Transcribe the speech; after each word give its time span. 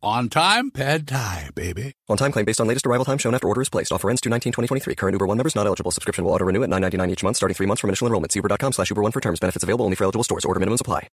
On 0.00 0.28
time, 0.28 0.70
pad 0.70 1.08
thai, 1.08 1.50
baby. 1.56 1.94
On 2.08 2.16
time 2.16 2.30
claim 2.30 2.44
based 2.44 2.60
on 2.60 2.68
latest 2.68 2.86
arrival 2.86 3.04
time 3.04 3.18
shown 3.18 3.34
after 3.34 3.48
order 3.48 3.62
is 3.62 3.68
placed. 3.68 3.90
Offer 3.90 4.10
ends 4.10 4.20
2 4.20 4.30
2023 4.30 4.94
Current 4.94 5.14
Uber 5.14 5.26
One 5.26 5.36
members 5.38 5.56
not 5.56 5.66
eligible. 5.66 5.90
Subscription 5.90 6.24
will 6.24 6.30
auto 6.30 6.44
renew 6.44 6.62
at 6.62 6.70
9.99 6.70 7.10
each 7.10 7.24
month 7.24 7.36
starting 7.36 7.56
three 7.56 7.66
months 7.66 7.80
from 7.80 7.90
initial 7.90 8.06
enrollment. 8.06 8.30
See 8.30 8.38
uber.com 8.38 8.72
slash 8.72 8.90
Uber 8.90 9.02
One 9.02 9.10
for 9.10 9.20
terms. 9.20 9.40
Benefits 9.40 9.64
available 9.64 9.84
only 9.84 9.96
for 9.96 10.04
eligible 10.04 10.22
stores. 10.22 10.44
Order 10.44 10.60
minimums 10.60 10.80
apply. 10.80 11.08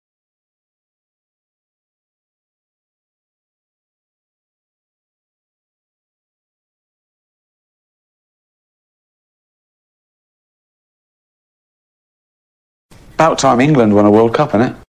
About 13.15 13.39
time 13.39 13.61
England 13.61 13.95
won 13.95 14.05
a 14.05 14.11
World 14.11 14.33
Cup, 14.33 14.49
isn't 14.49 14.61
it? 14.61 14.82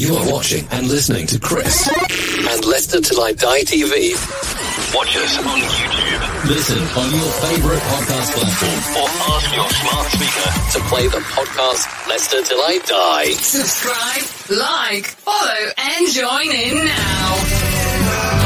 You 0.00 0.16
are 0.16 0.32
watching 0.32 0.66
and 0.70 0.88
listening 0.88 1.26
to 1.26 1.38
Chris 1.38 1.86
and 1.86 2.64
Leicester 2.64 3.02
Till 3.02 3.20
I 3.20 3.32
Die 3.32 3.60
TV. 3.68 4.16
Watch 4.96 5.14
us 5.18 5.36
on 5.36 5.60
YouTube. 5.60 6.48
Listen 6.48 6.78
on 6.96 7.10
your 7.12 7.30
favourite 7.44 7.82
podcast 7.82 8.32
platform 8.32 8.80
Or 8.96 9.08
ask 9.36 9.54
your 9.54 9.68
smart 9.68 10.06
speaker. 10.16 10.48
to 10.72 10.88
play 10.88 11.06
the 11.08 11.20
podcast 11.36 12.08
Leicester 12.08 12.42
Till 12.42 12.60
I 12.62 12.78
Die. 12.78 13.32
Subscribe, 13.32 14.24
like, 14.58 15.04
follow, 15.04 15.70
and 15.76 16.08
join 16.08 16.50
in 16.50 16.86
now. 16.86 18.39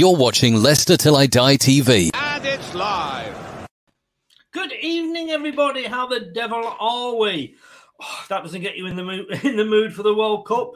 You're 0.00 0.16
watching 0.16 0.54
Leicester 0.54 0.96
Till 0.96 1.14
I 1.14 1.26
Die 1.26 1.58
TV. 1.58 2.10
And 2.14 2.46
it's 2.46 2.74
live. 2.74 3.36
Good 4.50 4.72
evening, 4.72 5.28
everybody. 5.28 5.84
How 5.84 6.06
the 6.06 6.20
devil 6.20 6.74
are 6.80 7.16
we? 7.16 7.54
Oh, 8.00 8.24
that 8.30 8.42
doesn't 8.42 8.62
get 8.62 8.78
you 8.78 8.86
in 8.86 8.96
the 8.96 9.04
mood 9.04 9.26
in 9.44 9.56
the 9.56 9.64
mood 9.66 9.94
for 9.94 10.02
the 10.02 10.14
World 10.14 10.46
Cup. 10.46 10.72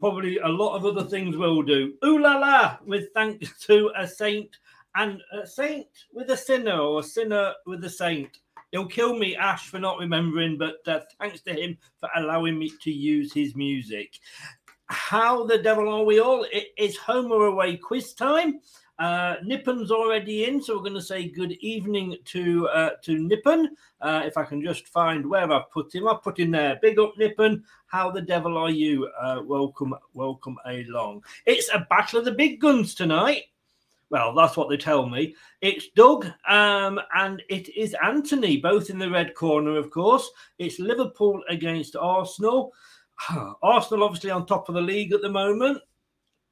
Probably 0.00 0.38
a 0.38 0.48
lot 0.48 0.76
of 0.76 0.86
other 0.86 1.06
things 1.06 1.36
will 1.36 1.60
do. 1.60 1.92
Ooh 2.06 2.18
la 2.18 2.38
la! 2.38 2.78
With 2.86 3.12
thanks 3.12 3.66
to 3.66 3.92
a 3.98 4.08
saint 4.08 4.56
and 4.94 5.20
a 5.30 5.46
saint 5.46 5.88
with 6.14 6.30
a 6.30 6.36
sinner 6.38 6.78
or 6.78 7.00
a 7.00 7.02
sinner 7.02 7.52
with 7.66 7.84
a 7.84 7.90
saint. 7.90 8.38
He'll 8.72 8.86
kill 8.86 9.14
me, 9.14 9.36
Ash, 9.36 9.68
for 9.68 9.78
not 9.78 9.98
remembering, 9.98 10.56
but 10.56 10.76
uh, 10.88 11.00
thanks 11.20 11.42
to 11.42 11.52
him 11.52 11.76
for 12.00 12.08
allowing 12.16 12.58
me 12.58 12.72
to 12.80 12.90
use 12.90 13.30
his 13.30 13.54
music. 13.54 14.18
How 14.94 15.44
the 15.44 15.58
devil 15.58 15.88
are 15.88 16.04
we 16.04 16.20
all? 16.20 16.46
It 16.52 16.68
is 16.78 16.96
home 16.96 17.32
or 17.32 17.46
away 17.46 17.76
quiz 17.76 18.14
time. 18.14 18.60
Uh, 19.00 19.34
Nippon's 19.44 19.90
already 19.90 20.44
in, 20.44 20.62
so 20.62 20.76
we're 20.76 20.82
going 20.82 20.94
to 20.94 21.02
say 21.02 21.28
good 21.28 21.50
evening 21.54 22.16
to 22.26 22.68
uh, 22.68 22.90
to 23.02 23.18
Nippon. 23.18 23.76
Uh, 24.00 24.22
if 24.24 24.36
I 24.36 24.44
can 24.44 24.62
just 24.62 24.86
find 24.86 25.28
where 25.28 25.50
I've 25.52 25.68
put 25.72 25.92
him, 25.92 26.06
I've 26.06 26.22
put 26.22 26.38
him 26.38 26.52
there. 26.52 26.78
Big 26.80 27.00
up, 27.00 27.18
Nippon. 27.18 27.64
How 27.86 28.12
the 28.12 28.22
devil 28.22 28.56
are 28.56 28.70
you? 28.70 29.10
Uh, 29.20 29.40
welcome, 29.44 29.96
welcome 30.12 30.58
along. 30.64 31.24
It's 31.44 31.68
a 31.74 31.84
battle 31.90 32.20
of 32.20 32.24
the 32.24 32.32
big 32.32 32.60
guns 32.60 32.94
tonight. 32.94 33.42
Well, 34.10 34.32
that's 34.32 34.56
what 34.56 34.68
they 34.68 34.76
tell 34.76 35.08
me. 35.08 35.34
It's 35.60 35.88
Doug 35.88 36.26
um, 36.48 37.00
and 37.16 37.42
it 37.48 37.68
is 37.76 37.96
Anthony, 38.00 38.58
both 38.58 38.90
in 38.90 38.98
the 39.00 39.10
red 39.10 39.34
corner, 39.34 39.76
of 39.76 39.90
course. 39.90 40.30
It's 40.58 40.78
Liverpool 40.78 41.42
against 41.48 41.96
Arsenal. 41.96 42.72
Arsenal 43.62 44.04
obviously 44.04 44.30
on 44.30 44.46
top 44.46 44.68
of 44.68 44.74
the 44.74 44.80
league 44.80 45.12
at 45.12 45.22
the 45.22 45.30
moment. 45.30 45.78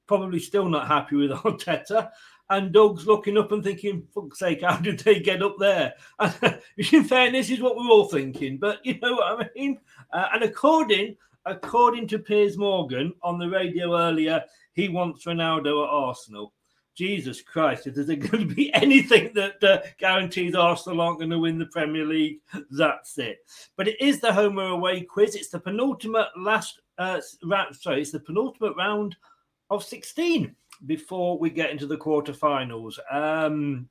Probably 0.07 0.39
still 0.39 0.69
not 0.69 0.89
happy 0.89 1.17
with 1.17 1.31
Arteta. 1.31 2.11
And 2.51 2.73
Doug's 2.73 3.07
looking 3.07 3.39
up 3.39 3.53
and 3.53 3.65
thinking, 3.65 4.07
fuck's 4.15 4.41
sake, 4.41 4.63
how 4.63 4.77
did 4.77 4.99
they 5.01 5.21
get 5.21 5.43
up 5.43 5.57
there? 5.59 5.95
And 6.19 6.61
in 6.93 7.05
fairness, 7.05 7.49
is 7.51 7.61
what 7.61 7.77
we're 7.77 7.89
all 7.89 8.09
thinking. 8.09 8.59
But 8.59 8.85
you 8.85 8.99
know 9.01 9.15
what 9.15 9.41
I 9.41 9.49
mean? 9.57 9.79
Uh, 10.13 10.29
and 10.35 10.43
according 10.43 11.17
according 11.47 12.07
to 12.09 12.19
Piers 12.19 12.57
Morgan 12.57 13.13
on 13.23 13.39
the 13.39 13.49
radio 13.49 13.99
earlier, 13.99 14.43
he 14.75 14.89
wants 14.89 15.25
Ronaldo 15.25 15.85
at 15.85 15.91
Arsenal. 15.91 16.53
Jesus 16.95 17.41
Christ, 17.41 17.87
if 17.87 17.95
there's 17.95 18.07
going 18.31 18.49
to 18.49 18.55
be 18.55 18.73
anything 18.75 19.33
that 19.35 19.63
uh, 19.63 19.81
guarantees 19.99 20.55
Arsenal 20.55 21.01
aren't 21.01 21.19
going 21.19 21.31
to 21.31 21.39
win 21.39 21.59
the 21.59 21.67
Premier 21.67 22.05
League, 22.05 22.41
that's 22.71 23.19
it. 23.19 23.39
But 23.77 23.89
it 23.89 24.01
is 24.01 24.21
the 24.21 24.33
home 24.33 24.59
or 24.59 24.69
away 24.69 25.03
quiz. 25.03 25.35
It's 25.35 25.49
the 25.49 25.61
penultimate 25.61 26.29
last 26.37 26.81
uh, 26.99 27.21
round. 27.45 27.75
Sorry, 27.77 28.03
it's 28.03 28.13
the 28.13 28.21
penultimate 28.21 28.77
round 28.77 29.17
of 29.71 29.85
16 29.85 30.55
before 30.87 31.39
we 31.39 31.51
get 31.51 31.71
into 31.71 31.87
the 31.87 31.97
quarterfinals. 31.97 32.99
Um, 33.11 33.89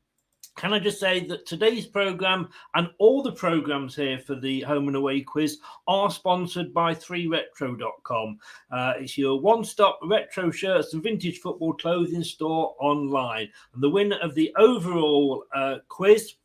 can 0.58 0.74
I 0.74 0.80
just 0.80 1.00
say 1.00 1.26
that 1.28 1.46
today's 1.46 1.88
program 1.88 2.50
and 2.76 2.90
all 3.00 3.24
the 3.24 3.32
programs 3.32 3.96
here 3.96 4.20
for 4.20 4.36
the 4.36 4.62
home 4.62 4.88
and 4.88 4.98
away 4.98 5.22
quiz 5.22 5.60
are 5.88 6.12
sponsored 6.12 6.74
by 6.74 6.94
3retro.com. 6.94 8.38
Uh, 8.70 8.94
it's 9.00 9.18
your 9.18 9.40
one 9.40 9.64
stop 9.64 10.00
retro 10.04 10.52
shirts 10.52 10.94
and 10.94 11.02
vintage 11.02 11.40
football 11.40 11.74
clothing 11.74 12.24
store 12.24 12.76
online. 12.80 13.50
And 13.74 13.82
the 13.82 13.90
winner 13.90 14.20
of 14.22 14.36
the 14.36 14.54
overall 14.58 15.46
uh, 15.56 15.78
quiz 15.88 16.36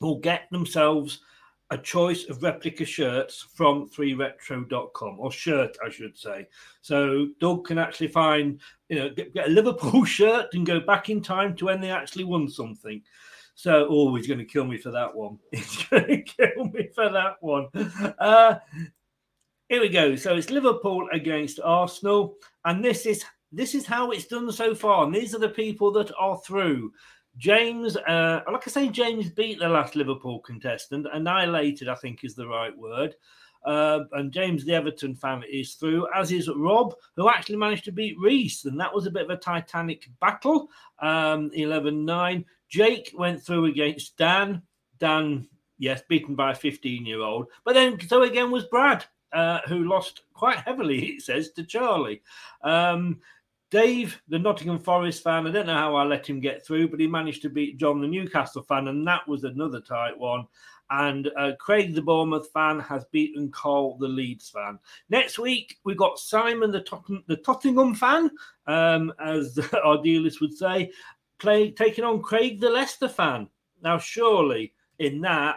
will 0.00 0.18
get 0.18 0.42
themselves 0.50 1.20
a 1.70 1.78
choice 1.78 2.28
of 2.28 2.42
replica 2.42 2.84
shirts 2.84 3.46
from 3.54 3.88
3retro.com 3.88 5.18
or 5.18 5.32
shirt 5.32 5.76
i 5.84 5.90
should 5.90 6.16
say. 6.16 6.46
So 6.80 7.28
doug 7.40 7.66
can 7.66 7.78
actually 7.78 8.08
find 8.08 8.60
you 8.88 8.96
know 8.96 9.10
get, 9.10 9.34
get, 9.34 9.48
a 9.48 9.50
liverpool 9.50 10.04
shirt 10.18 10.54
and 10.54 10.66
go 10.66 10.80
back 10.80 11.10
in 11.10 11.20
time 11.20 11.56
to 11.56 11.66
when 11.66 11.80
they 11.80 11.90
actually 11.90 12.24
won 12.24 12.48
something. 12.48 13.02
So 13.54 13.86
oh 13.90 14.14
he's 14.14 14.28
going 14.28 14.38
to 14.38 14.44
kill 14.44 14.64
me 14.64 14.76
for 14.76 14.90
that 14.90 15.14
one. 15.14 15.38
He's 15.52 15.84
going 15.84 16.06
to 16.06 16.22
kill 16.22 16.66
me 16.66 16.90
for 16.94 17.08
that 17.08 17.36
one. 17.40 17.68
Uh 18.18 18.56
here 19.68 19.80
we 19.80 19.88
go. 19.88 20.14
So 20.14 20.36
it's 20.36 20.50
liverpool 20.50 21.08
against 21.12 21.58
arsenal 21.64 22.36
and 22.64 22.84
this 22.84 23.06
is 23.06 23.24
this 23.50 23.74
is 23.74 23.86
how 23.86 24.10
it's 24.10 24.26
done 24.26 24.50
so 24.52 24.74
far 24.74 25.04
and 25.04 25.14
these 25.14 25.34
are 25.34 25.40
the 25.40 25.48
people 25.48 25.90
that 25.92 26.12
are 26.18 26.38
through 26.38 26.92
James, 27.38 27.96
uh, 27.96 28.40
like 28.50 28.66
I 28.66 28.70
say, 28.70 28.88
James 28.88 29.30
beat 29.30 29.58
the 29.58 29.68
last 29.68 29.94
Liverpool 29.94 30.40
contestant. 30.40 31.06
Annihilated, 31.12 31.88
I 31.88 31.94
think, 31.94 32.24
is 32.24 32.34
the 32.34 32.48
right 32.48 32.76
word. 32.76 33.14
Uh, 33.64 34.04
and 34.12 34.32
James, 34.32 34.64
the 34.64 34.74
Everton 34.74 35.14
fan, 35.14 35.42
is 35.50 35.74
through, 35.74 36.06
as 36.14 36.30
is 36.30 36.48
Rob, 36.48 36.94
who 37.16 37.28
actually 37.28 37.56
managed 37.56 37.84
to 37.84 37.92
beat 37.92 38.16
Reese. 38.18 38.64
And 38.64 38.78
that 38.80 38.94
was 38.94 39.06
a 39.06 39.10
bit 39.10 39.24
of 39.24 39.30
a 39.30 39.36
titanic 39.36 40.08
battle, 40.20 40.68
um, 41.00 41.50
11 41.52 42.04
9. 42.04 42.44
Jake 42.68 43.12
went 43.16 43.42
through 43.42 43.66
against 43.66 44.16
Dan. 44.16 44.62
Dan, 44.98 45.48
yes, 45.78 46.02
beaten 46.08 46.36
by 46.36 46.52
a 46.52 46.54
15 46.54 47.04
year 47.04 47.20
old. 47.20 47.48
But 47.64 47.74
then, 47.74 47.98
so 48.08 48.22
again 48.22 48.50
was 48.50 48.64
Brad, 48.64 49.04
uh, 49.32 49.60
who 49.66 49.88
lost 49.88 50.22
quite 50.32 50.58
heavily, 50.58 51.04
it 51.16 51.22
says, 51.22 51.50
to 51.52 51.64
Charlie. 51.64 52.22
Um, 52.62 53.20
Dave, 53.70 54.20
the 54.28 54.38
Nottingham 54.38 54.78
Forest 54.78 55.24
fan, 55.24 55.46
I 55.46 55.50
don't 55.50 55.66
know 55.66 55.74
how 55.74 55.96
I 55.96 56.04
let 56.04 56.26
him 56.26 56.40
get 56.40 56.64
through, 56.64 56.88
but 56.88 57.00
he 57.00 57.06
managed 57.06 57.42
to 57.42 57.50
beat 57.50 57.78
John, 57.78 58.00
the 58.00 58.06
Newcastle 58.06 58.62
fan, 58.62 58.88
and 58.88 59.06
that 59.08 59.26
was 59.26 59.42
another 59.44 59.80
tight 59.80 60.16
one. 60.16 60.46
And 60.90 61.30
uh, 61.36 61.52
Craig, 61.58 61.94
the 61.94 62.02
Bournemouth 62.02 62.48
fan, 62.52 62.78
has 62.78 63.04
beaten 63.06 63.50
Cole, 63.50 63.96
the 63.98 64.06
Leeds 64.06 64.50
fan. 64.50 64.78
Next 65.10 65.36
week, 65.36 65.78
we've 65.82 65.96
got 65.96 66.20
Simon, 66.20 66.70
the, 66.70 66.82
Tot- 66.82 67.10
the 67.26 67.38
Tottenham 67.38 67.94
fan, 67.94 68.30
um, 68.68 69.12
as 69.18 69.58
our 69.84 70.00
dealers 70.00 70.40
would 70.40 70.56
say, 70.56 70.92
play, 71.38 71.72
taking 71.72 72.04
on 72.04 72.22
Craig, 72.22 72.60
the 72.60 72.70
Leicester 72.70 73.08
fan. 73.08 73.48
Now, 73.82 73.98
surely 73.98 74.74
in 75.00 75.20
that, 75.22 75.56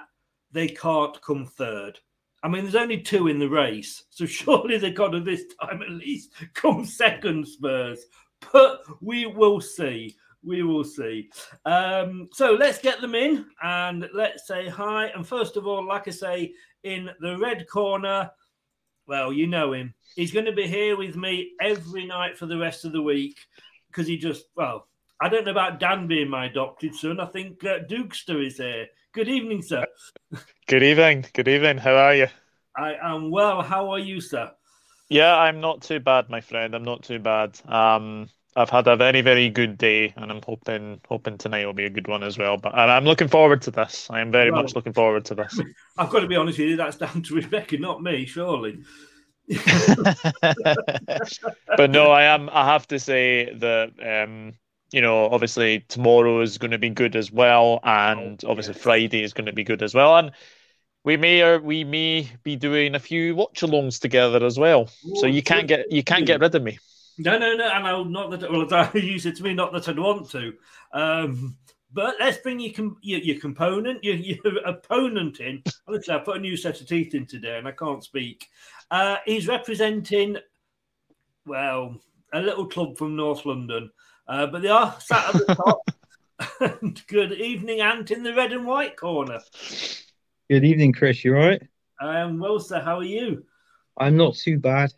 they 0.51 0.67
can't 0.67 1.21
come 1.21 1.45
third. 1.45 2.00
I 2.41 2.47
mean, 2.47 2.63
there's 2.63 2.75
only 2.75 3.01
two 3.01 3.27
in 3.27 3.39
the 3.39 3.50
race, 3.50 4.03
so 4.09 4.25
surely 4.27 4.77
they've 4.77 4.95
got 4.95 5.09
to 5.09 5.19
this 5.19 5.44
time 5.62 5.81
at 5.81 5.89
least 5.89 6.33
come 6.53 6.86
second, 6.86 7.47
Spurs. 7.47 8.06
But 8.53 8.81
we 9.01 9.25
will 9.25 9.59
see. 9.59 10.15
We 10.44 10.63
will 10.63 10.86
see. 10.86 11.30
Um, 11.65 12.30
so 12.31 12.53
let's 12.53 12.80
get 12.80 13.01
them 13.01 13.13
in 13.13 13.45
and 13.62 14.07
let's 14.13 14.47
say 14.47 14.69
hi. 14.69 15.07
And 15.07 15.27
first 15.27 15.57
of 15.57 15.68
all, 15.68 15.86
like 15.86 16.07
I 16.07 16.12
say, 16.12 16.53
in 16.83 17.09
the 17.19 17.38
red 17.38 17.68
corner, 17.68 18.31
well, 19.06 19.33
you 19.33 19.47
know 19.47 19.74
him. 19.74 19.94
He's 20.15 20.31
going 20.31 20.45
to 20.45 20.53
be 20.53 20.68
here 20.68 20.95
with 20.95 21.18
me 21.18 21.51
every 21.59 22.06
night 22.06 22.38
for 22.38 22.45
the 22.45 22.57
rest 22.57 22.85
of 22.85 22.94
the 22.94 23.01
week 23.01 23.38
because 23.88 24.07
he 24.07 24.18
just, 24.18 24.45
well, 24.56 24.88
I 25.19 25.27
don't 25.27 25.44
know 25.44 25.51
about 25.51 25.80
Dan 25.80 26.07
being 26.07 26.30
my 26.30 26.45
adopted 26.45 26.95
son. 26.95 27.19
I 27.19 27.25
think 27.25 27.63
uh, 27.65 27.80
Dukester 27.89 28.45
is 28.45 28.57
here. 28.57 28.88
Good 29.13 29.27
evening, 29.27 29.61
sir. 29.63 29.85
Good 30.67 30.83
evening. 30.83 31.25
Good 31.33 31.47
evening. 31.47 31.77
How 31.79 31.95
are 31.95 32.13
you? 32.13 32.27
I 32.77 32.94
am 33.01 33.31
well. 33.31 33.61
How 33.63 33.89
are 33.89 34.00
you, 34.00 34.21
sir? 34.21 34.51
Yeah, 35.09 35.35
I'm 35.35 35.59
not 35.59 35.81
too 35.81 36.00
bad, 36.00 36.29
my 36.29 36.41
friend. 36.41 36.75
I'm 36.75 36.83
not 36.83 37.01
too 37.03 37.17
bad. 37.17 37.59
Um, 37.67 38.29
I've 38.56 38.69
had 38.69 38.88
a 38.88 38.95
very, 38.95 39.21
very 39.21 39.50
good 39.50 39.77
day, 39.79 40.13
and 40.15 40.31
I'm 40.31 40.41
hoping 40.45 41.01
hoping 41.07 41.39
tonight 41.39 41.65
will 41.65 41.73
be 41.73 41.85
a 41.85 41.89
good 41.89 42.07
one 42.07 42.23
as 42.23 42.38
well. 42.38 42.57
But 42.57 42.73
and 42.73 42.91
I'm 42.91 43.06
looking 43.06 43.27
forward 43.27 43.63
to 43.63 43.71
this. 43.71 44.07
I 44.11 44.19
am 44.21 44.31
very 44.31 44.51
Well- 44.51 44.61
much 44.61 44.75
looking 44.75 44.94
forward 44.94 45.25
to 45.25 45.35
this. 45.35 45.59
I've 45.97 46.09
got 46.11 46.19
to 46.19 46.27
be 46.27 46.35
honest 46.35 46.59
with 46.59 46.69
you. 46.69 46.75
That's 46.77 46.97
down 47.06 47.23
to 47.23 47.35
Rebecca, 47.35 47.77
not 47.79 48.03
me. 48.03 48.25
Surely. 48.27 48.79
but 51.77 51.89
no, 51.89 52.11
I 52.11 52.23
am. 52.25 52.50
I 52.50 52.65
have 52.65 52.88
to 52.89 53.00
say 53.00 53.51
that 53.56 53.91
um, 54.00 54.53
you 54.91 55.01
know, 55.01 55.30
obviously 55.30 55.86
tomorrow 55.88 56.41
is 56.41 56.57
going 56.57 56.71
to 56.71 56.77
be 56.77 56.89
good 56.89 57.15
as 57.15 57.31
well, 57.31 57.80
and 57.83 58.44
obviously 58.45 58.74
Friday 58.74 59.24
is 59.24 59.33
going 59.33 59.45
to 59.45 59.53
be 59.53 59.63
good 59.63 59.83
as 59.83 59.94
well, 59.94 60.18
and 60.18 60.31
we 61.03 61.18
may 61.18 61.41
or 61.41 61.59
we 61.59 61.83
may 61.83 62.30
be 62.44 62.56
doing 62.56 62.95
a 62.95 63.00
few 63.00 63.36
watch-alongs 63.36 64.00
together 64.00 64.45
as 64.45 64.59
well. 64.59 64.89
So 65.15 65.25
you 65.25 65.41
can't 65.41 65.68
get 65.68 65.91
you 65.91 66.03
can't 66.03 66.25
get 66.25 66.39
rid 66.39 66.56
of 66.56 66.63
me. 66.63 66.77
No, 67.18 67.38
no, 67.38 67.56
no. 67.56 67.68
And 67.68 67.88
I'll 67.88 68.06
not 68.06 68.31
that. 68.31 68.51
Well, 68.51 68.91
you 68.94 69.19
said 69.19 69.36
to 69.38 69.44
me, 69.44 69.53
not 69.53 69.74
that 69.74 69.88
I'd 69.88 70.00
want 70.00 70.30
to. 70.31 70.53
Um, 70.94 71.57
but 71.92 72.15
let's 72.19 72.38
bring 72.38 72.59
your 72.59 72.74
com- 72.74 72.97
your, 73.01 73.19
your 73.19 73.39
component, 73.39 74.03
your, 74.03 74.15
your 74.15 74.38
opponent 74.65 75.39
in. 75.39 75.63
Honestly, 75.88 76.13
I 76.13 76.19
put 76.19 76.38
a 76.38 76.39
new 76.39 76.56
set 76.56 76.80
of 76.81 76.88
teeth 76.88 77.15
in 77.15 77.25
today, 77.25 77.57
and 77.57 77.68
I 77.68 77.71
can't 77.71 78.03
speak. 78.03 78.47
Uh, 78.92 79.18
he's 79.25 79.47
representing, 79.47 80.38
well, 81.45 82.00
a 82.33 82.42
little 82.42 82.68
club 82.68 82.97
from 82.97 83.16
North 83.16 83.45
London, 83.45 83.90
uh, 84.30 84.48
but 84.48 84.62
they 84.62 84.69
are 84.69 84.95
sat 85.00 85.36
at 85.36 85.48
the 85.48 85.56
top. 85.56 85.81
good 87.07 87.33
evening, 87.33 87.81
Ant, 87.81 88.12
in 88.12 88.24
the 88.24 88.33
red 88.33 88.54
and 88.54 88.66
white 88.66 88.95
corner. 88.95 89.40
Good 90.50 90.64
evening, 90.64 90.94
Chris. 90.94 91.26
You 91.26 91.36
all 91.36 91.48
right? 91.48 91.62
I 92.00 92.19
am 92.19 92.40
well, 92.40 92.59
sir. 92.59 92.80
How 92.80 93.00
are 93.00 93.04
you? 93.04 93.45
I'm 93.98 94.16
not 94.16 94.36
too 94.36 94.59
bad. 94.59 94.94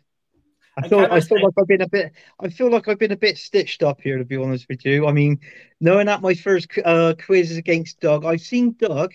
I 0.78 0.84
I 0.84 0.88
feel 0.88 0.98
I 1.00 1.08
feel 1.20 1.38
say- 1.38 1.42
like 1.42 1.54
I've 1.58 1.66
been 1.66 1.80
a 1.82 1.88
bit 1.88 2.12
I 2.40 2.48
feel 2.48 2.70
like 2.70 2.88
I've 2.88 2.98
been 2.98 3.12
a 3.12 3.16
bit 3.16 3.36
stitched 3.36 3.82
up 3.82 4.00
here 4.00 4.18
to 4.18 4.24
be 4.24 4.36
honest 4.36 4.66
with 4.68 4.84
you. 4.84 5.06
I 5.06 5.12
mean, 5.12 5.40
knowing 5.80 6.06
that 6.06 6.22
my 6.22 6.34
first 6.34 6.68
uh, 6.84 7.14
quiz 7.24 7.50
is 7.50 7.56
against 7.56 8.00
Doug, 8.00 8.24
I've 8.24 8.40
seen 8.40 8.76
Doug 8.78 9.12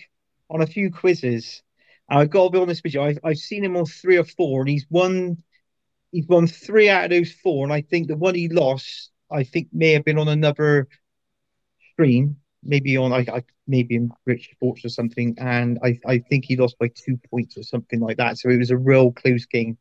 on 0.50 0.60
a 0.62 0.66
few 0.66 0.90
quizzes. 0.90 1.62
I've 2.08 2.30
got 2.30 2.44
to 2.44 2.50
be 2.50 2.58
honest 2.58 2.82
with 2.84 2.94
you, 2.94 3.02
I've 3.02 3.18
I've 3.24 3.38
seen 3.38 3.64
him 3.64 3.76
on 3.76 3.86
three 3.86 4.18
or 4.18 4.24
four, 4.24 4.60
and 4.60 4.68
he's 4.68 4.86
won 4.90 5.42
he's 6.12 6.26
won 6.26 6.46
three 6.46 6.88
out 6.88 7.04
of 7.04 7.10
those 7.10 7.32
four. 7.32 7.64
And 7.64 7.72
I 7.72 7.80
think 7.82 8.08
the 8.08 8.16
one 8.16 8.34
he 8.34 8.48
lost, 8.48 9.10
I 9.30 9.44
think 9.44 9.68
may 9.72 9.92
have 9.92 10.04
been 10.04 10.18
on 10.18 10.28
another 10.28 10.88
stream, 11.92 12.36
maybe 12.62 12.96
on 12.96 13.12
I, 13.12 13.26
I 13.32 13.42
maybe 13.66 13.96
in 13.96 14.10
Rich 14.26 14.50
Sports 14.52 14.84
or 14.84 14.88
something, 14.88 15.36
and 15.38 15.78
I, 15.82 15.98
I 16.06 16.18
think 16.18 16.44
he 16.44 16.56
lost 16.56 16.78
by 16.78 16.88
two 16.88 17.18
points 17.30 17.56
or 17.56 17.62
something 17.62 18.00
like 18.00 18.16
that. 18.16 18.38
So 18.38 18.48
it 18.48 18.58
was 18.58 18.70
a 18.70 18.76
real 18.76 19.12
close 19.12 19.46
game. 19.46 19.78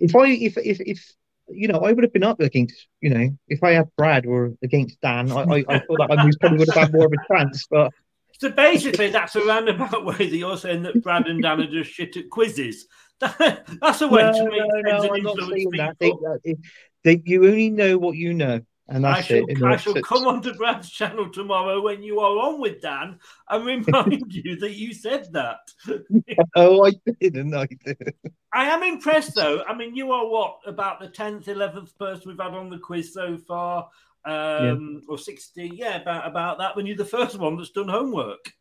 If 0.00 0.16
I 0.16 0.28
if 0.28 0.56
if 0.58 0.80
if 0.80 1.12
you 1.48 1.68
know, 1.68 1.80
I 1.80 1.92
would 1.92 2.04
have 2.04 2.12
been 2.12 2.24
up 2.24 2.40
against 2.40 2.88
you 3.00 3.10
know, 3.10 3.30
if 3.48 3.62
I 3.62 3.72
had 3.72 3.88
Brad 3.96 4.26
or 4.26 4.54
against 4.62 5.00
Dan, 5.00 5.30
I 5.30 5.42
I, 5.42 5.64
I 5.68 5.78
thought 5.78 5.98
that 5.98 6.18
I 6.18 6.30
probably 6.40 6.58
would 6.58 6.68
have 6.68 6.84
had 6.84 6.92
more 6.92 7.06
of 7.06 7.12
a 7.12 7.34
chance. 7.34 7.66
But 7.70 7.92
So 8.38 8.50
basically, 8.50 9.10
that's 9.10 9.36
a 9.36 9.44
roundabout 9.44 10.04
way 10.04 10.16
that 10.16 10.36
you're 10.36 10.56
saying 10.56 10.82
that 10.82 11.02
Brad 11.02 11.26
and 11.26 11.42
Dan 11.42 11.60
are 11.60 11.66
just 11.66 11.90
shit 11.90 12.16
at 12.16 12.30
quizzes. 12.30 12.86
that's 13.20 14.00
a 14.00 14.08
way 14.08 14.22
no, 14.22 14.32
to 14.32 14.44
make 14.50 14.58
no, 14.58 14.80
friends 14.80 15.04
no, 15.04 15.12
and 15.12 15.16
I'm 15.16 15.22
not 15.22 15.38
influence 15.38 15.50
saying 15.52 15.70
people. 15.70 16.20
that. 16.22 16.40
They, 16.42 16.50
it, 16.50 16.58
they, 17.04 17.22
you 17.24 17.46
only 17.46 17.70
know 17.70 17.98
what 17.98 18.16
you 18.16 18.34
know, 18.34 18.60
and 18.88 19.06
I 19.06 19.14
that's 19.14 19.26
shall, 19.26 19.44
it. 19.48 19.62
I 19.62 19.76
shall 19.76 19.94
come 20.02 20.26
onto 20.26 20.52
Brad's 20.54 20.90
channel 20.90 21.30
tomorrow 21.30 21.80
when 21.80 22.02
you 22.02 22.20
are 22.20 22.36
on 22.38 22.60
with 22.60 22.82
Dan 22.82 23.18
and 23.48 23.64
remind 23.64 24.24
you 24.34 24.56
that 24.56 24.74
you 24.74 24.92
said 24.92 25.32
that. 25.32 25.60
oh, 26.56 26.84
I 26.84 26.92
didn't. 27.20 27.54
I 27.54 27.66
did. 27.66 28.14
I 28.52 28.66
am 28.66 28.82
impressed 28.82 29.34
though. 29.34 29.62
I 29.68 29.74
mean, 29.74 29.94
you 29.94 30.10
are 30.12 30.28
what 30.28 30.58
about 30.66 31.00
the 31.00 31.08
tenth, 31.08 31.48
eleventh 31.48 31.96
person 31.98 32.24
we've 32.26 32.40
had 32.40 32.54
on 32.54 32.70
the 32.70 32.78
quiz 32.78 33.14
so 33.14 33.38
far, 33.38 33.88
um, 34.24 35.02
or 35.08 35.16
sixty? 35.16 35.70
Yeah, 35.72 36.00
about 36.02 36.26
about 36.26 36.58
that. 36.58 36.76
When 36.76 36.86
you're 36.86 36.96
the 36.96 37.04
first 37.04 37.38
one 37.38 37.56
that's 37.56 37.70
done 37.70 37.88
homework. 37.88 38.52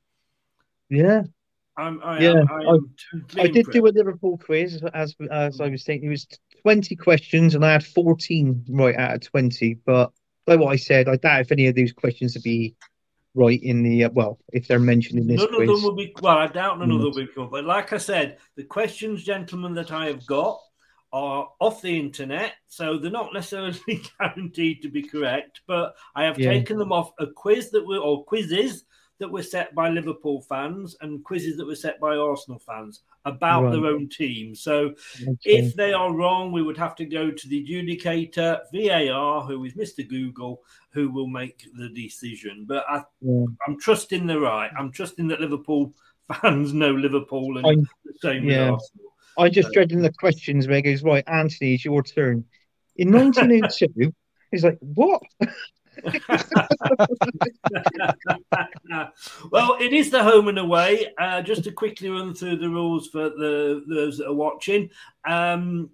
Yeah. 0.89 1.23
I'm, 1.77 2.01
I 2.03 2.19
yeah, 2.19 2.31
am, 2.31 2.47
I 2.51 3.39
I, 3.39 3.43
I 3.43 3.47
did 3.47 3.65
do 3.71 3.87
a 3.87 3.89
Liverpool 3.89 4.37
quiz 4.37 4.83
as 4.93 5.15
as 5.31 5.61
I 5.61 5.69
was 5.69 5.83
saying. 5.83 6.03
It 6.03 6.09
was 6.09 6.27
20 6.61 6.95
questions 6.95 7.55
and 7.55 7.65
I 7.65 7.73
had 7.73 7.85
14 7.85 8.65
right 8.69 8.95
out 8.95 9.15
of 9.15 9.21
20. 9.21 9.75
But 9.85 10.11
like 10.47 10.59
what 10.59 10.73
I 10.73 10.75
said, 10.75 11.07
I 11.07 11.15
doubt 11.17 11.41
if 11.41 11.51
any 11.51 11.67
of 11.67 11.75
these 11.75 11.93
questions 11.93 12.33
would 12.35 12.43
be 12.43 12.75
right 13.33 13.61
in 13.61 13.83
the, 13.83 14.05
uh, 14.05 14.09
well, 14.13 14.39
if 14.53 14.67
they're 14.67 14.79
mentioned 14.79 15.19
in 15.19 15.27
this 15.27 15.41
None 15.41 15.61
of 15.61 15.67
them 15.67 15.83
will 15.83 15.95
be. 15.95 16.13
Well, 16.21 16.37
I 16.37 16.47
doubt 16.47 16.79
none 16.79 16.91
of 16.91 16.97
Mm. 16.97 16.99
them 16.99 17.11
will 17.11 17.25
be 17.25 17.31
cool. 17.33 17.47
But 17.47 17.65
like 17.65 17.93
I 17.93 17.97
said, 17.97 18.37
the 18.55 18.63
questions, 18.63 19.23
gentlemen, 19.23 19.73
that 19.75 19.91
I 19.91 20.07
have 20.07 20.25
got 20.25 20.59
are 21.13 21.49
off 21.59 21.81
the 21.81 21.97
internet, 21.99 22.53
so 22.67 22.97
they're 22.97 23.11
not 23.11 23.33
necessarily 23.33 23.77
guaranteed 24.19 24.81
to 24.81 24.89
be 24.89 25.03
correct. 25.03 25.61
But 25.67 25.95
I 26.15 26.23
have 26.23 26.39
Yeah. 26.39 26.51
taken 26.51 26.77
them 26.77 26.91
off 26.91 27.11
a 27.19 27.27
quiz 27.27 27.71
that 27.71 27.85
were 27.85 27.97
or 27.97 28.23
quizzes 28.25 28.85
that 29.21 29.31
were 29.31 29.41
set 29.43 29.73
by 29.73 29.87
Liverpool 29.89 30.41
fans 30.41 30.95
and 31.01 31.23
quizzes 31.23 31.55
that 31.57 31.65
were 31.65 31.75
set 31.75 31.99
by 31.99 32.15
Arsenal 32.17 32.59
fans 32.59 33.01
about 33.25 33.63
Right. 33.63 33.71
their 33.71 33.85
own 33.85 34.09
team. 34.09 34.53
So 34.55 34.93
Okay. 35.21 35.37
if 35.45 35.75
they 35.75 35.93
are 35.93 36.13
wrong, 36.13 36.51
we 36.51 36.61
would 36.63 36.77
have 36.77 36.95
to 36.95 37.05
go 37.05 37.31
to 37.31 37.47
the 37.47 37.63
adjudicator, 37.63 38.59
VAR, 38.73 39.41
who 39.43 39.63
is 39.63 39.73
Mr. 39.75 40.05
Google, 40.07 40.61
who 40.91 41.09
will 41.09 41.27
make 41.27 41.65
the 41.77 41.87
decision. 41.89 42.65
But 42.67 42.83
I, 42.89 43.03
Yeah. 43.21 43.45
I'm 43.67 43.79
trusting 43.79 44.25
the 44.27 44.39
right. 44.39 44.71
I'm 44.77 44.91
trusting 44.91 45.27
that 45.29 45.39
Liverpool 45.39 45.93
fans 46.41 46.73
know 46.73 46.91
Liverpool 46.91 47.57
and 47.57 47.65
I'm- 47.67 47.87
the 48.05 48.13
same 48.21 48.43
yeah. 48.49 48.71
with 48.71 48.73
Arsenal. 48.81 49.13
I'm 49.37 49.51
just 49.51 49.71
dreading 49.71 50.01
the 50.01 50.11
questions 50.11 50.67
where 50.67 50.77
it 50.79 50.81
goes, 50.81 51.03
right, 51.03 51.23
Anthony, 51.27 51.75
it's 51.75 51.85
your 51.85 52.03
turn. 52.03 52.43
In 52.97 53.11
1902, 53.11 54.13
he's 54.51 54.63
like, 54.69 54.77
what? 54.81 55.21
well, 59.51 59.77
it 59.79 59.93
is 59.93 60.09
the 60.09 60.23
home 60.23 60.47
and 60.47 60.57
away. 60.57 61.13
Uh, 61.17 61.41
just 61.41 61.63
to 61.63 61.71
quickly 61.71 62.09
run 62.09 62.33
through 62.33 62.57
the 62.57 62.69
rules 62.69 63.07
for 63.07 63.29
the 63.29 63.83
those 63.87 64.17
that 64.17 64.27
are 64.27 64.33
watching. 64.33 64.89
Um, 65.25 65.89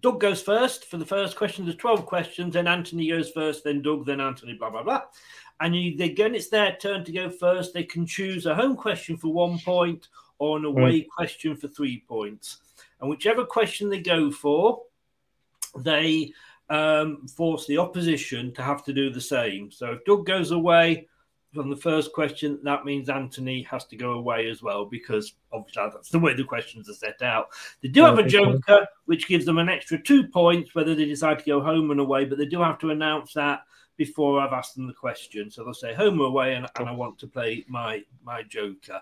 Doug 0.00 0.20
goes 0.20 0.42
first 0.42 0.84
for 0.84 0.98
the 0.98 1.06
first 1.06 1.36
question. 1.36 1.64
There's 1.64 1.78
12 1.78 2.04
questions, 2.04 2.52
then 2.52 2.68
Anthony 2.68 3.08
goes 3.08 3.30
first, 3.30 3.64
then 3.64 3.80
Doug, 3.80 4.04
then 4.04 4.20
Anthony, 4.20 4.52
blah, 4.52 4.68
blah, 4.68 4.82
blah. 4.82 5.00
And 5.60 5.74
you, 5.74 5.92
again, 6.04 6.34
it's 6.34 6.50
their 6.50 6.76
turn 6.76 7.04
to 7.04 7.12
go 7.12 7.30
first. 7.30 7.72
They 7.72 7.84
can 7.84 8.04
choose 8.04 8.44
a 8.44 8.54
home 8.54 8.76
question 8.76 9.16
for 9.16 9.32
one 9.32 9.58
point 9.60 10.08
or 10.38 10.58
an 10.58 10.66
away 10.66 10.82
Right. 10.82 11.08
question 11.08 11.56
for 11.56 11.68
three 11.68 12.04
points. 12.06 12.58
And 13.00 13.08
whichever 13.08 13.46
question 13.46 13.88
they 13.88 14.00
go 14.00 14.30
for, 14.30 14.82
they 15.78 16.34
um, 16.70 17.26
force 17.28 17.66
the 17.66 17.78
opposition 17.78 18.52
to 18.54 18.62
have 18.62 18.84
to 18.84 18.92
do 18.92 19.10
the 19.10 19.20
same. 19.20 19.70
So 19.70 19.92
if 19.92 20.04
Doug 20.04 20.26
goes 20.26 20.50
away 20.50 21.08
from 21.52 21.70
the 21.70 21.76
first 21.76 22.12
question, 22.12 22.58
that 22.64 22.84
means 22.84 23.08
Anthony 23.08 23.62
has 23.62 23.84
to 23.86 23.96
go 23.96 24.12
away 24.12 24.48
as 24.48 24.62
well 24.62 24.84
because 24.84 25.34
obviously 25.52 25.82
that's 25.92 26.10
the 26.10 26.18
way 26.18 26.34
the 26.34 26.44
questions 26.44 26.88
are 26.88 26.94
set 26.94 27.22
out. 27.22 27.48
They 27.82 27.88
do 27.88 28.02
have 28.04 28.18
a 28.18 28.26
joker, 28.26 28.86
which 29.04 29.28
gives 29.28 29.44
them 29.44 29.58
an 29.58 29.68
extra 29.68 30.02
two 30.02 30.26
points 30.26 30.74
whether 30.74 30.94
they 30.94 31.04
decide 31.04 31.38
to 31.38 31.44
go 31.44 31.60
home 31.60 31.90
and 31.90 32.00
away, 32.00 32.24
but 32.24 32.38
they 32.38 32.46
do 32.46 32.60
have 32.60 32.78
to 32.80 32.90
announce 32.90 33.34
that 33.34 33.60
before 33.96 34.40
I've 34.40 34.52
asked 34.52 34.74
them 34.74 34.86
the 34.86 34.92
question. 34.92 35.50
So 35.50 35.62
they'll 35.62 35.74
say 35.74 35.94
home 35.94 36.20
or 36.20 36.26
away, 36.26 36.54
and, 36.54 36.66
and 36.76 36.88
I 36.88 36.92
want 36.92 37.18
to 37.20 37.26
play 37.26 37.64
my 37.68 38.02
my 38.24 38.42
joker. 38.42 39.00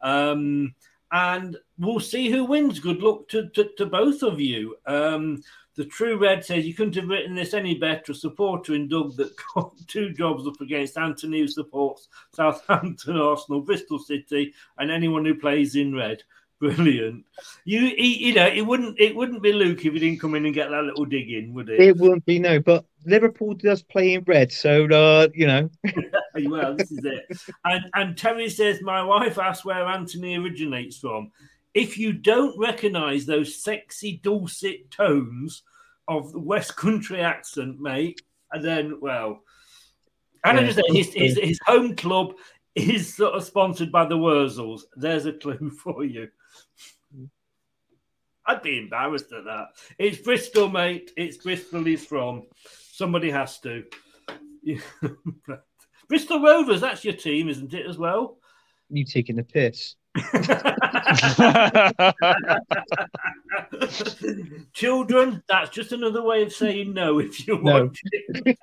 Um, 0.00 0.74
and 1.12 1.56
we'll 1.78 2.00
see 2.00 2.30
who 2.30 2.44
wins. 2.44 2.78
Good 2.78 3.02
luck 3.02 3.28
to, 3.28 3.48
to, 3.50 3.70
to 3.76 3.86
both 3.86 4.22
of 4.22 4.40
you. 4.40 4.76
Um, 4.86 5.42
the 5.76 5.84
True 5.84 6.18
Red 6.18 6.44
says 6.44 6.66
you 6.66 6.74
couldn't 6.74 6.96
have 6.96 7.08
written 7.08 7.34
this 7.34 7.54
any 7.54 7.74
better. 7.74 8.12
A 8.12 8.14
supporter 8.14 8.74
in 8.74 8.88
Doug 8.88 9.16
that 9.16 9.32
got 9.54 9.72
two 9.86 10.12
jobs 10.12 10.46
up 10.46 10.60
against 10.60 10.98
Anthony, 10.98 11.40
who 11.40 11.48
supports 11.48 12.08
Southampton, 12.32 13.16
Arsenal, 13.20 13.62
Bristol 13.62 13.98
City, 13.98 14.52
and 14.78 14.90
anyone 14.90 15.24
who 15.24 15.34
plays 15.34 15.76
in 15.76 15.94
red. 15.94 16.22
Brilliant. 16.60 17.24
You, 17.64 17.80
he, 17.96 18.26
you 18.26 18.34
know, 18.34 18.46
it 18.46 18.60
wouldn't 18.60 19.00
it 19.00 19.16
wouldn't 19.16 19.42
be 19.42 19.52
Luke 19.52 19.84
if 19.86 19.94
he 19.94 19.98
didn't 19.98 20.20
come 20.20 20.34
in 20.34 20.44
and 20.44 20.54
get 20.54 20.68
that 20.68 20.84
little 20.84 21.06
dig 21.06 21.30
in, 21.30 21.54
would 21.54 21.70
it? 21.70 21.80
It 21.80 21.96
wouldn't 21.96 22.26
be 22.26 22.38
no, 22.38 22.60
but 22.60 22.84
Liverpool 23.06 23.54
does 23.54 23.82
play 23.82 24.12
in 24.12 24.24
red, 24.26 24.52
so 24.52 24.84
uh, 24.90 25.28
you 25.32 25.46
know. 25.46 25.70
well, 26.44 26.76
this 26.76 26.92
is 26.92 27.02
it. 27.02 27.40
And 27.64 27.84
and 27.94 28.16
Terry 28.16 28.50
says, 28.50 28.82
my 28.82 29.02
wife 29.02 29.38
asked 29.38 29.64
where 29.64 29.86
Anthony 29.86 30.36
originates 30.36 30.98
from. 30.98 31.32
If 31.72 31.96
you 31.96 32.12
don't 32.12 32.58
recognise 32.58 33.24
those 33.24 33.62
sexy 33.62 34.20
dulcet 34.22 34.90
tones 34.90 35.62
of 36.08 36.30
the 36.32 36.40
West 36.40 36.76
Country 36.76 37.22
accent, 37.22 37.80
mate, 37.80 38.20
and 38.52 38.62
then 38.62 39.00
well, 39.00 39.44
and 40.44 40.58
I 40.58 40.60
Yeah. 40.60 40.66
just 40.66 40.78
say 40.78 40.94
his, 40.94 41.14
his 41.14 41.38
his 41.38 41.60
home 41.64 41.96
club 41.96 42.34
is 42.74 43.14
sort 43.14 43.34
of 43.34 43.44
sponsored 43.44 43.90
by 43.90 44.04
the 44.04 44.18
Wurzels. 44.18 44.82
There's 44.94 45.24
a 45.24 45.32
clue 45.32 45.70
for 45.82 46.04
you. 46.04 46.28
I'd 48.46 48.62
be 48.62 48.78
embarrassed 48.78 49.32
at 49.32 49.44
that. 49.44 49.66
It's 49.98 50.18
Bristol, 50.18 50.68
mate. 50.68 51.12
It's 51.16 51.36
Bristol 51.36 51.84
he's 51.84 52.04
from. 52.04 52.44
Somebody 52.92 53.30
has 53.30 53.58
to. 53.60 53.84
Bristol 56.08 56.42
Rovers, 56.42 56.80
that's 56.80 57.04
your 57.04 57.14
team, 57.14 57.48
isn't 57.48 57.72
it, 57.74 57.86
as 57.86 57.98
well? 57.98 58.38
You 58.88 59.04
taking 59.04 59.36
the 59.36 59.44
piss. 59.44 59.94
Children, 64.72 65.42
that's 65.48 65.70
just 65.70 65.92
another 65.92 66.22
way 66.22 66.42
of 66.42 66.52
saying 66.52 66.92
no 66.94 67.18
if 67.18 67.46
you 67.46 67.58
No. 67.62 67.84
want 67.84 67.98
it. 68.12 68.58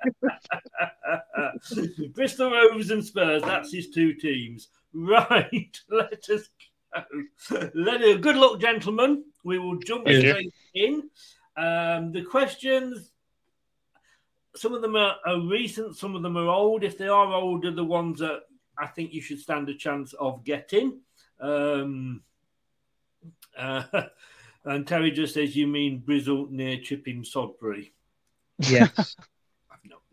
Bristol 2.14 2.50
Rovers 2.50 2.90
and 2.90 3.04
Spurs, 3.04 3.42
that's 3.42 3.72
his 3.72 3.90
two 3.90 4.14
teams. 4.14 4.68
Right, 4.92 5.78
let 5.90 6.28
us. 6.30 6.48
Let 7.74 8.02
us, 8.02 8.20
good 8.20 8.36
luck, 8.36 8.60
gentlemen. 8.60 9.24
We 9.44 9.58
will 9.58 9.76
jump 9.78 10.04
Thank 10.04 10.22
you. 10.22 10.30
straight 10.30 10.54
in. 10.74 11.10
Um, 11.56 12.12
the 12.12 12.22
questions, 12.22 13.10
some 14.56 14.74
of 14.74 14.82
them 14.82 14.96
are, 14.96 15.16
are 15.26 15.40
recent, 15.40 15.96
some 15.96 16.16
of 16.16 16.22
them 16.22 16.36
are 16.36 16.48
old. 16.48 16.84
If 16.84 16.98
they 16.98 17.08
are 17.08 17.32
older, 17.32 17.70
the 17.70 17.84
ones 17.84 18.20
that 18.20 18.40
I 18.78 18.86
think 18.86 19.12
you 19.12 19.20
should 19.20 19.40
stand 19.40 19.68
a 19.68 19.74
chance 19.74 20.12
of 20.14 20.44
getting. 20.44 21.00
Um, 21.40 22.22
uh, 23.56 23.82
and 24.64 24.86
Terry 24.86 25.10
just 25.10 25.34
says, 25.34 25.56
You 25.56 25.66
mean 25.66 26.02
Brizzle 26.06 26.50
near 26.50 26.78
Chipping 26.78 27.22
Sodbury? 27.22 27.92
Yes. 28.58 29.16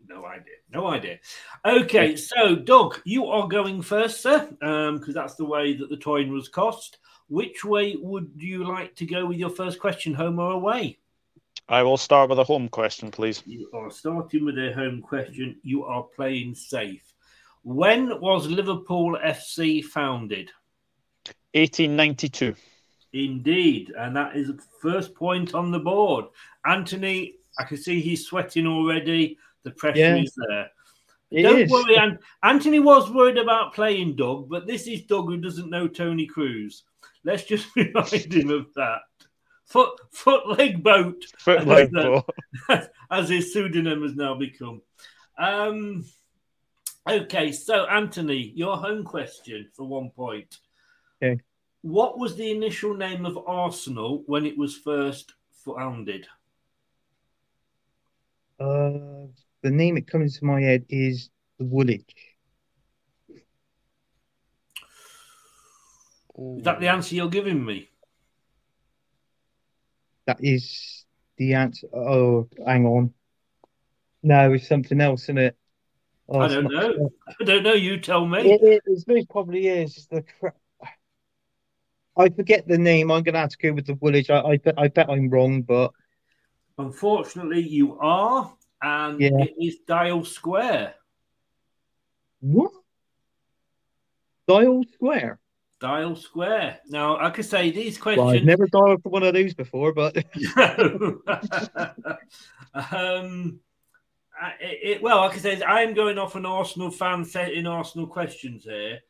No, 0.08 0.24
idea. 0.24 0.54
No 0.72 0.86
idea. 0.86 1.18
Okay, 1.64 2.16
so 2.16 2.54
Doug, 2.54 3.00
you 3.04 3.26
are 3.26 3.48
going 3.48 3.82
first, 3.82 4.22
sir, 4.22 4.48
um, 4.62 4.98
because 4.98 5.14
that's 5.14 5.34
the 5.34 5.44
way 5.44 5.74
that 5.74 5.90
the 5.90 5.96
coin 5.96 6.32
was 6.32 6.48
cost. 6.48 6.98
Which 7.28 7.64
way 7.64 7.96
would 7.98 8.30
you 8.36 8.64
like 8.64 8.94
to 8.96 9.06
go 9.06 9.26
with 9.26 9.38
your 9.38 9.50
first 9.50 9.80
question, 9.80 10.14
home 10.14 10.38
or 10.38 10.52
away? 10.52 10.98
I 11.68 11.82
will 11.82 11.96
start 11.96 12.30
with 12.30 12.38
a 12.38 12.44
home 12.44 12.68
question, 12.68 13.10
please. 13.10 13.42
You 13.46 13.68
are 13.74 13.90
starting 13.90 14.44
with 14.44 14.56
a 14.56 14.72
home 14.72 15.02
question. 15.02 15.56
You 15.62 15.84
are 15.84 16.04
playing 16.04 16.54
safe. 16.54 17.02
When 17.62 18.20
was 18.20 18.46
Liverpool 18.46 19.18
FC 19.24 19.82
founded? 19.82 20.52
1892. 21.54 22.54
Indeed, 23.12 23.92
and 23.98 24.14
that 24.14 24.36
is 24.36 24.48
the 24.48 24.62
first 24.80 25.14
point 25.14 25.54
on 25.54 25.72
the 25.72 25.78
board. 25.80 26.26
Anthony, 26.64 27.36
I 27.58 27.64
can 27.64 27.78
see 27.78 28.00
he's 28.00 28.26
sweating 28.26 28.66
already. 28.66 29.38
The 29.66 29.72
pressure 29.72 29.98
Yeah. 29.98 30.16
is 30.18 30.32
there. 30.48 30.70
It 31.32 31.42
Don't 31.42 31.58
is. 31.58 31.70
worry, 31.72 31.96
An- 31.96 32.20
Anthony 32.44 32.78
was 32.78 33.10
worried 33.10 33.36
about 33.36 33.74
playing 33.74 34.14
Doug, 34.14 34.48
but 34.48 34.64
this 34.64 34.86
is 34.86 35.02
Doug 35.06 35.26
who 35.26 35.38
doesn't 35.38 35.68
know 35.68 35.88
Tony 35.88 36.24
Cruz. 36.24 36.84
Let's 37.24 37.42
just 37.42 37.66
remind 37.76 38.32
him 38.32 38.50
of 38.50 38.72
that. 38.74 39.00
Foot, 39.64 39.98
foot, 40.12 40.56
leg, 40.56 40.84
boat, 40.84 41.24
Foot, 41.38 41.66
leg, 41.66 41.90
boat. 41.90 42.30
as 43.10 43.28
his 43.28 43.52
pseudonym 43.52 44.02
has 44.02 44.14
now 44.14 44.36
become. 44.36 44.82
Um, 45.36 46.04
okay, 47.08 47.50
so 47.50 47.86
Anthony, 47.86 48.52
your 48.54 48.76
home 48.76 49.02
question 49.02 49.68
for 49.74 49.82
one 49.82 50.10
point. 50.10 50.58
Okay. 51.20 51.40
What 51.82 52.20
was 52.20 52.36
the 52.36 52.52
initial 52.52 52.94
name 52.94 53.26
of 53.26 53.36
Arsenal 53.48 54.22
when 54.26 54.46
it 54.46 54.56
was 54.56 54.76
first 54.76 55.34
founded? 55.64 56.28
Uh, 58.60 59.26
the 59.62 59.70
name 59.70 59.96
that 59.96 60.06
comes 60.10 60.34
into 60.34 60.44
my 60.44 60.60
head 60.60 60.84
is 60.88 61.30
the 61.58 61.64
Woolwich. 61.64 62.14
Is 66.38 66.64
that 66.64 66.80
the 66.80 66.88
answer 66.88 67.14
you're 67.14 67.28
giving 67.28 67.64
me? 67.64 67.88
That 70.26 70.38
is 70.40 71.06
the 71.38 71.54
answer. 71.54 71.86
Oh, 71.94 72.48
hang 72.66 72.86
on. 72.86 73.14
No, 74.22 74.52
it's 74.52 74.68
something 74.68 75.00
else 75.00 75.28
in 75.28 75.38
it. 75.38 75.56
Oh, 76.28 76.40
I 76.40 76.48
don't 76.48 76.70
know. 76.70 77.10
I 77.40 77.44
don't 77.44 77.62
know. 77.62 77.72
You 77.72 77.98
tell 78.00 78.26
me. 78.26 78.50
It, 78.50 78.60
it, 78.62 78.82
it 78.84 79.04
most 79.06 79.30
probably 79.30 79.68
is. 79.68 79.96
It's 79.96 80.06
the 80.06 80.24
I 82.18 82.30
forget 82.30 82.66
the 82.66 82.78
name. 82.78 83.10
I'm 83.10 83.22
gonna 83.22 83.38
have 83.38 83.50
to 83.50 83.58
go 83.58 83.72
with 83.72 83.86
the 83.86 83.94
Woolwich. 83.94 84.30
I, 84.30 84.40
I 84.40 84.56
bet 84.56 84.74
I 84.76 84.88
bet 84.88 85.08
I'm 85.08 85.30
wrong, 85.30 85.62
but 85.62 85.92
Unfortunately, 86.78 87.60
you 87.60 87.98
are, 88.00 88.52
and 88.86 89.20
Yeah. 89.20 89.42
it 89.42 89.54
is 89.60 89.78
Dial 89.86 90.24
Square. 90.24 90.94
what? 92.40 92.72
Dial 94.48 94.84
Square. 94.94 95.38
Dial 95.80 96.14
Square. 96.16 96.80
Now, 96.88 97.14
like 97.16 97.38
I 97.38 97.42
say, 97.42 97.70
these 97.70 98.02
Well, 98.02 98.14
questions. 98.14 98.40
I've 98.42 98.46
never 98.46 98.66
dialed 98.66 99.02
for 99.02 99.08
one 99.10 99.24
of 99.24 99.34
these 99.34 99.54
before, 99.54 99.92
but 99.92 100.16
um, 102.74 103.60
I- 104.40 104.54
it, 104.60 104.78
it- 104.82 105.02
well, 105.02 105.18
like 105.18 105.34
I 105.34 105.38
said, 105.38 105.62
I'm 105.62 105.94
going 105.94 106.18
off 106.18 106.34
an 106.36 106.46
Arsenal 106.46 106.90
fan 106.90 107.24
setting 107.24 107.66
Arsenal 107.66 108.06
questions 108.06 108.64
here. 108.64 109.00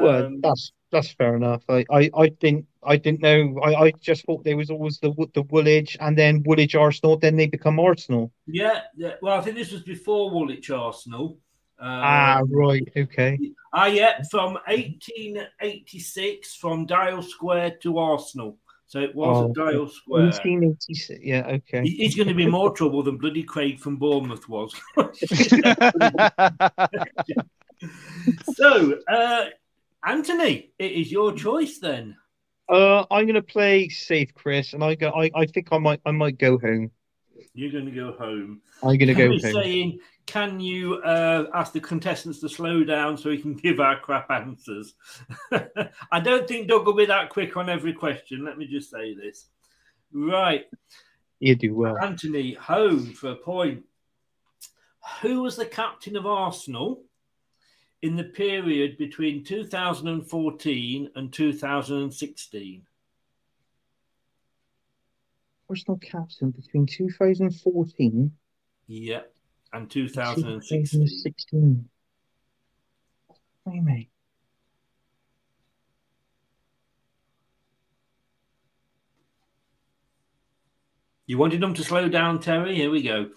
Well, 0.00 0.26
Um, 0.26 0.40
that's 0.40 0.72
that's 0.92 1.10
fair 1.12 1.34
enough. 1.36 1.62
I, 1.68 1.84
I, 1.90 2.10
I 2.16 2.28
didn't 2.28 2.66
I 2.84 2.96
didn't 2.96 3.20
know. 3.22 3.58
I, 3.62 3.74
I 3.86 3.92
just 4.00 4.24
thought 4.24 4.44
there 4.44 4.56
was 4.56 4.70
always 4.70 4.98
the 5.00 5.12
the 5.34 5.42
Woolwich 5.42 5.96
and 6.00 6.16
then 6.16 6.42
Woolwich 6.44 6.74
Arsenal, 6.74 7.16
then 7.16 7.36
they 7.36 7.46
become 7.46 7.78
Arsenal. 7.80 8.30
yeah, 8.46 8.80
yeah, 8.96 9.14
well, 9.22 9.38
I 9.38 9.42
think 9.42 9.56
this 9.56 9.72
was 9.72 9.82
before 9.82 10.30
Woolwich 10.30 10.70
Arsenal. 10.70 11.38
Um, 11.80 11.88
ah, 11.90 12.42
right, 12.50 12.88
okay. 12.96 13.36
Ah, 13.72 13.86
yeah, 13.86 14.22
from 14.30 14.54
1886, 14.68 16.54
from 16.54 16.86
Dial 16.86 17.20
Square 17.22 17.78
to 17.82 17.98
Arsenal. 17.98 18.58
So 18.86 19.00
it 19.00 19.12
was 19.14 19.42
Oh, 19.42 19.48
at 19.48 19.54
Dial 19.54 19.88
Square. 19.88 20.26
1886. 20.26 21.20
Yeah, 21.24 21.46
okay. 21.48 21.82
He- 21.82 21.96
He's 21.96 22.14
going 22.14 22.28
to 22.28 22.34
be 22.34 22.46
more 22.46 22.70
trouble 22.72 23.02
than 23.02 23.16
bloody 23.16 23.42
Craig 23.42 23.80
from 23.80 23.96
Bournemouth 23.96 24.48
was. 24.48 24.72
so, 28.54 28.98
uh, 29.08 29.44
Anthony, 30.06 30.72
it 30.78 30.92
is 30.92 31.10
your 31.10 31.32
choice 31.32 31.78
then. 31.78 32.16
Uh, 32.68 33.04
I'm 33.10 33.26
gonna 33.26 33.42
play 33.42 33.88
safe, 33.88 34.34
Chris, 34.34 34.72
and 34.72 34.82
I 34.82 34.94
go. 34.94 35.10
I, 35.10 35.30
I 35.34 35.46
think 35.46 35.68
I 35.70 35.78
might 35.78 36.00
I 36.06 36.10
might 36.10 36.38
go 36.38 36.58
home. 36.58 36.90
You're 37.52 37.70
going 37.70 37.86
to 37.86 37.90
go 37.92 38.12
home. 38.12 38.62
I'm 38.82 38.98
gonna 38.98 39.14
go 39.14 39.28
home. 39.28 39.38
saying, 39.38 39.98
can 40.26 40.60
you 40.60 40.96
uh, 40.96 41.46
ask 41.54 41.72
the 41.72 41.80
contestants 41.80 42.40
to 42.40 42.48
slow 42.48 42.84
down 42.84 43.16
so 43.16 43.30
we 43.30 43.40
can 43.40 43.54
give 43.54 43.80
our 43.80 44.00
crap 44.00 44.30
answers? 44.30 44.94
I 46.12 46.20
don't 46.20 46.48
think 46.48 46.68
Doug 46.68 46.86
will 46.86 46.94
be 46.94 47.06
that 47.06 47.30
quick 47.30 47.56
on 47.56 47.68
every 47.68 47.92
question. 47.92 48.44
Let 48.44 48.58
me 48.58 48.66
just 48.66 48.90
say 48.90 49.14
this. 49.14 49.46
Right. 50.12 50.64
You 51.38 51.54
do 51.54 51.74
well. 51.74 51.98
Anthony, 51.98 52.54
home 52.54 53.12
for 53.12 53.30
a 53.30 53.36
point. 53.36 53.84
Who 55.20 55.42
was 55.42 55.56
the 55.56 55.66
captain 55.66 56.16
of 56.16 56.26
Arsenal 56.26 57.02
in 58.04 58.16
the 58.16 58.24
period 58.24 58.98
between 58.98 59.42
2014 59.42 61.10
and 61.16 61.32
2016? 61.32 62.82
Arsenal 65.70 65.98
captain 65.98 66.50
between 66.50 66.84
2014 66.84 68.30
Yeah, 68.88 69.20
and 69.72 69.80
and 69.80 69.90
2016. 69.90 71.00
2016. 71.00 71.88
Wait. 73.64 74.10
You 81.26 81.38
wanted 81.38 81.62
them 81.62 81.72
to 81.72 81.82
slow 81.82 82.10
down, 82.10 82.40
Terry? 82.40 82.74
Here 82.74 82.90
we 82.90 83.02
go. 83.02 83.30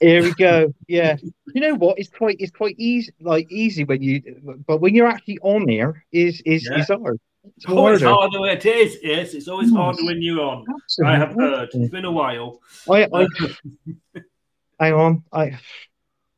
Here 0.00 0.22
we 0.22 0.34
go. 0.34 0.74
Yeah. 0.88 1.16
You 1.54 1.60
know 1.60 1.74
what? 1.74 1.98
It's 1.98 2.08
quite 2.10 2.36
it's 2.40 2.50
quite 2.52 2.74
easy 2.78 3.12
like 3.20 3.50
easy 3.50 3.84
when 3.84 4.02
you 4.02 4.22
but 4.66 4.80
when 4.80 4.94
you're 4.94 5.06
actually 5.06 5.38
on 5.42 5.66
there 5.66 6.04
is 6.12 6.40
is 6.44 6.68
Yeah. 6.70 6.78
is 6.80 6.88
hard. 6.88 7.20
It's 7.56 7.66
Oh, 7.68 7.86
it's 7.88 8.02
harder. 8.02 8.30
harder. 8.32 8.52
It 8.52 8.66
is. 8.66 8.98
Yes, 9.02 9.34
it's 9.34 9.48
always 9.48 9.68
Yes. 9.70 9.76
harder 9.76 10.04
when 10.04 10.20
you're 10.22 10.40
on. 10.40 10.64
Absolutely. 10.82 11.14
I 11.14 11.18
have 11.18 11.34
heard. 11.34 11.68
It's 11.72 11.90
been 11.90 12.04
a 12.04 12.12
while. 12.12 12.60
I 12.90 13.04
I 13.12 13.22
um, 13.24 13.28
hang 14.80 14.94
on. 14.94 15.24
I 15.32 15.58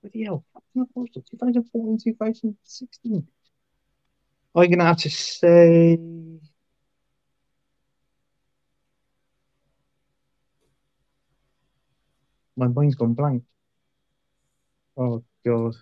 bloody 0.02 0.24
hell. 0.24 0.44
2014, 0.74 1.98
2016. 2.04 3.26
I'm 4.54 4.70
gonna 4.70 4.84
have 4.84 4.98
to 4.98 5.10
say 5.10 5.96
my 12.56 12.68
mind's 12.68 12.94
gone 12.94 13.14
blank. 13.14 13.42
Oh 14.96 15.22
god. 15.44 15.74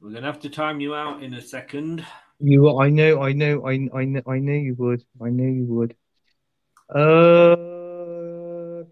We're 0.00 0.10
going 0.10 0.22
to 0.22 0.28
have 0.28 0.40
to 0.40 0.48
time 0.48 0.80
you 0.80 0.94
out 0.94 1.22
in 1.22 1.34
a 1.34 1.42
second. 1.42 2.06
You, 2.38 2.78
I 2.78 2.88
know, 2.88 3.20
I 3.22 3.32
know, 3.32 3.66
I, 3.66 3.72
I 3.94 4.04
know, 4.06 4.22
I 4.26 4.38
know 4.38 4.52
you 4.54 4.74
would. 4.78 5.04
I 5.22 5.28
know 5.28 5.44
you 5.44 5.66
would. 5.66 5.94
Uh, 6.88 8.84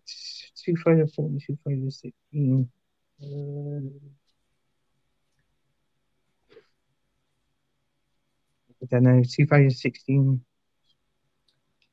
2014, 0.65 1.41
2016. 1.47 2.69
Uh, 3.23 3.27
I 8.83 8.87
don't 8.91 9.03
know, 9.03 9.23
2016. 9.23 10.45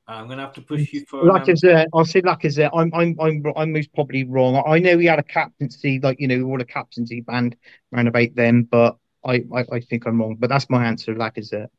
I'm 0.08 0.28
going 0.28 0.38
to 0.38 0.44
have 0.44 0.54
to 0.54 0.62
push 0.62 0.94
you 0.94 1.04
for. 1.06 1.22
an 1.22 1.28
Lacazette, 1.28 1.88
I'll 1.94 2.06
say 2.06 2.22
Lacazette. 2.22 2.70
I'm, 2.74 2.94
I'm, 2.94 3.16
I'm, 3.20 3.44
I'm 3.56 3.74
most 3.74 3.94
probably 3.94 4.24
wrong. 4.24 4.62
I 4.66 4.80
know 4.80 4.98
he 4.98 5.08
had 5.08 5.20
a 5.20 5.24
captaincy, 5.24 6.00
like 6.00 6.20
you 6.20 6.28
know, 6.28 6.44
all 6.44 6.58
the 6.58 6.66
captaincy 6.66 7.22
band 7.22 7.56
round 7.92 8.08
about 8.08 8.30
then, 8.36 8.64
but 8.64 8.98
I, 9.26 9.44
I, 9.54 9.66
I 9.72 9.80
think 9.80 10.06
I'm 10.06 10.20
wrong. 10.20 10.36
But 10.38 10.50
that's 10.50 10.70
my 10.70 10.86
answer, 10.86 11.16
Lacazette. 11.16 11.70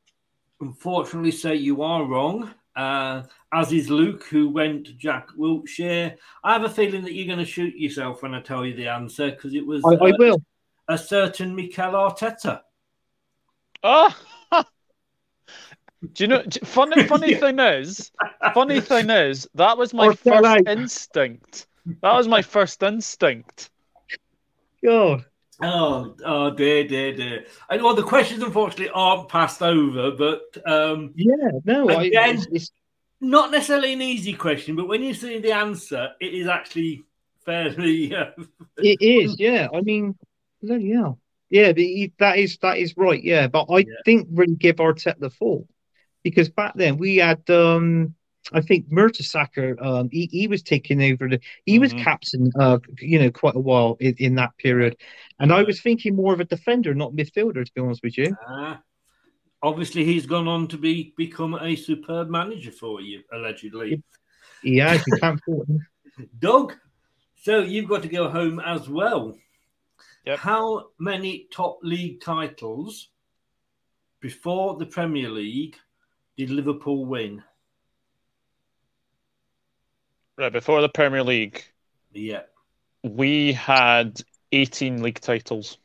Unfortunately, 0.61 1.31
say 1.31 1.55
you 1.55 1.83
are 1.83 2.05
wrong. 2.05 2.53
Uh, 2.75 3.23
as 3.53 3.73
is 3.73 3.89
Luke, 3.89 4.25
who 4.25 4.51
went 4.51 4.99
Jack 4.99 5.29
Wilshere. 5.39 6.17
I 6.45 6.53
have 6.53 6.65
a 6.65 6.69
feeling 6.69 7.03
that 7.05 7.15
you're 7.15 7.27
going 7.27 7.39
to 7.39 7.51
shoot 7.51 7.75
yourself 7.75 8.23
when 8.23 8.35
I 8.35 8.43
tell 8.43 8.67
you 8.67 8.75
the 8.75 8.89
answer 8.89 9.31
because 9.31 9.55
it 9.55 9.67
was. 9.67 9.83
I, 9.85 9.95
I 9.95 10.11
uh, 10.11 10.17
will. 10.19 10.43
A 10.89 10.99
certain 10.99 11.55
Mikel 11.55 11.93
Arteta. 11.93 12.61
Oh, 13.83 14.15
do 16.12 16.25
you 16.25 16.29
know? 16.29 16.42
do- 16.42 16.61
Funny, 16.64 17.05
funny 17.05 17.35
thing 17.42 17.59
is, 17.59 18.11
funny 18.55 18.81
thing 18.81 19.11
is, 19.11 19.49
that 19.55 19.77
was 19.79 19.92
my 19.95 20.09
Or 20.09 20.14
first 20.14 20.45
out. 20.45 20.69
instinct. 20.69 21.66
That 22.03 22.14
was 22.14 22.27
my 22.29 22.42
first 22.42 22.83
instinct. 22.83 23.71
God. 24.85 25.25
Oh, 25.62 26.14
oh 26.25 26.51
dear, 26.51 26.87
dear, 26.87 27.14
dear. 27.14 27.45
I 27.71 27.77
know 27.79 27.95
the 27.95 28.03
questions 28.03 28.42
unfortunately 28.42 28.90
aren't 28.90 29.29
passed 29.29 29.62
over, 29.62 30.11
but 30.11 30.42
um, 30.71 31.12
Yeah, 31.14 31.51
no, 31.64 31.88
Again- 31.88 32.37
it's, 32.37 32.47
it's, 32.53 32.71
not 33.19 33.51
necessarily 33.51 33.95
an 33.95 34.03
easy 34.03 34.35
question. 34.35 34.77
But 34.77 34.88
when 34.88 35.03
you 35.03 35.14
see 35.14 35.38
the 35.38 35.53
answer, 35.53 36.11
it 36.21 36.35
is 36.35 36.47
actually 36.49 37.05
fairly. 37.45 38.14
Uh, 38.79 38.83
it 38.83 39.01
is. 39.01 39.40
Yeah, 39.40 39.69
I 39.75 39.81
mean, 39.81 40.14
bloody 40.62 40.92
hell. 40.92 41.19
Yeah, 41.49 41.73
the, 41.73 42.12
that 42.19 42.37
is 42.38 42.59
that 42.59 42.77
is 42.77 42.95
right. 42.99 43.23
Yeah, 43.23 43.47
but 43.47 43.69
I 43.71 43.87
think 44.05 44.29
really 44.33 44.55
give 44.57 44.77
Arteta 44.77 45.19
the 45.19 45.31
fault 45.31 45.66
because 46.27 46.49
back 46.49 46.73
then 46.75 46.97
we 46.97 47.19
had 47.19 47.49
um 47.51 48.12
I 48.53 48.61
think 48.61 48.89
Mertesacker 48.91 49.81
um 49.81 50.09
he, 50.11 50.27
he 50.33 50.49
was 50.49 50.61
taking 50.61 51.01
over 51.01 51.29
the 51.29 51.39
he 51.67 51.79
was 51.79 51.95
Mhm. 51.95 52.03
captain 52.03 52.51
uh 52.59 52.79
you 52.99 53.21
know 53.21 53.31
quite 53.31 53.55
a 53.55 53.61
while 53.61 53.97
in, 54.01 54.15
in 54.19 54.35
that 54.35 54.57
period 54.59 54.97
and 55.39 55.53
I 55.53 55.62
was 55.62 55.81
thinking 55.81 56.17
more 56.17 56.33
of 56.33 56.41
a 56.41 56.45
defender 56.45 56.95
not 56.97 57.12
midfielder 57.12 57.65
to 57.65 57.73
be 57.73 57.81
honest 57.81 58.03
with 58.03 58.19
you 58.19 58.37
Ah, 58.49 58.83
obviously, 59.62 60.05
he's 60.05 60.27
gone 60.27 60.49
on 60.49 60.67
to 60.69 60.79
be 60.79 61.15
become 61.17 61.55
a 61.55 61.77
superb 61.77 62.29
manager 62.29 62.73
for 62.73 63.01
you, 63.01 63.23
allegedly. 63.33 64.03
yeah 64.62 64.95
you 65.07 65.12
can't 65.21 65.41
fault 65.45 65.69
him. 65.69 65.87
Doug, 66.41 66.75
so 67.37 67.61
you've 67.61 67.89
got 67.89 68.03
to 68.03 68.09
go 68.09 68.29
home 68.29 68.59
as 68.59 68.89
well. 68.89 69.39
Yep. 70.25 70.39
How 70.41 70.87
many 70.99 71.47
top 71.53 71.79
league 71.83 72.21
titles 72.21 73.11
before 74.21 74.77
the 74.77 74.87
Premier 74.87 75.31
League 75.31 75.77
did 76.37 76.51
Liverpool 76.51 77.05
win? 77.07 77.42
Right 80.38 80.53
before 80.53 80.83
the 80.83 80.88
Premier 80.88 81.22
League, 81.22 81.64
Yeah, 82.12 82.42
we 83.03 83.53
had 83.53 84.20
18 84.53 85.03
league 85.03 85.20
titles. 85.20 85.79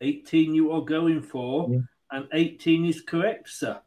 18 0.00 0.54
you 0.54 0.72
are 0.72 0.80
going 0.80 1.22
for, 1.22 1.68
Yeah. 1.70 1.78
and 2.10 2.28
18 2.32 2.86
is 2.86 3.02
correct, 3.02 3.48
sir. 3.50 3.80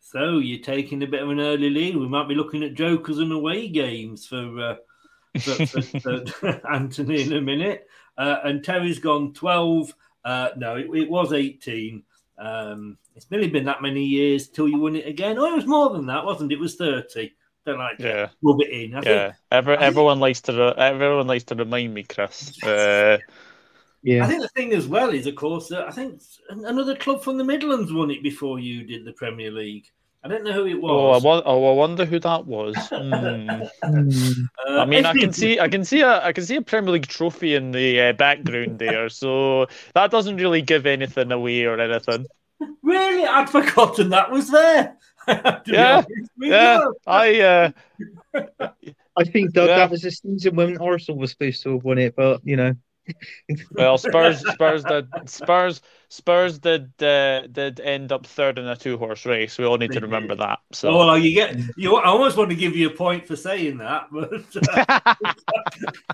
So 0.00 0.38
you're 0.38 0.62
taking 0.62 1.02
a 1.02 1.06
bit 1.06 1.22
of 1.22 1.30
an 1.30 1.40
early 1.40 1.70
lead. 1.70 1.96
We 1.96 2.08
might 2.08 2.28
be 2.28 2.34
looking 2.34 2.62
at 2.62 2.74
jokers 2.74 3.18
and 3.18 3.32
away 3.32 3.68
games 3.68 4.26
for, 4.26 4.60
uh, 4.60 4.76
for, 5.40 5.66
for, 5.66 5.82
for 6.26 6.60
Anthony 6.70 7.22
in 7.22 7.32
a 7.32 7.40
minute. 7.40 7.88
Uh, 8.18 8.36
and 8.44 8.62
Terry's 8.62 8.98
gone 8.98 9.32
12. 9.32 9.94
Uh, 10.24 10.50
no, 10.56 10.76
it, 10.76 10.86
it 10.94 11.10
was 11.10 11.32
18. 11.32 12.02
Um, 12.38 12.98
it's 13.14 13.30
nearly 13.30 13.48
been 13.48 13.64
that 13.66 13.82
many 13.82 14.04
years 14.04 14.48
till 14.48 14.68
you 14.68 14.78
won 14.78 14.96
it 14.96 15.06
again. 15.06 15.38
Oh, 15.38 15.46
it 15.46 15.54
was 15.54 15.66
more 15.66 15.90
than 15.90 16.06
that, 16.06 16.24
wasn't 16.24 16.50
it? 16.52 16.56
It 16.56 16.60
was 16.60 16.74
30. 16.76 17.32
Don't 17.64 17.78
like 17.78 17.96
to 17.98 18.04
Yeah. 18.04 18.28
rub 18.42 18.60
it 18.60 18.70
in. 18.70 18.94
I 18.94 18.98
Yeah, 19.02 19.02
think 19.02 19.34
Every, 19.52 19.74
I 19.74 19.78
think- 19.78 19.86
everyone 19.86 20.20
likes 20.20 20.40
to 20.42 20.52
re- 20.52 20.74
everyone 20.76 21.26
likes 21.26 21.44
to 21.44 21.54
remind 21.54 21.94
me, 21.94 22.02
Chris. 22.02 22.52
Uh, 22.64 23.18
yeah 24.02 24.22
I 24.22 24.26
think 24.28 24.42
the 24.42 24.48
thing 24.48 24.74
as 24.74 24.86
well 24.86 25.10
is, 25.10 25.26
of 25.26 25.34
course, 25.34 25.68
that 25.68 25.86
I 25.88 25.90
think 25.90 26.20
another 26.50 26.94
club 26.94 27.22
from 27.22 27.38
the 27.38 27.44
Midlands 27.44 27.90
won 27.92 28.10
it 28.10 28.22
before 28.22 28.58
you 28.58 28.84
did 28.84 29.04
the 29.06 29.12
Premier 29.14 29.50
League. 29.50 29.90
I 30.24 30.28
don't 30.28 30.42
know 30.42 30.52
who 30.52 30.64
it 30.64 30.78
oh, 30.82 31.10
I 31.10 31.14
was. 31.16 31.22
wa- 31.22 31.42
oh, 31.44 31.70
I 31.70 31.74
wonder 31.74 32.06
who 32.06 32.18
that 32.20 32.46
was. 32.46 32.74
Hmm. 32.88 33.50
Uh, 34.66 34.80
I 34.80 34.86
mean, 34.86 35.04
I 35.04 35.12
can 35.12 35.32
see, 35.32 35.60
I 35.60 35.68
can 35.68 35.84
see 35.84 36.00
a, 36.00 36.24
I 36.24 36.32
can 36.32 36.44
see 36.44 36.56
a 36.56 36.62
Premier 36.62 36.92
League 36.92 37.06
trophy 37.06 37.54
in 37.54 37.72
the 37.72 38.00
uh, 38.00 38.12
background 38.14 38.78
there. 38.78 39.08
So 39.10 39.66
that 39.94 40.10
doesn't 40.10 40.36
really 40.38 40.62
give 40.62 40.86
anything 40.86 41.30
away 41.30 41.64
or 41.64 41.78
anything. 41.78 42.26
Really, 42.82 43.26
I'd 43.26 43.50
forgotten 43.50 44.10
that 44.10 44.30
was 44.30 44.50
there. 44.50 44.96
Yeah, 45.66 46.04
yeah. 46.38 46.80
you. 46.80 46.94
I 47.06 47.40
uh, 47.40 47.70
I 49.16 49.24
think 49.24 49.52
Doug, 49.52 49.68
Yeah. 49.68 49.78
that 49.78 49.90
was 49.90 50.02
the 50.02 50.10
season 50.10 50.56
when 50.56 50.78
Arsenal 50.78 51.18
was 51.18 51.32
supposed 51.32 51.62
to 51.64 51.72
have 51.74 51.84
won 51.84 51.98
it, 51.98 52.14
but 52.16 52.40
you 52.44 52.56
know. 52.56 52.74
well, 53.72 53.98
Spurs, 53.98 54.40
Spurs 54.52 54.84
did 54.84 55.08
Spurs, 55.28 55.82
Spurs 56.08 56.58
did 56.58 56.90
uh, 57.02 57.46
did 57.46 57.80
end 57.80 58.12
up 58.12 58.26
third 58.26 58.58
in 58.58 58.66
a 58.66 58.76
two 58.76 58.96
horse 58.96 59.26
race. 59.26 59.58
We 59.58 59.64
all 59.64 59.76
need 59.76 59.92
to 59.92 60.00
remember 60.00 60.34
that. 60.36 60.60
So 60.72 60.90
Oh, 60.90 60.98
well, 60.98 61.18
you 61.18 61.34
get 61.34 61.56
you. 61.76 61.96
I 61.96 62.06
almost 62.06 62.36
want 62.36 62.50
to 62.50 62.56
give 62.56 62.76
you 62.76 62.88
a 62.88 62.94
point 62.94 63.26
for 63.26 63.36
saying 63.36 63.78
that, 63.78 64.06
but 64.12 64.32
uh, 64.78 65.14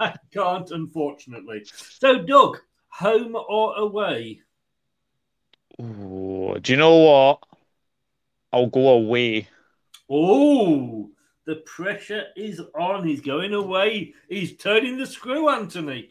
I 0.00 0.14
can't, 0.32 0.70
unfortunately. 0.70 1.62
So, 1.64 2.22
Doug, 2.22 2.58
home 2.88 3.36
or 3.36 3.76
away? 3.76 4.40
Ooh, 5.80 6.56
do 6.60 6.72
you 6.72 6.78
know 6.78 6.96
what? 6.96 7.42
I'll 8.52 8.66
go 8.66 8.88
away. 8.88 9.48
Oh, 10.10 11.10
the 11.46 11.56
pressure 11.56 12.24
is 12.36 12.60
on. 12.74 13.06
He's 13.06 13.20
going 13.20 13.54
away. 13.54 14.14
He's 14.28 14.56
turning 14.56 14.98
the 14.98 15.06
screw, 15.06 15.48
Anthony. 15.48 16.10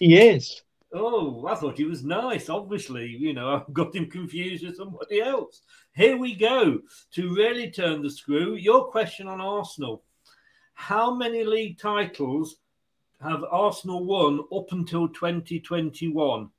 He 0.00 0.18
is. 0.18 0.62
Oh, 0.92 1.46
I 1.46 1.54
thought 1.54 1.76
he 1.76 1.84
was 1.84 2.02
nice. 2.02 2.48
Obviously, 2.48 3.06
you 3.06 3.32
know, 3.32 3.54
I've 3.54 3.72
got 3.72 3.94
him 3.94 4.10
confused 4.10 4.66
with 4.66 4.76
somebody 4.76 5.20
else. 5.20 5.62
Here 5.92 6.16
we 6.16 6.34
go. 6.34 6.80
To 7.12 7.34
really 7.34 7.70
turn 7.70 8.02
the 8.02 8.10
screw, 8.10 8.54
your 8.54 8.86
question 8.86 9.28
on 9.28 9.40
Arsenal. 9.40 10.02
How 10.74 11.14
many 11.14 11.44
league 11.44 11.78
titles 11.78 12.56
have 13.20 13.44
Arsenal 13.44 14.04
won 14.04 14.40
up 14.52 14.72
until 14.72 15.06
2021? 15.08 16.50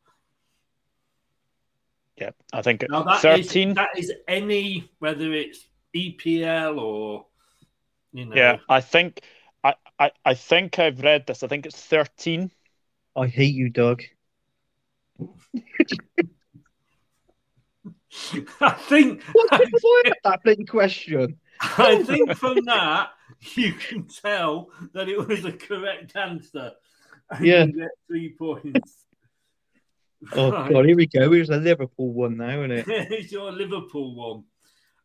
Yeah, 2.17 2.29
I 2.53 2.61
think 2.61 2.85
Now 2.87 3.01
that 3.03 3.15
is 3.15 3.47
thirteen. 3.47 3.73
that 3.73 3.97
is 3.97 4.13
any 4.27 4.87
whether 4.99 5.33
it's 5.33 5.65
EPL 5.95 6.79
or 6.79 7.25
you 8.13 8.25
know 8.25 8.35
Yeah, 8.35 8.57
I 8.69 8.79
think 8.79 9.21
I, 9.63 9.73
I 9.97 10.11
I 10.23 10.33
think 10.35 10.77
I've 10.77 11.01
read 11.01 11.25
this. 11.25 11.41
I 11.41 11.47
think 11.47 11.65
it's 11.65 11.81
thirteen. 11.81 12.51
I 13.15 13.27
hate 13.27 13.53
you, 13.55 13.69
Doug. 13.69 14.03
I 18.61 18.71
think 18.71 19.23
What 19.33 19.49
do 19.51 19.57
you 19.71 20.13
that 20.23 20.43
bloody 20.43 20.65
question? 20.65 21.37
I 21.61 22.03
think 22.03 22.35
from 22.35 22.65
that 22.65 23.09
you 23.55 23.73
can 23.73 24.07
tell 24.07 24.69
that 24.93 25.09
it 25.09 25.27
was 25.27 25.45
a 25.45 25.51
correct 25.51 26.15
answer. 26.15 26.71
And 27.29 27.45
Yeah. 27.45 27.65
you 27.65 27.73
get 27.73 27.89
three 28.07 28.35
points. 28.37 28.97
Oh 30.33 30.51
Right. 30.51 30.71
god, 30.71 30.85
here 30.85 30.95
we 30.95 31.07
go. 31.07 31.31
Here's 31.31 31.49
a 31.49 31.57
Liverpool 31.57 32.13
one 32.13 32.37
now, 32.37 32.59
isn't 32.61 32.71
it? 32.71 32.85
it's 32.87 33.31
your 33.31 33.51
Liverpool 33.51 34.13
one. 34.15 34.43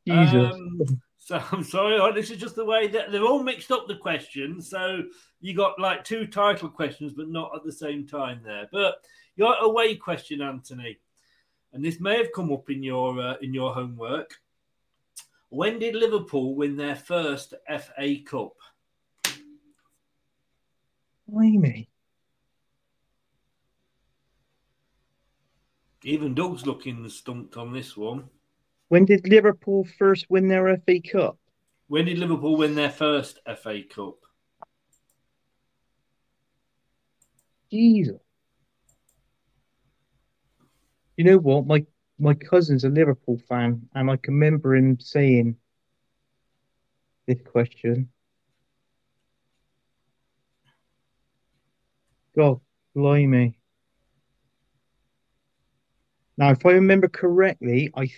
Jesus. 0.07 0.55
Um, 0.55 1.01
so 1.27 1.43
I'm 1.53 1.65
sorry, 1.65 2.13
this 2.13 2.31
is 2.31 2.37
just 2.37 2.55
the 2.55 2.65
way 2.65 2.87
that 2.87 3.11
they're 3.11 3.25
all 3.25 3.43
mixed 3.43 3.73
up 3.73 3.89
the 3.89 3.97
questions. 3.97 4.71
So 4.71 5.03
you 5.41 5.57
got 5.57 5.81
like 5.81 6.05
two 6.05 6.25
title 6.25 6.69
questions, 6.69 7.13
but 7.15 7.29
not 7.29 7.51
at 7.53 7.65
the 7.65 7.73
same 7.73 8.07
time 8.07 8.43
there. 8.45 8.69
But 8.71 8.99
your 9.35 9.57
away 9.57 9.97
question, 9.97 10.41
Anthony, 10.41 11.01
and 11.73 11.85
this 11.85 11.99
may 11.99 12.17
have 12.17 12.33
come 12.33 12.53
up 12.53 12.71
in 12.71 12.81
your 12.81 13.21
uh, 13.21 13.35
in 13.43 13.53
your 13.53 13.75
homework. 13.75 14.37
When 15.49 15.81
did 15.81 15.97
Liverpool 15.97 16.55
win 16.55 16.77
their 16.77 16.95
first 16.95 17.55
FA 17.67 18.19
Cup? 18.25 18.55
Blimey. 21.29 21.89
Even 26.05 26.35
Doug's 26.35 26.67
looking 26.67 27.09
stumped 27.09 27.57
on 27.57 27.73
this 27.73 27.97
one. 27.97 28.31
When 28.89 29.05
did 29.05 29.29
Liverpool 29.29 29.87
first 29.99 30.27
win 30.29 30.49
their 30.49 30.77
FA 30.79 31.01
Cup? 31.01 31.39
When 31.89 32.05
did 32.05 32.19
Liverpool 32.19 32.57
win 32.57 32.75
their 32.75 32.91
first 32.91 33.41
FA 33.45 33.83
Cup? 33.83 34.19
Jesus. 37.71 38.21
You 41.17 41.25
know 41.25 41.39
what? 41.39 41.67
My 41.67 41.85
my 42.19 42.35
cousin's 42.35 42.85
a 42.85 42.89
Liverpool 42.89 43.39
fan, 43.49 43.89
and 43.95 44.11
I 44.11 44.17
can 44.17 44.35
remember 44.35 44.75
him 44.75 44.99
saying 45.01 45.57
this 47.27 47.41
question. 47.43 48.09
God, 52.37 52.61
blimey. 52.95 53.59
Now, 56.39 56.51
if 56.51 56.65
I 56.67 56.73
remember 56.73 57.09
correctly, 57.09 57.91
I, 57.95 58.11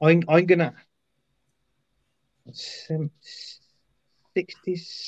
I'm, 0.00 0.22
I'm 0.28 0.46
gonna 0.46 0.74
60s, 2.50 3.60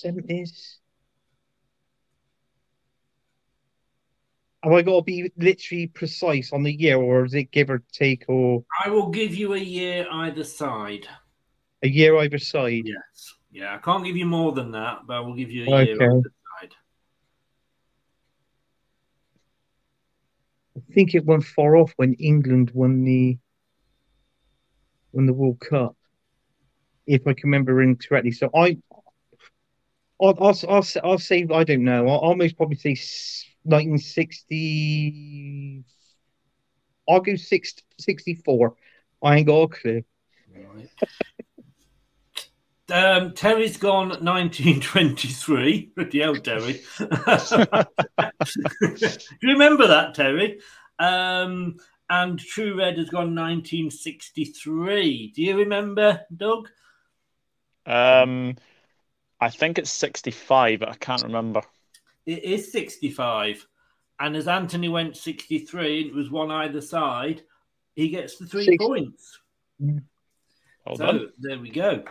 70s. 0.04 0.76
Have 4.62 4.72
I 4.72 4.82
got 4.82 4.96
to 4.96 5.02
be 5.02 5.32
literally 5.38 5.86
precise 5.86 6.52
on 6.52 6.64
the 6.64 6.72
year, 6.72 6.98
or 6.98 7.24
is 7.24 7.34
it 7.34 7.50
give 7.50 7.70
or 7.70 7.82
take, 7.92 8.24
or 8.28 8.64
I 8.84 8.90
will 8.90 9.08
give 9.08 9.34
you 9.34 9.54
a 9.54 9.58
year 9.58 10.06
either 10.10 10.44
side. 10.44 11.06
a 11.82 11.88
year 11.88 12.16
either 12.18 12.38
side? 12.38 12.82
Yes. 12.84 13.34
Yeah, 13.50 13.74
I 13.74 13.78
can't 13.78 14.04
give 14.04 14.16
you 14.16 14.26
more 14.26 14.52
than 14.52 14.70
that, 14.72 15.06
but 15.06 15.16
I 15.16 15.20
will 15.20 15.34
give 15.34 15.50
you 15.50 15.64
a 15.64 15.66
year 15.66 15.94
Okay. 15.94 16.04
either 16.04 16.32
side. 16.60 16.74
I 20.76 20.80
think 20.92 21.14
it 21.14 21.24
went 21.24 21.44
far 21.44 21.76
off 21.76 21.92
when 21.96 22.14
England 22.14 22.70
won 22.74 23.04
the 23.04 23.38
won 25.12 25.26
the 25.26 25.32
World 25.32 25.60
Cup, 25.60 25.96
if 27.06 27.26
I 27.26 27.32
can 27.34 27.50
remember 27.50 27.94
correctly. 27.96 28.32
So 28.32 28.50
I, 28.54 28.76
I'll, 30.20 30.36
I'll, 30.40 30.58
I'll, 30.68 30.86
I'll 31.02 31.18
say 31.18 31.46
I 31.52 31.64
don't 31.64 31.84
know. 31.84 32.08
I'll 32.08 32.18
almost 32.18 32.56
probably 32.56 32.76
say 32.76 32.90
1960. 33.64 35.84
I'll 37.08 37.20
go 37.20 37.34
six, 37.36 37.74
64. 37.98 38.74
I 39.22 39.36
ain't 39.36 39.46
got 39.46 39.62
a 39.62 39.68
clue. 39.68 40.02
Um, 42.90 43.34
Terry's 43.34 43.76
gone 43.76 44.08
1923. 44.08 45.92
Bloody 45.96 46.20
hell, 46.20 46.34
Terry. 46.36 46.80
Do 46.98 47.06
you 49.42 49.52
remember 49.52 49.86
that, 49.86 50.14
Terry? 50.14 50.60
Um, 50.98 51.76
and 52.10 52.38
True 52.38 52.76
Red 52.76 52.98
has 52.98 53.08
gone 53.08 53.34
1963. 53.34 55.32
Do 55.34 55.42
you 55.42 55.56
remember, 55.58 56.20
Doug? 56.36 56.68
Um, 57.86 58.56
I 59.40 59.48
think 59.48 59.78
it's 59.78 59.90
sixty-five, 59.90 60.80
but 60.80 60.88
I 60.90 60.94
can't 60.96 61.22
remember. 61.22 61.62
It 62.26 62.44
is 62.44 62.70
65. 62.72 63.66
And 64.20 64.36
as 64.36 64.46
Anthony 64.48 64.88
went 64.90 65.16
63, 65.16 66.08
it 66.08 66.14
was 66.14 66.30
one 66.30 66.50
either 66.50 66.82
side, 66.82 67.40
he 67.94 68.10
gets 68.10 68.36
the 68.36 68.44
three 68.46 68.64
Six. 68.66 68.84
points. 68.84 69.38
Well 69.80 70.96
so 70.96 71.06
done. 71.06 71.32
there 71.38 71.58
we 71.58 71.70
go. 71.70 72.04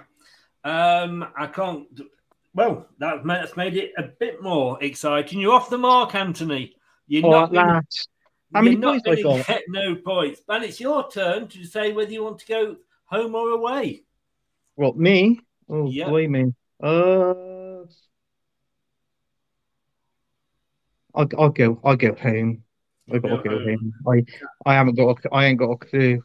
Um, 0.64 1.28
I 1.38 1.46
can't. 1.48 1.88
Well, 2.56 2.88
that's 2.98 3.56
made 3.56 3.76
it 3.78 3.92
a 3.98 4.04
bit 4.04 4.42
more 4.42 4.82
exciting. 4.84 5.40
You're 5.40 5.54
off 5.54 5.70
the 5.70 5.78
mark, 5.78 6.16
Anthony. 6.16 6.76
You're 7.08 7.28
Oh, 7.28 7.30
not 7.32 7.50
at 7.50 7.54
last. 7.68 8.10
How 8.54 8.62
you're 8.62 8.72
many 8.72 8.76
not 8.78 9.04
points 9.04 9.24
gonna 9.24 9.44
get 9.44 9.64
no 9.68 9.96
points. 9.96 10.42
But 10.46 10.64
it's 10.64 10.80
your 10.80 11.10
turn 11.10 11.48
to 11.50 11.64
say 11.66 11.92
whether 11.92 12.12
you 12.12 12.24
want 12.24 12.40
to 12.40 12.48
go 12.48 12.78
home 13.06 13.36
or 13.36 13.50
away. 13.52 14.04
What, 14.76 14.98
me? 14.98 15.40
Oh, 15.70 15.88
Yeah. 15.90 16.10
blimey. 16.10 16.54
Uh, 16.82 17.84
I'll, 21.14 21.28
I'll 21.38 21.50
go. 21.50 21.80
I'll 21.84 21.96
go 21.96 22.16
home. 22.16 22.64
I've 23.12 23.22
got 23.22 23.44
to 23.44 23.50
Go 23.50 23.60
home. 23.60 23.94
I, 24.08 24.24
I 24.70 24.74
haven't 24.76 24.96
got. 24.96 25.26
A, 25.26 25.34
I 25.34 25.46
ain't 25.46 25.60
got 25.60 25.72
a 25.72 25.78
clue. 25.78 26.24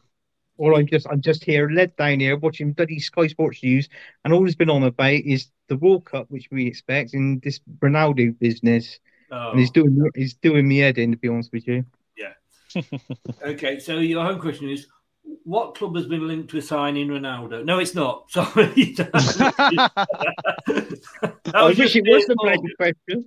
All 0.57 0.77
I'm 0.77 0.87
just, 0.87 1.05
I'm 1.09 1.21
just 1.21 1.43
here, 1.43 1.69
led 1.69 1.95
down 1.97 2.21
here, 2.21 2.37
watching 2.37 2.71
bloody 2.71 2.99
Sky 2.99 3.27
Sports 3.27 3.61
News, 3.61 3.89
and 4.23 4.33
all 4.33 4.43
that's 4.43 4.55
been 4.55 4.69
on 4.69 4.83
about 4.83 5.11
is 5.11 5.49
the 5.67 5.75
World 5.75 6.05
Cup, 6.05 6.27
which 6.29 6.47
we 6.49 6.65
expect, 6.65 7.13
and 7.13 7.41
this 7.41 7.59
Ronaldo 7.79 8.39
business, 8.39 8.99
Oh, 9.31 9.51
and 9.51 9.59
he's 9.59 9.71
doing, 9.71 10.09
he's 10.15 10.35
doing 10.35 10.65
me 10.67 10.77
head 10.77 10.97
in, 10.97 11.11
to 11.11 11.17
be 11.17 11.27
honest 11.27 11.51
with 11.51 11.67
you. 11.67 11.83
Okay, 13.41 13.79
so 13.79 13.99
your 13.99 14.23
home 14.25 14.39
question 14.39 14.69
is 14.69 14.87
what 15.43 15.75
club 15.75 15.95
has 15.95 16.07
been 16.07 16.27
linked 16.27 16.49
to 16.51 16.61
signing 16.61 17.07
Ronaldo? 17.07 17.63
No, 17.63 17.79
it's 17.79 17.95
not. 17.95 18.29
Sorry. 18.31 18.95
I 21.53 21.63
was 21.63 21.77
wish 21.77 21.95
it 21.95 22.03
was 22.07 22.25
the 22.25 22.35
your 22.63 22.75
question. 22.77 23.25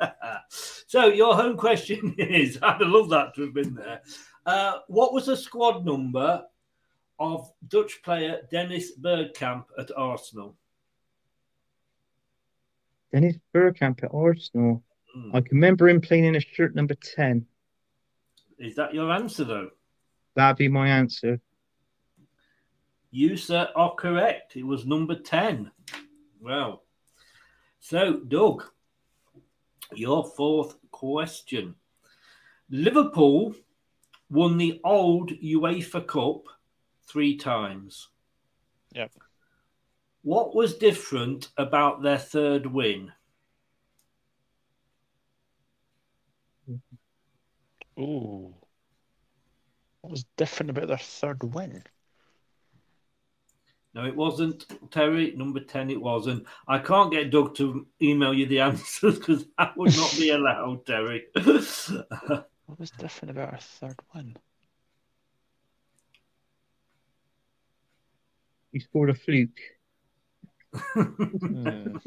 so 0.48 1.06
your 1.06 1.34
home 1.34 1.56
question 1.56 2.14
is 2.18 2.58
I'd 2.62 2.80
love 2.80 3.10
that 3.10 3.34
to 3.34 3.42
have 3.42 3.54
been 3.54 3.74
there. 3.74 4.02
Uh, 4.46 4.78
what 4.88 5.12
was 5.12 5.26
the 5.26 5.36
squad 5.36 5.84
number 5.84 6.44
of 7.18 7.50
Dutch 7.68 8.02
player 8.02 8.40
Dennis 8.50 8.92
Bergkamp 8.98 9.64
at 9.78 9.90
Arsenal? 9.96 10.56
Dennis 13.12 13.36
Bergkamp 13.54 14.02
at 14.02 14.12
Arsenal. 14.12 14.82
Hmm. 15.14 15.30
I 15.36 15.40
can 15.40 15.56
remember 15.56 15.88
him 15.88 16.00
playing 16.00 16.24
in 16.24 16.36
a 16.36 16.40
shirt 16.40 16.74
number 16.74 16.94
ten. 16.94 17.46
Is 18.58 18.76
that 18.76 18.94
your 18.94 19.12
answer 19.12 19.44
though? 19.44 19.70
That'd 20.34 20.56
be 20.56 20.68
my 20.68 20.88
answer. 20.88 21.40
You, 23.10 23.36
sir, 23.36 23.68
are 23.76 23.94
correct. 23.94 24.56
It 24.56 24.66
was 24.66 24.86
number 24.86 25.14
10. 25.14 25.70
Well, 26.40 26.82
so, 27.78 28.14
Doug, 28.14 28.64
your 29.92 30.24
fourth 30.24 30.76
question. 30.90 31.74
Liverpool 32.70 33.54
won 34.30 34.56
the 34.56 34.80
old 34.82 35.30
UEFA 35.30 36.06
Cup 36.06 36.48
three 37.06 37.36
times. 37.36 38.08
Yep. 38.94 39.12
What 40.22 40.54
was 40.54 40.78
different 40.78 41.50
about 41.58 42.02
their 42.02 42.18
third 42.18 42.66
win? 42.66 43.12
Ooh. 47.98 48.54
What 50.00 50.10
was 50.10 50.24
different 50.36 50.70
about 50.70 50.88
their 50.88 50.98
third 50.98 51.54
win? 51.54 51.82
No, 53.94 54.04
it 54.04 54.16
wasn't 54.16 54.66
Terry. 54.90 55.32
Number 55.36 55.60
10, 55.60 55.90
it 55.90 56.00
wasn't. 56.00 56.46
I 56.66 56.78
can't 56.78 57.12
get 57.12 57.30
Doug 57.30 57.54
to 57.56 57.86
email 58.02 58.34
you 58.34 58.46
the 58.46 58.60
answers 58.68 59.18
because 59.18 59.46
that 59.56 59.76
would 59.76 59.96
not 59.96 60.14
be 60.18 60.30
allowed, 60.30 60.84
Terry. 60.86 61.24
What 62.66 62.80
was 62.80 62.90
different 62.92 63.30
about 63.30 63.52
our 63.52 63.58
third 63.58 63.96
win? 64.14 64.38
He 68.72 68.80
scored 68.80 69.10
a 69.10 69.14
fluke. 69.14 69.60
Hmm. 70.72 71.98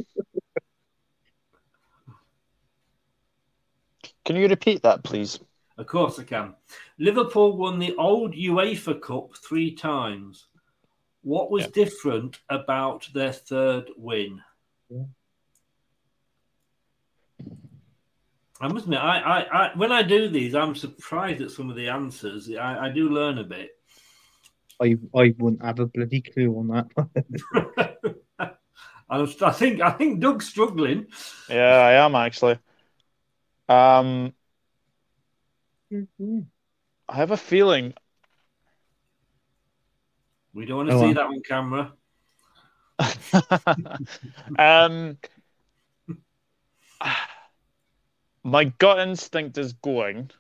Can 4.26 4.36
you 4.36 4.48
repeat 4.48 4.82
that, 4.82 5.04
please? 5.04 5.40
Of 5.78 5.86
course 5.88 6.18
I 6.20 6.24
can. 6.24 6.56
Liverpool 6.98 7.56
won 7.58 7.78
the 7.80 7.96
old 7.96 8.34
UEFA 8.34 9.00
Cup 9.00 9.36
three 9.38 9.76
times. 9.76 10.48
What 11.22 11.52
was 11.52 11.68
different 11.68 12.40
about 12.50 13.08
their 13.14 13.34
third 13.34 13.90
win? 13.98 14.42
I 18.60 18.68
must 18.70 18.86
admit, 18.86 19.00
I, 19.00 19.20
I, 19.20 19.40
I, 19.68 19.72
when 19.78 19.92
I 19.92 20.02
do 20.02 20.30
these, 20.30 20.56
I'm 20.56 20.76
surprised 20.76 21.42
at 21.42 21.52
some 21.52 21.70
of 21.70 21.76
the 21.76 21.90
answers. 21.90 22.50
I, 22.50 22.88
I 22.88 22.90
do 22.90 23.10
learn 23.10 23.38
a 23.38 23.44
bit. 23.44 23.70
I 24.82 24.98
I 25.16 25.34
wouldn't 25.38 25.64
have 25.64 25.80
a 25.80 25.86
bloody 25.88 26.22
clue 26.22 26.56
on 26.58 26.68
that. 26.70 28.16
I, 29.10 29.18
was- 29.18 29.42
I 29.42 29.52
think 29.52 29.82
I 29.82 29.92
think 29.92 30.20
Doug's 30.20 30.48
struggling. 30.48 31.08
Yeah, 31.50 31.78
I 31.78 31.94
am 32.06 32.16
actually. 32.16 32.58
Um, 33.70 34.34
I 35.92 37.16
have 37.16 37.32
a 37.32 37.38
feeling. 37.38 37.94
We 40.54 40.66
don't 40.66 40.78
want 40.78 40.90
to 40.90 40.96
Go 40.96 41.02
see 41.02 41.08
on. 41.08 41.14
that 41.14 41.26
on 41.26 41.42
camera. 41.42 41.94
um, 44.60 45.18
my 48.44 48.64
gut 48.66 49.00
instinct 49.00 49.58
is 49.58 49.74
going 49.74 50.32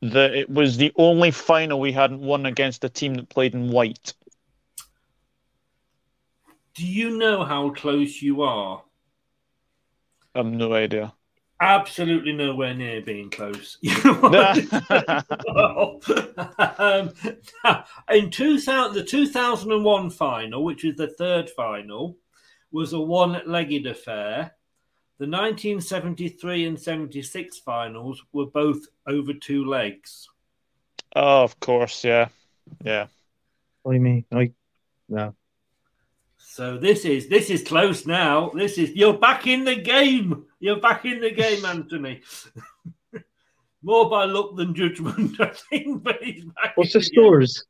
that 0.00 0.34
it 0.34 0.48
was 0.48 0.76
the 0.76 0.92
only 0.96 1.30
final 1.30 1.80
we 1.80 1.92
hadn't 1.92 2.20
won 2.20 2.46
against 2.46 2.84
a 2.84 2.88
team 2.88 3.14
that 3.14 3.28
played 3.28 3.54
in 3.54 3.70
white. 3.70 4.14
Do 6.74 6.86
you 6.86 7.18
know 7.18 7.44
how 7.44 7.70
close 7.70 8.22
you 8.22 8.42
are? 8.42 8.84
I 10.34 10.38
have 10.38 10.46
no 10.46 10.72
idea. 10.72 11.12
Absolutely 11.60 12.32
nowhere 12.32 12.74
near 12.74 13.00
being 13.00 13.30
close. 13.30 13.78
um, 16.78 17.10
in 18.10 18.30
2000, 18.30 18.94
the 18.94 19.04
2001 19.04 20.10
final, 20.10 20.64
which 20.64 20.84
is 20.84 20.96
the 20.96 21.08
third 21.08 21.50
final, 21.50 22.16
was 22.70 22.92
a 22.92 23.00
one 23.00 23.40
legged 23.46 23.86
affair. 23.86 24.52
The 25.18 25.26
1973 25.26 26.66
and 26.66 26.78
76 26.78 27.58
finals 27.58 28.22
were 28.32 28.46
both 28.46 28.86
over 29.08 29.32
two 29.34 29.64
legs. 29.64 30.28
Oh, 31.16 31.42
of 31.42 31.58
course, 31.58 32.04
yeah, 32.04 32.28
yeah. 32.84 33.06
What 33.82 33.92
do 33.92 33.96
you 33.96 34.02
mean, 34.02 34.24
I 34.30 34.52
no. 35.08 35.34
So 36.58 36.76
this 36.76 37.04
is 37.04 37.28
this 37.28 37.50
is 37.50 37.62
close 37.62 38.04
now. 38.04 38.50
This 38.52 38.78
is 38.78 38.90
you're 38.90 39.16
back 39.16 39.46
in 39.46 39.64
the 39.64 39.76
game. 39.76 40.44
You're 40.58 40.80
back 40.80 41.04
in 41.04 41.20
the 41.20 41.30
game, 41.30 41.64
Anthony. 41.64 42.22
More 43.84 44.10
by 44.10 44.24
luck 44.24 44.56
than 44.56 44.74
judgment, 44.74 45.40
I 45.40 45.52
think. 45.70 46.02
But 46.02 46.20
he's 46.20 46.46
back 46.46 46.72
What's 46.74 46.94
the 46.94 46.98
the 46.98 47.04
scores? 47.04 47.64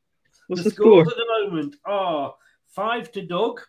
What's 0.46 0.62
the 0.64 0.70
the 0.70 0.74
score? 0.74 1.05
scores 1.05 1.09
at 1.09 1.18
the 1.18 1.51
moment 1.51 1.77
are 1.85 2.35
five 2.68 3.12
to 3.12 3.20
Doug 3.20 3.61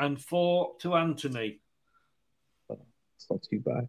and 0.00 0.20
four 0.20 0.72
to 0.80 0.96
Anthony. 0.96 1.60
It's 2.68 3.30
not 3.30 3.44
too 3.48 3.60
bad. 3.60 3.88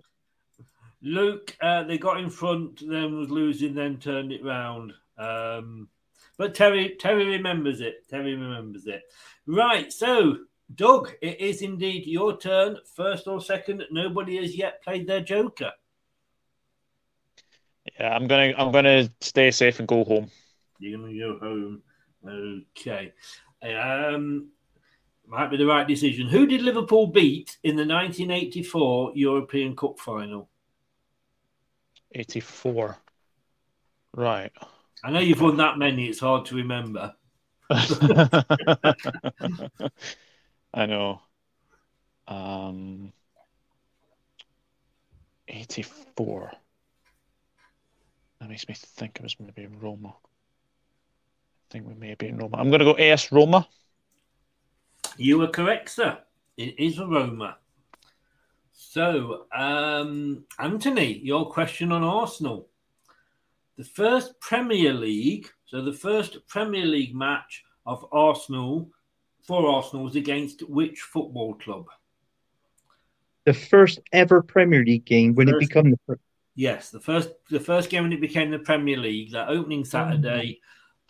Luke, 1.02 1.58
uh, 1.60 1.86
they 1.86 1.98
got 1.98 2.20
in 2.20 2.30
front, 2.30 2.88
then 2.88 3.18
was 3.18 3.32
losing, 3.32 3.74
then 3.74 3.98
turned 3.98 4.32
it 4.32 4.46
round. 4.46 4.94
Um, 5.18 5.90
but 6.38 6.54
Terry, 6.54 6.98
Terry 7.00 7.26
remembers 7.26 7.82
it. 7.82 8.08
Terry 8.08 8.36
remembers 8.36 8.86
it. 8.86 9.02
Right. 9.48 9.92
So, 9.92 10.38
Doug, 10.76 11.14
it 11.22 11.40
is 11.40 11.62
indeed 11.62 12.06
your 12.06 12.38
turn. 12.38 12.78
First 12.96 13.28
or 13.28 13.42
second, 13.42 13.84
nobody 13.90 14.38
has 14.38 14.56
yet 14.56 14.84
played 14.84 15.08
their 15.08 15.22
Joker. 15.22 15.72
Yeah, 18.00 18.14
I'm 18.14 18.28
gonna 18.28 18.54
I'm 18.58 18.72
gonna 18.72 19.10
stay 19.22 19.52
safe 19.52 19.80
and 19.80 19.88
go 19.88 20.04
home. 20.04 20.30
You're 20.80 21.00
gonna 21.00 21.18
go 21.18 21.40
home. 21.40 21.82
Okay. 22.28 23.14
Um, 23.64 24.50
might 25.26 25.50
be 25.50 25.58
the 25.58 25.66
right 25.66 25.88
decision. 25.88 26.28
Who 26.28 26.46
did 26.46 26.62
Liverpool 26.62 27.08
beat 27.08 27.58
in 27.64 27.76
the 27.76 27.86
1984 27.86 29.14
European 29.16 29.76
Cup 29.76 30.00
final? 30.00 30.50
84. 32.14 32.98
Right. 34.14 34.52
I 35.04 35.12
know 35.12 35.20
you've 35.20 35.42
won 35.42 35.58
that 35.58 35.78
many. 35.78 36.08
It's 36.08 36.20
hard 36.20 36.46
to 36.48 36.56
remember. 36.56 37.14
I 40.78 40.86
know. 40.86 41.22
Um, 42.28 43.12
84. 45.48 46.52
That 48.40 48.50
makes 48.50 48.68
me 48.68 48.76
think 48.76 49.16
it 49.16 49.24
was 49.24 49.36
maybe 49.40 49.66
Roma. 49.66 50.10
I 50.10 50.14
think 51.72 51.88
we 51.88 51.96
may 51.96 52.10
have 52.10 52.20
been 52.20 52.38
Roma. 52.38 52.58
I'm 52.58 52.70
going 52.70 52.82
to 52.82 52.86
go 52.86 52.94
AS 52.94 53.32
Roma. 53.32 53.68
You 55.18 55.40
were 55.40 55.48
correct, 55.48 55.90
sir. 55.90 56.20
It 56.58 56.80
is 56.80 57.00
Roma. 57.00 57.58
So, 58.72 59.48
um, 59.52 60.46
Anthony, 60.60 61.18
your 61.24 61.50
question 61.50 61.92
on 61.92 62.04
Arsenal. 62.04 62.68
The 63.78 63.84
first 63.84 64.40
Premier 64.42 64.94
League, 64.94 65.50
so 65.66 65.82
the 65.82 65.92
first 65.92 66.46
Premier 66.48 66.86
League 66.86 67.16
match 67.16 67.64
of 67.88 68.06
Arsenal 68.12 68.92
for 69.48 69.66
Arsenal 69.66 70.04
was 70.04 70.16
against 70.16 70.68
which 70.70 71.00
football 71.00 71.56
club? 71.56 71.88
The 73.46 73.54
first 73.54 74.00
ever 74.12 74.44
Premier 74.44 74.84
League 74.84 75.06
game 75.06 75.34
when 75.34 75.48
it 75.48 75.58
became 75.58 75.92
the 75.92 76.00
fir- 76.06 76.20
Yes, 76.54 76.90
the 76.90 77.00
first 77.00 77.30
the 77.50 77.60
first 77.60 77.90
game 77.90 78.04
when 78.04 78.12
it 78.14 78.20
became 78.20 78.52
the 78.52 78.60
Premier 78.60 78.98
League, 78.98 79.32
that 79.32 79.48
opening 79.48 79.86
Saturday, 79.86 80.60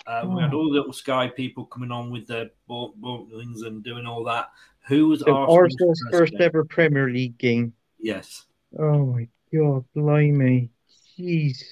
uh, 0.05 0.23
we 0.27 0.41
had 0.41 0.53
all 0.53 0.65
the 0.65 0.75
little 0.75 0.93
Sky 0.93 1.29
people 1.29 1.65
coming 1.65 1.91
on 1.91 2.11
with 2.11 2.27
their 2.27 2.51
ballings 2.67 3.63
and 3.63 3.83
doing 3.83 4.05
all 4.05 4.23
that. 4.25 4.49
Who 4.87 5.07
was 5.07 5.21
so 5.21 5.33
Arsenal's 5.33 5.75
Arsenal's 5.79 6.01
first 6.11 6.33
game? 6.33 6.41
ever 6.43 6.63
Premier 6.63 7.09
League 7.09 7.37
game. 7.37 7.73
Yes. 7.99 8.45
Oh 8.77 9.05
my 9.05 9.27
god, 9.51 9.85
blimey. 9.95 10.69
Jeez. 11.17 11.63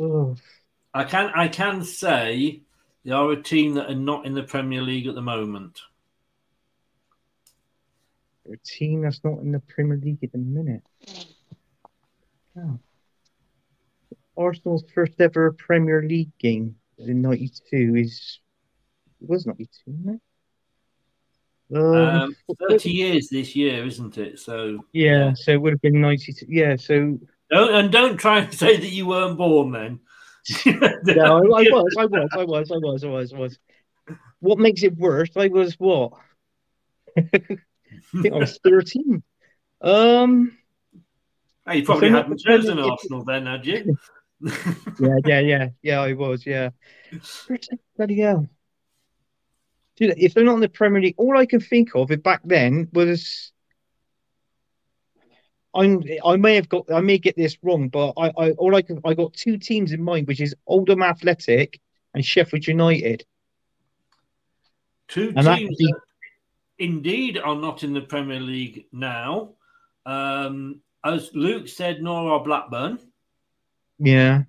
Oh, 0.00 0.36
I 0.94 1.04
can 1.04 1.30
I 1.34 1.48
can 1.48 1.82
say 1.84 2.62
they 3.06 3.12
are 3.12 3.30
a 3.30 3.40
team 3.40 3.74
that 3.74 3.88
are 3.88 3.94
not 3.94 4.26
in 4.26 4.34
the 4.34 4.42
Premier 4.42 4.82
League 4.82 5.06
at 5.06 5.14
the 5.14 5.22
moment. 5.22 5.80
a 8.52 8.56
team 8.64 9.02
that's 9.02 9.22
not 9.24 9.38
in 9.38 9.52
the 9.52 9.60
Premier 9.60 9.96
League 9.96 10.22
at 10.24 10.32
the 10.32 10.38
minute. 10.38 10.82
Oh. 12.58 12.78
Arsenal's 14.36 14.84
first 14.92 15.20
ever 15.20 15.52
Premier 15.52 16.02
League 16.02 16.36
game 16.38 16.74
in 16.98 17.22
'92 17.22 17.94
is 17.96 18.40
it 19.22 19.28
was 19.28 19.46
'92, 19.46 19.68
wasn't 19.86 20.20
it? 21.70 21.76
Um, 21.76 21.94
Um, 21.94 22.36
Thirty 22.68 22.90
years 22.90 23.28
this 23.28 23.54
year, 23.54 23.84
isn't 23.84 24.18
it? 24.18 24.40
So 24.40 24.84
yeah, 24.92 25.32
so 25.34 25.52
it 25.52 25.60
would 25.60 25.72
have 25.72 25.82
been 25.82 26.00
'92. 26.00 26.46
Yeah, 26.48 26.76
so 26.76 27.18
don't 27.50 27.74
and 27.74 27.92
don't 27.92 28.16
try 28.16 28.40
and 28.40 28.52
say 28.62 28.76
that 28.76 28.90
you 28.90 29.06
weren't 29.06 29.38
born 29.38 29.70
then. 29.70 30.00
yeah, 30.66 30.74
I, 31.22 31.38
I 31.38 31.40
was, 31.40 31.94
I 31.98 32.06
was, 32.06 32.28
I 32.32 32.44
was, 32.44 32.70
I 32.70 32.76
was, 32.76 33.04
I 33.04 33.08
was, 33.08 33.32
I 33.32 33.38
was. 33.38 33.58
What 34.40 34.58
makes 34.58 34.82
it 34.82 34.96
worse? 34.96 35.30
I 35.36 35.48
was 35.48 35.74
what? 35.74 36.12
I 37.16 37.22
think 38.22 38.34
I 38.34 38.38
was 38.38 38.58
13. 38.64 39.22
Um, 39.80 40.56
Hey, 41.66 41.78
you 41.78 41.84
probably 41.84 42.10
hadn't 42.10 42.38
chosen 42.38 42.78
Arsenal 42.78 43.24
then, 43.24 43.46
had 43.46 43.66
you? 43.66 43.96
Yeah, 45.00 45.16
yeah, 45.24 45.40
yeah, 45.40 45.68
yeah. 45.82 46.00
I 46.00 46.12
was, 46.12 46.44
yeah. 46.44 46.70
Bloody 47.96 48.20
hell. 48.20 48.46
Dude, 49.96 50.14
if 50.18 50.34
they're 50.34 50.44
not 50.44 50.54
in 50.54 50.60
the 50.60 50.68
Premier 50.68 51.00
League, 51.00 51.14
all 51.16 51.36
I 51.36 51.46
can 51.46 51.60
think 51.60 51.94
of 51.94 52.10
it 52.10 52.22
back 52.22 52.42
then 52.44 52.88
was 52.92 53.52
I'm 55.76 56.02
I 56.24 56.36
may 56.36 56.54
have 56.54 56.68
got 56.68 56.90
I 56.90 57.00
may 57.00 57.18
get 57.18 57.36
this 57.36 57.56
wrong, 57.62 57.88
but 57.88 58.12
I, 58.16 58.32
I 58.36 58.50
all 58.52 58.74
I 58.74 58.82
can 58.82 59.00
I 59.04 59.14
got 59.14 59.34
two 59.34 59.58
teams 59.58 59.92
in 59.92 60.02
mind, 60.02 60.26
which 60.26 60.40
is 60.40 60.54
Oldham 60.66 61.02
Athletic 61.02 61.80
and 62.14 62.24
Sheffield 62.24 62.66
United. 62.66 63.24
Two 65.08 65.32
And 65.36 65.46
teams 65.46 65.76
that 65.78 66.00
indeed 66.78 67.38
are 67.38 67.54
not 67.54 67.84
in 67.84 67.92
the 67.92 68.00
Premier 68.00 68.40
League 68.40 68.86
now. 68.92 69.50
Um, 70.04 70.80
as 71.04 71.30
Luke 71.34 71.68
said, 71.68 72.02
nor 72.02 72.32
are 72.32 72.42
Blackburn. 72.42 72.98
Yeah. 73.98 74.42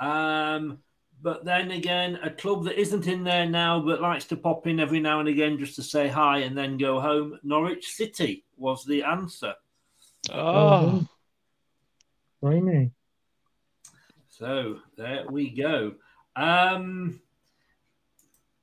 Um, 0.00 0.78
but 1.22 1.44
then 1.44 1.70
again, 1.70 2.18
a 2.22 2.30
club 2.30 2.64
that 2.64 2.78
isn't 2.78 3.06
in 3.06 3.24
there 3.24 3.46
now 3.46 3.80
but 3.80 4.00
likes 4.00 4.24
to 4.26 4.36
pop 4.36 4.66
in 4.66 4.80
every 4.80 5.00
now 5.00 5.20
and 5.20 5.28
again 5.28 5.58
just 5.58 5.76
to 5.76 5.82
say 5.82 6.08
hi 6.08 6.38
and 6.38 6.56
then 6.56 6.78
go 6.78 7.00
home. 7.00 7.38
Norwich 7.42 7.86
City 7.86 8.44
was 8.56 8.84
the 8.84 9.02
answer. 9.02 9.54
Oh, 10.32 11.06
Blimey. 12.42 12.92
So 14.28 14.78
there 14.96 15.24
we 15.28 15.50
go. 15.50 15.94
Um, 16.36 17.20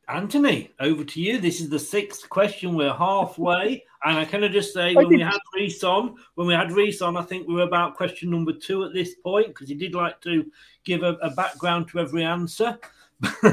Anthony, 0.08 0.72
over 0.80 1.04
to 1.04 1.22
you. 1.22 1.40
This 1.40 1.60
is 1.60 1.70
the 1.70 1.80
sixth 1.80 2.30
question. 2.30 2.76
We're 2.76 2.94
halfway. 2.94 3.84
And 4.04 4.18
I 4.18 4.26
kind 4.26 4.46
of 4.46 4.52
just 4.52 4.74
say, 4.74 4.94
when 4.94 5.08
we 5.08 5.20
had 5.20 5.40
Reese 5.56 5.84
on, 5.84 6.16
when 6.36 6.48
we 6.48 6.54
had 6.54 6.72
Reese 6.72 7.02
on, 7.02 7.18
I 7.18 7.24
think 7.24 7.48
we 7.48 7.56
were 7.56 7.64
about 7.64 7.96
question 7.96 8.30
number 8.30 8.54
two 8.54 8.84
at 8.84 8.94
this 8.94 9.16
point 9.16 9.48
because 9.48 9.68
he 9.68 9.76
did 9.76 9.96
like 9.96 10.22
to 10.22 10.46
give 10.84 11.02
a, 11.02 11.14
a 11.22 11.32
background 11.32 11.88
to 11.90 12.00
every 12.00 12.24
answer. 12.24 12.78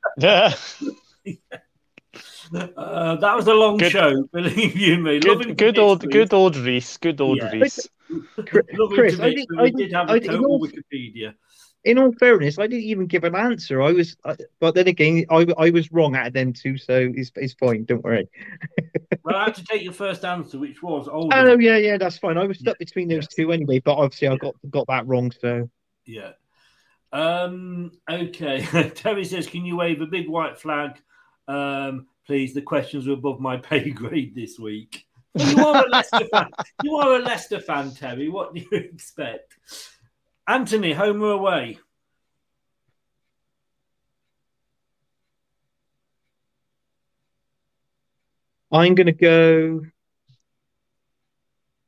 yeah. 0.16 0.54
Uh, 2.54 3.16
that 3.16 3.34
was 3.36 3.46
a 3.46 3.54
long 3.54 3.76
Good- 3.76 3.92
show, 3.92 4.22
believe 4.32 4.76
you 4.76 4.98
me. 4.98 5.18
Good, 5.20 5.42
to 5.42 5.54
good 5.54 5.74
bits, 5.74 5.78
old, 5.78 6.04
Reece. 6.04 6.12
good 6.12 6.32
old 6.34 6.56
Reese. 6.56 6.96
Good 6.98 7.20
old 7.20 7.38
Yeah. 7.38 7.50
Reese. 7.50 7.88
Chris, 8.46 9.18
I 9.18 9.30
bits, 9.30 9.34
think- 9.34 9.48
but 9.50 9.58
I 9.58 9.62
we 9.64 9.70
did 9.72 9.92
have 9.92 10.08
I 10.10 10.16
a 10.16 10.20
think 10.20 10.32
total 10.32 10.46
all- 10.46 10.60
Wikipedia. 10.66 11.34
In 11.84 11.98
all 11.98 12.10
fairness, 12.18 12.58
I 12.58 12.66
didn't 12.66 12.82
even 12.84 13.06
give 13.06 13.22
an 13.22 13.36
answer. 13.36 13.80
I 13.80 13.92
was, 13.92 14.16
I, 14.24 14.34
but 14.58 14.74
then 14.74 14.88
again, 14.88 15.24
I 15.30 15.46
I 15.56 15.70
was 15.70 15.92
wrong 15.92 16.16
out 16.16 16.26
of 16.26 16.32
them 16.32 16.52
too, 16.52 16.76
so 16.78 17.12
it's 17.14 17.30
it's 17.36 17.54
fine. 17.54 17.84
Don't 17.84 18.02
worry. 18.02 18.28
Well, 19.22 19.34
I 19.36 19.44
had 19.46 19.54
to 19.56 19.64
take 19.64 19.82
your 19.82 19.92
first 19.92 20.24
answer, 20.24 20.56
which 20.58 20.82
was 20.84 21.08
old. 21.08 21.32
Oh 21.34 21.58
yeah, 21.58 21.76
yeah, 21.78 21.96
that's 21.98 22.16
fine. 22.18 22.38
I 22.38 22.44
was 22.44 22.58
stuck 22.60 22.78
between 22.78 23.08
those 23.08 23.26
two 23.26 23.50
anyway, 23.52 23.80
but 23.80 23.94
obviously 23.96 24.28
I 24.28 24.36
got 24.36 24.54
got 24.70 24.86
that 24.88 25.06
wrong. 25.08 25.32
So 25.40 25.68
Yeah. 26.04 26.32
Um, 27.12 27.92
okay. 28.10 28.62
Terry 28.94 29.24
says, 29.24 29.46
Can 29.48 29.64
you 29.64 29.76
wave 29.76 30.00
a 30.00 30.06
big 30.06 30.28
white 30.28 30.58
flag? 30.60 31.00
Um, 31.48 32.06
please. 32.26 32.54
The 32.54 32.62
questions 32.62 33.06
were 33.06 33.14
above 33.14 33.40
my 33.40 33.56
pay 33.56 33.90
grade 33.90 34.34
this 34.34 34.58
week. 34.58 35.06
You 35.34 35.58
are 35.66 35.84
a 35.84 35.88
Leicester 35.88 36.26
fan. 36.32 36.48
You 36.82 36.96
are 36.96 37.16
a 37.16 37.18
Leicester 37.18 37.60
fan, 37.60 37.92
Terry. 37.92 38.28
What 38.28 38.54
do 38.54 38.60
you 38.60 38.68
expect? 38.72 39.56
Anthony, 40.48 40.92
home 40.92 41.22
or 41.22 41.32
away? 41.32 41.78
I'm 48.72 48.94
gonna 48.94 49.12
go. 49.12 49.80
Do 49.80 49.90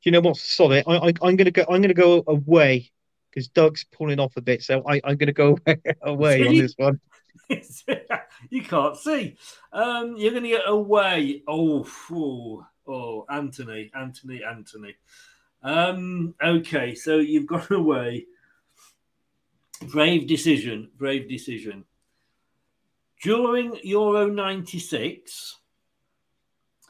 you 0.03 0.11
know 0.11 0.21
what's 0.21 0.41
solid? 0.41 0.83
I, 0.87 0.97
I 0.97 1.13
I'm 1.21 1.35
gonna 1.35 1.51
go. 1.51 1.65
I'm 1.69 1.81
gonna 1.81 1.93
go 1.93 2.23
away 2.27 2.89
because 3.29 3.47
Doug's 3.49 3.85
pulling 3.91 4.19
off 4.19 4.37
a 4.37 4.41
bit, 4.41 4.63
so 4.63 4.83
I 4.87 5.01
I'm 5.03 5.17
gonna 5.17 5.33
go 5.33 5.57
away 6.01 6.47
on 6.47 6.55
See? 6.55 6.61
this 6.61 6.73
one. 6.77 6.99
you 8.49 8.61
can't 8.63 8.95
see. 8.97 9.37
Um, 9.73 10.15
you're 10.17 10.31
going 10.31 10.43
to 10.43 10.49
get 10.49 10.67
away. 10.67 11.43
Oh, 11.47 11.83
phew. 11.83 12.65
oh, 12.87 13.25
Anthony, 13.29 13.91
Anthony, 13.95 14.41
Anthony. 14.43 14.95
Um, 15.63 16.35
okay, 16.43 16.95
so 16.95 17.17
you've 17.17 17.47
gone 17.47 17.67
away. 17.71 18.27
Brave 19.91 20.27
decision. 20.27 20.89
Brave 20.97 21.27
decision. 21.29 21.85
During 23.21 23.77
Euro 23.83 24.27
96, 24.27 25.57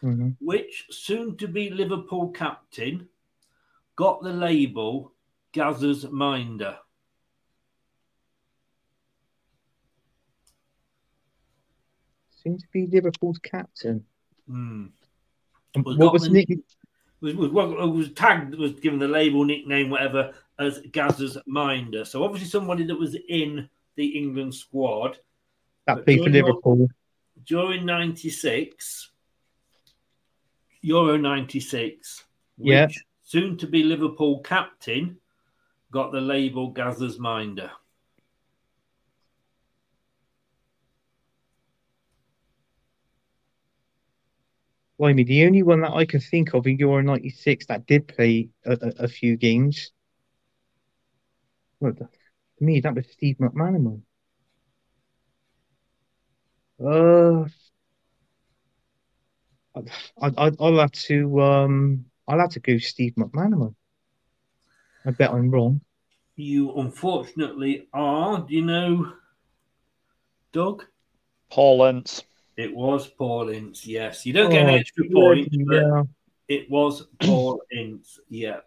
Mhm. 0.01 0.37
which 0.39 0.85
soon 0.91 1.35
to 1.37 1.47
be 1.47 1.69
Liverpool 1.69 2.29
captain 2.31 3.09
got 3.97 4.21
the 4.23 4.31
label 4.31 5.13
Gazza's 5.51 6.09
Minder? 6.09 6.77
Seems 12.41 12.62
to 12.63 12.67
be 12.71 12.88
Liverpool's 12.88 13.39
captain. 13.39 14.04
Hmm. 14.47 14.88
Um, 15.75 15.84
Was 15.84 15.97
what 15.97 16.13
was 16.13 16.23
the- 16.23 16.30
Nick? 16.30 16.49
was, 17.21 17.36
was, 17.36 17.52
was, 17.52 17.89
was 17.91 18.12
tagged, 18.13 18.56
was 18.56 18.73
given 18.73 18.97
the 18.99 19.08
label, 19.08 19.43
nickname, 19.43 19.89
whatever, 19.89 20.34
as 20.58 20.80
Gazza's 20.91 21.38
Minder. 21.45 22.06
So 22.06 22.23
obviously 22.23 22.47
somebody 22.49 22.86
that 22.86 22.95
was 22.97 23.15
in 23.28 23.69
the 23.95 24.06
England 24.08 24.56
squad. 24.56 25.17
That 25.86 25.95
But 25.97 26.06
played 26.06 26.23
for 26.23 26.30
Liverpool. 26.30 26.88
During 27.45 27.86
96, 27.86 29.12
Euro 30.82 31.17
96, 31.17 32.23
Yeah. 32.58 32.88
soon 33.23 33.58
to 33.58 33.67
be 33.67 33.84
Liverpool 33.84 34.39
captain 34.41 35.17
got 35.91 36.12
the 36.12 36.21
label 36.21 36.71
Gazza's 36.71 37.19
Minder. 37.19 37.71
Blimey, 44.99 45.23
the 45.23 45.45
only 45.45 45.63
one 45.63 45.79
that 45.81 45.93
I 45.93 46.05
can 46.05 46.19
think 46.19 46.53
of 46.53 46.67
in 46.67 46.77
Euro 46.77 47.01
'96 47.01 47.67
that 47.67 47.85
did 47.85 48.05
play 48.09 48.49
a, 48.65 48.73
a, 48.73 49.03
a 49.05 49.07
few 49.07 49.38
games. 49.38 49.91
What 51.79 51.97
the, 51.97 52.05
to 52.05 52.63
me, 52.63 52.81
that 52.81 52.93
was 52.93 53.05
Steve 53.09 53.38
McManaman. 53.38 54.01
Uh, 56.83 57.47
I, 60.21 60.27
I, 60.38 60.51
I'll 60.59 60.79
have 60.79 60.91
to 60.91 61.41
um, 61.41 62.05
I'll 62.27 62.39
have 62.39 62.51
to 62.51 62.59
go 62.59 62.77
Steve 62.77 63.13
McManaman. 63.15 63.75
I 65.05 65.12
bet 65.12 65.31
I'm 65.31 65.49
wrong. 65.49 65.79
You 66.35 66.73
unfortunately 66.75 67.88
are. 67.93 68.41
Do 68.41 68.53
you 68.53 68.65
know 68.65 69.13
Doug? 70.51 70.83
Paul 71.49 71.85
Ince. 71.85 72.23
It 72.59 72.75
was 72.75 73.07
Paul 73.07 73.47
Ince, 73.49 73.87
yes. 73.87 74.25
You 74.25 74.33
don't 74.33 74.49
get 74.49 74.63
an 74.63 74.69
Oh, 74.71 74.75
extra 74.75 75.05
point, 75.05 75.49
bloody 75.49 75.63
but 75.63 76.07
it 76.49 76.69
was 76.69 77.07
Paul 77.21 77.61
Ince, 77.71 78.19
yeah. 78.27 78.57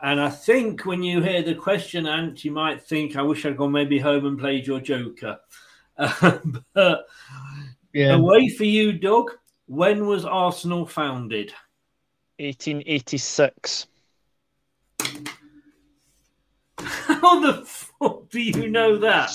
And 0.00 0.18
I 0.18 0.30
think 0.30 0.86
when 0.86 1.02
you 1.02 1.20
hear 1.20 1.42
the 1.42 1.54
question, 1.54 2.06
Ant, 2.06 2.42
you 2.42 2.52
might 2.52 2.82
think, 2.82 3.14
I 3.14 3.20
wish 3.20 3.44
I'd 3.44 3.58
gone 3.58 3.72
maybe 3.72 3.98
home 3.98 4.24
and 4.24 4.38
played 4.38 4.66
your 4.66 4.80
Joker. 4.80 5.38
but 6.72 7.06
Yeah. 7.92 8.14
away 8.14 8.48
for 8.48 8.64
you, 8.64 8.94
Doug. 8.94 9.30
When 9.66 10.06
was 10.06 10.24
Arsenal 10.24 10.86
founded? 10.86 11.52
1886. 12.38 13.88
How 16.78 17.40
the 17.40 17.62
fuck 17.66 18.30
do 18.30 18.40
you 18.40 18.68
know 18.68 18.96
that? 18.98 19.32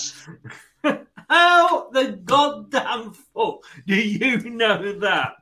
How 1.32 1.90
the 1.92 2.20
goddamn 2.26 3.14
fuck 3.14 3.64
do 3.88 3.96
you 3.96 4.50
know 4.50 5.00
that? 5.00 5.38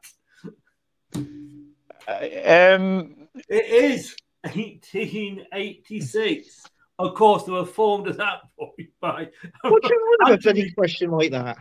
Um, 1.17 3.15
It 3.49 3.65
is 3.65 4.15
1886. 4.43 6.63
Of 6.99 7.15
course, 7.15 7.45
they 7.45 7.53
were 7.53 7.65
formed 7.65 8.07
at 8.07 8.17
that 8.17 8.41
point 8.55 8.91
by. 9.01 9.29
What 9.63 9.81
do 9.81 9.89
you 9.89 10.17
want 10.19 10.33
a 10.33 10.37
bloody 10.37 10.69
question 10.73 11.09
like 11.09 11.31
that? 11.31 11.57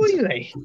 Really? 0.00 0.54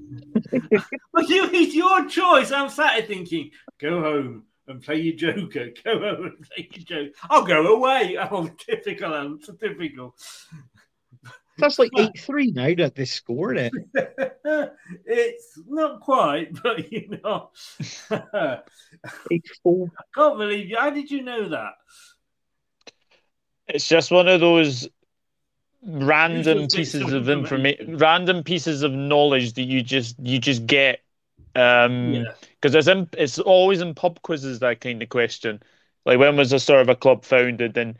But 1.12 1.30
you, 1.30 1.49
it's 1.52 1.74
your 1.74 2.08
choice. 2.08 2.52
I'm 2.52 2.70
sat 2.70 2.97
here 2.97 3.08
thinking, 3.08 3.49
go 3.80 4.02
home 4.02 4.43
and 4.68 4.84
play 4.84 4.99
your 4.99 5.16
Joker. 5.16 5.70
Go 5.84 5.99
home 5.99 6.26
and 6.26 6.39
play 6.47 6.70
your 6.76 6.86
Joker. 6.86 7.12
I'll 7.28 7.43
go 7.43 7.76
away. 7.76 8.20
Oh, 8.32 8.47
typical 8.60 9.16
answer. 9.16 9.54
Typical. 9.54 10.14
That's 11.58 11.80
like 11.80 11.91
eight 11.97 12.20
three 12.20 12.51
now. 12.51 12.74
That 12.76 12.95
they 12.95 13.05
scored 13.05 13.58
it? 13.58 13.74
it's 15.05 15.60
not 15.68 16.01
quite, 16.01 16.53
but 16.64 16.91
you 16.91 17.20
know. 17.24 17.49
Eight 19.32 19.45
four. 19.64 19.91
I 19.97 20.03
can't 20.16 20.38
believe 20.38 20.70
you. 20.70 20.78
How 20.78 20.89
did 20.89 21.10
you 21.10 21.24
know 21.24 21.49
that? 21.49 21.74
It's 23.68 23.88
just 23.88 24.12
one 24.12 24.28
of 24.28 24.39
those 24.39 24.88
random 25.84 26.68
pieces 26.68 27.01
of 27.01 27.14
of 27.14 27.30
information, 27.30 27.97
random 27.97 28.43
pieces 28.43 28.84
of 28.84 28.91
knowledge 28.91 29.53
that 29.53 29.64
you 29.64 29.82
just 29.82 30.16
you 30.20 30.39
just 30.39 30.66
get. 30.66 31.01
Um, 31.55 32.14
Yeah. 32.14 32.34
because 32.51 32.76
it's 32.76 32.88
in, 32.88 33.10
it's 33.18 33.39
always 33.39 33.82
in 33.82 33.95
pub 33.95 34.22
quizzes 34.22 34.60
that 34.60 34.82
kind 34.82 35.01
of 35.01 35.10
question. 35.10 35.62
Like 36.05 36.20
when 36.20 36.38
was 36.38 36.51
the 36.51 36.60
sort 36.60 36.82
of 36.82 36.89
a 36.89 36.95
club 36.95 37.26
founded, 37.26 37.78
and 37.78 37.97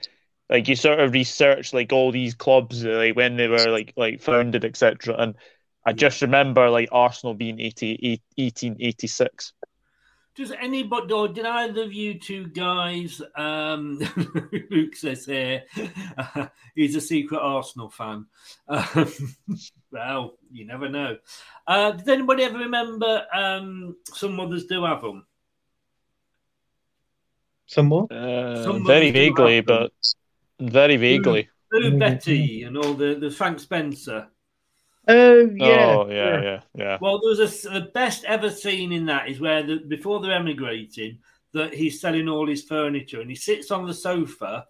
like 0.50 0.68
you 0.68 0.76
sort 0.76 1.00
of 1.00 1.14
research 1.14 1.74
like 1.74 1.92
all 1.92 2.12
these 2.12 2.34
clubs 2.34 2.86
uh, 2.86 2.90
like 2.90 3.16
when 3.16 3.36
they 3.36 3.48
were 3.48 3.70
like 3.70 3.94
like 3.98 4.22
founded, 4.22 4.64
etc. 4.64 5.16
And 5.18 5.36
I 5.86 5.94
just 5.94 6.22
remember 6.22 6.70
like 6.70 6.90
Arsenal 6.92 7.34
being 7.34 7.60
80, 7.60 8.22
1886. 8.36 9.54
Does 10.36 10.52
anybody, 10.52 11.12
or 11.14 11.28
did 11.28 11.46
either 11.48 11.82
of 11.82 11.94
you 11.94 12.20
two 12.20 12.46
guys, 12.50 13.20
um, 13.36 14.00
Luke 14.70 14.96
says 14.96 15.26
here, 15.26 15.64
he's 16.76 16.96
a 16.96 17.02
secret 17.02 17.40
Arsenal 17.40 17.90
fan. 17.90 18.28
Um, 18.68 19.14
well, 19.92 20.38
you 20.52 20.68
never 20.68 20.90
know. 20.90 21.18
Uh, 21.66 21.92
does 21.94 22.08
anybody 22.08 22.44
ever 22.44 22.60
remember 22.60 23.26
um, 23.34 23.96
some 24.14 24.36
mothers 24.36 24.66
do 24.66 24.84
have 24.84 25.02
them? 25.02 25.26
Somewhat. 27.66 28.12
Uh, 28.12 28.64
Some 28.64 28.86
very 28.86 29.12
vaguely, 29.12 29.62
but 29.62 29.92
very 30.60 30.98
vaguely. 30.98 31.50
Lou 31.72 31.98
Betty 31.98 32.64
and 32.64 32.78
all 32.78 32.94
the, 32.94 33.16
the 33.16 33.30
Frank 33.30 33.60
Spencer. 33.60 34.28
Oh 35.08 35.40
yeah. 35.56 35.96
Oh 35.98 36.08
yeah, 36.10 36.42
yeah, 36.42 36.60
yeah. 36.76 36.98
Well, 37.00 37.20
there 37.20 37.30
was 37.30 37.40
a 37.40 37.44
s 37.44 37.62
the 37.62 37.92
best 37.94 38.26
ever 38.26 38.50
scene 38.50 38.92
in 38.92 39.06
that 39.06 39.30
is 39.30 39.40
where 39.40 39.64
the, 39.64 39.78
before 39.78 40.20
they're 40.20 40.34
emigrating, 40.34 41.20
that 41.54 41.74
he's 41.74 42.02
selling 42.02 42.28
all 42.28 42.48
his 42.48 42.64
furniture 42.64 43.22
and 43.22 43.30
he 43.30 43.36
sits 43.36 43.72
on 43.72 43.86
the 43.86 43.94
sofa 43.94 44.66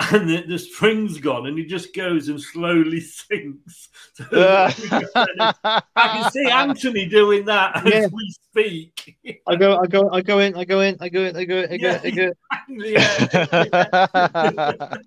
and 0.00 0.28
the, 0.30 0.42
the 0.46 0.58
spring's 0.58 1.18
gone 1.18 1.46
and 1.46 1.58
he 1.58 1.64
just 1.64 1.94
goes 1.94 2.28
and 2.28 2.40
slowly 2.40 3.00
sinks. 3.18 3.88
Uh. 4.32 4.72
I 5.64 5.82
can 5.96 6.30
see 6.30 6.44
Anthony 6.46 7.06
doing 7.06 7.44
that 7.46 7.84
as 7.84 7.92
Yeah. 7.92 8.06
we 8.12 8.30
speak. 8.30 9.18
I 9.48 9.56
go, 9.56 9.78
I 9.78 9.86
go, 9.86 10.08
I 10.10 10.20
go 10.20 10.38
in, 10.38 10.54
I 10.56 10.64
go 10.64 10.80
in, 10.80 10.96
I 11.00 11.08
go 11.08 11.22
in, 11.24 11.36
I 11.36 11.44
go, 11.44 11.56
in, 11.58 11.72
I 11.72 11.76
go, 11.78 11.88
in, 11.90 12.00
I 12.04 12.10
go. 12.10 12.32
Yeah. 12.68 13.26
that, 13.32 14.98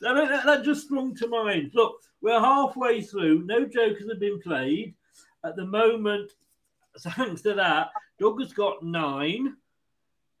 that- 0.00 0.42
that 0.46 0.62
just 0.64 0.82
sprung 0.86 1.14
to 1.16 1.28
mind. 1.28 1.70
Look, 1.74 1.96
we're 2.20 2.38
halfway 2.40 3.00
through. 3.02 3.44
No 3.44 3.64
jokers 3.66 4.08
have 4.10 4.20
been 4.20 4.40
played. 4.40 4.94
At 5.44 5.56
the 5.56 5.64
moment, 5.66 6.32
thanks 6.98 7.42
to 7.42 7.54
that, 7.54 7.90
Doug 8.18 8.40
has 8.40 8.52
got 8.52 8.82
nine, 8.82 9.56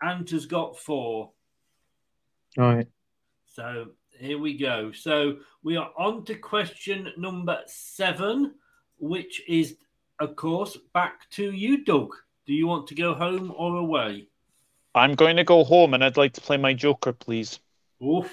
Ant 0.02 0.28
has 0.30 0.46
got 0.46 0.78
four. 0.78 1.30
All 2.58 2.74
right. 2.74 2.86
So 3.56 3.86
here 4.10 4.38
we 4.38 4.54
go. 4.54 4.92
So 4.92 5.38
we 5.62 5.78
are 5.78 5.90
on 5.96 6.26
to 6.26 6.34
question 6.34 7.10
number 7.16 7.58
seven, 7.64 8.52
which 8.98 9.40
is, 9.48 9.78
of 10.20 10.36
course, 10.36 10.76
back 10.92 11.30
to 11.30 11.52
you, 11.52 11.82
Doug. 11.82 12.14
Do 12.46 12.52
you 12.52 12.66
want 12.66 12.86
to 12.88 12.94
go 12.94 13.14
home 13.14 13.54
or 13.56 13.76
away? 13.76 14.28
I'm 14.94 15.14
going 15.14 15.36
to 15.36 15.44
go 15.44 15.64
home 15.64 15.94
and 15.94 16.04
I'd 16.04 16.18
like 16.18 16.34
to 16.34 16.42
play 16.42 16.58
my 16.58 16.74
Joker, 16.74 17.14
please. 17.14 17.58
Oof. 18.04 18.30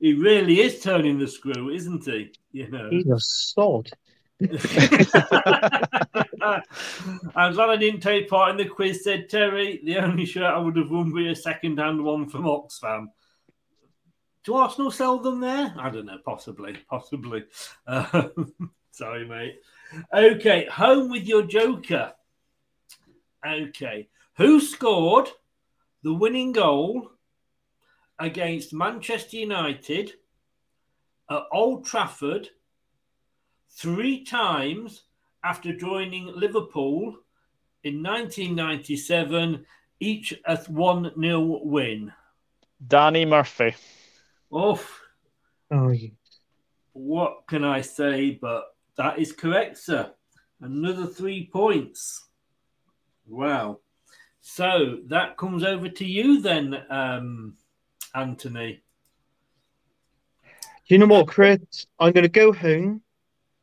He 0.00 0.14
really 0.14 0.60
is 0.60 0.82
turning 0.82 1.20
the 1.20 1.28
screw, 1.28 1.70
isn't 1.70 2.04
he? 2.04 2.32
You 2.50 2.68
know. 2.68 2.90
He's 2.90 3.06
a 3.06 3.20
sod. 3.20 3.90
I'm 7.36 7.52
glad 7.52 7.70
I 7.70 7.76
didn't 7.76 8.00
take 8.00 8.28
part 8.28 8.50
in 8.50 8.56
the 8.56 8.68
quiz, 8.68 9.04
said 9.04 9.28
Terry. 9.28 9.80
The 9.84 9.98
only 9.98 10.26
shirt 10.26 10.52
I 10.52 10.58
would 10.58 10.76
have 10.78 10.90
won 10.90 11.12
would 11.12 11.14
be 11.14 11.28
a 11.28 11.36
second 11.36 11.78
hand 11.78 12.02
one 12.02 12.28
from 12.28 12.42
Oxfam. 12.42 13.06
Do 14.44 14.54
Arsenal 14.54 14.90
sell 14.90 15.18
them 15.18 15.40
there? 15.40 15.74
I 15.78 15.90
don't 15.90 16.06
know. 16.06 16.18
Possibly. 16.24 16.76
Possibly. 16.88 17.44
Uh, 17.86 18.28
sorry, 18.90 19.26
mate. 19.26 19.60
Okay. 20.12 20.66
Home 20.66 21.10
with 21.10 21.24
your 21.24 21.42
Joker. 21.42 22.12
Okay. 23.46 24.08
Who 24.36 24.60
scored 24.60 25.28
the 26.02 26.12
winning 26.12 26.52
goal 26.52 27.10
against 28.18 28.72
Manchester 28.72 29.36
United 29.36 30.12
at 31.30 31.42
Old 31.52 31.84
Trafford 31.84 32.48
three 33.70 34.24
times 34.24 35.04
after 35.44 35.74
joining 35.74 36.26
Liverpool 36.26 37.16
in 37.84 38.02
1997, 38.02 39.64
each 40.00 40.34
a 40.44 40.56
1 40.56 41.12
0 41.20 41.60
win. 41.64 42.12
Danny 42.86 43.24
Murphy. 43.24 43.74
Oof, 44.54 45.00
Oh, 45.70 45.90
you- 45.90 46.12
what 46.92 47.46
can 47.46 47.64
I 47.64 47.80
say? 47.80 48.32
But 48.32 48.64
that 48.96 49.18
is 49.18 49.32
correct, 49.32 49.78
sir. 49.78 50.12
Another 50.60 51.06
three 51.06 51.46
points. 51.50 52.28
Wow. 53.26 53.80
So 54.40 54.98
that 55.06 55.36
comes 55.36 55.64
over 55.64 55.88
to 55.88 56.04
you 56.04 56.42
then, 56.42 56.84
um, 56.90 57.56
Anthony. 58.14 58.82
you 60.86 60.98
know 60.98 61.06
what, 61.06 61.28
Chris? 61.28 61.86
I'm 61.98 62.12
going 62.12 62.24
to 62.24 62.28
go 62.28 62.52
home. 62.52 63.02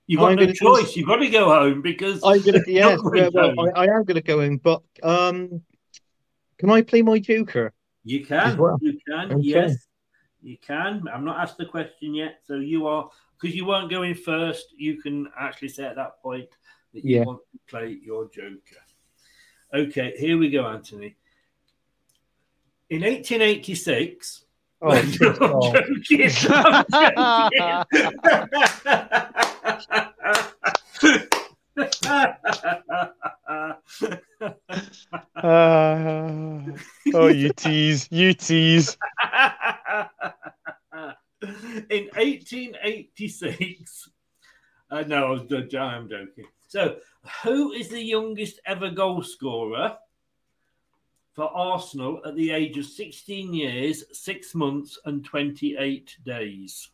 You've 0.07 0.21
got 0.21 0.31
I'm 0.31 0.35
no 0.37 0.51
choice. 0.51 0.95
You've 0.95 1.07
got 1.07 1.17
to 1.17 1.29
go 1.29 1.49
home 1.49 1.83
because 1.83 2.23
I'm 2.23 2.41
going 2.41 2.63
to, 2.63 2.71
yes, 2.71 2.99
yeah, 3.13 3.29
well. 3.31 3.53
I, 3.75 3.81
I 3.81 3.83
am 3.95 4.03
going 4.05 4.15
to 4.15 4.21
go 4.21 4.41
home, 4.41 4.57
but 4.57 4.81
um, 5.03 5.61
can 6.57 6.71
I 6.71 6.81
play 6.81 7.03
my 7.03 7.19
Joker? 7.19 7.73
You 8.03 8.25
can. 8.25 8.57
well? 8.57 8.79
You 8.81 8.97
can. 9.07 9.31
Okay. 9.33 9.41
Yes, 9.43 9.85
you 10.41 10.57
can. 10.57 11.03
I'm 11.13 11.25
not 11.25 11.39
asked 11.39 11.57
the 11.57 11.65
question 11.65 12.13
yet, 12.13 12.39
so 12.45 12.55
you 12.55 12.87
are 12.87 13.09
because 13.39 13.55
you 13.55 13.65
weren't 13.65 13.89
going 13.89 14.15
first. 14.15 14.73
You 14.77 15.01
can 15.01 15.27
actually 15.39 15.69
say 15.69 15.85
at 15.85 15.95
that 15.95 16.21
point 16.21 16.49
that 16.93 17.03
you 17.05 17.17
Yeah. 17.17 17.23
want 17.23 17.39
to 17.51 17.59
play 17.67 17.97
your 18.03 18.25
Joker. 18.29 18.83
Okay, 19.73 20.13
here 20.17 20.37
we 20.37 20.49
go, 20.49 20.65
Anthony. 20.65 21.15
In 22.89 23.03
1886. 23.03 24.45
Oh, 24.81 24.91
I'm 24.91 25.11
joking. 25.11 25.51
I'm 25.51 26.01
joking. 26.01 27.85
Ah. 35.35 36.65
oh, 37.13 37.27
you 37.27 37.51
tease, 37.53 38.07
you 38.11 38.33
tease. 38.33 38.97
in 41.89 42.09
1886. 42.15 44.09
Uh, 44.91 45.03
no, 45.07 45.27
I 45.27 45.29
was 45.29 45.41
I'm 45.75 46.09
joking. 46.09 46.45
So, 46.67 46.97
who 47.43 47.71
is 47.71 47.87
the 47.89 48.01
youngest 48.01 48.59
ever 48.65 48.89
goal 48.89 49.21
scorer 49.23 49.95
for 51.33 51.45
Arsenal 51.45 52.21
at 52.25 52.35
the 52.35 52.51
age 52.51 52.77
of 52.77 52.85
16 52.85 53.53
years, 53.53 54.03
6 54.11 54.55
months, 54.55 54.99
and 55.05 55.23
28 55.23 56.17
days? 56.23 56.89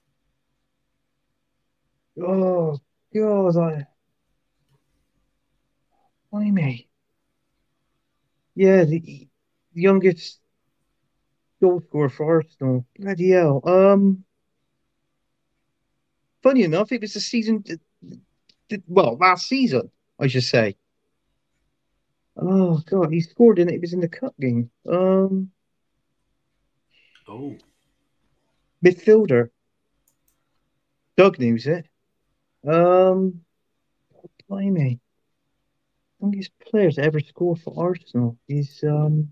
Oh, 2.21 2.77
God, 3.13 3.57
I. 3.57 3.87
Why 6.29 6.51
me? 6.51 6.87
Yeah, 8.55 8.83
the 8.85 9.27
youngest 9.73 10.39
goal 11.65 11.81
scorer 11.81 12.09
for 12.09 12.25
Arsenal. 12.25 12.85
Bloody 12.99 13.29
hell. 13.31 13.61
Um, 13.65 14.23
funny 16.43 16.63
enough, 16.63 16.91
it 16.91 17.01
was 17.01 17.13
the 17.13 17.19
season, 17.19 17.63
well, 18.87 19.17
last 19.17 19.47
season, 19.47 19.89
I 20.19 20.27
should 20.27 20.43
say. 20.43 20.75
Oh, 22.37 22.81
God, 22.85 23.11
he 23.11 23.21
scored 23.21 23.59
in 23.59 23.69
it. 23.69 23.75
It 23.75 23.81
was 23.81 23.93
in 23.93 23.99
the 23.99 24.07
cup 24.07 24.35
game. 24.39 24.69
Um, 24.89 25.51
Oh, 27.27 27.55
midfielder. 28.85 29.49
Doug 31.17 31.39
knows 31.39 31.65
it. 31.65 31.87
Um, 32.67 33.41
blimey. 34.47 34.99
Youngest 36.21 36.51
player 36.59 36.91
to 36.91 37.01
ever 37.01 37.19
score 37.19 37.55
for 37.55 37.73
Arsenal 37.75 38.37
is 38.47 38.83
um. 38.83 39.29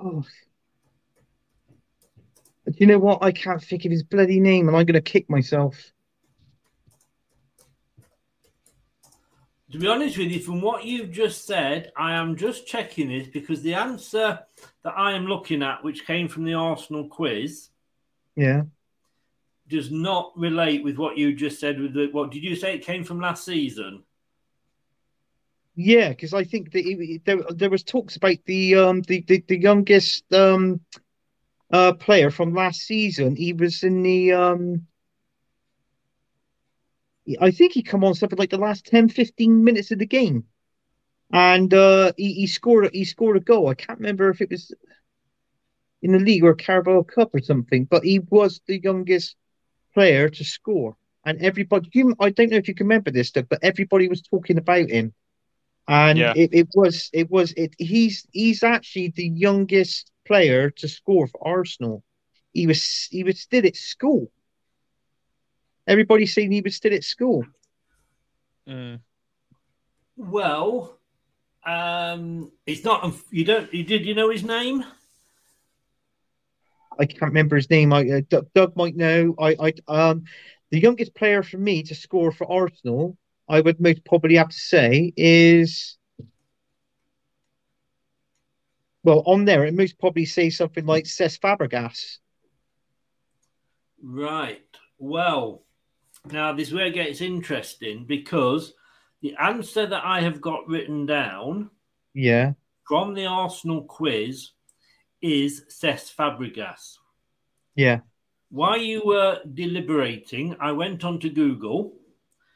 Oh. 0.00 0.24
Do 2.66 2.74
you 2.76 2.86
know 2.86 2.98
what? 2.98 3.22
I 3.22 3.32
can't 3.32 3.62
think 3.62 3.84
of 3.84 3.90
his 3.90 4.02
bloody 4.02 4.40
name, 4.40 4.68
and 4.68 4.76
I'm 4.76 4.84
gonna 4.86 5.00
kick 5.00 5.28
myself. 5.30 5.92
To 9.72 9.78
be 9.78 9.86
honest 9.86 10.16
with 10.16 10.28
you, 10.30 10.40
from 10.40 10.62
what 10.62 10.84
you've 10.84 11.10
just 11.10 11.46
said, 11.46 11.92
I 11.96 12.14
am 12.14 12.36
just 12.36 12.66
checking 12.66 13.08
this 13.08 13.28
because 13.28 13.60
the 13.60 13.74
answer 13.74 14.40
that 14.82 14.94
I 14.96 15.12
am 15.12 15.26
looking 15.26 15.62
at, 15.62 15.84
which 15.84 16.06
came 16.06 16.26
from 16.26 16.44
the 16.44 16.54
Arsenal 16.54 17.06
quiz, 17.06 17.68
Yeah. 18.34 18.62
does 19.68 19.90
not 19.90 20.32
relate 20.36 20.82
with 20.84 20.96
what 20.96 21.18
you 21.18 21.34
just 21.34 21.60
said. 21.60 21.78
With 21.78 21.92
the, 21.92 22.08
what 22.12 22.30
did 22.30 22.42
you 22.42 22.56
say? 22.56 22.76
It 22.76 22.82
came 22.84 23.04
from 23.04 23.20
last 23.20 23.44
season. 23.44 24.04
Yeah, 25.80 26.08
because 26.08 26.34
I 26.34 26.42
think 26.42 26.72
that 26.72 26.80
he, 26.84 27.20
there 27.24 27.40
there 27.54 27.70
was 27.70 27.84
talks 27.84 28.16
about 28.16 28.36
the 28.46 28.74
um 28.74 29.02
the, 29.02 29.22
the, 29.28 29.44
the 29.46 29.60
youngest 29.60 30.24
um 30.32 30.80
uh 31.72 31.92
player 31.94 32.30
from 32.30 32.54
last 32.54 32.80
season. 32.82 33.36
He 33.36 33.52
was 33.52 33.82
in 33.84 34.02
the 34.02 34.32
um 34.32 34.86
I 37.40 37.50
think 37.52 37.72
he 37.72 37.82
come 37.82 38.02
on 38.04 38.14
something 38.14 38.38
like 38.38 38.50
the 38.50 38.58
last 38.58 38.86
10, 38.86 39.08
15 39.08 39.62
minutes 39.62 39.90
of 39.92 39.98
the 40.00 40.06
game. 40.06 40.44
And 41.32 41.72
uh 41.74 42.12
he, 42.16 42.34
he 42.34 42.46
scored 42.46 42.90
he 42.94 43.04
scored 43.04 43.36
a 43.38 43.40
goal. 43.40 43.68
I 43.68 43.74
can't 43.74 43.98
remember 44.00 44.30
if 44.30 44.40
it 44.40 44.50
was 44.50 44.72
in 46.02 46.12
the 46.12 46.18
league 46.18 46.44
or 46.44 46.54
Carabao 46.54 47.02
Cup 47.02 47.34
or 47.34 47.40
something, 47.40 47.84
but 47.84 48.04
he 48.04 48.18
was 48.20 48.60
the 48.66 48.80
youngest 48.80 49.36
player 49.94 50.28
to 50.28 50.44
score. 50.44 50.96
And 51.24 51.40
everybody, 51.42 51.90
you, 51.94 52.14
I 52.20 52.30
don't 52.30 52.50
know 52.50 52.56
if 52.56 52.68
you 52.68 52.74
can 52.74 52.86
remember 52.86 53.10
this, 53.10 53.30
Doug, 53.32 53.48
but 53.48 53.60
everybody 53.62 54.08
was 54.08 54.22
talking 54.22 54.58
about 54.58 54.90
him. 54.90 55.12
And 55.88 56.18
Yeah. 56.18 56.34
it, 56.36 56.50
it 56.52 56.68
was, 56.74 57.10
it 57.12 57.30
was, 57.30 57.52
it. 57.56 57.74
He's 57.78 58.26
he's 58.32 58.62
actually 58.62 59.08
the 59.16 59.28
youngest 59.28 60.12
player 60.26 60.70
to 60.70 60.88
score 60.88 61.26
for 61.26 61.48
Arsenal. 61.48 62.04
He 62.52 62.66
was 62.66 63.08
he 63.10 63.24
was 63.24 63.40
still 63.40 63.66
at 63.66 63.76
school. 63.76 64.30
Everybody's 65.86 66.34
saying 66.34 66.52
he 66.52 66.60
was 66.60 66.76
still 66.76 66.92
at 66.92 67.04
school. 67.04 67.44
Mm. 68.68 69.00
Well, 70.18 70.98
um, 71.64 72.52
it's 72.66 72.84
not. 72.84 73.14
You 73.30 73.44
don't. 73.44 73.72
You 73.72 73.84
did. 73.84 74.04
You 74.04 74.14
know 74.14 74.28
his 74.30 74.44
name? 74.44 74.84
I 76.98 77.06
can't 77.06 77.22
remember 77.22 77.56
his 77.56 77.70
name. 77.70 77.92
I 77.92 78.08
uh, 78.10 78.20
Doug, 78.28 78.48
Doug 78.54 78.76
might 78.76 78.96
know. 78.96 79.34
I, 79.38 79.56
I 79.60 79.72
um 79.88 80.24
the 80.70 80.80
youngest 80.80 81.14
player 81.14 81.42
for 81.42 81.56
me 81.56 81.82
to 81.84 81.94
score 81.94 82.32
for 82.32 82.50
Arsenal, 82.50 83.16
I 83.48 83.60
would 83.60 83.80
most 83.80 84.04
probably 84.04 84.36
have 84.36 84.48
to 84.50 84.56
say 84.58 85.12
is 85.16 85.96
well 89.02 89.22
on 89.26 89.44
there. 89.44 89.64
It 89.64 89.74
most 89.74 89.98
probably 89.98 90.24
say 90.26 90.50
something 90.50 90.84
like 90.86 91.04
Cesc 91.04 91.40
Fabregas. 91.40 92.18
Right. 94.02 94.64
Well, 94.98 95.64
now 96.30 96.52
this 96.52 96.68
is 96.68 96.74
where 96.74 96.86
it 96.86 96.94
gets 96.94 97.20
interesting 97.20 98.04
because 98.04 98.74
the 99.22 99.34
answer 99.40 99.86
that 99.86 100.04
I 100.04 100.20
have 100.20 100.40
got 100.40 100.66
written 100.68 101.06
down 101.06 101.70
Yeah, 102.14 102.52
from 102.86 103.14
the 103.14 103.26
Arsenal 103.26 103.82
quiz 103.82 104.50
is 105.20 105.64
Cesc 105.68 106.14
Fabregas. 106.14 106.96
yeah, 107.74 108.00
While 108.50 108.78
you 108.78 109.02
were 109.04 109.40
deliberating, 109.54 110.56
I 110.60 110.72
went 110.72 111.04
on 111.04 111.18
to 111.20 111.28
Google, 111.30 111.97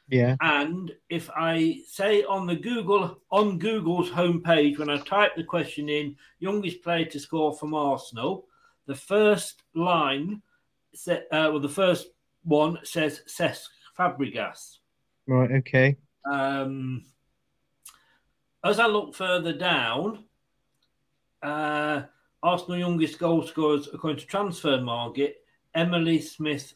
yeah, 0.09 0.35
and 0.41 0.91
if 1.09 1.29
I 1.35 1.81
say 1.87 2.23
on 2.23 2.45
the 2.45 2.55
Google 2.55 3.21
on 3.31 3.57
Google's 3.57 4.09
homepage 4.09 4.77
when 4.77 4.89
I 4.89 4.97
type 4.97 5.35
the 5.35 5.43
question 5.43 5.89
in, 5.89 6.15
youngest 6.39 6.83
player 6.83 7.05
to 7.05 7.19
score 7.19 7.53
from 7.53 7.73
Arsenal, 7.73 8.45
the 8.85 8.95
first 8.95 9.63
line, 9.73 10.41
uh, 11.07 11.21
well, 11.31 11.59
the 11.59 11.69
first 11.69 12.07
one 12.43 12.79
says 12.83 13.21
Cesc 13.27 13.67
Fabregas. 13.97 14.77
right, 15.27 15.51
okay, 15.51 15.97
Um, 16.29 17.05
as 18.63 18.79
I 18.79 18.87
look 18.87 19.15
further 19.15 19.53
down, 19.53 20.25
uh, 21.41 22.03
Arsenal 22.41 22.77
youngest 22.77 23.19
goal 23.19 23.43
scorers 23.43 23.87
according 23.93 24.19
to 24.19 24.27
Transfermarkt, 24.27 25.33
Emily 25.73 26.19
Smith, 26.21 26.73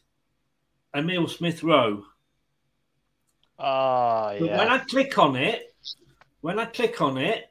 Emil 0.94 1.28
Smith 1.28 1.62
Rowe. 1.62 2.04
Ah, 3.58 4.34
But 4.38 4.50
when 4.50 4.68
I 4.68 4.78
click 4.78 5.18
on 5.18 5.36
it, 5.36 5.74
when 6.40 6.58
I 6.58 6.66
click 6.66 7.00
on 7.00 7.18
it, 7.18 7.46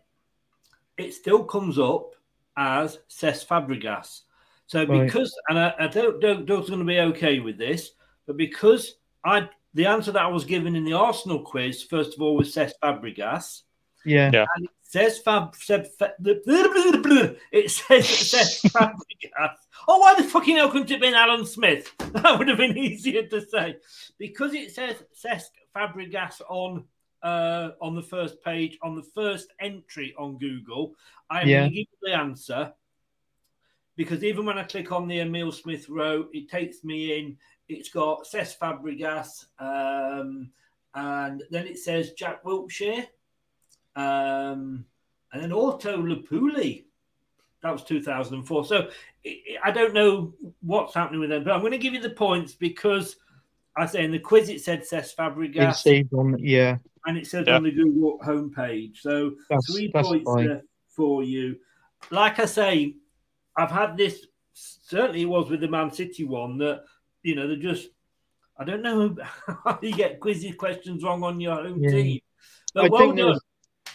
it 0.98 1.14
still 1.14 1.44
comes 1.44 1.78
up 1.78 2.16
as 2.56 3.00
Cesc 3.10 3.46
Fabregas. 3.46 4.22
So 4.68 4.84
Right. 4.86 5.06
because, 5.06 5.34
and 5.50 5.60
I, 5.60 5.74
I 5.80 5.88
don't, 5.88 6.20
don't, 6.20 6.46
Doug's 6.46 6.70
going 6.70 6.80
to 6.80 6.86
be 6.86 7.00
okay 7.00 7.40
with 7.40 7.58
this, 7.58 7.92
but 8.26 8.38
because 8.38 8.96
I, 9.24 9.50
the 9.74 9.86
answer 9.86 10.12
that 10.12 10.24
I 10.24 10.28
was 10.28 10.46
given 10.46 10.76
in 10.76 10.84
the 10.86 10.94
Arsenal 10.94 11.40
quiz, 11.42 11.84
first 11.84 12.16
of 12.16 12.22
all, 12.22 12.36
was 12.36 12.54
Cesc 12.54 12.74
Fabregas. 12.84 13.62
yeah, 14.06 14.30
Yeah. 14.34 14.46
And 14.56 14.66
it 14.66 14.72
says 14.82 15.20
Fab, 15.20 15.56
said, 15.56 15.88
fa- 16.00 16.14
it 16.20 17.72
says, 17.72 18.10
it 18.10 18.26
says 18.26 18.62
Fabregas. 18.74 19.56
Oh, 19.88 20.00
why 20.00 20.16
the 20.16 20.24
fucking 20.24 20.56
hell 20.56 20.70
couldn't 20.72 20.90
it 20.90 20.94
have 20.96 21.02
been 21.02 21.14
Alan 21.14 21.46
Smith? 21.46 21.94
That 22.18 22.40
would 22.40 22.48
have 22.48 22.58
been 22.58 22.78
easier 22.78 23.28
to 23.28 23.46
say. 23.48 23.76
Because 24.18 24.54
it 24.54 24.72
says 24.74 24.96
Cesc 25.14 25.44
Fabregas 25.78 26.42
on 26.50 26.84
uh, 27.24 27.72
on 27.82 27.96
the 27.96 28.02
first 28.02 28.42
page, 28.44 28.78
on 28.84 28.96
the 28.96 29.02
first 29.04 29.52
entry 29.60 30.14
on 30.20 30.38
Google, 30.38 30.94
I'm 31.32 31.48
Yeah. 31.48 31.62
going 31.62 31.72
to 31.72 31.76
give 31.76 31.88
you 31.92 31.98
the 32.10 32.16
answer. 32.16 32.74
Because 33.96 34.24
even 34.24 34.46
when 34.46 34.60
I 34.60 34.64
click 34.64 34.92
on 34.92 35.08
the 35.08 35.22
Emil 35.22 35.52
Smith 35.52 35.90
Rowe, 35.90 36.28
it 36.32 36.48
takes 36.48 36.84
me 36.84 37.18
in. 37.18 37.38
It's 37.68 37.90
got 37.90 38.26
Cesc 38.26 38.60
Fabregas, 38.60 39.48
um, 39.60 40.52
and 40.94 41.44
then 41.50 41.66
it 41.66 41.80
says 41.80 42.14
Jack 42.14 42.44
Wilshere, 42.44 43.08
um, 43.96 44.86
and 45.34 45.42
then 45.42 45.52
Otto 45.52 45.98
Lapuli. 45.98 46.86
That 47.64 47.72
was 47.72 47.84
2004. 47.84 48.66
So 48.66 48.90
I- 49.26 49.58
I 49.64 49.72
don't 49.72 49.94
know 49.96 50.36
what's 50.62 50.94
happening 50.94 51.20
with 51.20 51.32
them, 51.32 51.44
but 51.44 51.54
I'm 51.54 51.62
going 51.62 51.72
to 51.72 51.80
give 51.80 51.96
you 51.96 52.00
the 52.00 52.12
points 52.12 52.54
because 52.54 53.18
I 53.78 53.86
say 53.86 54.04
in 54.04 54.12
the 54.12 54.20
quiz 54.20 54.50
it 54.50 54.62
said 54.62 54.82
Cesc 54.82 55.12
it 55.12 55.16
Fabregas 55.18 55.76
saved 55.76 56.14
on. 56.14 56.38
Yeah, 56.40 56.78
and 57.06 57.18
it 57.18 57.28
says 57.28 57.46
Yeah. 57.48 57.58
on 57.58 57.64
the 57.64 57.72
Google 57.72 58.20
homepage. 58.26 58.98
So 58.98 59.32
That's- 59.50 59.72
three 59.72 59.92
that's 59.94 60.08
points 60.08 60.26
fine. 60.32 60.62
for 60.90 61.24
you. 61.24 61.58
Like 62.12 62.40
I 62.40 62.46
say, 62.46 62.96
I've 63.56 63.72
had 63.72 63.98
this. 63.98 64.26
Certainly, 64.54 65.22
it 65.24 65.26
was 65.26 65.50
with 65.50 65.62
the 65.62 65.68
Man 65.68 65.92
City 65.92 66.24
one 66.24 66.58
that 66.60 66.84
you 67.24 67.36
know 67.36 67.48
they 67.48 67.58
just. 67.58 67.90
I 68.60 68.64
don't 68.64 68.82
know 68.82 69.16
how 69.64 69.78
you 69.84 69.94
get 69.94 70.20
quizzy 70.20 70.58
questions 70.58 71.04
wrong 71.04 71.22
on 71.24 71.40
your 71.40 71.56
home 71.56 71.80
Yeah. 71.84 71.92
team. 71.92 72.20
But 72.74 72.86
I 72.86 72.90
well 72.90 73.12
done. 73.14 73.40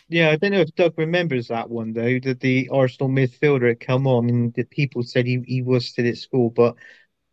Yeah, 0.09 0.31
I 0.31 0.37
don't 0.37 0.53
know 0.53 0.61
if 0.61 0.75
Doug 0.77 0.95
remembers 0.99 1.49
that 1.49 1.69
one 1.69 1.93
though. 1.93 2.21
That 2.21 2.39
the 2.41 2.69
Arsenal 2.71 3.09
midfielder 3.09 3.69
had 3.69 3.81
come 3.81 4.07
on, 4.07 4.29
and 4.29 4.55
the 4.55 4.63
people 4.65 5.03
said 5.03 5.27
he, 5.27 5.43
he 5.47 5.63
was 5.63 5.87
still 5.87 6.07
at 6.07 6.17
school, 6.19 6.51
but 6.51 6.77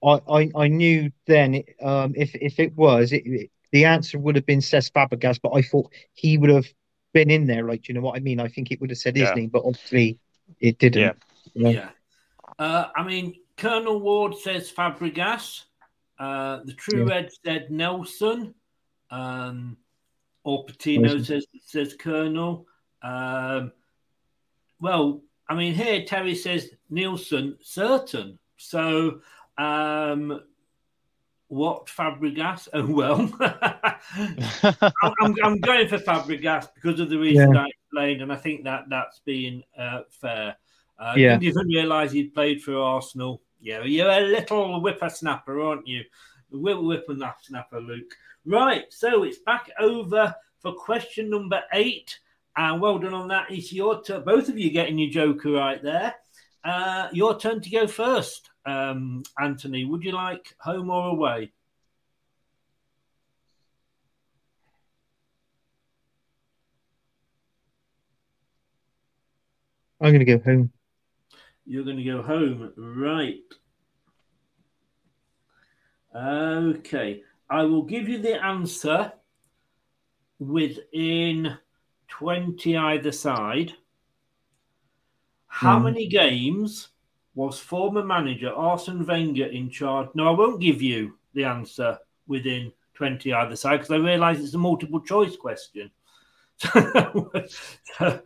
I, 0.03 0.19
I, 0.29 0.51
I 0.55 0.67
knew 0.67 1.11
then 1.27 1.63
um, 1.81 2.13
if 2.15 2.33
if 2.35 2.59
it 2.59 2.75
was, 2.75 3.11
it, 3.13 3.23
it- 3.25 3.51
the 3.71 3.85
answer 3.85 4.17
would 4.17 4.35
have 4.35 4.47
been 4.47 4.61
Cesc 4.61 4.91
Fabregas, 4.93 5.39
but 5.43 5.51
I 5.53 5.61
thought 5.61 5.91
he 6.13 6.39
would 6.39 6.49
have 6.49 6.65
been 7.13 7.29
in 7.29 7.45
there. 7.45 7.63
Like, 7.67 7.83
do 7.83 7.93
you 7.93 7.99
know 7.99 8.03
what 8.03 8.15
I 8.15 8.19
mean? 8.19 8.39
I 8.39 8.47
think 8.47 8.71
it 8.71 8.81
would 8.81 8.89
have 8.89 8.97
said 8.97 9.15
his 9.15 9.29
Yeah. 9.29 9.35
name, 9.35 9.49
but 9.49 9.61
obviously 9.63 10.17
it 10.59 10.79
didn't. 10.79 11.01
Yeah. 11.03 11.11
you 11.53 11.63
know? 11.63 11.69
Yeah. 11.69 11.89
Uh, 12.57 12.87
I 12.95 13.03
mean, 13.03 13.35
Colonel 13.57 13.99
Ward 13.99 14.35
says 14.35 14.71
Fabregas. 14.71 15.65
Uh, 16.17 16.61
the 16.65 16.73
True 16.73 17.05
Yeah. 17.05 17.13
Red 17.13 17.29
said 17.45 17.69
Nelson. 17.69 18.55
Um, 19.11 19.77
or 20.43 20.65
Patino 20.65 21.19
says 21.19 21.45
says 21.63 21.93
Colonel. 21.93 22.65
Um, 23.03 23.71
well, 24.79 25.21
I 25.47 25.53
mean, 25.53 25.75
here 25.75 26.05
Terry 26.05 26.33
says 26.33 26.71
Nielsen 26.89 27.57
certain. 27.61 28.39
So, 28.57 29.21
um, 29.59 30.41
what 31.49 31.87
Fabregas? 31.87 32.67
Oh 32.73 32.85
well, 32.85 33.29
I'm, 35.21 35.35
I'm, 35.43 35.59
going 35.59 35.87
for 35.87 35.97
Fabregas 35.97 36.69
because 36.73 36.99
of 36.99 37.09
the 37.09 37.17
reason 37.19 37.53
Yeah. 37.53 37.61
I 37.61 37.67
explained, 37.67 38.21
and 38.21 38.31
I 38.31 38.37
think 38.37 38.63
that 38.63 38.85
that's 38.89 39.19
being 39.25 39.63
uh, 39.77 40.01
fair. 40.09 40.55
Uh, 40.97 41.13
Yeah. 41.17 41.33
You 41.33 41.51
didn't 41.51 41.67
realise 41.67 42.11
he'd 42.11 42.33
played 42.33 42.61
for 42.61 42.77
Arsenal. 42.77 43.41
Yeah, 43.59 43.83
you're 43.83 44.09
a 44.09 44.21
little 44.21 44.79
whippersnapper, 44.79 45.59
aren't 45.61 45.87
you? 45.87 46.03
Whip 46.51 46.77
whippersnapper, 46.77 47.81
Luke. 47.81 48.15
Right, 48.45 48.85
so 48.89 49.23
it's 49.23 49.39
back 49.39 49.69
over 49.79 50.33
for 50.59 50.73
question 50.73 51.29
number 51.29 51.61
eight. 51.73 52.19
And 52.55 52.81
well 52.81 52.99
done 52.99 53.13
on 53.13 53.27
that. 53.29 53.51
It's 53.51 53.71
your 53.71 54.01
turn. 54.03 54.23
Both 54.23 54.49
of 54.49 54.57
you 54.57 54.71
getting 54.71 54.97
your 54.97 55.11
joker 55.11 55.51
right 55.51 55.81
there. 55.81 56.15
Uh, 56.63 57.07
your 57.13 57.39
turn 57.39 57.61
to 57.61 57.69
go 57.69 57.87
first, 57.87 58.48
um, 58.65 59.23
Anthony. 59.39 59.85
Would 59.85 60.03
you 60.03 60.11
like 60.11 60.55
home 60.59 60.89
or 60.89 61.09
away? 61.09 61.51
I'm 70.01 70.11
going 70.13 70.25
to 70.25 70.37
go 70.37 70.39
home. 70.43 70.71
You're 71.65 71.83
going 71.83 71.97
to 71.97 72.03
go 72.03 72.21
home, 72.21 72.73
right? 72.77 73.41
Okay, 76.15 77.21
I 77.49 77.63
will 77.63 77.83
give 77.83 78.09
you 78.09 78.19
the 78.19 78.43
answer 78.43 79.11
within 80.39 81.57
20 82.07 82.77
either 82.77 83.11
side. 83.11 83.73
How 85.47 85.77
Hmm. 85.77 85.85
many 85.85 86.07
games 86.07 86.89
was 87.35 87.59
former 87.59 88.03
manager 88.03 88.53
Arsene 88.53 89.05
Wenger 89.05 89.45
in 89.45 89.69
charge? 89.69 90.09
No, 90.13 90.27
I 90.27 90.31
won't 90.31 90.61
give 90.61 90.81
you 90.81 91.17
the 91.33 91.45
answer 91.45 91.97
within 92.27 92.71
20 92.95 93.33
either 93.33 93.55
side 93.55 93.77
because 93.77 93.91
I 93.91 93.97
realise 93.97 94.39
it's 94.39 94.53
a 94.53 94.57
multiple 94.57 95.01
choice 95.01 95.35
question. 95.35 95.91
So, 97.97 98.21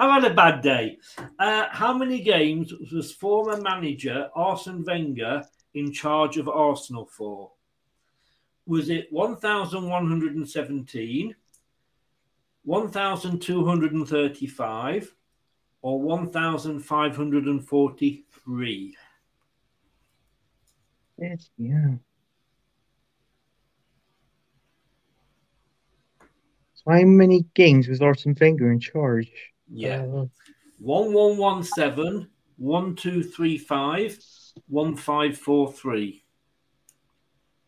I've 0.00 0.22
had 0.22 0.30
a 0.30 0.34
bad 0.34 0.62
day. 0.62 0.98
Uh, 1.40 1.66
how 1.70 1.92
many 1.92 2.20
games 2.20 2.72
was 2.92 3.10
former 3.12 3.60
manager 3.60 4.28
Arsene 4.34 4.84
Wenger 4.84 5.42
in 5.74 5.92
charge 5.92 6.36
of 6.36 6.48
Arsenal 6.48 7.06
for? 7.06 7.50
Was 8.66 8.90
it 8.90 9.08
1,117, 9.10 11.34
1,235, 12.64 15.14
or 15.88 16.00
1,543? 16.02 18.96
Yes, 21.16 21.48
yeah. 21.56 21.94
So 26.74 26.90
how 26.90 27.04
many 27.04 27.46
games 27.54 27.88
was 27.88 28.02
Arsene 28.02 28.36
Wenger 28.38 28.70
in 28.70 28.80
charge? 28.80 29.32
Yeah. 29.72 30.02
Uh, 30.02 30.26
1117, 30.78 32.28
1235, 32.58 34.18
1543. 34.68 36.22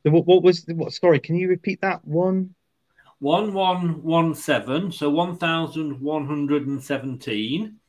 so 0.05 0.11
what, 0.11 0.27
what 0.27 0.43
was 0.43 0.65
the, 0.65 0.75
what? 0.75 0.93
Sorry, 0.93 1.21
can 1.21 1.37
you 1.37 1.49
repeat 1.49 1.81
that 1.81 2.05
one? 2.05 2.55
1117, 3.21 4.93
so 4.93 5.09
1117. 5.09 7.80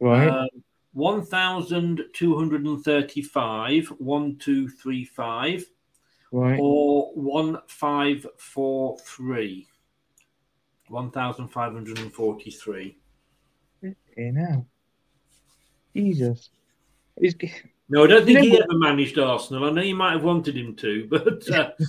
Right. 0.00 0.28
Um, 0.28 0.48
1235, 0.92 3.92
1235, 3.98 5.66
Right. 6.32 6.58
or 6.60 7.12
1543. 7.14 9.66
1543. 10.88 12.96
Okay, 13.84 14.30
now. 14.32 14.66
Jesus. 15.94 16.50
He's, 17.20 17.34
No, 17.88 18.04
I 18.04 18.06
don't 18.06 18.24
think 18.24 18.38
he 18.40 18.56
ever 18.56 18.78
managed 18.78 19.18
Arsenal. 19.18 19.64
I 19.64 19.70
know 19.70 19.82
you 19.82 19.94
might 19.94 20.12
have 20.12 20.24
wanted 20.24 20.56
him 20.56 20.74
to, 20.76 21.06
but 21.10 21.48
uh, 21.50 21.70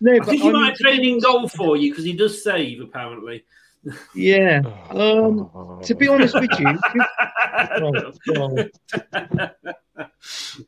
no, 0.00 0.14
I 0.14 0.18
but 0.18 0.28
think 0.28 0.42
he 0.42 0.50
might 0.50 0.70
have 0.70 0.78
traded 0.78 1.06
in 1.06 1.20
goal 1.20 1.48
for 1.48 1.76
you 1.76 1.90
because 1.90 2.04
he 2.04 2.14
does 2.14 2.42
save, 2.42 2.80
apparently. 2.80 3.44
Yeah. 4.14 4.62
Um, 4.90 5.80
to 5.84 5.94
be 5.94 6.08
honest 6.08 6.34
with 6.34 6.50
you, 6.58 6.66
oh, 7.80 8.12
God. 8.34 8.70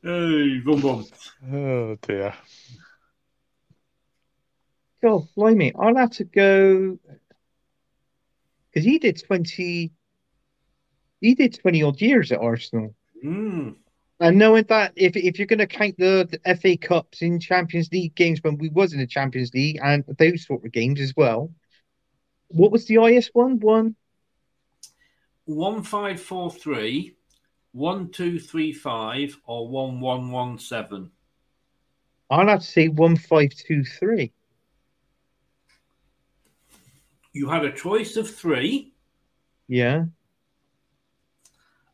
hey, 0.03 0.59
boom, 0.61 0.81
boom. 0.81 1.07
Oh 1.53 1.97
dear. 2.03 2.35
God, 5.03 5.27
blimey, 5.35 5.73
I'll 5.79 5.97
have 5.97 6.11
to 6.13 6.25
go 6.25 6.99
because 8.73 8.85
he 8.85 8.99
did 8.99 9.23
twenty. 9.25 9.93
He 11.21 11.35
did 11.35 11.59
twenty 11.61 11.83
odd 11.83 12.01
years 12.01 12.31
at 12.33 12.41
Arsenal, 12.41 12.95
Mm. 13.25 13.77
and 14.21 14.39
knowing 14.39 14.65
that 14.69 14.93
if 14.97 15.17
if 15.17 15.39
you're 15.39 15.47
going 15.47 15.59
to 15.59 15.67
count 15.67 15.97
the, 15.99 16.29
the 16.31 16.57
FA 16.57 16.77
Cups 16.77 17.23
in 17.23 17.41
Champions 17.41 17.91
League 17.91 18.15
games 18.15 18.41
when 18.43 18.59
we 18.59 18.69
was 18.69 18.93
in 18.93 18.99
the 19.01 19.07
Champions 19.07 19.53
League 19.55 19.79
and 19.83 20.05
those 20.19 20.47
sort 20.47 20.65
of 20.65 20.73
games 20.73 21.01
as 21.01 21.15
well, 21.17 21.51
what 22.51 22.71
was 22.73 22.87
the 22.87 22.97
highest 22.97 23.31
one? 23.33 23.59
One. 23.61 23.95
1543, 25.47 27.17
1235, 27.73 29.37
or 29.47 29.69
1117. 29.69 31.11
I'll 32.31 32.47
have 32.47 32.61
to 32.61 32.67
say 32.67 32.89
one 32.89 33.17
five 33.17 33.51
two 33.51 33.83
three. 33.85 34.33
You 37.33 37.49
had 37.49 37.65
a 37.65 37.73
choice 37.73 38.17
of 38.17 38.29
three, 38.33 38.93
Yeah. 39.69 40.05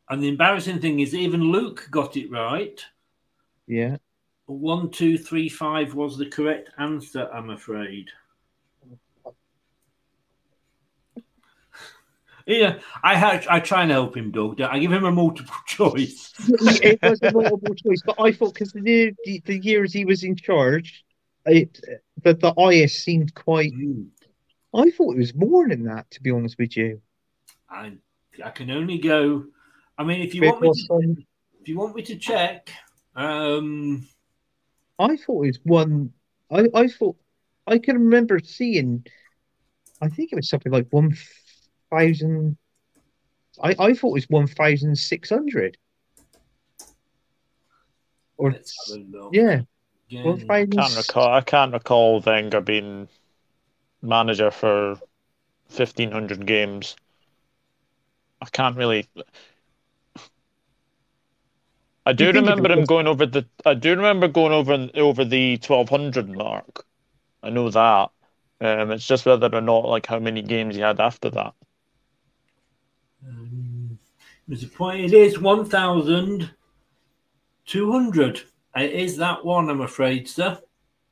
and 0.09 0.21
the 0.23 0.27
embarrassing 0.29 0.79
thing 0.79 0.99
is, 0.99 1.13
even 1.15 1.41
Luke 1.51 1.87
got 1.91 2.17
it 2.17 2.29
right. 2.31 2.83
Yeah. 3.67 3.97
1235 4.47 5.93
was 5.93 6.17
the 6.17 6.25
correct 6.27 6.69
answer, 6.79 7.29
I'm 7.33 7.49
afraid. 7.51 8.09
Yeah, 12.47 12.79
I 13.03 13.15
had, 13.15 13.45
I 13.47 13.59
try 13.59 13.81
and 13.83 13.91
help 13.91 14.15
him, 14.15 14.31
Doug. 14.31 14.61
I 14.61 14.79
give 14.79 14.91
him 14.91 15.03
a 15.03 15.11
multiple 15.11 15.53
choice. 15.67 16.33
it 16.39 16.99
was 17.03 17.21
a 17.21 17.29
multiple 17.29 17.75
choice, 17.75 18.01
but 18.05 18.15
I 18.19 18.31
thought 18.31 18.53
because 18.53 18.71
the, 18.71 19.13
the 19.25 19.41
the 19.45 19.59
years 19.59 19.91
he 19.91 20.05
was 20.05 20.23
in 20.23 20.35
charge, 20.37 21.03
it 21.45 21.79
the 22.23 22.33
the 22.33 22.53
highest 22.57 23.03
seemed 23.03 23.35
quite. 23.35 23.73
I 24.73 24.89
thought 24.91 25.15
it 25.15 25.19
was 25.19 25.35
more 25.35 25.67
than 25.67 25.83
that, 25.85 26.09
to 26.11 26.21
be 26.21 26.31
honest 26.31 26.57
with 26.57 26.77
you. 26.77 27.01
I, 27.69 27.93
I 28.43 28.49
can 28.51 28.71
only 28.71 28.97
go. 28.97 29.45
I 29.97 30.03
mean, 30.05 30.21
if 30.21 30.33
you 30.33 30.43
It 30.43 30.45
want 30.45 30.61
me, 30.61 30.69
to, 30.71 30.93
on- 30.93 31.25
if 31.61 31.67
you 31.67 31.77
want 31.77 31.95
me 31.95 32.01
to 32.03 32.15
check, 32.17 32.71
um, 33.15 34.07
I 34.99 35.15
thought 35.17 35.43
it 35.43 35.47
was 35.47 35.59
one. 35.63 36.13
I 36.49 36.67
I 36.73 36.87
thought 36.87 37.17
I 37.65 37.77
can 37.79 37.97
remember 37.97 38.39
seeing. 38.39 39.05
I 40.01 40.09
think 40.09 40.31
it 40.31 40.35
was 40.35 40.49
something 40.49 40.71
like 40.71 40.87
one 40.91 41.15
thousand. 41.91 42.57
I 43.61 43.75
I 43.79 43.93
thought 43.93 44.09
it 44.09 44.13
was 44.13 44.29
one 44.29 44.47
thousand 44.47 44.97
six 44.97 45.29
hundred. 45.29 45.77
Or 48.37 48.51
let's 48.51 48.75
have 48.89 48.99
a 48.99 49.03
look. 49.17 49.33
yeah, 49.33 49.61
Again. 50.09 50.25
one 50.25 50.39
thousand. 50.39 50.71
Can't 50.71 50.97
recall. 50.97 51.33
I 51.33 51.41
can't 51.41 51.73
recall 51.73 52.21
Wenger 52.21 52.61
being 52.61 53.07
manager 54.01 54.51
for 54.51 54.99
fifteen 55.69 56.11
hundred 56.11 56.45
games. 56.45 56.95
I 58.41 58.45
can't 58.45 58.77
really. 58.77 59.07
I 62.05 62.13
do 62.13 62.25
You 62.25 62.31
remember 62.31 62.71
him 62.71 62.85
going 62.85 63.07
over 63.07 63.25
the. 63.25 63.45
I 63.65 63.73
do 63.73 63.89
remember 63.89 64.27
going 64.27 64.53
over 64.53 64.89
over 64.95 65.25
the 65.25 65.57
twelve 65.57 65.89
hundred 65.89 66.29
mark. 66.29 66.85
I 67.43 67.49
know 67.49 67.69
that. 67.69 68.11
Um, 68.59 68.91
it's 68.91 69.05
just 69.05 69.25
whether 69.25 69.53
or 69.53 69.61
not 69.61 69.85
like 69.85 70.05
how 70.05 70.19
many 70.19 70.41
games 70.41 70.75
he 70.75 70.81
had 70.81 70.99
after 70.99 71.29
that. 71.31 71.53
Um, 73.27 73.97
there's 74.47 74.63
a 74.63 74.67
point. 74.67 75.01
It 75.05 75.13
is 75.13 75.39
one 75.39 75.65
thousand 75.65 76.51
two 77.65 77.91
hundred. 77.91 78.41
It 78.75 78.91
is 78.93 79.17
that 79.17 79.43
one, 79.43 79.69
I'm 79.69 79.81
afraid, 79.81 80.27
sir. 80.29 80.59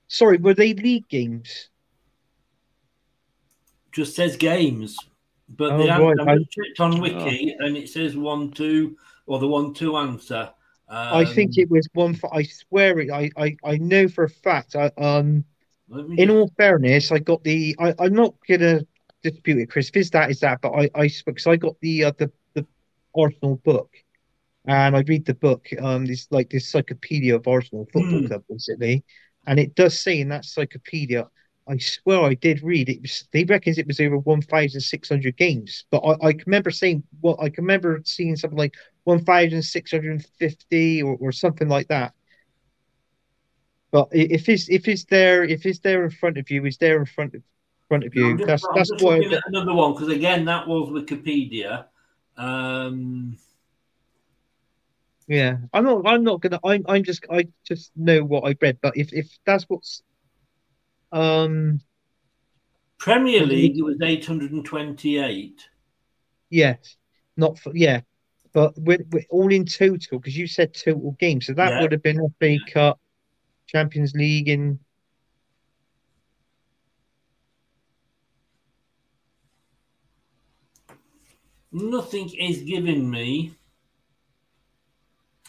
Sorry, 0.07 0.37
were 0.37 0.53
they 0.53 0.73
league 0.73 1.07
games? 1.09 1.69
Just 3.91 4.15
says 4.15 4.35
games, 4.35 4.97
but 5.49 5.71
Oh, 5.71 5.77
the 5.83 5.87
right, 5.89 6.01
answer, 6.19 6.29
I- 6.29 6.33
I 6.33 6.37
checked 6.37 6.79
on 6.79 6.99
Wiki 7.01 7.55
and 7.59 7.77
it 7.77 7.89
says 7.89 8.15
one 8.17 8.51
two 8.51 8.97
or 9.25 9.39
the 9.39 9.47
one 9.47 9.73
two 9.73 9.97
answer. 9.97 10.51
Um, 10.87 11.13
I 11.17 11.25
think 11.25 11.57
it 11.57 11.69
was 11.71 11.87
one. 11.93 12.13
For, 12.13 12.31
I 12.33 12.43
swear 12.43 12.99
it. 12.99 13.09
I, 13.09 13.31
I 13.37 13.55
I 13.63 13.77
know 13.77 14.07
for 14.07 14.25
a 14.25 14.29
fact. 14.29 14.75
I 14.75 14.91
um. 14.97 15.43
In 15.91 16.15
just- 16.17 16.29
all 16.31 16.51
fairness, 16.57 17.11
I 17.11 17.19
got 17.19 17.43
the. 17.43 17.75
I, 17.79 17.93
I'm 17.99 18.13
not 18.13 18.35
gonna 18.47 18.81
dispute 19.25 19.59
it, 19.59 19.69
Chris. 19.71 19.89
If 19.89 19.97
it's 19.97 20.11
that, 20.11 20.31
is 20.31 20.39
that. 20.41 20.61
But 20.61 20.71
I 20.73 20.89
I 20.95 21.09
because 21.25 21.47
I 21.47 21.57
got 21.57 21.75
the 21.81 22.05
uh, 22.05 22.11
the 22.17 22.31
the 22.55 22.65
Arsenal 23.17 23.57
book, 23.65 23.91
and 24.67 24.95
I 24.95 25.01
read 25.07 25.25
the 25.25 25.35
book. 25.35 25.67
Um, 25.81 26.05
this 26.05 26.27
like 26.31 26.49
this 26.49 26.65
encyclopedia 26.73 27.35
of 27.35 27.47
Arsenal 27.47 27.87
Football 27.93 28.21
Hmm. 28.21 28.27
Club, 28.27 28.43
basically, 28.49 29.03
and 29.47 29.59
it 29.59 29.75
does 29.75 29.99
say 29.99 30.19
in 30.19 30.29
that 30.29 30.45
encyclopedia. 30.45 31.27
I 31.67 31.77
swear 31.77 32.21
I 32.23 32.35
did 32.35 32.63
read 32.63 32.89
it. 32.89 33.01
Was, 33.01 33.27
they 33.33 33.43
reckons 33.45 33.77
it 33.77 33.87
was 33.87 33.99
over 33.99 34.17
one 34.17 34.41
thousand 34.41 34.81
six 34.81 35.09
hundred 35.09 35.37
games, 35.37 35.85
but 35.91 35.99
I, 35.99 36.27
I 36.27 36.31
can 36.33 36.43
remember 36.47 36.71
saying 36.71 37.03
well, 37.21 37.37
I 37.41 37.49
can 37.49 37.63
remember 37.63 38.01
seeing 38.05 38.35
something 38.35 38.57
like 38.59 38.75
one 39.03 39.23
thousand 39.23 39.63
six 39.63 39.91
hundred 39.91 40.25
fifty 40.39 41.01
or, 41.03 41.17
or 41.19 41.31
something 41.31 41.67
like 41.69 41.87
that. 41.89 42.13
But 43.91 44.09
if 44.11 44.49
it's 44.49 44.69
if 44.69 44.87
it's 44.87 45.05
there 45.05 45.43
if 45.43 45.65
it's 45.65 45.79
there 45.79 46.03
in 46.03 46.11
front 46.11 46.37
of 46.37 46.49
you, 46.51 46.65
it's 46.65 46.77
there 46.77 46.99
in 46.99 47.05
front 47.05 47.33
of 47.35 47.41
front 47.87 48.03
of 48.05 48.15
you. 48.15 48.37
Just, 48.37 48.47
that's 48.47 48.65
I'm 48.65 48.75
that's 48.75 49.01
why. 49.03 49.21
another 49.47 49.73
one 49.73 49.93
because 49.93 50.09
again, 50.09 50.45
that 50.45 50.67
was 50.67 50.89
Wikipedia. 50.89 51.85
Um, 52.37 53.37
Yeah, 55.27 55.57
I'm 55.73 55.83
not. 55.85 56.01
I'm 56.05 56.23
not 56.23 56.41
gonna. 56.41 56.59
I'm. 56.63 56.83
I'm 56.87 57.03
just. 57.03 57.25
I 57.31 57.47
just 57.65 57.91
know 57.95 58.23
what 58.23 58.43
I 58.49 58.55
read. 58.61 58.77
But 58.81 58.97
if 58.97 59.13
if 59.13 59.27
that's 59.45 59.63
what's, 59.65 60.03
um, 61.11 61.79
Premier 62.99 63.41
What 63.41 63.49
do 63.49 63.55
you- 63.55 63.61
League, 63.63 63.77
it 63.79 63.83
was 63.83 63.97
828. 64.01 65.61
yes, 66.49 66.95
not 67.37 67.57
for 67.59 67.71
yeah, 67.75 68.01
but 68.53 68.73
we're, 68.77 69.03
we're 69.11 69.25
all 69.29 69.51
in 69.51 69.65
total 69.65 70.19
because 70.19 70.37
you 70.37 70.47
said 70.47 70.73
total 70.73 71.11
games, 71.19 71.45
so 71.47 71.53
that 71.53 71.69
Yeah. 71.71 71.81
would 71.81 71.91
have 71.91 72.03
been 72.03 72.19
a 72.19 72.29
FA 72.39 72.57
Cup, 72.71 72.99
Champions 73.67 74.13
League, 74.13 74.47
and 74.49 74.79
Nothing 81.75 82.29
is 82.29 82.61
giving 82.61 83.11
me. 83.11 83.53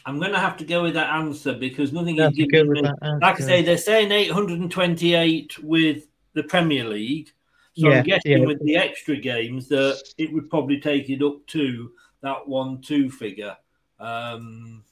I'm 0.04 0.18
going 0.18 0.32
to 0.32 0.40
have 0.40 0.56
to 0.56 0.64
go 0.64 0.82
with 0.82 0.94
that 0.94 1.08
answer 1.14 1.52
because 1.52 1.92
nothing 1.92 2.16
is 2.16 2.22
have 2.24 2.34
to 2.34 2.46
go 2.48 2.64
giving 2.64 2.82
me. 2.82 2.90
Like 3.22 3.40
I 3.40 3.44
say, 3.44 3.62
they're 3.62 3.78
saying 3.78 4.10
828 4.10 5.62
with 5.62 6.08
the 6.32 6.42
Premier 6.42 6.82
League. 6.82 7.28
So 7.76 7.88
Yeah, 7.90 7.98
I'm 7.98 8.04
guessing 8.04 8.38
yeah. 8.40 8.44
with 8.44 8.60
the 8.64 8.76
extra 8.76 9.16
games 9.16 9.68
that 9.68 10.02
it 10.18 10.32
would 10.32 10.50
probably 10.50 10.80
take 10.80 11.08
it 11.10 11.22
up 11.22 11.46
to 11.48 11.92
that 12.22 12.48
one 12.48 12.80
two 12.80 13.08
figure. 13.08 13.56
Um, 14.00 14.82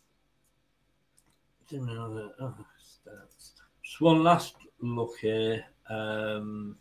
oh, 1.72 2.54
stats. 2.80 3.54
just 3.82 4.00
one 4.00 4.22
last 4.22 4.54
look 4.80 5.18
here. 5.20 5.64
Um, 5.90 6.76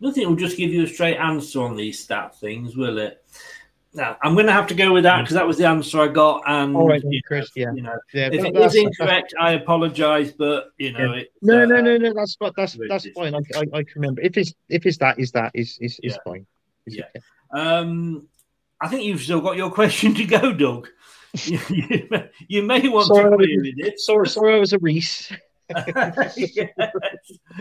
Nothing 0.00 0.28
will 0.28 0.36
just 0.36 0.56
give 0.56 0.72
you 0.72 0.84
a 0.84 0.86
straight 0.86 1.16
answer 1.16 1.60
on 1.60 1.76
these 1.76 1.98
stat 2.02 2.38
things, 2.38 2.76
will 2.76 2.98
it? 2.98 3.24
Now, 3.94 4.16
I'm 4.22 4.34
going 4.34 4.46
to 4.46 4.52
have 4.52 4.66
to 4.68 4.74
go 4.74 4.92
with 4.92 5.02
that 5.04 5.22
because 5.22 5.34
that 5.34 5.46
was 5.46 5.56
the 5.56 5.66
answer 5.66 6.00
I 6.00 6.08
got. 6.08 6.42
And 6.46 6.76
All 6.76 6.86
right, 6.86 7.02
you 7.02 7.10
know, 7.10 7.20
Chris. 7.26 7.50
Yeah. 7.56 7.72
you 7.74 7.82
know, 7.82 7.98
Yeah, 8.12 8.28
if 8.32 8.44
it 8.44 8.52
that's- 8.54 8.74
incorrect, 8.76 9.34
I 9.40 9.52
apologise, 9.52 10.30
but 10.32 10.66
you 10.78 10.92
know, 10.92 11.14
Yeah. 11.14 11.20
it, 11.20 11.32
No, 11.42 11.62
uh, 11.62 11.66
no, 11.66 11.80
no, 11.80 11.96
no. 11.96 12.12
That's 12.14 12.36
that's 12.56 12.76
that's 12.88 13.08
fine. 13.16 13.34
I, 13.34 13.38
I 13.56 13.60
I 13.72 13.82
can 13.82 13.92
remember. 13.96 14.20
If 14.20 14.36
it's 14.36 14.54
if 14.68 14.84
it's 14.86 14.98
that, 14.98 15.18
is 15.18 15.32
that 15.32 15.50
is 15.54 15.78
is 15.80 15.98
is 16.02 16.18
fine. 16.24 16.46
Is 16.86 16.96
Yeah. 16.96 17.04
it- 17.14 17.22
Um, 17.50 18.28
I 18.80 18.88
think 18.88 19.04
you've 19.04 19.22
still 19.22 19.40
got 19.40 19.56
your 19.56 19.70
question 19.80 20.14
to 20.14 20.24
go, 20.24 20.52
Doug. 20.52 20.88
you, 21.44 22.06
may- 22.10 22.30
you 22.46 22.62
may 22.62 22.88
want 22.88 23.06
Sorry, 23.06 23.30
to 23.30 23.36
query 23.36 23.74
this. 23.76 24.06
Sorry, 24.06 24.28
sorry, 24.28 24.54
I 24.54 24.58
was 24.60 24.74
a 24.74 24.78
Reese. 24.78 25.32
yes. 26.36 26.70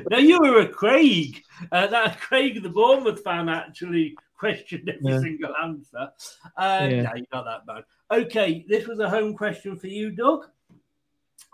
No, 0.09 0.17
you 0.17 0.39
were 0.39 0.59
a 0.61 0.67
Craig. 0.69 1.43
Uh, 1.71 1.87
that 1.87 2.19
Craig, 2.19 2.61
the 2.63 2.69
Bournemouth 2.69 3.21
fan, 3.23 3.49
actually 3.49 4.15
questioned 4.37 4.87
every 4.89 5.11
Yeah. 5.13 5.19
single 5.19 5.53
answer. 5.63 6.11
Uh, 6.55 6.87
Yeah. 6.89 7.01
No, 7.03 7.11
you're 7.15 7.25
not 7.33 7.45
that 7.45 7.65
bad. 7.65 7.83
Okay, 8.11 8.65
this 8.67 8.87
was 8.87 8.99
a 8.99 9.09
home 9.09 9.35
question 9.35 9.77
for 9.77 9.87
you, 9.87 10.11
Doug. 10.11 10.45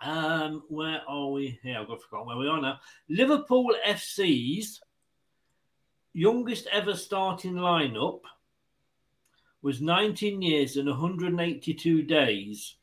Um, 0.03 0.63
where 0.67 1.01
are 1.07 1.29
we 1.31 1.59
here? 1.63 1.77
I've 1.79 1.87
got 1.87 2.01
forgotten 2.01 2.27
where 2.27 2.37
we 2.37 2.47
are 2.47 2.61
now. 2.61 2.79
Liverpool 3.09 3.73
FC's 3.85 4.81
youngest 6.13 6.67
ever 6.71 6.95
starting 6.95 7.53
lineup 7.53 8.21
was 9.61 9.81
19 9.81 10.41
years 10.41 10.75
and 10.75 10.89
182 10.89 12.01
days 12.03 12.75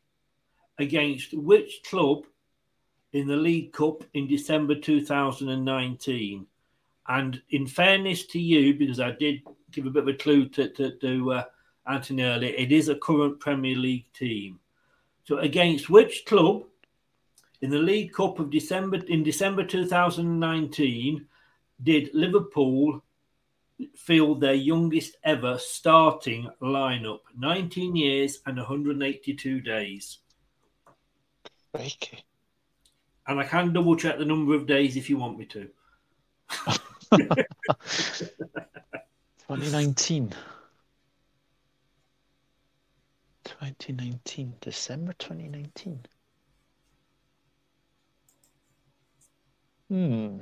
against 0.78 1.34
which 1.34 1.82
club 1.84 2.24
in 3.12 3.26
the 3.26 3.36
League 3.36 3.72
Cup 3.72 4.04
in 4.14 4.26
December 4.26 4.74
2019? 4.74 6.46
And 7.08 7.42
in 7.50 7.66
fairness 7.66 8.26
to 8.26 8.40
you, 8.40 8.74
because 8.74 9.00
I 9.00 9.12
did 9.12 9.42
give 9.72 9.86
a 9.86 9.90
bit 9.90 10.02
of 10.02 10.08
a 10.08 10.14
clue 10.14 10.48
to, 10.50 10.68
to, 10.68 10.96
to 10.98 11.32
uh, 11.32 11.44
Anthony 11.86 12.22
earlier, 12.22 12.54
it 12.54 12.72
is 12.72 12.88
a 12.88 12.94
current 12.94 13.40
Premier 13.40 13.76
League 13.76 14.12
team. 14.12 14.60
So 15.24 15.38
against 15.38 15.90
which 15.90 16.24
club 16.26 16.64
in 17.60 17.70
the 17.70 17.78
League 17.78 18.12
Cup 18.12 18.38
of 18.38 18.50
December 18.50 18.98
in 19.08 19.22
December 19.22 19.64
2019 19.64 21.26
did 21.82 22.10
Liverpool 22.14 23.02
field 23.96 24.40
their 24.40 24.54
youngest 24.54 25.16
ever 25.24 25.58
starting 25.58 26.48
lineup? 26.60 27.20
19 27.38 27.96
years 27.96 28.40
and 28.46 28.56
182 28.56 29.60
days. 29.60 30.18
Crikey. 31.74 32.24
And 33.26 33.38
I 33.38 33.44
can 33.44 33.72
double 33.72 33.96
check 33.96 34.18
the 34.18 34.24
number 34.24 34.54
of 34.54 34.66
days 34.66 34.96
if 34.96 35.08
you 35.10 35.18
want 35.18 35.38
me 35.38 35.46
to. 35.46 35.68
2019. 39.50 40.34
2019. 43.44 44.54
December 44.60 45.12
2019. 45.14 46.06
Hmm. 49.88 50.40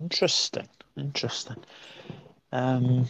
Interesting. 0.00 0.68
Interesting. 0.96 1.64
Um. 2.52 3.06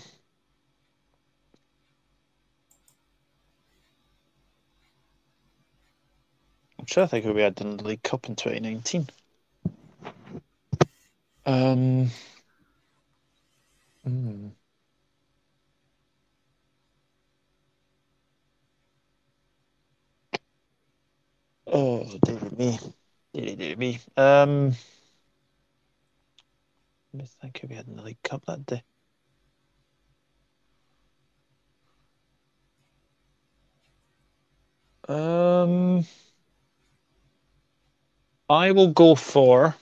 Trying 6.87 7.07
to 7.07 7.11
think 7.11 7.25
who 7.27 7.35
we 7.35 7.43
had 7.43 7.61
in 7.61 7.77
the 7.79 7.85
League 7.85 8.03
Cup 8.03 8.29
in 8.29 8.37
2019. 8.37 9.09
Um. 11.47 12.11
hmm. 14.05 14.49
Oh, 21.67 22.05
dear 22.25 22.41
me. 22.57 22.79
Dear, 23.35 23.57
dear 23.57 23.77
me. 23.77 24.01
Um, 24.17 24.71
let 27.13 27.23
me 27.23 27.27
think 27.41 27.59
who 27.61 27.69
we 27.69 27.75
had 27.77 27.87
in 27.89 27.97
the 27.97 28.03
League 28.03 28.23
Cup 28.23 28.45
that 28.47 28.65
day. 28.67 28.83
Um, 35.09 36.05
I 38.49 38.73
will 38.73 38.93
go 38.93 39.15
for. 39.15 39.75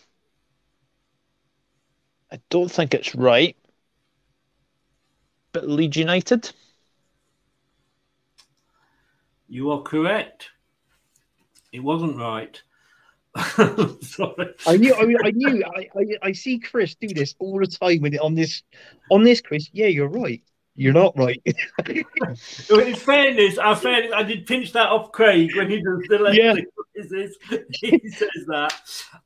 I 2.32 2.40
don't 2.50 2.70
think 2.70 2.94
it's 2.94 3.14
right, 3.14 3.56
but 5.52 5.68
Leeds 5.68 5.96
United. 5.96 6.50
You 9.48 9.70
are 9.70 9.82
correct. 9.82 10.50
It 11.72 11.80
wasn't 11.80 12.16
right. 12.16 12.60
Sorry. 14.02 14.54
I 14.66 14.76
knew, 14.76 14.94
I, 14.94 15.26
I 15.26 15.30
knew, 15.32 15.64
I, 15.64 15.88
I, 15.96 16.06
I 16.22 16.32
see 16.32 16.58
Chris 16.58 16.94
do 16.94 17.08
this 17.08 17.34
all 17.38 17.58
the 17.58 17.66
time 17.66 18.00
with 18.00 18.14
it 18.14 18.20
on 18.20 18.34
this, 18.34 18.62
on 19.10 19.22
this, 19.24 19.40
Chris. 19.40 19.68
Yeah, 19.72 19.86
you're 19.86 20.08
right. 20.08 20.42
You're 20.76 20.92
not 20.92 21.16
right. 21.16 21.42
In 21.86 22.94
fairness, 22.96 23.58
I 23.58 23.74
fairness, 23.74 24.12
I 24.14 24.22
did 24.22 24.46
pinch 24.46 24.72
that 24.72 24.88
off 24.88 25.12
Craig 25.12 25.54
when 25.56 25.70
he 25.70 25.76
does 25.76 26.02
the 26.08 26.32
Yeah. 26.32 26.54
quizzes. 26.94 27.36
He 27.80 28.08
says 28.08 28.46
that 28.48 28.74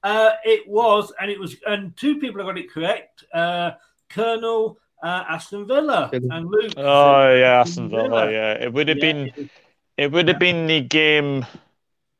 uh, 0.02 0.30
it 0.44 0.68
was, 0.68 1.12
and 1.20 1.30
it 1.30 1.38
was, 1.38 1.56
and 1.66 1.96
two 1.96 2.18
people 2.18 2.40
have 2.40 2.54
got 2.54 2.58
it 2.58 2.70
correct. 2.70 3.24
Uh, 3.32 3.72
Colonel 4.10 4.78
uh, 5.02 5.24
Aston 5.28 5.66
Villa 5.66 6.10
and 6.12 6.48
Luke. 6.50 6.74
Oh 6.76 7.34
yeah, 7.34 7.60
Aston 7.60 7.88
Aston 7.88 7.90
Villa. 7.90 8.08
Villa. 8.08 8.32
Yeah, 8.32 8.52
it 8.52 8.72
would 8.72 8.88
have 8.88 8.98
Yeah, 8.98 9.12
been. 9.12 9.50
It 9.96 10.12
would 10.12 10.28
have 10.28 10.38
been 10.38 10.66
the 10.66 10.80
game. 10.80 11.46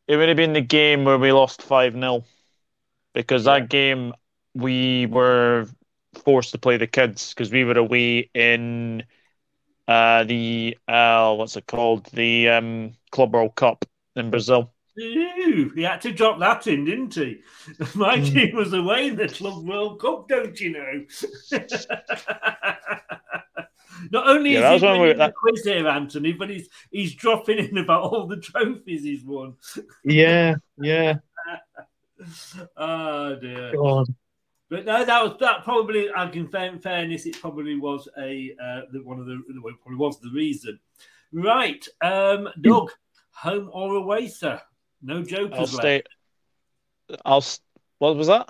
It 0.06 0.16
would 0.16 0.28
have 0.28 0.36
been 0.36 0.52
the 0.52 0.60
game 0.60 1.04
where 1.04 1.18
we 1.18 1.32
lost 1.32 1.62
five 1.62 1.92
0 1.92 2.24
because 3.14 3.44
that 3.44 3.68
game 3.68 4.14
we 4.54 5.06
were 5.06 5.66
forced 6.24 6.52
to 6.52 6.58
play 6.58 6.76
the 6.76 6.86
kids 6.86 7.34
because 7.34 7.52
we 7.52 7.64
were 7.64 7.78
away 7.78 8.30
in 8.34 9.04
uh, 9.88 10.22
the 10.24 10.76
uh, 10.86 11.34
what's 11.34 11.56
it 11.56 11.66
called 11.66 12.06
the 12.12 12.48
um, 12.50 12.92
Club 13.10 13.32
World 13.34 13.54
Cup 13.56 13.84
in 14.14 14.30
Brazil. 14.30 14.72
Ooh, 15.00 15.70
he 15.76 15.82
had 15.82 16.00
to 16.00 16.12
drop 16.12 16.38
that 16.40 16.66
in, 16.66 16.84
didn't 16.84 17.14
he? 17.14 17.38
My 17.94 18.18
team 18.20 18.56
was 18.56 18.72
away 18.72 19.06
in 19.08 19.16
the 19.16 19.28
Club 19.28 19.64
World 19.66 20.00
Cup, 20.00 20.28
don't 20.28 20.58
you 20.60 20.70
know? 20.72 21.04
Not 24.12 24.28
only 24.28 24.52
Yeah, 24.54 24.60
that 24.60 24.74
is 24.76 24.82
was 24.82 24.82
he 24.82 24.86
when 24.88 24.94
we- 24.94 25.00
winning 25.00 25.18
the 25.18 25.24
that- 25.26 25.34
quiz 25.34 25.64
here, 25.64 25.88
Anthony, 25.88 26.32
but 26.32 26.50
he's 26.50 26.68
he's 26.90 27.14
dropping 27.14 27.58
in 27.58 27.78
about 27.78 28.02
all 28.02 28.26
the 28.26 28.36
trophies 28.40 29.02
he's 29.04 29.24
won. 29.24 29.54
yeah, 30.04 30.54
yeah. 30.80 31.14
oh 32.76 33.36
dear. 33.36 33.72
God. 33.74 34.06
But 34.70 34.84
no, 34.84 35.04
that 35.04 35.22
was 35.22 35.36
that 35.40 35.64
probably. 35.64 36.08
I 36.14 36.28
can 36.28 36.48
in 36.54 36.78
fairness, 36.78 37.26
it 37.26 37.40
probably 37.40 37.76
was 37.76 38.08
a 38.18 38.54
uh, 38.62 38.80
one 39.02 39.18
of 39.18 39.26
the 39.26 39.42
well, 39.62 39.74
probably 39.82 39.98
was 39.98 40.20
the 40.20 40.30
reason. 40.30 40.78
Right, 41.32 41.86
um, 42.02 42.48
Doug, 42.60 42.90
home 43.30 43.70
or 43.72 43.94
away, 43.94 44.28
sir? 44.28 44.60
No 45.02 45.22
jokers 45.22 45.74
I'll 45.74 45.84
left. 45.84 46.08
I'll. 47.24 47.44
What 47.98 48.16
was 48.16 48.26
that? 48.26 48.48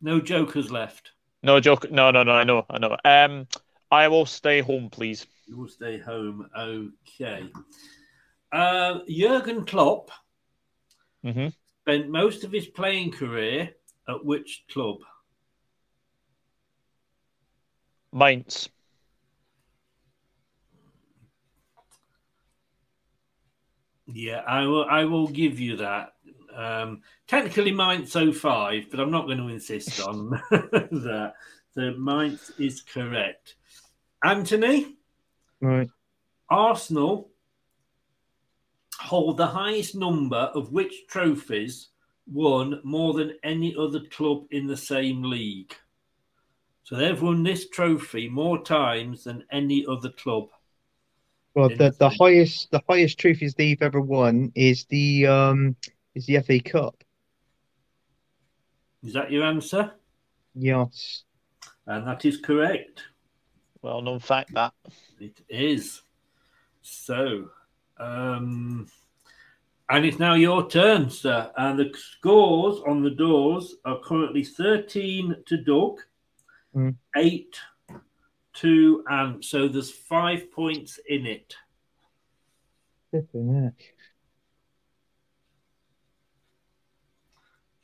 No 0.00 0.20
jokers 0.20 0.70
left. 0.70 1.12
No 1.42 1.60
joke. 1.60 1.90
No, 1.90 2.10
no, 2.10 2.22
no. 2.22 2.32
I 2.32 2.44
know. 2.44 2.64
I 2.70 2.78
know. 2.78 2.96
Um, 3.04 3.46
I 3.90 4.08
will 4.08 4.26
stay 4.26 4.60
home, 4.60 4.90
please. 4.90 5.26
You 5.46 5.56
will 5.56 5.68
stay 5.68 5.98
home. 5.98 6.48
Okay. 6.56 7.48
Uh, 8.52 9.00
Jurgen 9.08 9.64
Klopp 9.64 10.10
hmm 11.22 11.48
spent 11.82 12.10
most 12.10 12.44
of 12.44 12.52
his 12.52 12.66
playing 12.66 13.10
career 13.10 13.70
at 14.08 14.24
which 14.24 14.64
club? 14.70 14.98
Mainz. 18.12 18.68
Yeah, 24.06 24.42
I 24.46 24.64
will. 24.64 24.84
I 24.84 25.04
will 25.04 25.28
give 25.28 25.60
you 25.60 25.76
that. 25.76 26.14
Um, 26.54 27.02
technically, 27.26 27.72
Mainz 27.72 28.12
05, 28.14 28.86
but 28.90 29.00
I'm 29.00 29.10
not 29.10 29.26
going 29.26 29.38
to 29.38 29.48
insist 29.48 30.00
on 30.06 30.30
that. 30.50 31.34
So 31.74 31.92
Mainz 31.98 32.50
is 32.58 32.82
correct. 32.82 33.54
Anthony, 34.24 34.96
Right. 35.60 35.88
Arsenal 36.50 37.30
hold 39.00 39.36
the 39.36 39.46
highest 39.46 39.94
number 39.94 40.50
of 40.54 40.72
which 40.72 41.06
trophies 41.08 41.88
won 42.26 42.80
more 42.84 43.14
than 43.14 43.36
any 43.42 43.74
other 43.78 44.00
club 44.10 44.44
in 44.50 44.66
the 44.66 44.76
same 44.76 45.22
league. 45.22 45.74
So 46.88 46.96
they've 46.96 47.20
won 47.20 47.42
this 47.42 47.68
trophy 47.68 48.30
more 48.30 48.64
times 48.64 49.24
than 49.24 49.44
any 49.52 49.84
other 49.86 50.08
club. 50.08 50.48
Well, 51.54 51.68
the, 51.68 51.94
the 51.98 52.08
highest 52.08 52.70
the 52.70 52.80
highest 52.88 53.18
trophies 53.18 53.52
they've 53.52 53.82
ever 53.82 54.00
won 54.00 54.52
is 54.54 54.86
the 54.86 55.26
um 55.26 55.76
is 56.14 56.24
the 56.24 56.40
FA 56.40 56.60
Cup. 56.60 57.04
Is 59.02 59.12
that 59.12 59.30
your 59.30 59.44
answer? 59.44 59.92
Yes. 60.54 61.24
And 61.86 62.06
that 62.06 62.24
is 62.24 62.38
correct. 62.38 63.02
Well 63.82 64.00
known 64.00 64.18
fact 64.18 64.54
that. 64.54 64.72
It 65.20 65.42
is. 65.46 66.00
So, 66.80 67.50
um, 67.98 68.86
and 69.90 70.06
it's 70.06 70.18
now 70.18 70.36
your 70.36 70.70
turn, 70.70 71.10
sir. 71.10 71.52
And 71.54 71.78
the 71.78 71.94
scores 71.94 72.80
on 72.86 73.02
the 73.02 73.10
doors 73.10 73.76
are 73.84 74.00
currently 74.00 74.42
13 74.42 75.36
to 75.44 75.56
Doug, 75.58 76.00
Mm. 76.74 76.96
8 77.16 77.56
two, 78.54 79.04
and 79.08 79.44
So 79.44 79.68
there's 79.68 79.90
five 79.90 80.50
points 80.50 80.98
in 81.08 81.26
it. 81.26 81.54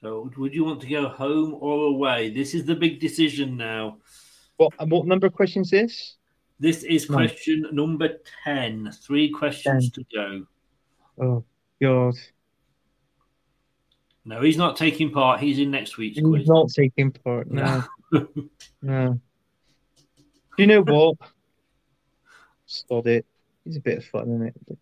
So 0.02 0.30
would 0.36 0.52
you 0.52 0.64
want 0.64 0.80
to 0.82 0.86
go 0.88 1.08
home 1.08 1.54
or 1.58 1.86
away? 1.86 2.30
This 2.30 2.54
is 2.54 2.64
the 2.66 2.74
big 2.74 3.00
decision 3.00 3.56
now. 3.56 3.98
What 4.56 4.72
and 4.78 4.90
what 4.90 5.06
number 5.06 5.26
of 5.26 5.32
questions 5.32 5.68
is 5.68 5.70
this? 5.70 6.16
This 6.60 6.82
is 6.82 7.08
Nine. 7.08 7.28
question 7.28 7.66
number 7.72 8.18
10. 8.44 8.90
Three 9.02 9.30
questions 9.30 9.90
to 9.92 10.04
go. 10.14 10.46
Oh 11.20 11.44
God. 11.80 12.14
No, 14.26 14.40
he's 14.42 14.56
not 14.56 14.76
taking 14.76 15.10
part. 15.10 15.40
He's 15.40 15.58
in 15.58 15.70
next 15.70 15.96
week's 15.98 16.16
He's 16.18 16.26
quiz. 16.26 16.48
not 16.48 16.68
taking 16.70 17.10
part. 17.10 17.50
No. 17.50 17.84
No. 18.82 19.20
Do 20.56 20.62
you 20.62 20.66
know 20.66 20.82
what? 20.82 21.16
Sod 22.66 23.06
it. 23.06 23.26
It's 23.66 23.76
a 23.76 23.80
bit 23.80 23.98
of 23.98 24.04
fun, 24.04 24.28
isn't 24.30 24.46
it? 24.46 24.78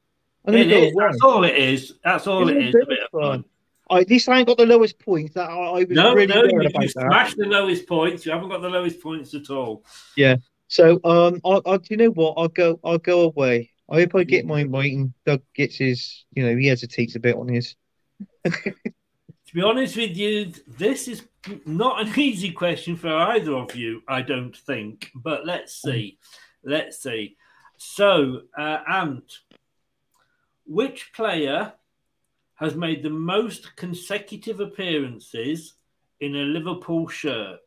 I'm 0.46 0.54
It 0.54 0.70
is. 0.70 0.94
That's 0.98 1.22
all 1.22 1.44
it 1.44 1.56
is. 1.56 1.94
That's 2.04 2.26
all 2.26 2.48
It's 2.48 2.56
it 2.56 2.68
a 2.68 2.72
bit 2.72 2.82
A 2.82 2.86
bit 2.86 2.98
of 3.12 3.20
fun. 3.20 3.44
I, 3.90 4.00
at 4.00 4.10
least 4.10 4.28
I 4.28 4.38
ain't 4.38 4.48
got 4.48 4.58
the 4.58 4.66
lowest 4.66 4.98
points. 4.98 5.34
That 5.34 5.50
I, 5.50 5.54
I 5.54 5.84
was 5.84 5.90
No, 5.90 6.14
really 6.14 6.26
no, 6.26 6.42
you, 6.44 6.60
about 6.60 6.82
you 6.82 6.88
smashed 6.88 7.36
the 7.36 7.46
lowest 7.46 7.86
points. 7.86 8.24
You 8.24 8.32
haven't 8.32 8.48
got 8.48 8.62
the 8.62 8.70
lowest 8.70 9.00
points 9.00 9.34
at 9.34 9.50
all. 9.50 9.84
Yeah. 10.16 10.36
So 10.68 11.00
um, 11.04 11.40
I, 11.44 11.60
I, 11.66 11.76
do 11.76 11.86
you 11.90 11.96
know 11.98 12.10
what? 12.10 12.34
I'll 12.38 12.48
go. 12.48 12.80
I'll 12.82 12.98
go 12.98 13.22
away. 13.22 13.70
I 13.90 13.96
hope 13.96 14.14
I 14.14 14.24
get 14.24 14.46
my 14.46 14.64
right, 14.64 14.92
and 14.92 15.12
Doug 15.26 15.42
gets 15.54 15.76
his. 15.76 16.24
You 16.32 16.46
know, 16.46 16.56
he 16.56 16.68
hesitates 16.68 17.14
a 17.14 17.20
bit 17.20 17.36
on 17.36 17.48
his. 17.48 17.76
To 19.52 19.56
be 19.56 19.62
honest 19.64 19.98
with 19.98 20.16
you, 20.16 20.50
this 20.66 21.08
is 21.08 21.24
not 21.66 22.00
an 22.00 22.12
easy 22.18 22.52
question 22.52 22.96
for 22.96 23.14
either 23.14 23.52
of 23.52 23.76
you, 23.76 24.02
I 24.08 24.22
don't 24.22 24.56
think. 24.56 25.10
But 25.14 25.44
let's 25.44 25.74
see. 25.74 26.16
Let's 26.64 27.02
see. 27.02 27.36
So, 27.76 28.44
uh, 28.56 28.78
Ant, 28.88 29.40
which 30.64 31.12
player 31.12 31.74
has 32.54 32.74
made 32.74 33.02
the 33.02 33.10
most 33.10 33.76
consecutive 33.76 34.60
appearances 34.60 35.74
in 36.20 36.34
a 36.34 36.44
Liverpool 36.44 37.08
shirt? 37.08 37.60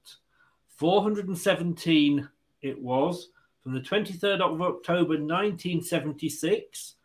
417 0.77 2.27
it 2.63 2.81
was 2.81 3.29
from 3.61 3.75
the 3.75 3.79
23rd 3.79 4.41
of 4.41 4.59
October 4.59 5.19
1976 5.19 6.95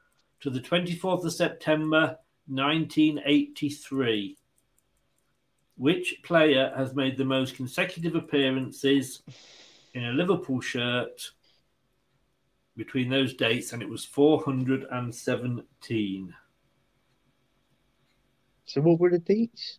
to 0.40 0.48
the 0.48 0.60
24th 0.60 1.26
of 1.26 1.32
September 1.34 2.16
1983. 2.46 4.38
Which 5.80 6.20
player 6.22 6.72
has 6.76 6.94
made 6.94 7.16
the 7.16 7.24
most 7.24 7.56
consecutive 7.56 8.14
appearances 8.14 9.22
in 9.94 10.04
a 10.04 10.12
Liverpool 10.12 10.60
shirt 10.60 11.30
between 12.76 13.08
those 13.08 13.32
dates? 13.32 13.72
And 13.72 13.80
it 13.80 13.88
was 13.88 14.04
417. 14.04 16.34
So 18.66 18.80
what 18.82 19.00
were 19.00 19.08
the 19.08 19.20
dates? 19.20 19.78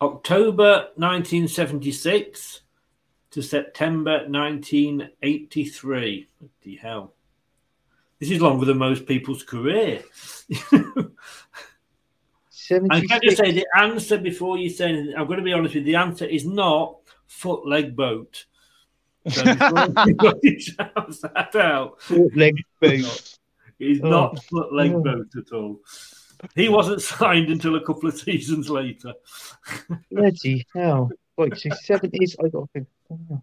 October 0.00 0.88
1976 0.96 2.62
to 3.32 3.42
September 3.42 4.24
1983. 4.26 6.26
What 6.38 6.50
the 6.62 6.76
hell? 6.76 7.12
This 8.18 8.30
is 8.30 8.40
longer 8.40 8.64
than 8.64 8.78
most 8.78 9.04
people's 9.04 9.42
career. 9.42 10.02
And 12.76 12.90
can 12.90 13.12
I 13.12 13.18
just 13.22 13.38
say 13.38 13.52
the 13.52 13.66
answer 13.76 14.18
before 14.18 14.58
you 14.58 14.70
say 14.70 14.88
anything? 14.90 15.14
I'm 15.16 15.26
going 15.26 15.38
to 15.38 15.44
be 15.44 15.52
honest 15.52 15.74
with 15.74 15.86
you. 15.86 15.92
The 15.92 15.98
answer 15.98 16.24
is 16.24 16.44
not 16.46 16.96
foot 17.26 17.66
leg 17.66 17.94
boat. 17.96 18.44
So 19.28 19.44
before 19.44 19.78
anybody 19.98 20.58
shouts 20.60 21.20
that 21.20 21.54
out, 21.56 22.00
Foot 22.02 22.36
leg 22.36 22.54
boat. 22.80 23.36
He's 23.78 24.00
Oh. 24.02 24.08
not 24.08 24.42
foot 24.44 24.72
leg 24.72 24.92
Oh. 24.92 25.02
boat 25.02 25.28
at 25.36 25.52
all. 25.52 25.80
He 26.54 26.68
wasn't 26.68 27.02
signed 27.18 27.48
until 27.50 27.76
a 27.76 27.84
couple 27.84 28.08
of 28.08 28.18
seasons 28.18 28.70
later. 28.70 29.12
Bloody 30.10 30.66
hell! 30.74 31.10
Like 31.36 31.56
so 31.56 31.70
seventies. 31.82 32.34
I 32.42 32.48
got. 32.48 32.60
to 32.60 32.68
think, 32.72 32.88
oh. 33.10 33.42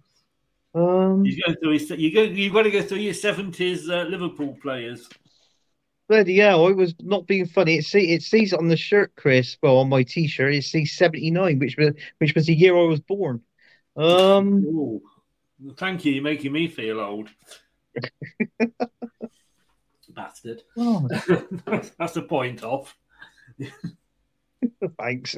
Um. 0.74 1.26
You 1.26 1.42
go 1.46 1.54
through 1.62 1.74
his, 1.74 1.90
you 1.92 2.14
go. 2.14 2.22
You've 2.24 2.54
got 2.54 2.64
to 2.64 2.72
go 2.72 2.82
through 2.82 3.00
your 3.00 3.14
seventies 3.14 3.90
uh, 3.90 4.06
Liverpool 4.10 4.58
players. 4.62 5.08
Bloody 6.08 6.38
hell! 6.38 6.68
I 6.68 6.72
was 6.72 6.96
not 7.02 7.28
being 7.28 7.46
funny. 7.46 7.78
It 7.78 7.86
see 7.86 8.14
it 8.14 8.24
says 8.24 8.54
on 8.54 8.70
the 8.70 8.78
shirt, 8.78 9.12
Chris. 9.18 9.58
Well, 9.62 9.80
on 9.80 9.90
my 9.90 10.04
T-shirt, 10.04 10.54
it 10.54 10.64
says 10.64 10.94
seventy 10.94 11.32
nine, 11.32 11.60
which 11.60 11.76
was 11.78 11.94
which 12.20 12.34
was 12.34 12.46
the 12.46 12.56
year 12.56 12.78
I 12.78 12.84
was 12.84 13.02
born. 13.02 13.42
Um. 13.98 14.64
Ooh. 14.66 15.02
Thank 15.76 16.06
you. 16.06 16.14
You're 16.14 16.24
making 16.24 16.52
me 16.54 16.68
feel 16.68 17.00
old. 17.00 17.30
Bastard. 20.10 20.64
Oh, 20.78 21.08
That's 22.00 22.14
the 22.14 22.22
point 22.24 22.64
off. 22.64 22.96
thanks. 25.00 25.36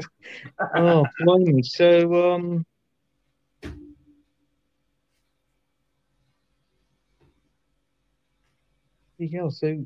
Oh, 0.75 1.05
blimey. 1.19 1.63
So 1.63 2.33
um. 2.33 2.65
Go. 9.31 9.49
So, 9.49 9.85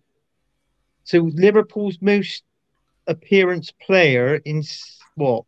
so 1.14 1.30
Liverpool's 1.36 2.00
most 2.02 2.42
appearance 3.06 3.72
player 3.72 4.38
in 4.46 4.64
what 5.14 5.46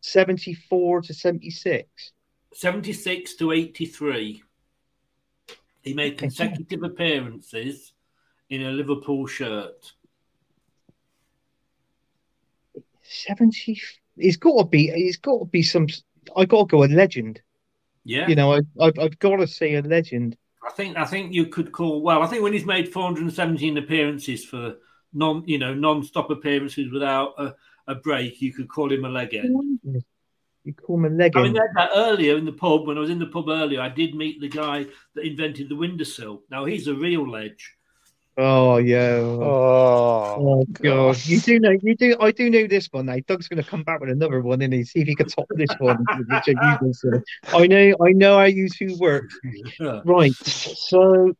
seventy 0.00 0.54
four 0.54 1.02
to 1.02 1.12
seventy 1.12 1.50
six. 1.50 2.12
76 2.52 3.34
to 3.34 3.52
83. 3.52 4.42
He 5.82 5.92
made 5.92 6.16
consecutive 6.16 6.84
appearances 6.84 7.92
in 8.48 8.62
a 8.62 8.70
Liverpool 8.70 9.26
shirt. 9.26 9.92
70 13.02 13.78
it's 14.16 14.36
got 14.36 14.58
to 14.58 14.64
be 14.64 14.88
it's 14.88 15.18
got 15.18 15.38
to 15.38 15.44
be 15.44 15.62
some 15.62 15.86
i 16.36 16.44
got 16.44 16.68
to 16.68 16.76
go 16.76 16.82
a 16.82 16.86
legend 16.86 17.40
Yeah. 18.02 18.26
you 18.26 18.34
know 18.34 18.54
I, 18.54 18.60
I've, 18.80 18.98
I've 18.98 19.18
got 19.20 19.36
to 19.36 19.46
say 19.46 19.76
a 19.76 19.82
legend 19.82 20.36
I 20.66 20.70
think 20.70 20.96
I 20.96 21.04
think 21.04 21.32
you 21.32 21.46
could 21.46 21.70
call 21.72 22.02
well. 22.02 22.22
I 22.22 22.26
think 22.26 22.42
when 22.42 22.52
he's 22.52 22.66
made 22.66 22.92
417 22.92 23.78
appearances 23.78 24.44
for 24.44 24.76
non 25.12 25.44
you 25.46 25.58
know 25.58 25.74
non-stop 25.74 26.30
appearances 26.30 26.92
without 26.92 27.34
a, 27.38 27.54
a 27.86 27.94
break, 27.94 28.42
you 28.42 28.52
could 28.52 28.68
call 28.68 28.92
him 28.92 29.04
a 29.04 29.08
legend. 29.08 29.78
you 30.64 30.74
call 30.74 30.96
him 30.96 31.04
a 31.04 31.08
legend 31.10 31.36
I 31.36 31.42
mean, 31.44 31.52
that, 31.54 31.68
that 31.76 31.90
earlier 31.94 32.36
in 32.36 32.44
the 32.44 32.52
pub 32.52 32.86
when 32.86 32.96
I 32.96 33.00
was 33.00 33.10
in 33.10 33.20
the 33.20 33.26
pub 33.26 33.48
earlier, 33.48 33.80
I 33.80 33.88
did 33.88 34.14
meet 34.14 34.40
the 34.40 34.48
guy 34.48 34.86
that 35.14 35.24
invented 35.24 35.68
the 35.68 35.76
windowsill. 35.76 36.42
Now 36.50 36.64
he's 36.64 36.88
a 36.88 36.94
real 36.94 37.28
ledge. 37.30 37.75
Oh 38.38 38.76
yeah 38.76 39.16
Oh, 39.16 40.36
oh 40.38 40.64
god 40.72 41.24
you 41.24 41.40
do 41.40 41.58
know 41.58 41.70
you 41.82 41.96
do 41.96 42.16
i 42.20 42.30
do 42.30 42.50
know 42.50 42.66
this 42.66 42.86
one 42.92 43.06
now 43.06 43.16
doug's 43.26 43.48
going 43.48 43.62
to 43.62 43.68
come 43.68 43.82
back 43.82 44.00
with 44.00 44.10
another 44.10 44.40
one 44.40 44.60
and 44.60 44.72
he 44.72 44.84
see 44.84 45.00
if 45.00 45.08
he 45.08 45.14
can 45.14 45.26
top 45.26 45.46
this 45.50 45.70
one 45.78 46.04
which 46.28 46.56
I, 46.56 46.78
use 46.82 47.02
this, 47.02 47.22
I 47.54 47.66
know 47.66 47.96
i 48.04 48.12
know 48.12 48.38
how 48.38 48.44
you 48.44 48.68
two 48.68 48.96
work 48.98 49.30
right 50.04 50.34
so 50.34 51.34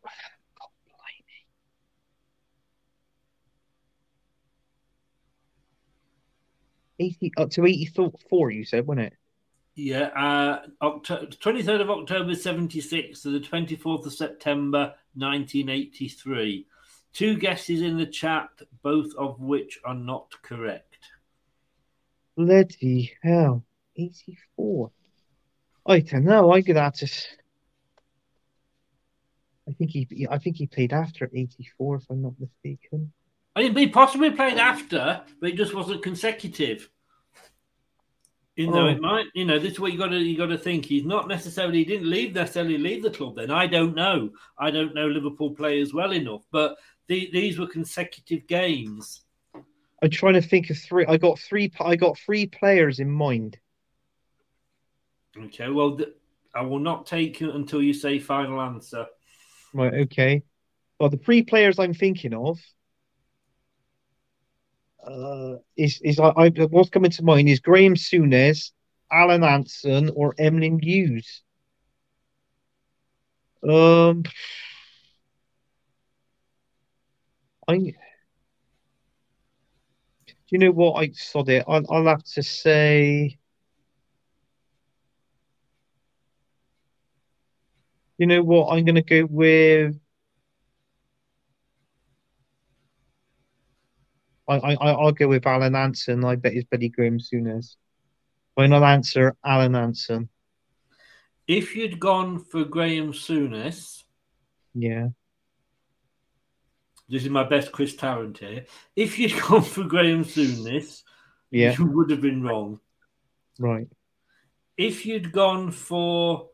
Eighty 6.98 7.30
up 7.36 7.50
to 7.50 7.66
eighty-four. 7.66 8.50
You 8.50 8.64
said, 8.64 8.86
wasn't 8.86 9.08
it? 9.08 9.12
Yeah, 9.74 10.04
uh, 10.16 10.62
October, 10.80 11.26
23rd 11.26 11.82
of 11.82 11.90
October 11.90 12.34
76 12.34 13.20
to 13.20 13.30
the 13.30 13.40
24th 13.40 14.06
of 14.06 14.12
September 14.14 14.94
1983. 15.14 16.66
Two 17.16 17.38
guesses 17.38 17.80
in 17.80 17.96
the 17.96 18.04
chat, 18.06 18.50
both 18.82 19.10
of 19.16 19.40
which 19.40 19.78
are 19.86 19.94
not 19.94 20.30
correct. 20.42 20.98
Bloody 22.36 23.14
hell, 23.22 23.64
eighty-four. 23.96 24.90
I 25.86 26.00
don't 26.00 26.24
know. 26.24 26.52
I'm 26.52 26.60
gonna 26.60 26.80
have 26.82 26.94
to. 26.96 27.06
s- 27.06 27.26
I 29.66 29.72
think 29.72 29.90
he. 29.92 30.26
I 30.30 30.36
think 30.36 30.56
he 30.56 30.66
played 30.66 30.92
after 30.92 31.30
eighty-four, 31.32 31.96
if 31.96 32.02
I'm 32.10 32.20
not 32.20 32.34
mistaken. 32.38 33.12
I 33.54 33.62
mean, 33.62 33.74
he 33.76 33.86
possibly 33.88 34.30
played 34.32 34.58
after, 34.58 35.22
but 35.40 35.50
it 35.50 35.56
just 35.56 35.74
wasn't 35.74 36.02
consecutive. 36.02 36.90
You 38.56 38.70
know, 38.70 38.86
Oh. 38.86 38.88
it 38.88 39.00
might. 39.00 39.26
You 39.34 39.46
know, 39.46 39.58
this 39.58 39.72
is 39.72 39.80
what 39.80 39.92
you 39.92 39.98
got 39.98 40.08
to 40.08 40.18
you 40.18 40.36
got 40.36 40.46
to 40.46 40.58
think. 40.58 40.84
He's 40.84 41.04
not 41.06 41.28
necessarily. 41.28 41.78
He 41.78 41.84
didn't 41.86 42.10
leave 42.10 42.34
necessarily 42.34 42.76
leave 42.76 43.02
the 43.02 43.10
club. 43.10 43.36
Then 43.36 43.50
I 43.50 43.66
don't 43.66 43.94
know. 43.94 44.30
I 44.58 44.70
don't 44.70 44.94
know 44.94 45.06
Liverpool 45.08 45.50
players 45.54 45.94
well 45.94 46.12
enough, 46.12 46.42
but 46.50 46.76
the, 47.08 47.30
these 47.32 47.58
were 47.58 47.66
consecutive 47.66 48.46
games. 48.46 49.22
I'm 50.02 50.10
trying 50.10 50.34
to 50.34 50.42
think 50.42 50.70
of 50.70 50.78
three. 50.78 51.06
I 51.06 51.16
got 51.16 51.38
three. 51.38 51.72
I 51.80 51.96
got 51.96 52.18
three 52.18 52.46
players 52.46 53.00
in 53.00 53.10
mind. 53.10 53.58
Okay, 55.38 55.68
well, 55.68 55.96
th- 55.96 56.14
I 56.54 56.62
will 56.62 56.78
not 56.78 57.06
take 57.06 57.40
you 57.40 57.52
until 57.52 57.82
you 57.82 57.92
say 57.92 58.18
final 58.18 58.60
answer. 58.60 59.06
Right, 59.72 59.94
okay. 59.94 60.42
Well, 60.98 61.10
the 61.10 61.18
three 61.18 61.42
players 61.42 61.78
I'm 61.78 61.94
thinking 61.94 62.34
of 62.34 62.58
uh, 65.06 65.56
is 65.76 66.00
is 66.02 66.18
I, 66.18 66.32
I 66.36 66.48
what's 66.70 66.90
coming 66.90 67.10
to 67.12 67.22
mind 67.22 67.48
is 67.48 67.60
Graham 67.60 67.94
Souness, 67.94 68.72
Alan 69.10 69.42
Hansen, 69.42 70.10
or 70.14 70.34
Emlyn 70.38 70.78
Hughes. 70.82 71.42
Um, 73.68 74.24
I. 77.68 77.76
Do 77.76 77.92
you 80.50 80.58
know 80.58 80.70
what? 80.70 80.92
I 81.02 81.10
saw 81.12 81.42
it. 81.46 81.64
I'll, 81.66 81.84
I'll 81.90 82.06
have 82.06 82.22
to 82.34 82.42
say. 82.42 83.38
You 88.18 88.26
know 88.26 88.42
what? 88.42 88.68
I'm 88.68 88.84
going 88.84 88.94
to 88.94 89.02
go 89.02 89.26
with. 89.28 89.98
I, 94.48 94.54
I, 94.54 94.74
I'll 94.74 95.12
go 95.12 95.28
with 95.28 95.46
Alan 95.46 95.74
Hansen. 95.74 96.24
I 96.24 96.36
bet 96.36 96.54
it's 96.54 96.68
Betty 96.70 96.88
Graham 96.88 97.18
Souness. 97.18 97.74
Final 98.54 98.84
answer, 98.84 99.36
Alan 99.44 99.74
Hansen. 99.74 100.28
If 101.48 101.74
you'd 101.76 101.98
gone 102.00 102.38
for 102.38 102.64
Graham 102.64 103.12
Souness, 103.12 104.04
Yeah. 104.74 105.08
This 107.08 107.22
is 107.24 107.30
my 107.30 107.44
best 107.44 107.70
Chris 107.72 107.94
Tarrant 107.94 108.38
here. 108.38 108.66
If 108.96 109.18
you'd 109.18 109.40
gone 109.48 109.62
for 109.62 109.84
Graham 109.84 110.24
Souness, 110.24 111.02
Yeah. 111.50 111.74
you 111.78 111.86
would 111.86 112.10
have 112.10 112.20
been 112.20 112.42
wrong. 112.42 112.80
Right. 113.58 113.88
If 114.76 115.06
you'd 115.06 115.32
gone 115.32 115.70
for 115.70 116.50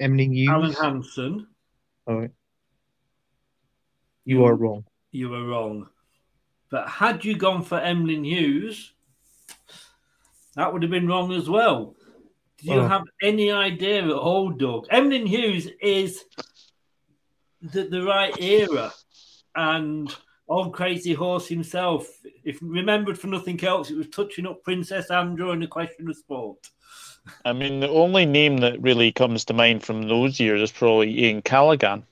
Emlyn 0.00 0.32
Hughes. 0.32 0.48
Alan 0.48 0.72
Hansen, 0.72 1.46
All 2.06 2.20
right. 2.20 2.30
You 4.24 4.44
are 4.44 4.54
wrong. 4.54 4.84
you 5.10 5.28
were 5.28 5.46
wrong. 5.46 5.88
But 6.70 6.88
had 6.88 7.24
you 7.24 7.36
gone 7.36 7.62
for 7.62 7.78
Emlyn 7.78 8.24
Hughes, 8.24 8.92
that 10.56 10.72
would 10.72 10.82
have 10.82 10.90
been 10.90 11.06
wrong 11.08 11.32
as 11.32 11.48
well. 11.48 11.94
Do 12.58 12.68
you 12.72 12.80
Oh. 12.80 12.88
have 12.88 13.02
any 13.22 13.50
idea 13.50 14.04
at 14.04 14.10
all, 14.12 14.50
Doug? 14.50 14.86
Emlyn 14.90 15.26
Hughes 15.26 15.68
is 15.80 16.24
the, 17.60 17.84
the 17.84 18.02
right 18.02 18.34
era, 18.40 18.92
and 19.54 20.14
old 20.48 20.72
Crazy 20.72 21.14
Horse 21.14 21.48
himself, 21.48 22.06
if 22.44 22.58
remembered 22.60 23.18
for 23.18 23.26
nothing 23.26 23.62
else, 23.64 23.90
it 23.90 23.96
was 23.96 24.08
touching 24.08 24.46
up 24.46 24.62
Princess 24.62 25.10
Andrew 25.10 25.50
in 25.52 25.62
a 25.62 25.66
question 25.66 26.08
of 26.08 26.16
sport. 26.16 26.70
I 27.44 27.52
mean, 27.52 27.80
the 27.80 27.88
only 27.88 28.26
name 28.26 28.58
that 28.58 28.82
really 28.82 29.12
comes 29.12 29.44
to 29.46 29.54
mind 29.54 29.82
from 29.82 30.02
those 30.02 30.40
years 30.40 30.60
is 30.60 30.72
probably 30.72 31.26
Ian 31.26 31.42
Callaghan. 31.42 32.04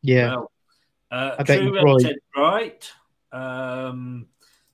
Yeah. 0.00 0.30
Well, 0.30 0.52
uh, 1.10 1.36
I 1.38 1.42
True 1.44 1.74
you're 1.74 1.84
right. 1.84 2.00
said 2.00 2.16
right. 2.36 2.92
Um, 3.32 4.26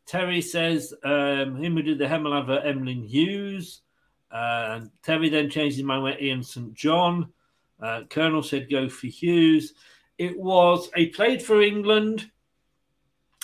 Terry 0.06 0.40
says 0.40 0.94
um, 1.04 1.56
him 1.56 1.74
who 1.74 1.82
did 1.82 1.98
the 1.98 2.06
Hemel 2.06 2.64
Emlyn 2.64 3.04
Hughes. 3.04 3.82
Uh, 4.30 4.82
Terry 5.02 5.28
then 5.28 5.50
changed 5.50 5.76
his 5.76 5.84
mind 5.84 6.02
went 6.02 6.22
Ian 6.22 6.42
St. 6.42 6.72
John. 6.74 7.32
Uh, 7.80 8.02
Colonel 8.08 8.42
said 8.42 8.70
go 8.70 8.88
for 8.88 9.06
Hughes. 9.06 9.74
It 10.18 10.38
was 10.38 10.90
he 10.94 11.06
played 11.06 11.42
for 11.42 11.62
England. 11.62 12.30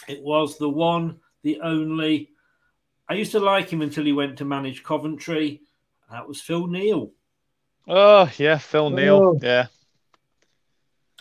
It 0.09 0.23
was 0.23 0.59
the 0.59 0.69
one, 0.69 1.19
the 1.43 1.61
only. 1.61 2.31
I 3.09 3.15
used 3.15 3.33
to 3.33 3.41
like 3.41 3.71
him 3.71 3.83
until 3.83 4.05
he 4.05 4.13
went 4.13 4.39
to 4.39 4.45
manage 4.45 4.83
Coventry. 4.83 5.63
That 6.11 6.27
was 6.27 6.41
Phil 6.41 6.67
Neal. 6.67 7.13
Oh, 7.87 8.31
yeah, 8.39 8.59
Phil 8.59 8.91
Neal. 8.91 9.17
Oh. 9.17 9.39
Yeah. 9.43 9.67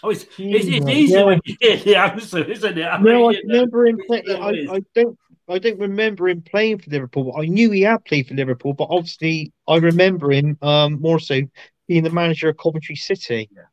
Oh, 0.01 0.09
it's, 0.09 0.24
it's, 0.38 0.68
it's 0.68 0.88
easy 0.88 1.14
yeah. 1.14 1.24
when 1.24 1.41
you 1.45 1.55
hear 1.59 1.78
the 1.78 1.95
answer, 1.95 2.43
isn't 2.43 2.78
it? 2.78 2.86
I 2.86 2.99
No, 2.99 3.30
I 3.30 3.32
mean, 3.32 3.41
you 3.43 3.53
remember 3.53 3.88
him 3.88 3.99
it 4.09 4.30
I. 4.30 4.76
I 4.76 4.82
don't. 4.93 5.18
I 5.49 5.59
don't 5.59 5.80
remember 5.80 6.30
him 6.30 6.41
playing 6.41 6.80
for 6.80 6.89
Liverpool. 6.89 7.36
I 7.38 7.45
knew 7.45 7.70
he 7.72 7.82
had 7.82 8.05
played 8.05 8.28
for 8.28 8.34
Liverpool, 8.34 8.74
but 8.74 8.88
obviously 8.89 9.51
I 9.68 9.76
remember 9.76 10.32
him 10.32 10.57
um, 10.61 11.01
more 11.01 11.20
so 11.20 11.41
being 11.88 12.04
the 12.04 12.10
manager 12.10 12.50
of 12.50 12.58
Coventry 12.58 12.96
City 12.96 13.50
Yeah. 13.54 13.64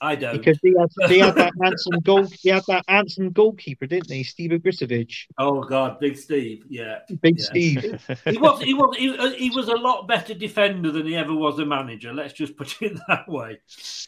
I 0.00 0.16
don't. 0.16 0.36
because 0.36 0.58
he 0.62 0.74
had 0.76 1.10
he 1.10 1.18
had 1.20 1.36
that 1.36 1.52
handsome 1.62 2.00
goal. 2.00 2.26
He 2.42 2.48
had 2.48 2.64
that 2.66 2.84
handsome 2.88 3.30
goalkeeper, 3.30 3.86
didn't 3.86 4.10
he, 4.10 4.24
Steve 4.24 4.50
Ogrizovic? 4.50 5.12
Oh 5.38 5.62
God, 5.62 6.00
Big 6.00 6.16
Steve, 6.16 6.64
yeah. 6.68 7.00
Big 7.20 7.38
Yeah. 7.38 7.44
Steve. 7.44 8.18
He 8.28 8.36
was 8.38 8.60
he 8.62 8.74
was 8.74 8.96
he, 8.96 9.16
uh, 9.16 9.30
he 9.30 9.50
was 9.50 9.68
a 9.68 9.76
lot 9.76 10.08
better 10.08 10.34
defender 10.34 10.90
than 10.90 11.06
he 11.06 11.14
ever 11.14 11.32
was 11.34 11.60
a 11.60 11.64
manager. 11.66 12.12
Let's 12.12 12.32
just 12.32 12.56
put 12.56 12.82
it 12.82 12.98
that 13.08 13.28
way. 13.28 13.60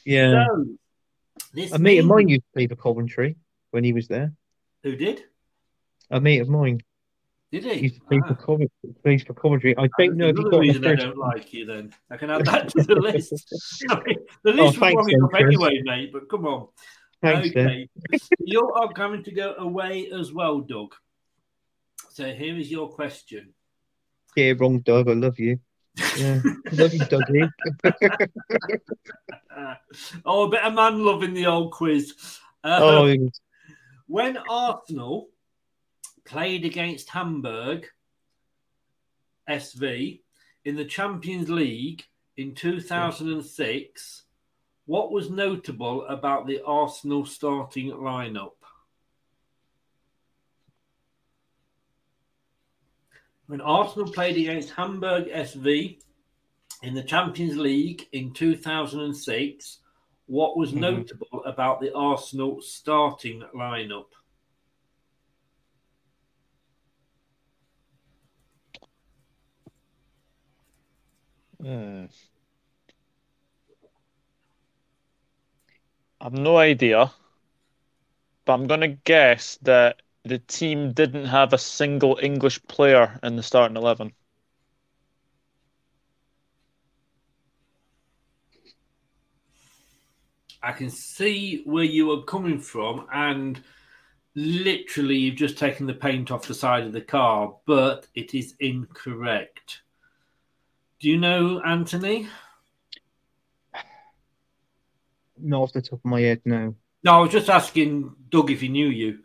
Yeah. 0.05 0.47
So, 0.49 0.65
this 1.53 1.71
A 1.73 1.79
mate 1.79 1.99
of 1.99 2.07
mine 2.07 2.29
used 2.29 2.43
to 2.43 2.53
play 2.55 2.67
for 2.67 2.75
Coventry 2.77 3.37
when 3.71 3.85
he 3.85 3.93
was 3.93 4.09
there. 4.09 4.33
Who 4.83 4.97
did? 4.97 5.23
A 6.11 6.21
mate 6.21 6.41
of 6.41 6.49
mine 6.49 6.81
Did 7.55 7.67
he? 7.67 7.89
to 7.89 8.01
play 8.01 8.21
for 8.27 8.35
Coventry. 8.35 8.69
Plays 9.05 9.23
for 9.23 9.35
Coventry. 9.35 9.79
I 9.79 9.89
don't 9.97 10.17
know 10.17 10.27
if 10.27 10.35
got 10.35 10.51
the 10.51 10.59
reason 10.59 10.85
I 10.85 10.97
don't 10.97 11.17
like 11.17 11.53
you. 11.53 11.65
Then 11.65 11.95
I 12.11 12.17
can 12.17 12.29
add 12.29 12.45
that 12.47 12.69
to 12.71 12.83
the 12.83 12.97
list. 12.97 13.33
I 13.91 14.03
mean, 14.05 14.17
the 14.43 14.51
Oh, 14.51 14.55
list 14.55 14.67
was 14.67 14.77
thanks 14.79 15.13
long 15.13 15.31
then, 15.33 15.47
anyway, 15.47 15.81
mate. 15.85 16.13
But 16.13 16.29
come 16.29 16.47
on. 16.47 16.67
Thanks, 17.23 17.51
okay, 17.51 17.89
you 18.41 18.73
are 18.73 18.93
going 18.93 19.23
to 19.23 19.31
go 19.31 19.55
away 19.57 20.11
as 20.11 20.33
well, 20.33 20.63
Doug. 20.63 20.97
So 22.11 22.33
here 22.33 22.57
is 22.57 22.73
your 22.73 22.89
question. 22.89 23.55
Yeah, 24.35 24.55
wrong, 24.59 24.81
Doug. 24.81 25.09
I 25.09 25.13
love 25.13 25.39
you. 25.39 25.61
Yeah, 26.19 26.41
love 26.73 26.93
you, 26.93 27.01
Dougie. 27.03 27.49
oh, 30.27 30.43
a 30.47 30.51
bit 30.51 30.65
of 30.65 30.75
man 30.75 31.05
love 31.05 31.23
in 31.23 31.35
the 31.35 31.47
old 31.47 31.71
quiz. 31.71 32.15
Uh, 32.65 32.81
oh, 32.83 33.07
he 33.07 33.31
when 34.09 34.39
Arsenal 34.51 35.29
played 36.25 36.65
against 36.65 37.11
Hamburg 37.11 37.87
SV 39.49 40.23
in 40.65 40.77
the 40.77 40.85
Champions 40.85 41.51
League 41.51 42.05
in 42.37 42.55
2006, 42.55 44.23
what 44.87 45.13
was 45.13 45.31
notable 45.31 46.05
about 46.07 46.47
the 46.47 46.63
Arsenal 46.65 47.25
starting 47.25 47.91
lineup? 47.91 48.53
When 53.47 53.61
Arsenal 53.61 54.11
played 54.11 54.37
against 54.37 54.71
Hamburg 54.71 55.29
SV 55.29 56.01
in 56.83 56.95
the 56.95 57.03
Champions 57.03 57.57
League 57.59 58.09
in 58.13 58.33
2006, 58.33 59.81
what 60.27 60.57
was 60.57 60.73
Mhm. 60.73 60.81
notable 60.81 61.45
about 61.45 61.81
the 61.81 61.95
Arsenal 61.95 62.63
starting 62.63 63.43
lineup? 63.55 64.09
Hmm. 71.65 72.07
I've 76.21 76.35
no 76.35 76.59
idea, 76.59 77.13
but 78.45 78.53
I'm 78.53 78.67
going 78.67 78.81
to 78.81 78.89
guess 78.89 79.57
that 79.63 80.03
the 80.25 80.39
team 80.39 80.93
didn't 80.93 81.27
have 81.27 81.55
a 81.55 81.59
single 81.59 82.19
English 82.23 82.63
player 82.67 83.19
in 83.23 83.37
the 83.37 83.43
starting 83.43 83.79
11. 83.79 84.13
I 90.63 90.73
can 90.73 90.91
see 90.91 91.63
where 91.65 91.85
you 91.85 92.11
are 92.13 92.25
coming 92.25 92.59
from, 92.59 93.07
and 93.13 93.63
literally 94.35 95.17
you've 95.17 95.37
just 95.37 95.59
taken 95.59 95.87
the 95.87 95.95
paint 95.95 96.31
off 96.31 96.47
the 96.47 96.55
side 96.55 96.85
of 96.85 96.93
the 96.93 97.01
car, 97.01 97.57
but 97.67 98.09
it 98.15 98.35
is 98.35 98.55
incorrect. 98.61 99.84
Do 101.05 101.11
you 101.11 101.19
know 101.19 101.61
Anthony? 101.61 102.29
not 105.39 105.61
off 105.61 105.73
the 105.75 105.83
top 105.83 105.99
of 106.03 106.05
my 106.07 106.23
head, 106.23 106.41
no. 106.47 106.75
No, 107.03 107.13
I 107.13 107.19
was 107.19 107.31
just 107.31 107.51
asking 107.51 108.11
Doug 108.31 108.51
if 108.51 108.63
he 108.63 108.69
knew 108.69 108.87
you. 108.87 109.19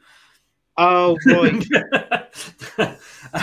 Oh, 0.76 1.18
right. 1.26 1.66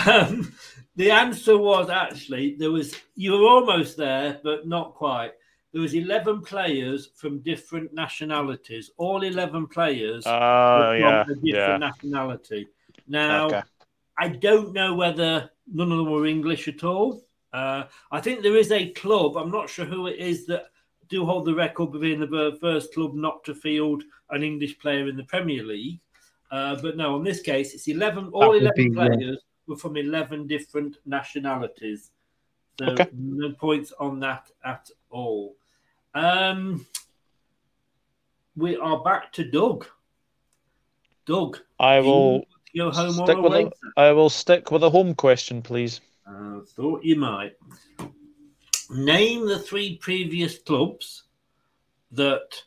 um, 0.07 0.53
the 0.95 1.09
answer 1.09 1.57
was 1.57 1.89
actually 1.89 2.55
there 2.59 2.69
was 2.69 2.93
you 3.15 3.31
were 3.31 3.47
almost 3.47 3.97
there, 3.97 4.39
but 4.43 4.67
not 4.67 4.93
quite. 4.93 5.31
There 5.73 5.81
was 5.81 5.95
eleven 5.95 6.43
players 6.43 7.09
from 7.15 7.39
different 7.39 7.91
nationalities. 7.91 8.91
All 8.97 9.23
eleven 9.23 9.65
players 9.65 10.27
Oh, 10.27 10.31
were 10.31 10.97
yeah, 10.99 11.23
from 11.23 11.31
a 11.31 11.35
different 11.37 11.55
yeah. 11.55 11.77
nationality. 11.77 12.67
Now, 13.07 13.47
Okay. 13.47 13.63
I 14.15 14.27
don't 14.27 14.73
know 14.73 14.93
whether 14.93 15.49
none 15.73 15.91
of 15.91 15.97
them 15.97 16.11
were 16.11 16.27
English 16.27 16.67
at 16.67 16.83
all. 16.83 17.23
Uh, 17.57 17.87
I 18.11 18.21
think 18.21 18.41
there 18.41 18.55
is 18.55 18.71
a 18.71 18.89
club. 18.91 19.35
I'm 19.35 19.49
not 19.49 19.69
sure 19.69 19.85
who 19.85 20.05
it 20.07 20.19
is 20.19 20.45
that 20.45 20.65
do 21.09 21.25
hold 21.25 21.45
the 21.45 21.55
record 21.55 21.95
of 21.95 22.01
being 22.01 22.19
the 22.19 22.57
first 22.61 22.93
club 22.93 23.15
not 23.15 23.43
to 23.45 23.55
field 23.55 24.03
an 24.29 24.43
English 24.43 24.77
player 24.77 25.07
in 25.07 25.17
the 25.17 25.23
Premier 25.23 25.63
League. 25.63 25.99
Uh, 26.51 26.75
but 26.81 26.97
no, 26.97 27.15
in 27.17 27.23
this 27.23 27.41
case, 27.41 27.73
it's 27.73 27.87
11. 27.87 28.29
All 28.31 28.53
11 28.53 28.73
be, 28.75 28.83
yeah. 28.83 29.07
players 29.07 29.39
were 29.65 29.75
from 29.75 29.97
11 29.97 30.45
different 30.47 30.97
nationalities. 31.05 32.11
So 32.79 32.85
Okay. 32.89 33.07
no 33.13 33.51
points 33.53 33.91
on 33.99 34.19
that 34.19 34.51
at 34.63 34.91
all. 35.09 35.55
Um, 36.13 36.85
we 38.55 38.77
are 38.77 39.01
back 39.03 39.33
to 39.33 39.49
Doug. 39.49 39.87
Doug, 41.25 41.59
I 41.79 41.99
do 42.01 42.05
you 42.05 42.11
will 42.11 42.31
want 42.33 42.95
home 42.95 43.13
stick 43.13 43.37
or 43.37 43.41
with 43.41 43.53
a, 43.53 43.71
I 43.97 44.11
will 44.11 44.29
stick 44.29 44.71
with 44.71 44.83
a 44.83 44.89
home 44.89 45.15
question, 45.15 45.61
please. 45.61 46.01
I 46.27 46.59
thought 46.75 47.03
you 47.03 47.15
might. 47.15 47.53
Name 48.89 49.47
the 49.47 49.59
three 49.59 49.97
previous 49.97 50.57
clubs 50.59 51.23
that 52.11 52.63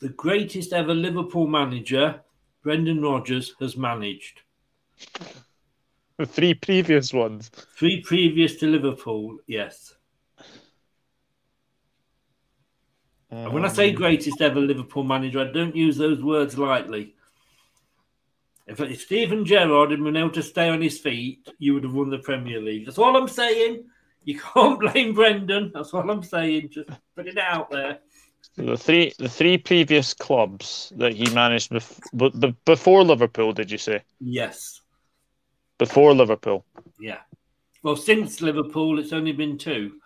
the 0.00 0.08
greatest 0.10 0.72
ever 0.72 0.94
Liverpool 0.94 1.46
manager, 1.46 2.20
Brendan 2.62 3.02
Rodgers, 3.02 3.54
has 3.60 3.76
managed. 3.76 4.42
The 6.18 6.26
three 6.26 6.54
previous 6.54 7.12
ones. 7.12 7.50
Three 7.76 8.00
previous 8.02 8.56
to 8.56 8.66
Liverpool, 8.66 9.38
yes. 9.46 9.94
And 13.30 13.52
when 13.52 13.64
I 13.64 13.68
say 13.68 13.90
Um, 13.90 13.96
greatest 13.96 14.40
ever 14.40 14.60
Liverpool 14.60 15.02
manager, 15.02 15.40
I 15.40 15.52
don't 15.52 15.74
use 15.74 15.96
those 15.96 16.22
words 16.22 16.56
lightly. 16.56 17.15
If, 18.66 18.80
if 18.80 19.02
Steven 19.02 19.44
Gerrard 19.44 19.92
had 19.92 20.02
been 20.02 20.16
able 20.16 20.30
to 20.30 20.42
stay 20.42 20.68
on 20.68 20.82
his 20.82 20.98
feet, 20.98 21.48
you 21.58 21.74
would 21.74 21.84
have 21.84 21.94
won 21.94 22.10
the 22.10 22.18
Premier 22.18 22.60
League. 22.60 22.84
That's 22.84 22.98
all 22.98 23.16
I'm 23.16 23.28
saying. 23.28 23.84
You 24.24 24.38
can't 24.38 24.80
blame 24.92 25.14
Brendan. 25.14 25.70
That's 25.72 25.94
all 25.94 26.10
I'm 26.10 26.22
saying. 26.22 26.70
Just 26.70 26.88
put 27.14 27.28
it 27.28 27.38
out 27.38 27.70
there. 27.70 27.98
the 28.56 28.76
three 28.76 29.12
the 29.18 29.28
three 29.28 29.56
previous 29.58 30.14
clubs 30.14 30.92
that 30.96 31.12
he 31.12 31.32
managed 31.32 31.70
bef- 31.70 32.54
before 32.64 33.04
Liverpool, 33.04 33.52
did 33.52 33.70
you 33.70 33.78
say? 33.78 34.02
Yes. 34.20 34.80
Before 35.78 36.14
Liverpool. 36.14 36.64
Yeah. 36.98 37.18
Well, 37.82 37.96
since 37.96 38.40
Liverpool, 38.40 38.98
it's 38.98 39.12
only 39.12 39.32
been 39.32 39.58
two. 39.58 40.00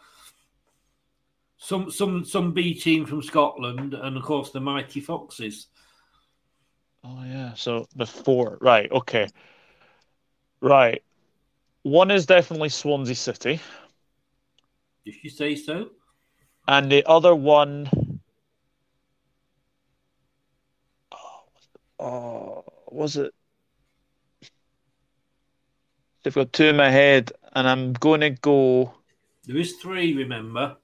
Some 1.56 1.90
some 1.90 2.24
some 2.24 2.52
B 2.52 2.74
team 2.74 3.06
from 3.06 3.22
Scotland, 3.22 3.94
and 3.94 4.16
of 4.16 4.22
course 4.22 4.50
the 4.50 4.60
mighty 4.60 5.00
Foxes. 5.00 5.68
Oh 7.04 7.24
yeah. 7.24 7.54
So 7.54 7.86
before 7.96 8.58
right, 8.60 8.90
okay. 8.92 9.28
Right. 10.60 11.02
One 11.82 12.10
is 12.10 12.26
definitely 12.26 12.68
Swansea 12.68 13.14
City. 13.14 13.60
Did 15.04 15.14
you 15.22 15.30
say 15.30 15.54
so? 15.56 15.90
And 16.68 16.92
the 16.92 17.04
other 17.08 17.34
one 17.34 18.20
oh 21.98 22.64
was 22.88 23.16
it 23.16 23.32
I've 26.24 26.34
got 26.34 26.52
two 26.52 26.64
in 26.66 26.76
my 26.76 26.90
head 26.90 27.32
and 27.54 27.66
I'm 27.66 27.94
gonna 27.94 28.30
go 28.30 28.94
There 29.46 29.56
is 29.56 29.76
three. 29.76 30.14
Remember. 30.14 30.76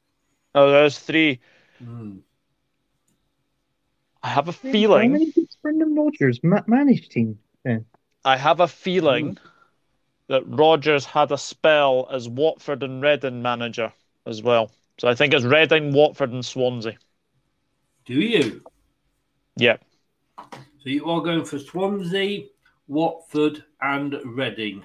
Oh 0.54 0.70
there's 0.70 0.98
three. 0.98 1.40
Hmm. 1.78 2.18
I 4.22 4.28
have 4.28 4.48
a 4.48 4.52
How 4.52 4.72
feeling 4.72 5.12
many 5.12 5.30
did 5.30 5.45
Brendan 5.66 5.96
Rodgers 5.96 6.38
ma- 6.44 6.62
manage 6.68 7.08
team 7.08 7.40
then? 7.64 7.84
I 8.24 8.36
have 8.36 8.60
a 8.60 8.68
feeling 8.68 9.30
hmm. 9.30 9.48
that 10.28 10.44
Rodgers 10.46 11.04
had 11.04 11.32
a 11.32 11.36
spell 11.36 12.06
as 12.12 12.28
Watford 12.28 12.84
and 12.84 13.02
Reading 13.02 13.42
manager 13.42 13.92
as 14.26 14.44
well. 14.44 14.70
So 14.98 15.08
I 15.08 15.16
think 15.16 15.34
it's 15.34 15.44
Reading, 15.44 15.92
Watford, 15.92 16.30
and 16.30 16.46
Swansea. 16.46 16.96
Do 18.04 18.14
you? 18.14 18.62
Yeah. 19.56 19.78
So 20.38 20.84
you 20.84 21.04
are 21.06 21.20
going 21.20 21.44
for 21.44 21.58
Swansea, 21.58 22.44
Watford, 22.86 23.64
and 23.80 24.20
Reading. 24.24 24.84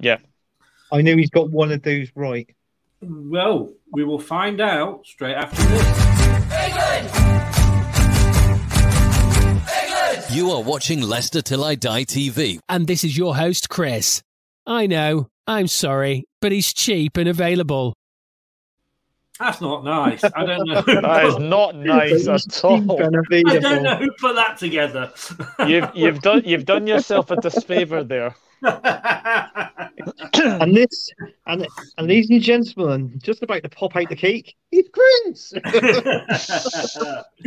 Yeah. 0.00 0.16
I 0.90 1.02
know 1.02 1.14
he's 1.14 1.28
got 1.28 1.50
one 1.50 1.72
of 1.72 1.82
those 1.82 2.08
right. 2.14 2.48
Well, 3.02 3.70
we 3.92 4.02
will 4.04 4.18
find 4.18 4.62
out 4.62 5.04
straight 5.04 5.34
after 5.34 5.62
this. 5.62 7.25
You 10.36 10.50
are 10.50 10.62
watching 10.62 11.00
Leicester 11.00 11.40
Till 11.40 11.64
I 11.64 11.76
Die 11.76 12.04
TV. 12.04 12.58
And 12.68 12.86
this 12.86 13.04
is 13.04 13.16
your 13.16 13.36
host, 13.36 13.70
Chris. 13.70 14.20
I 14.66 14.86
know, 14.86 15.28
I'm 15.46 15.66
sorry, 15.66 16.24
but 16.42 16.52
he's 16.52 16.74
cheap 16.74 17.16
and 17.16 17.26
available. 17.26 17.94
That's 19.40 19.62
not 19.62 19.82
nice. 19.82 20.22
I 20.22 20.44
don't 20.44 20.68
know. 20.68 20.82
That 21.00 21.24
is 21.24 21.38
not 21.38 21.76
nice 21.76 22.28
at 22.28 22.64
all. 22.66 23.02
I 23.02 23.60
don't 23.60 23.82
know 23.82 23.96
who 23.96 24.10
put 24.20 24.34
that 24.34 24.58
together. 24.58 25.10
You've 25.66 25.90
you've 25.94 26.20
done 26.20 26.42
you've 26.44 26.66
done 26.66 26.86
yourself 26.86 27.30
a 27.30 27.36
disfavour 27.36 28.04
there. 28.04 28.36
and 28.62 30.00
this, 30.74 31.10
and 31.46 31.66
and 31.98 32.06
ladies 32.06 32.30
and 32.30 32.40
gentlemen, 32.40 33.20
just 33.22 33.42
about 33.42 33.62
to 33.62 33.68
pop 33.68 33.94
out 33.96 34.08
the 34.08 34.16
cake. 34.16 34.56
It's 34.72 34.88
Chris. 34.88 35.52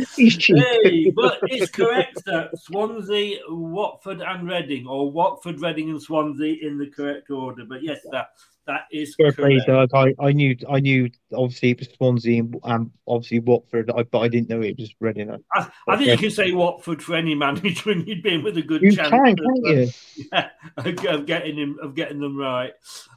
He's 0.16 0.36
cheap. 0.36 0.58
Hey, 0.58 1.10
but 1.10 1.38
it's 1.42 1.70
correct 1.70 2.24
that 2.26 2.56
Swansea, 2.58 3.38
Watford, 3.48 4.20
and 4.20 4.48
Reading, 4.48 4.86
or 4.86 5.10
Watford, 5.10 5.60
Reading, 5.60 5.90
and 5.90 6.00
Swansea 6.00 6.54
in 6.62 6.78
the 6.78 6.86
correct 6.86 7.30
order. 7.30 7.64
But 7.68 7.82
yes, 7.82 7.98
that 8.12 8.28
that 8.70 8.86
is 8.92 9.16
Fair 9.16 9.32
play, 9.32 9.60
correct. 9.64 9.90
Doug. 9.92 9.94
I, 9.94 10.14
I 10.24 10.32
knew, 10.32 10.56
I 10.68 10.78
knew. 10.78 11.10
Obviously, 11.34 11.70
it 11.70 11.80
was 11.80 11.88
Swansea 11.96 12.40
and 12.40 12.56
um, 12.62 12.92
obviously 13.06 13.40
Watford. 13.40 13.90
I, 13.90 14.04
but 14.04 14.20
I 14.20 14.28
didn't 14.28 14.48
know 14.48 14.62
it 14.62 14.78
was 14.78 14.94
Reading. 15.00 15.30
I, 15.54 15.68
I 15.88 15.96
think 15.96 16.10
you 16.10 16.16
can 16.16 16.30
say 16.30 16.52
Watford 16.52 17.02
for 17.02 17.16
any 17.16 17.34
manager, 17.34 17.90
and 17.90 18.06
you'd 18.06 18.22
be 18.22 18.34
in 18.34 18.44
with 18.44 18.56
a 18.58 18.62
good 18.62 18.82
You 18.82 18.92
chance 18.92 19.10
can, 19.10 19.28
of, 19.28 19.36
can't 19.36 19.66
you? 19.66 19.90
yeah, 20.32 20.48
of 20.76 21.04
of 21.04 21.26
getting 21.26 21.56
him 21.56 21.78
of 21.82 21.94
getting 21.96 22.20
them 22.20 22.36
right. 22.36 22.72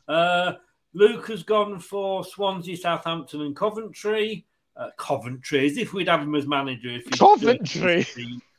Uh, 0.08 0.54
Luke 0.96 1.28
has 1.28 1.44
gone 1.44 1.80
for 1.80 2.24
Swansea, 2.24 2.76
Southampton, 2.76 3.42
and 3.42 3.56
Coventry. 3.56 4.48
Uh, 4.76 4.90
Coventry, 4.98 5.68
as 5.68 5.78
if 5.78 5.94
we'd 5.94 6.08
have 6.08 6.22
him 6.22 6.34
as 6.34 6.48
manager. 6.48 6.90
If 6.90 7.04
he's 7.06 7.20
Coventry. 7.20 8.08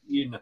you 0.09 0.31
know. 0.31 0.39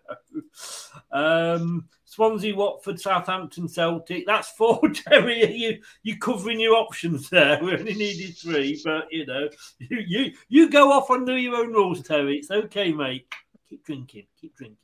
Um, 1.10 1.88
Swansea, 2.04 2.54
Watford, 2.54 3.00
Southampton, 3.00 3.68
Celtic. 3.68 4.26
That's 4.26 4.50
four, 4.50 4.80
Terry. 4.94 5.54
You 5.54 5.78
you 6.02 6.18
covering 6.18 6.60
your 6.60 6.76
options 6.76 7.30
there. 7.30 7.58
We 7.62 7.72
only 7.72 7.94
needed 7.94 8.36
three, 8.36 8.80
but 8.84 9.10
you 9.10 9.24
know, 9.24 9.48
you 9.78 9.98
you, 10.06 10.32
you 10.48 10.70
go 10.70 10.92
off 10.92 11.08
and 11.10 11.26
do 11.26 11.36
your 11.36 11.56
own 11.56 11.72
rules, 11.72 12.02
Terry. 12.02 12.36
It's 12.36 12.50
okay, 12.50 12.92
mate. 12.92 13.26
Keep 13.68 13.86
drinking, 13.86 14.26
keep 14.38 14.54
drinking. 14.56 14.76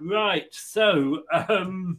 Right, 0.00 0.46
so 0.50 1.22
um 1.32 1.98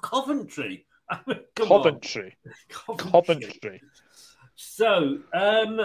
Coventry. 0.00 0.86
Coventry. 1.54 2.36
Coventry. 2.70 3.10
Coventry. 3.10 3.82
So 4.54 5.18
um 5.34 5.80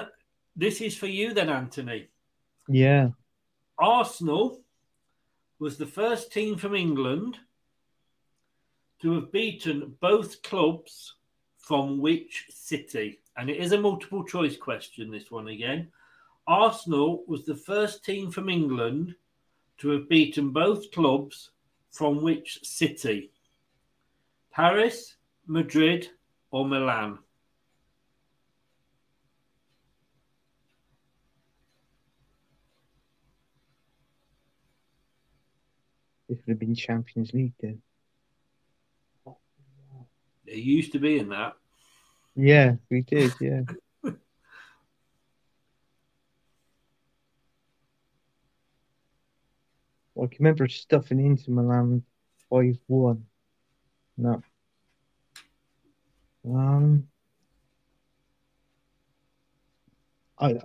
this 0.56 0.80
is 0.82 0.96
for 0.98 1.08
you 1.08 1.34
then, 1.34 1.50
Anthony. 1.50 2.08
Yeah. 2.70 3.10
Arsenal 3.78 4.62
was 5.62 5.78
the 5.78 5.86
first 5.86 6.34
team 6.34 6.58
from 6.58 6.74
England 6.74 7.38
to 9.00 9.14
have 9.14 9.32
beaten 9.32 9.96
both 10.00 10.42
clubs 10.42 11.18
from 11.60 12.00
which 12.00 12.48
city? 12.50 13.20
And 13.38 13.48
it 13.48 13.58
is 13.58 13.72
a 13.72 13.80
multiple 13.80 14.24
choice 14.24 14.58
question, 14.58 15.12
this 15.12 15.30
one 15.30 15.50
again. 15.50 15.92
Arsenal 16.48 17.24
was 17.28 17.46
the 17.46 17.56
first 17.56 18.04
team 18.04 18.32
from 18.32 18.50
England 18.50 19.14
to 19.78 19.90
have 19.90 20.10
beaten 20.10 20.50
both 20.50 20.92
clubs 20.92 21.52
from 21.92 22.24
which 22.24 22.60
city? 22.64 23.32
Paris, 24.52 25.16
Madrid, 25.46 26.08
or 26.50 26.66
Milan? 26.66 27.20
Have 36.52 36.60
been 36.60 36.76
Champions 36.76 37.34
League 37.34 37.54
then. 37.60 37.82
It 40.46 40.58
used 40.58 40.92
to 40.94 41.00
be 41.00 41.18
in 41.18 41.30
that. 41.30 41.54
Yeah, 42.36 42.76
we 42.90 43.02
did. 43.02 43.34
Yeah. 43.40 43.62
I 50.22 50.28
can 50.28 50.38
remember 50.40 50.68
stuffing 50.68 51.26
into 51.26 51.52
Milan 51.52 52.04
five 52.50 52.78
one. 52.88 53.26
No. 54.18 54.42
Um. 56.46 57.08
I 60.38 60.56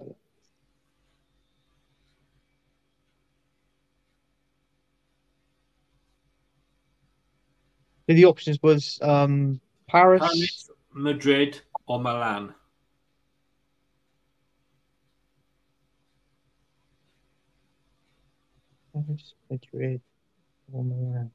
the 8.14 8.24
options 8.24 8.62
was 8.62 8.98
um 9.02 9.60
Paris, 9.88 10.20
Paris, 10.20 10.70
Madrid, 10.92 11.60
or 11.86 11.98
Milan? 12.00 12.54
Paris, 18.92 19.34
Madrid, 19.50 20.00
or 20.72 20.84
Milan. 20.84 21.30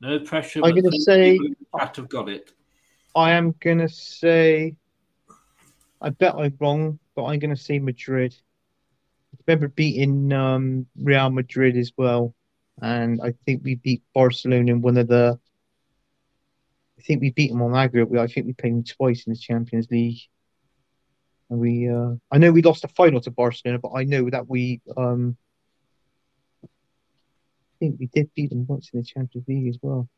No 0.00 0.18
pressure. 0.20 0.60
I'm 0.64 0.74
gonna 0.74 0.90
say- 0.92 1.32
people 1.32 1.46
in 1.46 1.56
the 1.72 1.78
chat 1.78 1.96
have 1.96 2.08
got 2.08 2.28
it. 2.28 2.52
I 3.14 3.32
am 3.32 3.54
gonna 3.60 3.88
say. 3.88 4.76
I 6.00 6.10
bet 6.10 6.34
I'm 6.34 6.56
wrong, 6.60 6.98
but 7.14 7.24
I'm 7.24 7.38
gonna 7.38 7.56
say 7.56 7.78
Madrid. 7.78 8.34
Remember 9.46 9.68
beating 9.68 10.32
um, 10.32 10.86
Real 11.00 11.30
Madrid 11.30 11.76
as 11.76 11.92
well, 11.96 12.34
and 12.80 13.20
I 13.22 13.34
think 13.44 13.62
we 13.64 13.76
beat 13.76 14.02
Barcelona 14.14 14.72
in 14.72 14.82
one 14.82 14.96
of 14.96 15.08
the. 15.08 15.38
I 16.98 17.02
think 17.02 17.20
we 17.20 17.30
beat 17.30 17.50
them 17.50 17.62
on 17.62 17.74
aggregate. 17.74 18.16
I 18.18 18.26
think 18.28 18.46
we 18.46 18.52
played 18.52 18.74
them 18.74 18.84
twice 18.84 19.26
in 19.26 19.32
the 19.32 19.38
Champions 19.38 19.88
League. 19.90 20.20
And 21.50 21.60
we, 21.60 21.88
uh, 21.88 22.12
I 22.30 22.38
know 22.38 22.50
we 22.50 22.62
lost 22.62 22.80
the 22.80 22.88
final 22.88 23.20
to 23.20 23.30
Barcelona, 23.30 23.78
but 23.78 23.92
I 23.94 24.04
know 24.04 24.30
that 24.30 24.48
we, 24.48 24.80
um, 24.96 25.36
I 26.64 26.68
think 27.78 27.96
we 27.98 28.06
did 28.06 28.30
beat 28.34 28.50
them 28.50 28.66
once 28.66 28.90
in 28.92 29.00
the 29.00 29.04
Champions 29.04 29.46
League 29.48 29.68
as 29.68 29.78
well. 29.82 30.08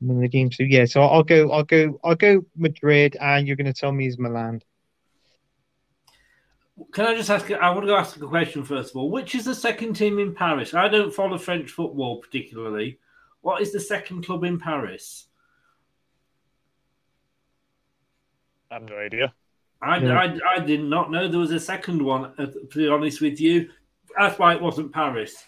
One 0.00 0.16
of 0.16 0.22
the 0.22 0.28
games. 0.28 0.56
So 0.56 0.62
yeah, 0.62 0.86
so 0.86 1.02
I'll 1.02 1.24
go, 1.24 1.50
I'll 1.50 1.64
go, 1.64 2.00
I'll 2.02 2.14
go 2.14 2.46
Madrid, 2.56 3.16
and 3.20 3.46
you're 3.46 3.56
going 3.56 3.66
to 3.66 3.74
tell 3.74 3.92
me 3.92 4.06
is 4.06 4.18
Milan. 4.18 4.62
Can 6.92 7.06
I 7.06 7.14
just 7.14 7.30
ask? 7.30 7.50
I 7.50 7.70
want 7.70 7.86
to 7.86 7.94
ask 7.94 8.16
a 8.16 8.26
question 8.26 8.64
first 8.64 8.90
of 8.90 8.96
all. 8.96 9.10
Which 9.10 9.34
is 9.34 9.44
the 9.44 9.54
second 9.54 9.94
team 9.94 10.18
in 10.18 10.34
Paris? 10.34 10.74
I 10.74 10.88
don't 10.88 11.12
follow 11.14 11.38
French 11.38 11.70
football 11.70 12.18
particularly. 12.20 12.98
What 13.42 13.60
is 13.60 13.72
the 13.72 13.80
second 13.80 14.24
club 14.24 14.44
in 14.44 14.58
Paris? 14.58 15.26
I 18.70 18.74
have 18.74 18.84
no 18.84 18.96
idea. 18.96 19.34
I, 19.82 19.98
Yeah. 19.98 20.18
I, 20.18 20.56
I 20.56 20.58
did 20.60 20.82
not 20.82 21.10
know 21.10 21.28
there 21.28 21.40
was 21.40 21.50
a 21.50 21.60
second 21.60 22.00
one. 22.02 22.32
uh, 22.38 22.46
To 22.46 22.68
be 22.74 22.88
honest 22.88 23.20
with 23.20 23.40
you, 23.40 23.68
that's 24.16 24.38
why 24.38 24.54
it 24.54 24.62
wasn't 24.62 24.92
Paris. 24.92 25.44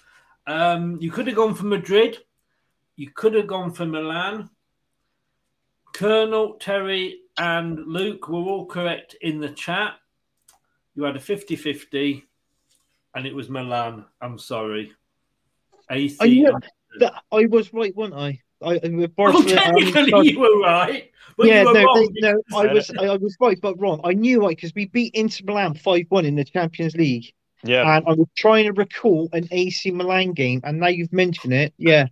Um, 0.46 0.98
you 1.00 1.10
could 1.10 1.26
have 1.26 1.36
gone 1.36 1.54
for 1.54 1.64
Madrid. 1.64 2.18
You 2.96 3.10
could 3.10 3.34
have 3.34 3.46
gone 3.46 3.72
for 3.72 3.86
Milan. 3.86 4.50
Colonel, 5.94 6.54
Terry, 6.54 7.20
and 7.38 7.78
Luke 7.86 8.28
were 8.28 8.40
all 8.40 8.66
correct 8.66 9.16
in 9.22 9.40
the 9.40 9.48
chat. 9.50 9.94
You 10.94 11.02
had 11.04 11.16
a 11.16 11.20
50 11.20 11.56
50, 11.56 12.24
and 13.14 13.26
it 13.26 13.34
was 13.34 13.48
Milan. 13.48 14.04
I'm 14.20 14.38
sorry. 14.38 14.92
AC. 15.90 16.16
I 16.20 16.26
knew 16.28 16.58
that 17.00 17.14
I 17.32 17.46
was 17.46 17.72
right, 17.72 17.94
wasn't 17.96 18.14
I? 18.16 18.40
I 18.62 18.74
I- 18.84 18.88
with 18.88 19.12
Well, 19.16 19.32
Barcelona. 19.32 19.60
I 19.60 19.72
mean, 19.72 19.92
technically, 19.92 20.30
you 20.32 20.40
were 20.40 20.60
right. 20.60 21.10
But 21.36 21.48
yeah, 21.48 21.62
you 21.62 21.66
were 21.68 21.74
no, 21.74 21.84
wrong 21.84 22.14
they- 22.14 22.20
no, 22.32 22.42
I 22.56 22.62
because- 22.62 22.88
was 22.90 22.98
I, 22.98 23.04
I 23.06 23.16
was 23.16 23.36
right, 23.40 23.58
but 23.60 23.80
wrong. 23.80 24.00
I 24.04 24.12
knew 24.12 24.40
right 24.42 24.56
because 24.56 24.74
we 24.74 24.86
beat 24.86 25.14
Inter 25.14 25.44
Milan 25.46 25.74
five 25.74 26.06
one 26.10 26.24
in 26.24 26.36
the 26.36 26.44
Champions 26.44 26.94
League, 26.94 27.32
Yeah. 27.64 27.96
and 27.96 28.06
I 28.06 28.12
was 28.12 28.28
trying 28.36 28.66
to 28.66 28.72
recall 28.72 29.28
an 29.32 29.48
AC 29.50 29.90
Milan 29.90 30.32
game, 30.32 30.60
and 30.64 30.78
now 30.78 30.86
you've 30.88 31.12
mentioned 31.12 31.52
it, 31.54 31.74
yeah, 31.76 32.06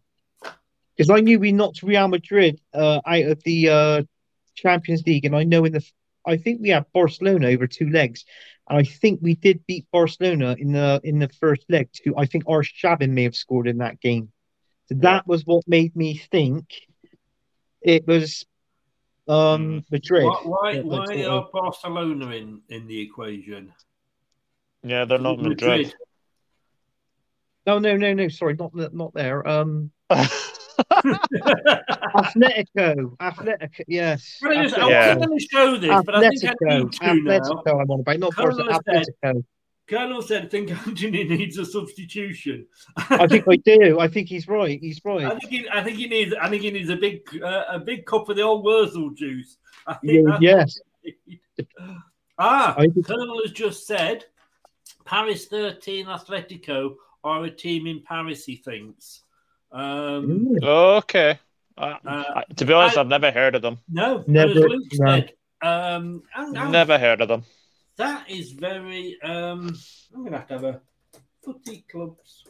because 0.96 1.08
I 1.08 1.20
knew 1.20 1.38
we 1.38 1.52
knocked 1.52 1.82
Real 1.84 2.08
Madrid 2.08 2.60
uh, 2.74 3.00
out 3.06 3.22
of 3.24 3.42
the 3.44 3.68
uh, 3.68 4.02
Champions 4.56 5.04
League, 5.06 5.24
and 5.24 5.36
I 5.36 5.44
know 5.44 5.64
in 5.64 5.72
the 5.72 5.88
I 6.26 6.36
think 6.36 6.60
we 6.60 6.68
had 6.68 6.84
Barcelona 6.92 7.48
over 7.48 7.66
two 7.66 7.88
legs, 7.90 8.24
and 8.61 8.61
I 8.72 8.84
think 8.84 9.20
we 9.22 9.34
did 9.34 9.66
beat 9.66 9.86
Barcelona 9.92 10.56
in 10.58 10.72
the 10.72 11.00
in 11.04 11.18
the 11.18 11.28
first 11.28 11.64
leg 11.68 11.88
too. 11.92 12.14
I 12.16 12.26
think 12.26 12.44
Arshavin 12.44 13.10
may 13.10 13.24
have 13.24 13.36
scored 13.36 13.68
in 13.68 13.78
that 13.78 14.00
game, 14.00 14.32
so 14.86 14.94
that 14.96 15.26
was 15.26 15.44
what 15.44 15.64
made 15.68 15.94
me 15.94 16.16
think 16.16 16.64
it 17.82 18.06
was 18.06 18.44
um 19.28 19.84
Madrid. 19.90 20.24
Why, 20.24 20.40
why, 20.44 20.80
why 20.80 21.06
that's 21.06 21.16
what 21.16 21.26
I- 21.26 21.36
are 21.36 21.48
Barcelona 21.52 22.30
in, 22.30 22.62
in 22.68 22.86
the 22.86 23.00
equation? 23.00 23.72
Yeah, 24.82 25.04
they're 25.04 25.18
not 25.18 25.40
Madrid. 25.40 25.94
No, 27.66 27.78
no, 27.78 27.96
no, 27.96 28.12
no. 28.12 28.28
Sorry, 28.28 28.54
not 28.54 28.74
not 28.74 29.14
there. 29.14 29.46
Um, 29.46 29.92
Atletico, 31.72 33.16
Atletico. 33.18 33.84
Yes, 33.88 34.38
Can 34.42 34.52
I, 34.52 34.54
I 34.54 34.64
was 34.64 35.26
going 35.26 35.38
to 35.38 35.46
show 35.50 35.76
this, 35.76 36.02
but 36.04 36.14
I 36.14 36.28
think 36.30 36.44
I 36.44 36.46
Atletico, 36.54 36.78
need 36.84 36.92
to 36.92 37.06
now. 37.22 37.38
Atletico. 37.38 37.80
I'm 37.80 37.90
on 37.90 38.00
about 38.00 38.18
not 38.18 38.34
Colonel 38.34 38.66
Barca, 38.66 38.82
said- 38.86 39.06
Atletico. 39.24 39.44
Colonel 39.88 40.22
said, 40.22 40.44
I 40.44 40.48
think 40.48 40.70
Anthony 40.86 41.24
needs 41.24 41.58
a 41.58 41.66
substitution. 41.66 42.66
I 42.96 43.26
think 43.26 43.46
I 43.48 43.56
do. 43.56 43.98
I 44.00 44.08
think 44.08 44.28
he's 44.28 44.46
right. 44.48 44.78
He's 44.80 45.00
I 45.04 45.08
right. 45.08 45.40
think 45.40 45.50
he, 45.52 45.68
I 45.68 45.82
think 45.82 45.96
he 45.98 46.06
needs. 46.08 46.32
I 46.40 46.48
think 46.48 46.62
he 46.62 46.70
needs 46.70 46.88
a 46.88 46.96
big, 46.96 47.20
uh, 47.42 47.64
a 47.68 47.78
big 47.80 48.06
cup 48.06 48.28
of 48.28 48.36
the 48.36 48.42
old 48.42 48.64
Wurzel 48.64 49.10
juice. 49.10 49.58
I 49.86 49.94
think 49.94 50.28
Yeah, 50.28 50.38
yes. 50.40 50.80
Ah, 52.38 52.74
I 52.78 52.86
think- 52.86 53.06
Colonel 53.06 53.42
has 53.42 53.52
just 53.52 53.86
said, 53.86 54.24
Paris 55.04 55.46
13 55.46 56.06
Atletico 56.06 56.94
are 57.24 57.44
a 57.44 57.50
team 57.50 57.86
in 57.86 58.02
Paris. 58.02 58.44
He 58.44 58.56
thinks. 58.56 59.21
Um, 59.72 60.48
Okay. 60.62 61.38
Uh, 61.76 61.96
Uh, 62.04 62.42
to 62.56 62.64
be 62.66 62.72
honest, 62.74 62.96
I- 62.98 63.00
I've 63.00 63.06
never 63.08 63.30
heard 63.30 63.54
of 63.54 63.62
them. 63.62 63.78
no, 63.88 64.22
Never- 64.26 64.52
but 64.54 64.64
as 64.64 64.70
Luke 64.70 64.88
no. 64.92 65.06
said, 65.06 65.32
um, 65.62 66.22
and- 66.34 66.56
and 66.56 66.72
Never 66.72 66.98
heard 66.98 67.20
of 67.22 67.28
them. 67.28 67.44
That 67.96 68.28
is 68.30 68.52
very. 68.52 69.20
Um, 69.22 69.74
I'm 70.14 70.20
going 70.20 70.32
to 70.32 70.38
have 70.38 70.48
to 70.48 70.54
have 70.54 70.64
a 70.64 70.82
footy 71.42 71.82
clubs 71.90 72.44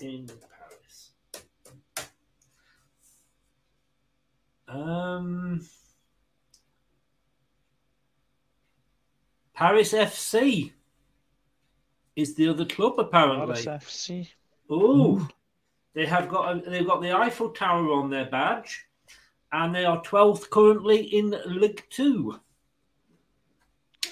in 0.00 0.26
Paris. 0.26 1.12
Um, 4.68 5.66
Paris 9.54 9.92
FC 9.92 10.72
is 12.16 12.34
the 12.34 12.48
other 12.48 12.64
club 12.64 12.98
apparently. 12.98 13.62
Paris 13.62 13.84
FC. 13.84 14.30
Oh, 14.70 15.26
they 15.94 16.06
have 16.06 16.28
got 16.28 16.56
a, 16.66 16.70
they've 16.70 16.86
got 16.86 17.00
the 17.02 17.12
Eiffel 17.12 17.50
Tower 17.50 17.92
on 17.92 18.10
their 18.10 18.26
badge, 18.26 18.84
and 19.52 19.74
they 19.74 19.84
are 19.84 20.02
twelfth 20.02 20.50
currently 20.50 20.98
in 21.02 21.34
League 21.46 21.84
Two. 21.90 22.38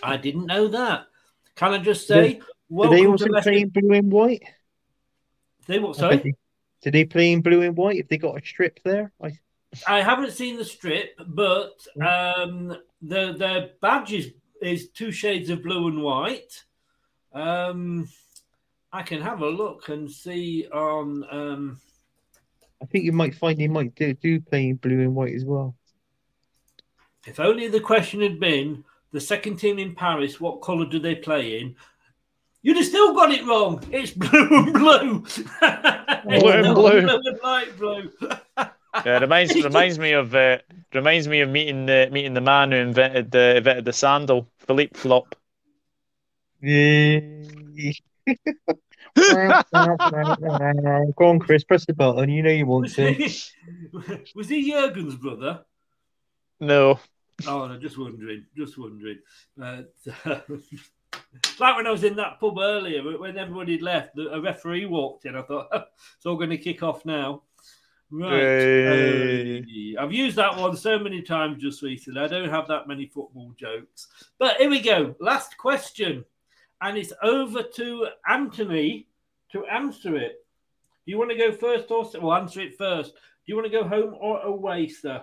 I 0.02 0.16
didn't 0.16 0.46
know 0.46 0.68
that. 0.68 1.06
Can 1.54 1.72
I 1.74 1.78
just 1.78 2.06
say, 2.06 2.34
Do 2.34 2.44
welcome 2.68 2.96
they 2.96 3.06
also 3.06 3.26
Leicester- 3.26 3.50
play 3.50 3.60
in 3.60 3.68
blue 3.68 3.92
and 3.92 4.10
white? 4.10 4.42
They 5.66 5.78
what? 5.78 5.96
Sorry, 5.96 6.16
they- 6.16 6.34
Do 6.82 6.90
they 6.90 7.04
play 7.04 7.32
in 7.32 7.40
blue 7.42 7.62
and 7.62 7.76
white? 7.76 7.96
If 7.98 8.08
they 8.08 8.16
got 8.18 8.40
a 8.42 8.44
strip 8.44 8.80
there, 8.84 9.12
I, 9.22 9.38
I 9.86 10.02
haven't 10.02 10.32
seen 10.32 10.56
the 10.56 10.64
strip, 10.64 11.14
but 11.26 11.86
um, 12.00 12.68
the 13.00 13.32
the 13.32 13.70
badge 13.80 14.12
is, 14.12 14.32
is 14.60 14.88
two 14.90 15.12
shades 15.12 15.50
of 15.50 15.62
blue 15.62 15.88
and 15.88 16.02
white. 16.02 16.64
Um, 17.32 18.08
I 18.92 19.02
can 19.02 19.22
have 19.22 19.40
a 19.40 19.48
look 19.48 19.88
and 19.88 20.10
see 20.10 20.66
on. 20.72 21.24
Um, 21.30 21.80
I 22.82 22.86
think 22.86 23.04
you 23.04 23.12
might 23.12 23.34
find 23.34 23.58
they 23.58 23.68
might 23.68 23.94
do, 23.94 24.12
do 24.14 24.40
play 24.40 24.68
in 24.68 24.76
blue 24.76 25.00
and 25.00 25.14
white 25.14 25.34
as 25.34 25.44
well. 25.44 25.74
If 27.26 27.38
only 27.40 27.68
the 27.68 27.80
question 27.80 28.20
had 28.20 28.40
been 28.40 28.84
the 29.12 29.20
second 29.20 29.56
team 29.56 29.78
in 29.78 29.94
Paris, 29.94 30.40
what 30.40 30.62
colour 30.62 30.86
do 30.86 30.98
they 30.98 31.14
play 31.14 31.60
in? 31.60 31.76
You'd 32.62 32.76
have 32.76 32.86
still 32.86 33.14
got 33.14 33.30
it 33.30 33.44
wrong. 33.46 33.82
It's 33.90 34.10
blue 34.16 34.48
and 34.50 34.72
blue. 34.72 35.20
Blue 35.20 36.50
and 36.50 36.62
not 36.62 36.74
blue. 36.74 37.08
and 37.08 37.40
light 37.42 37.76
blue. 37.78 38.10
Yeah, 39.06 39.18
reminds 39.18 39.54
reminds 39.64 39.98
me 39.98 40.12
of 40.12 40.34
uh, 40.34 40.58
reminds 40.92 41.28
me 41.28 41.40
of 41.40 41.48
meeting 41.48 41.86
the 41.86 42.08
meeting 42.12 42.34
the 42.34 42.40
man 42.40 42.72
who 42.72 42.78
invented 42.78 43.30
the 43.30 43.56
invented 43.56 43.84
the 43.84 43.92
sandal, 43.92 44.48
Philippe 44.58 44.98
Flop. 44.98 45.34
Yeah. 46.60 47.20
Go 51.16 51.28
on, 51.28 51.38
Chris. 51.38 51.64
Press 51.64 51.86
the 51.86 51.94
button. 51.94 52.30
You 52.30 52.42
know 52.42 52.50
you 52.50 52.66
want 52.66 52.82
Was 52.84 52.94
to. 52.94 53.12
he, 53.12 53.24
was 54.34 54.48
he 54.48 54.70
Jurgen's 54.70 55.16
brother? 55.16 55.64
No, 56.60 56.98
Oh, 57.46 57.66
no, 57.66 57.76
just 57.78 57.98
wondering, 57.98 58.44
just 58.56 58.78
wondering. 58.78 59.18
Uh, 59.60 59.82
like 61.58 61.76
when 61.76 61.86
I 61.86 61.90
was 61.90 62.04
in 62.04 62.16
that 62.16 62.38
pub 62.38 62.58
earlier, 62.58 63.02
when 63.18 63.36
everybody 63.36 63.72
had 63.72 63.82
left, 63.82 64.14
the- 64.14 64.32
a 64.32 64.40
referee 64.40 64.86
walked 64.86 65.24
in. 65.24 65.34
I 65.34 65.42
thought 65.42 65.68
it's 65.72 66.26
all 66.26 66.36
going 66.36 66.50
to 66.50 66.58
kick 66.58 66.82
off 66.82 67.04
now. 67.04 67.42
Right. 68.10 68.30
Hey. 68.42 69.94
Uh, 69.96 70.02
I've 70.02 70.12
used 70.12 70.36
that 70.36 70.56
one 70.56 70.76
so 70.76 70.98
many 70.98 71.22
times 71.22 71.60
just 71.62 71.82
recently. 71.82 72.20
I 72.20 72.28
don't 72.28 72.50
have 72.50 72.68
that 72.68 72.86
many 72.86 73.06
football 73.06 73.54
jokes. 73.58 74.06
But 74.38 74.58
here 74.58 74.68
we 74.70 74.80
go. 74.80 75.16
Last 75.18 75.56
question. 75.56 76.24
And 76.82 76.98
it's 76.98 77.12
over 77.22 77.62
to 77.62 78.08
Anthony 78.28 79.06
to 79.52 79.64
answer 79.66 80.16
it. 80.16 80.44
Do 81.06 81.12
you 81.12 81.18
want 81.18 81.30
to 81.30 81.36
go 81.36 81.52
first 81.52 81.90
or 81.90 82.04
well 82.20 82.36
answer 82.36 82.60
it 82.60 82.76
first? 82.76 83.12
Do 83.12 83.18
you 83.46 83.56
want 83.56 83.70
to 83.70 83.78
go 83.78 83.88
home 83.88 84.14
or 84.20 84.40
away, 84.40 84.88
sir? 84.88 85.22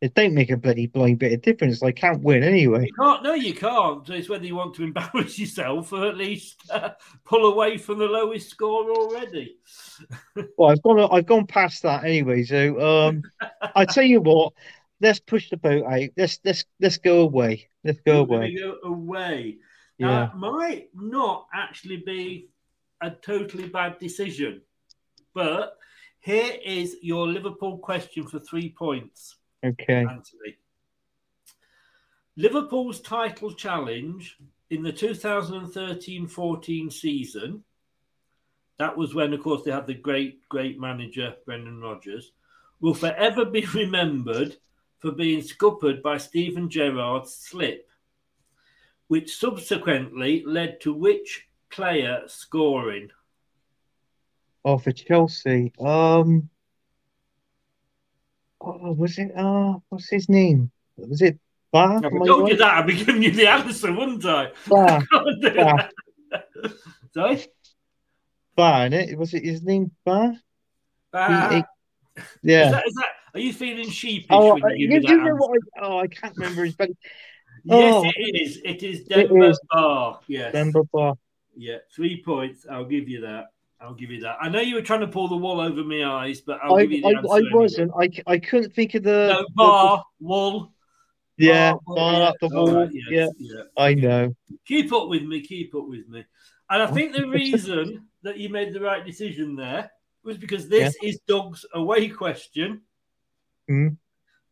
It 0.00 0.14
don't 0.14 0.34
make 0.34 0.50
a 0.50 0.56
bloody 0.56 0.86
blind 0.86 1.18
bit 1.18 1.32
of 1.32 1.42
difference. 1.42 1.82
I 1.82 1.92
can't 1.92 2.22
win 2.22 2.42
anyway. 2.42 2.86
You 2.86 2.92
can't. 2.98 3.22
No, 3.22 3.34
you 3.34 3.52
can't. 3.52 4.08
It's 4.08 4.30
whether 4.30 4.46
you 4.46 4.56
want 4.56 4.74
to 4.76 4.82
embarrass 4.84 5.38
yourself 5.38 5.92
or 5.92 6.08
at 6.08 6.16
least 6.16 6.62
uh, 6.70 6.90
pull 7.24 7.52
away 7.52 7.76
from 7.76 7.98
the 7.98 8.06
lowest 8.06 8.50
score 8.50 8.90
already. 8.90 9.56
Well, 10.56 10.70
I've 10.70 10.82
gone. 10.82 11.08
I've 11.12 11.26
gone 11.26 11.46
past 11.46 11.82
that 11.82 12.04
anyway. 12.04 12.44
So, 12.44 13.08
um, 13.08 13.22
I 13.74 13.84
tell 13.84 14.04
you 14.04 14.20
what. 14.20 14.54
Let's 15.02 15.20
push 15.20 15.50
the 15.50 15.56
boat 15.56 15.84
out. 15.84 16.08
Let's 16.16 16.38
let's 16.44 16.64
let's 16.78 16.98
go 16.98 17.20
away. 17.20 17.68
Let's 17.84 18.00
go 18.00 18.12
You're 18.12 18.38
away. 18.38 18.56
Go 18.56 18.78
away. 18.84 19.58
Yeah. 20.00 20.30
Might 20.34 20.88
not 20.94 21.46
actually 21.54 21.98
be 21.98 22.48
a 23.00 23.10
totally 23.10 23.68
bad 23.68 23.98
decision, 23.98 24.62
but 25.34 25.76
Here 26.20 26.58
is 26.62 26.96
your 27.00 27.26
Liverpool 27.26 27.78
question 27.78 28.26
for 28.26 28.38
three 28.38 28.68
points, 28.70 29.36
Okay. 29.64 30.04
Anthony. 30.04 30.56
Liverpool's 32.36 33.00
title 33.00 33.52
challenge 33.52 34.36
in 34.70 34.82
the 34.82 34.92
2013 34.92 36.26
14 36.26 36.90
season, 36.90 37.64
that 38.78 38.96
was 38.96 39.14
when, 39.14 39.32
of 39.32 39.42
course, 39.42 39.62
they 39.62 39.70
had 39.70 39.86
the 39.86 39.94
great, 39.94 40.46
great 40.48 40.78
manager, 40.78 41.34
Brendan 41.44 41.80
Rodgers, 41.80 42.32
will 42.80 42.94
forever 42.94 43.44
be 43.44 43.66
remembered 43.74 44.56
for 44.98 45.12
being 45.12 45.42
scuppered 45.42 46.02
by 46.02 46.18
Steven 46.18 46.68
Gerrard's 46.68 47.34
slip, 47.34 47.89
which 49.10 49.34
subsequently 49.36 50.44
led 50.46 50.80
to 50.80 50.94
which 50.94 51.48
player 51.68 52.22
scoring? 52.28 53.08
Oh, 54.64 54.78
for 54.78 54.92
Chelsea. 54.92 55.72
Um. 55.80 56.48
Oh, 58.60 58.92
was 58.92 59.18
it? 59.18 59.32
Uh, 59.36 59.78
what's 59.88 60.08
his 60.08 60.28
name? 60.28 60.70
Was 60.96 61.22
it 61.22 61.40
Bar? 61.72 61.98
If 62.04 62.04
I 62.22 62.24
told 62.24 62.50
you 62.50 62.56
that, 62.58 62.74
I'd 62.74 62.86
be 62.86 62.94
giving 62.94 63.20
you 63.24 63.32
the 63.32 63.48
answer, 63.48 63.92
wouldn't 63.92 64.24
I? 64.24 64.52
Bar. 64.68 65.02
Can't 65.10 65.56
Bar. 65.56 65.90
that. 66.30 66.72
Sorry? 67.12 67.44
Bar, 68.54 68.88
innit? 68.90 69.16
Was 69.16 69.34
it 69.34 69.42
his 69.44 69.60
name? 69.64 69.90
Bar? 70.04 70.34
Bar. 71.10 71.50
He- 71.50 71.56
he- 71.56 72.52
Is 72.52 72.70
that, 72.70 72.86
is 72.86 72.94
that, 72.94 73.06
are 73.34 73.40
you 73.40 73.52
feeling 73.52 73.88
sheepish 73.90 74.28
Oh, 74.30 74.54
when 74.54 74.64
uh, 74.64 74.68
you 74.68 74.76
you, 74.88 74.88
give 75.00 75.02
me 75.02 75.08
you 75.08 75.16
that 75.18 75.24
know 75.24 75.34
what? 75.36 75.58
I, 75.76 75.80
oh, 75.82 75.98
I 75.98 76.06
can't 76.06 76.36
remember 76.36 76.64
his. 76.64 76.76
But 76.76 76.90
Yes, 77.64 77.94
Oh. 77.94 78.04
it 78.04 78.40
is. 78.42 78.56
is 78.58 79.00
It 79.00 79.08
Denver 79.08 79.50
is. 79.50 79.60
Bar. 79.70 80.20
Yes. 80.26 80.52
Demba 80.52 80.82
Ba. 80.92 81.14
Yeah, 81.56 81.78
three 81.94 82.22
points. 82.22 82.66
I'll 82.70 82.84
give 82.84 83.08
you 83.08 83.20
that. 83.22 83.46
I'll 83.80 83.94
give 83.94 84.10
you 84.10 84.20
that. 84.20 84.36
I 84.40 84.48
know 84.48 84.60
you 84.60 84.74
were 84.74 84.82
trying 84.82 85.00
to 85.00 85.08
pull 85.08 85.28
the 85.28 85.36
wall 85.36 85.60
over 85.60 85.82
my 85.82 86.04
eyes, 86.04 86.40
but 86.42 86.60
I'll 86.62 86.74
I, 86.76 86.82
give 86.82 86.92
you 86.92 87.00
the 87.02 87.08
I, 87.08 87.10
answer. 87.12 87.32
I 87.32 87.36
anyway. 87.36 87.50
wasn't. 87.54 87.92
I, 87.98 88.10
I 88.26 88.38
couldn't 88.38 88.74
think 88.74 88.94
of 88.94 89.02
the. 89.02 89.28
No, 89.32 89.46
bar, 89.54 90.04
the- 90.20 90.68
yeah, 91.38 91.72
bar, 91.86 91.96
bar 91.96 92.12
yeah. 92.12 92.28
up 92.28 92.36
the 92.40 92.48
wall. 92.48 92.74
right, 92.74 92.90
yes, 92.92 93.30
yeah, 93.38 93.54
yeah. 93.56 93.62
I 93.76 93.94
know. 93.94 94.34
Keep 94.66 94.92
up 94.92 95.08
with 95.08 95.22
me. 95.22 95.40
Keep 95.40 95.74
up 95.74 95.86
with 95.88 96.06
me. 96.08 96.24
And 96.68 96.82
I 96.82 96.86
think 96.92 97.14
the 97.14 97.26
reason 97.26 98.06
that 98.22 98.36
you 98.38 98.48
made 98.50 98.72
the 98.74 98.80
right 98.80 99.04
decision 99.04 99.56
there 99.56 99.90
was 100.22 100.36
because 100.36 100.68
this 100.68 100.94
is 101.02 101.18
Doug's 101.26 101.64
away 101.74 102.08
question. 102.08 102.82
Hmm. 103.66 103.88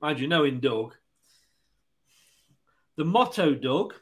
Mind 0.01 0.21
you, 0.21 0.29
knowing 0.29 0.61
Doug, 0.61 0.95
the 2.99 3.05
motto, 3.05 3.55
Doug, 3.55 3.95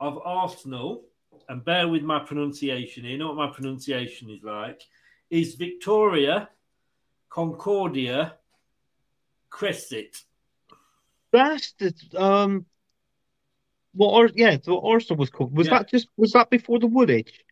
of 0.00 0.18
Arsenal, 0.24 1.04
and 1.48 1.62
bear 1.64 1.86
with 1.86 2.02
my 2.02 2.18
pronunciation 2.18 3.04
here, 3.04 3.12
you 3.12 3.18
know 3.18 3.28
what 3.28 3.36
my 3.36 3.50
pronunciation 3.50 4.30
is 4.30 4.42
like, 4.42 4.80
is 5.28 5.54
Victoria 5.56 6.48
Concordia 7.28 8.34
Crescit. 9.52 10.22
That's 11.32 11.72
the 11.78 11.94
um. 12.16 12.66
What? 13.92 14.14
Ar- 14.14 14.30
yeah, 14.34 14.56
what 14.64 14.82
Arsenal 14.88 15.18
was 15.18 15.30
called. 15.30 15.54
Was 15.56 15.66
Yeah. 15.66 15.78
that 15.78 15.90
just? 15.90 16.08
Was 16.16 16.32
that 16.32 16.48
before 16.50 16.78
the 16.78 16.86
Woolwich? 16.86 17.44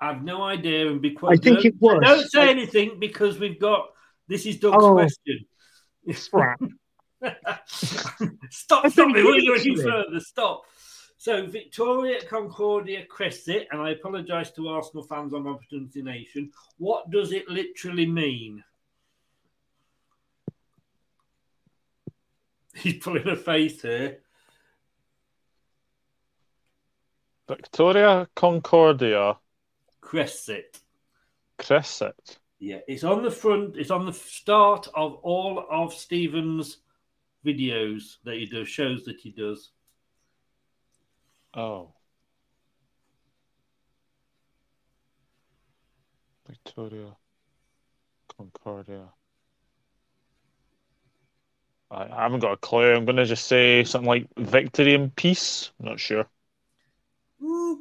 I've 0.00 0.22
no 0.24 0.42
idea, 0.42 0.90
and 0.90 1.00
because 1.00 1.38
I 1.38 1.42
think 1.42 1.64
it 1.64 1.74
was. 1.78 2.00
Don't 2.02 2.30
say 2.30 2.42
I- 2.48 2.50
anything 2.50 2.98
because 2.98 3.38
we've 3.38 3.60
got 3.60 3.90
this 4.28 4.44
is 4.44 4.58
Doug's 4.58 4.84
Oh. 4.84 4.94
question. 4.94 5.46
Crap. 6.30 6.60
stop, 7.66 8.16
stop 8.50 8.92
thought 8.92 9.08
me. 9.08 9.22
We're 9.22 9.40
going 9.42 9.60
any 9.60 9.76
further. 9.76 10.20
Stop. 10.20 10.62
So, 11.18 11.46
Victoria 11.46 12.22
Concordia 12.22 13.04
Crescit, 13.06 13.66
and 13.70 13.80
I 13.80 13.90
apologise 13.90 14.50
to 14.52 14.68
Arsenal 14.68 15.02
fans 15.04 15.34
on 15.34 15.44
my 15.44 15.56
pronunciation. 15.68 16.52
What 16.78 17.10
does 17.10 17.32
it 17.32 17.48
literally 17.48 18.06
mean? 18.06 18.62
He's 22.76 23.02
pulling 23.02 23.28
a 23.28 23.36
face 23.36 23.82
here. 23.82 24.18
Victoria 27.48 28.28
Concordia 28.34 29.38
Crescit. 30.02 30.80
Crescit. 31.58 32.38
Yeah, 32.58 32.78
it's 32.86 33.04
on 33.04 33.22
the 33.22 33.30
front. 33.30 33.76
It's 33.76 33.90
on 33.90 34.06
the 34.06 34.12
start 34.12 34.88
of 34.94 35.14
all 35.22 35.64
of 35.70 35.92
Stephen's 35.92 36.78
videos 37.46 38.16
that 38.24 38.34
he 38.34 38.46
does, 38.46 38.68
shows 38.68 39.04
that 39.04 39.20
he 39.20 39.30
does. 39.30 39.70
Oh. 41.54 41.92
Victoria 46.48 47.16
Concordia. 48.36 49.08
I, 51.90 52.04
I 52.04 52.22
haven't 52.22 52.40
got 52.40 52.52
a 52.52 52.56
clue. 52.56 52.92
I'm 52.92 53.04
going 53.04 53.16
to 53.16 53.24
just 53.24 53.46
say 53.46 53.84
something 53.84 54.08
like 54.08 54.26
victory 54.36 54.94
and 54.94 55.14
peace. 55.14 55.70
I'm 55.80 55.86
not 55.86 56.00
sure. 56.00 56.26
Mm. 57.42 57.76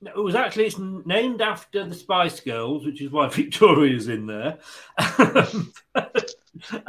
No, 0.00 0.12
it 0.12 0.22
was 0.22 0.36
actually 0.36 0.66
it's 0.66 0.78
named 0.78 1.40
after 1.40 1.84
the 1.84 1.94
Spice 1.94 2.38
Girls, 2.40 2.86
which 2.86 3.02
is 3.02 3.10
why 3.10 3.28
Victoria's 3.32 4.08
in 4.08 4.26
there. 4.26 4.58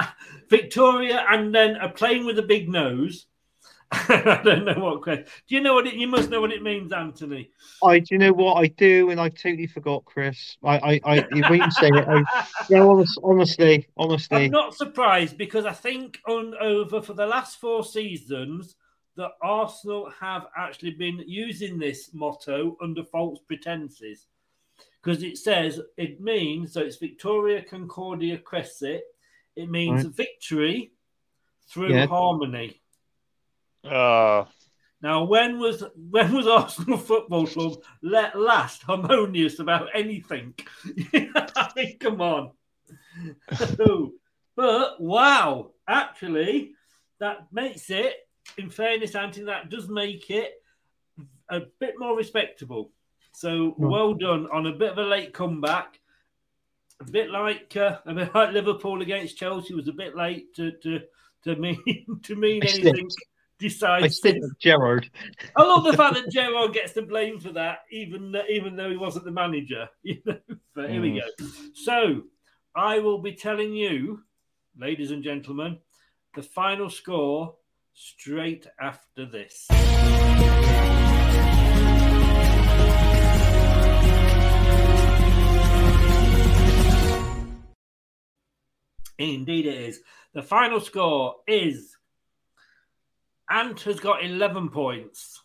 Victoria, 0.49 1.25
and 1.29 1.53
then 1.53 1.75
a 1.77 1.89
plane 1.89 2.25
with 2.25 2.39
a 2.39 2.43
big 2.43 2.69
nose. 2.69 3.25
I 3.91 4.41
don't 4.43 4.65
know 4.65 4.75
what. 4.75 5.01
question. 5.01 5.25
Do 5.47 5.55
you 5.55 5.61
know 5.61 5.73
what 5.73 5.87
it? 5.87 5.95
You 5.95 6.07
must 6.07 6.29
know 6.29 6.41
what 6.41 6.51
it 6.51 6.61
means, 6.61 6.91
Anthony. 6.91 7.49
I 7.83 7.99
do 7.99 8.05
you 8.11 8.17
know 8.19 8.33
what 8.33 8.55
I 8.55 8.67
do, 8.67 9.09
and 9.09 9.19
I 9.19 9.29
totally 9.29 9.65
forgot, 9.65 10.05
Chris. 10.05 10.57
I, 10.63 10.77
I, 10.77 11.01
I 11.15 11.49
when 11.49 11.61
you 11.61 11.71
say 11.71 11.89
it, 11.89 12.07
I, 12.07 12.77
honestly, 13.23 13.87
honestly, 13.97 14.45
I'm 14.45 14.51
not 14.51 14.75
surprised 14.75 15.37
because 15.37 15.65
I 15.65 15.73
think 15.73 16.19
on 16.27 16.53
over 16.61 17.01
for 17.01 17.13
the 17.13 17.25
last 17.25 17.59
four 17.59 17.83
seasons 17.83 18.75
that 19.15 19.31
Arsenal 19.41 20.11
have 20.19 20.45
actually 20.55 20.91
been 20.91 21.23
using 21.25 21.79
this 21.79 22.11
motto 22.13 22.77
under 22.81 23.03
false 23.03 23.39
pretenses 23.47 24.27
because 25.01 25.23
it 25.23 25.37
says 25.37 25.81
it 25.97 26.21
means 26.21 26.73
so 26.73 26.81
it's 26.81 26.97
Victoria 26.97 27.61
Concordia 27.61 28.37
Crescit. 28.37 29.01
It 29.55 29.69
means 29.69 30.05
Right. 30.05 30.13
victory 30.15 30.91
through 31.67 31.93
Yeah. 31.93 32.07
harmony. 32.07 32.81
Uh, 33.83 34.45
Now, 35.01 35.23
when 35.23 35.59
was 35.59 35.81
when 35.95 36.33
was 36.33 36.45
Arsenal 36.59 36.97
Football 36.97 37.47
Club 37.47 37.83
let 38.01 38.37
last 38.37 38.83
harmonious 38.83 39.59
about 39.59 39.87
anything? 39.93 40.53
I 41.13 41.71
mean, 41.75 41.97
come 41.99 42.21
on. 42.21 42.51
but 44.55 44.99
wow, 45.01 45.71
actually, 45.87 46.75
that 47.19 47.51
makes 47.51 47.89
it. 47.89 48.15
In 48.57 48.69
fairness, 48.69 49.15
Anthony, 49.15 49.45
that 49.45 49.69
does 49.69 49.87
make 49.87 50.29
it 50.29 50.53
a 51.49 51.61
bit 51.79 51.95
more 51.97 52.17
respectable. 52.17 52.91
So 53.33 53.75
well 53.77 54.13
done 54.13 54.47
on 54.51 54.65
a 54.65 54.73
bit 54.73 54.91
of 54.91 54.97
a 54.97 55.03
late 55.03 55.33
comeback. 55.33 55.98
A 57.01 57.11
bit 57.11 57.29
like 57.29 57.75
uh, 57.77 57.99
a 58.05 58.13
bit 58.13 58.35
like 58.35 58.51
Liverpool 58.51 59.01
against 59.01 59.37
Chelsea 59.37 59.73
was 59.73 59.87
a 59.87 59.93
bit 59.93 60.15
late 60.15 60.53
to 60.55 60.71
to 60.83 60.99
to 61.45 61.55
mean 61.55 61.79
to 62.23 62.35
mean 62.35 62.61
I 62.63 62.67
anything 62.67 63.09
I 63.11 63.17
decisive. 63.57 64.11
stick 64.11 64.37
Gerrard. 64.59 65.09
I 65.55 65.63
love 65.63 65.83
the 65.83 65.93
fact 65.93 66.15
that 66.15 66.29
Gerrard 66.29 66.73
gets 66.73 66.93
the 66.93 67.01
blame 67.01 67.39
for 67.39 67.51
that, 67.53 67.79
even 67.91 68.35
even 68.49 68.75
though 68.75 68.89
he 68.89 68.97
wasn't 68.97 69.25
the 69.25 69.31
manager. 69.31 69.87
You 70.03 70.17
know, 70.25 70.37
but 70.75 70.89
here 70.89 71.01
we 71.01 71.11
Mm. 71.11 71.21
go. 71.21 71.45
So 71.73 72.23
I 72.75 72.99
will 72.99 73.19
be 73.21 73.33
telling 73.33 73.73
you, 73.73 74.23
ladies 74.77 75.11
and 75.11 75.23
gentlemen, 75.23 75.79
the 76.35 76.43
final 76.43 76.89
score 76.89 77.55
straight 77.93 78.67
after 78.79 79.25
this. 79.25 79.67
Indeed, 89.19 89.65
it 89.67 89.75
is. 89.75 90.01
The 90.33 90.41
final 90.41 90.79
score 90.79 91.35
is 91.47 91.95
Ant 93.49 93.81
has 93.81 93.99
got 93.99 94.23
11 94.23 94.69
points. 94.69 95.41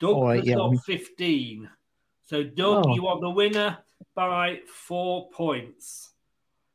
Doug 0.00 0.10
All 0.10 0.24
right, 0.24 0.38
has 0.38 0.46
yeah, 0.46 0.54
got 0.56 0.76
15. 0.84 1.70
So, 2.24 2.42
Doug, 2.42 2.84
Oh. 2.86 2.94
you 2.94 3.06
are 3.06 3.20
the 3.20 3.30
winner 3.30 3.78
by 4.14 4.60
four 4.66 5.30
points. 5.30 6.10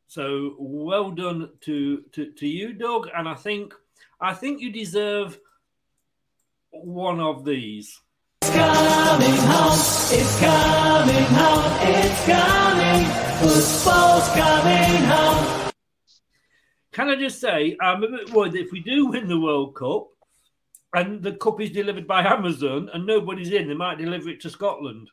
So, 0.07 0.56
well 0.60 1.11
done 1.11 1.49
to, 1.61 2.02
to, 2.14 2.32
to 2.34 2.48
you, 2.48 2.74
Doug. 2.74 3.10
And 3.15 3.28
I 3.28 3.36
think 3.36 3.74
I 4.22 4.34
think 4.34 4.61
you 4.61 4.72
deserve 4.72 5.38
one 6.70 7.20
of 7.20 7.44
these. 7.44 7.99
coming 8.41 9.36
home, 9.36 9.80
it's 10.11 10.40
coming 10.40 11.26
home, 11.26 11.78
it's 11.82 12.26
coming, 12.26 13.33
football's 13.49 14.30
coming 14.30 15.03
home. 15.03 15.72
Can 16.94 17.10
I 17.10 17.15
just 17.15 17.41
say, 17.41 17.76
I'm 17.82 18.03
a 18.03 18.07
bit 18.07 18.30
worried 18.32 18.56
if 18.56 18.72
we 18.72 18.80
do 18.82 19.07
win 19.07 19.28
the 19.28 19.40
World 19.40 19.76
Cup 19.76 20.07
and 20.94 21.22
the 21.22 21.34
cup 21.34 21.60
is 21.60 21.72
delivered 21.72 22.07
by 22.07 22.24
Amazon 22.24 22.90
and 22.94 23.06
nobody's 23.06 23.52
in, 23.52 23.68
they 23.68 23.74
might 23.74 23.98
deliver 23.98 24.30
it 24.30 24.41
to 24.41 24.49
Scotland. 24.49 25.10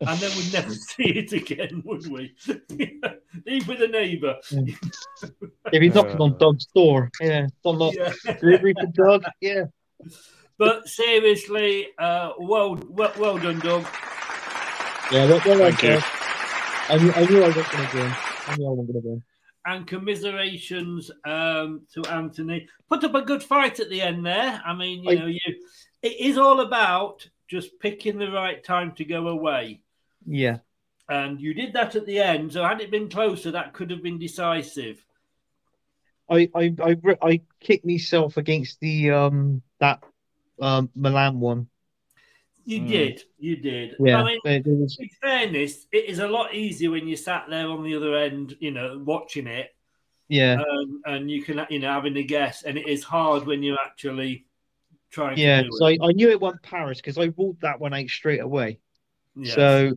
and 0.00 0.18
then 0.18 0.30
we'd 0.36 0.52
never 0.52 0.70
see 0.74 1.04
it 1.04 1.32
again, 1.32 1.82
would 1.86 2.06
we? 2.08 2.34
Leave 3.46 3.68
with 3.68 3.82
a 3.82 3.88
neighbour. 3.88 4.36
If 5.70 5.82
he's 5.82 5.94
knocking 5.94 6.16
on 6.18 6.38
Doug's 6.38 6.66
door, 6.74 7.10
yeah, 7.20 7.46
don't 7.62 7.78
knock. 7.78 7.94
Yeah. 7.94 8.12
Delivery 8.40 8.72
for 8.72 8.86
Doug, 8.86 9.24
yeah. 9.40 9.64
But 10.56 10.88
seriously, 10.88 11.88
uh, 11.98 12.32
well, 12.38 12.76
well, 12.88 13.12
well 13.18 13.36
done, 13.38 13.58
Doug. 13.58 13.86
Yeah, 15.12 15.26
well, 15.26 15.42
well 15.44 15.58
Thank 15.58 15.82
you. 15.82 15.88
done. 15.90 16.17
I 16.88 16.96
knew, 16.96 17.12
I 17.12 17.24
knew 17.26 17.42
I 17.42 17.46
wasn't 17.48 17.70
going 17.70 17.88
to 17.88 17.96
win. 17.96 18.12
I 18.46 18.56
knew 18.56 18.66
I 18.66 18.70
wasn't 18.70 18.92
going 18.92 19.02
to 19.02 19.08
win. 19.08 19.22
And 19.66 19.86
commiserations 19.86 21.10
um, 21.26 21.82
to 21.92 22.02
Anthony. 22.10 22.68
Put 22.88 23.04
up 23.04 23.14
a 23.14 23.22
good 23.22 23.42
fight 23.42 23.80
at 23.80 23.90
the 23.90 24.00
end 24.00 24.24
there. 24.24 24.62
I 24.64 24.72
mean, 24.74 25.04
you 25.04 25.10
I- 25.10 25.14
know, 25.14 25.26
you 25.26 25.40
it 26.00 26.20
is 26.20 26.38
all 26.38 26.60
about 26.60 27.28
just 27.48 27.78
picking 27.80 28.18
the 28.18 28.30
right 28.30 28.62
time 28.62 28.92
to 28.92 29.04
go 29.04 29.28
away. 29.28 29.80
Yeah. 30.26 30.58
And 31.08 31.40
you 31.40 31.54
did 31.54 31.72
that 31.72 31.96
at 31.96 32.06
the 32.06 32.20
end. 32.20 32.52
So 32.52 32.62
had 32.64 32.80
it 32.80 32.90
been 32.90 33.08
closer, 33.10 33.50
that 33.50 33.72
could 33.72 33.90
have 33.90 34.02
been 34.02 34.18
decisive. 34.18 35.04
I, 36.30 36.48
I, 36.54 36.74
I, 36.82 36.96
I 37.22 37.40
kicked 37.60 37.86
myself 37.86 38.36
against 38.36 38.80
the 38.80 39.10
um 39.12 39.62
that 39.80 40.02
um 40.60 40.90
Milan 40.94 41.40
one. 41.40 41.68
You 42.68 42.80
Hmm. 42.80 42.88
did. 42.88 43.22
You 43.38 43.56
did. 43.56 43.96
Yeah, 43.98 44.20
I 44.20 44.24
mean, 44.24 44.40
it- 44.44 44.66
it 44.66 44.78
was- 44.78 44.98
in 44.98 45.08
fairness, 45.08 45.86
it 45.90 46.04
is 46.04 46.18
a 46.18 46.28
lot 46.28 46.54
easier 46.54 46.90
when 46.90 47.08
you 47.08 47.16
sat 47.16 47.48
there 47.48 47.66
on 47.66 47.82
the 47.82 47.96
other 47.96 48.14
end, 48.14 48.58
you 48.60 48.70
know, 48.70 48.98
watching 48.98 49.46
it. 49.46 49.74
Yeah. 50.28 50.60
Um, 50.60 51.00
and 51.06 51.30
you 51.30 51.42
can, 51.42 51.66
you 51.70 51.78
know, 51.78 51.90
having 51.90 52.14
a 52.18 52.22
guess. 52.22 52.64
And 52.64 52.76
it 52.76 52.86
is 52.86 53.02
hard 53.02 53.46
when 53.46 53.62
you're 53.62 53.78
actually 53.82 54.44
trying 55.10 55.38
Yeah, 55.38 55.62
to 55.62 55.72
so. 55.72 55.86
I, 55.86 55.96
I 56.02 56.12
knew 56.12 56.28
it 56.28 56.42
won 56.42 56.58
Paris 56.62 56.98
because 56.98 57.16
I 57.16 57.32
ruled 57.38 57.58
that 57.62 57.80
one 57.80 57.94
out 57.94 58.06
straight 58.08 58.42
away. 58.42 58.80
Yes. 59.34 59.54
So 59.54 59.96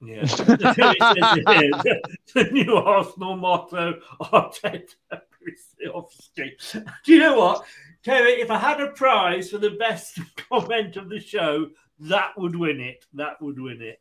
Yeah. 0.00 0.22
the 2.34 2.48
new 2.52 2.74
Arsenal 2.74 3.36
motto, 3.36 4.00
Arteta 4.18 4.94
Brzezinski. 5.12 6.82
Do 7.04 7.12
you 7.12 7.18
know 7.18 7.38
what? 7.38 7.66
Terry, 8.04 8.32
if 8.32 8.50
I 8.50 8.58
had 8.58 8.82
a 8.82 8.88
prize 8.88 9.50
for 9.50 9.56
the 9.58 9.70
best 9.70 10.20
comment 10.50 10.96
of 10.96 11.08
the 11.08 11.18
show, 11.18 11.70
that 12.00 12.32
would 12.36 12.54
win 12.54 12.80
it. 12.80 13.06
That 13.14 13.40
would 13.40 13.58
win 13.58 13.80
it. 13.80 14.00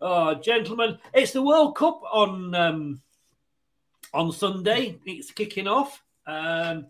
Oh, 0.00 0.34
gentlemen, 0.34 0.98
it's 1.14 1.32
the 1.32 1.42
World 1.42 1.74
Cup 1.74 2.02
on 2.12 2.54
um, 2.54 3.00
on 4.12 4.30
Sunday. 4.30 4.98
It's 5.06 5.30
kicking 5.30 5.66
off. 5.66 6.02
Um, 6.26 6.88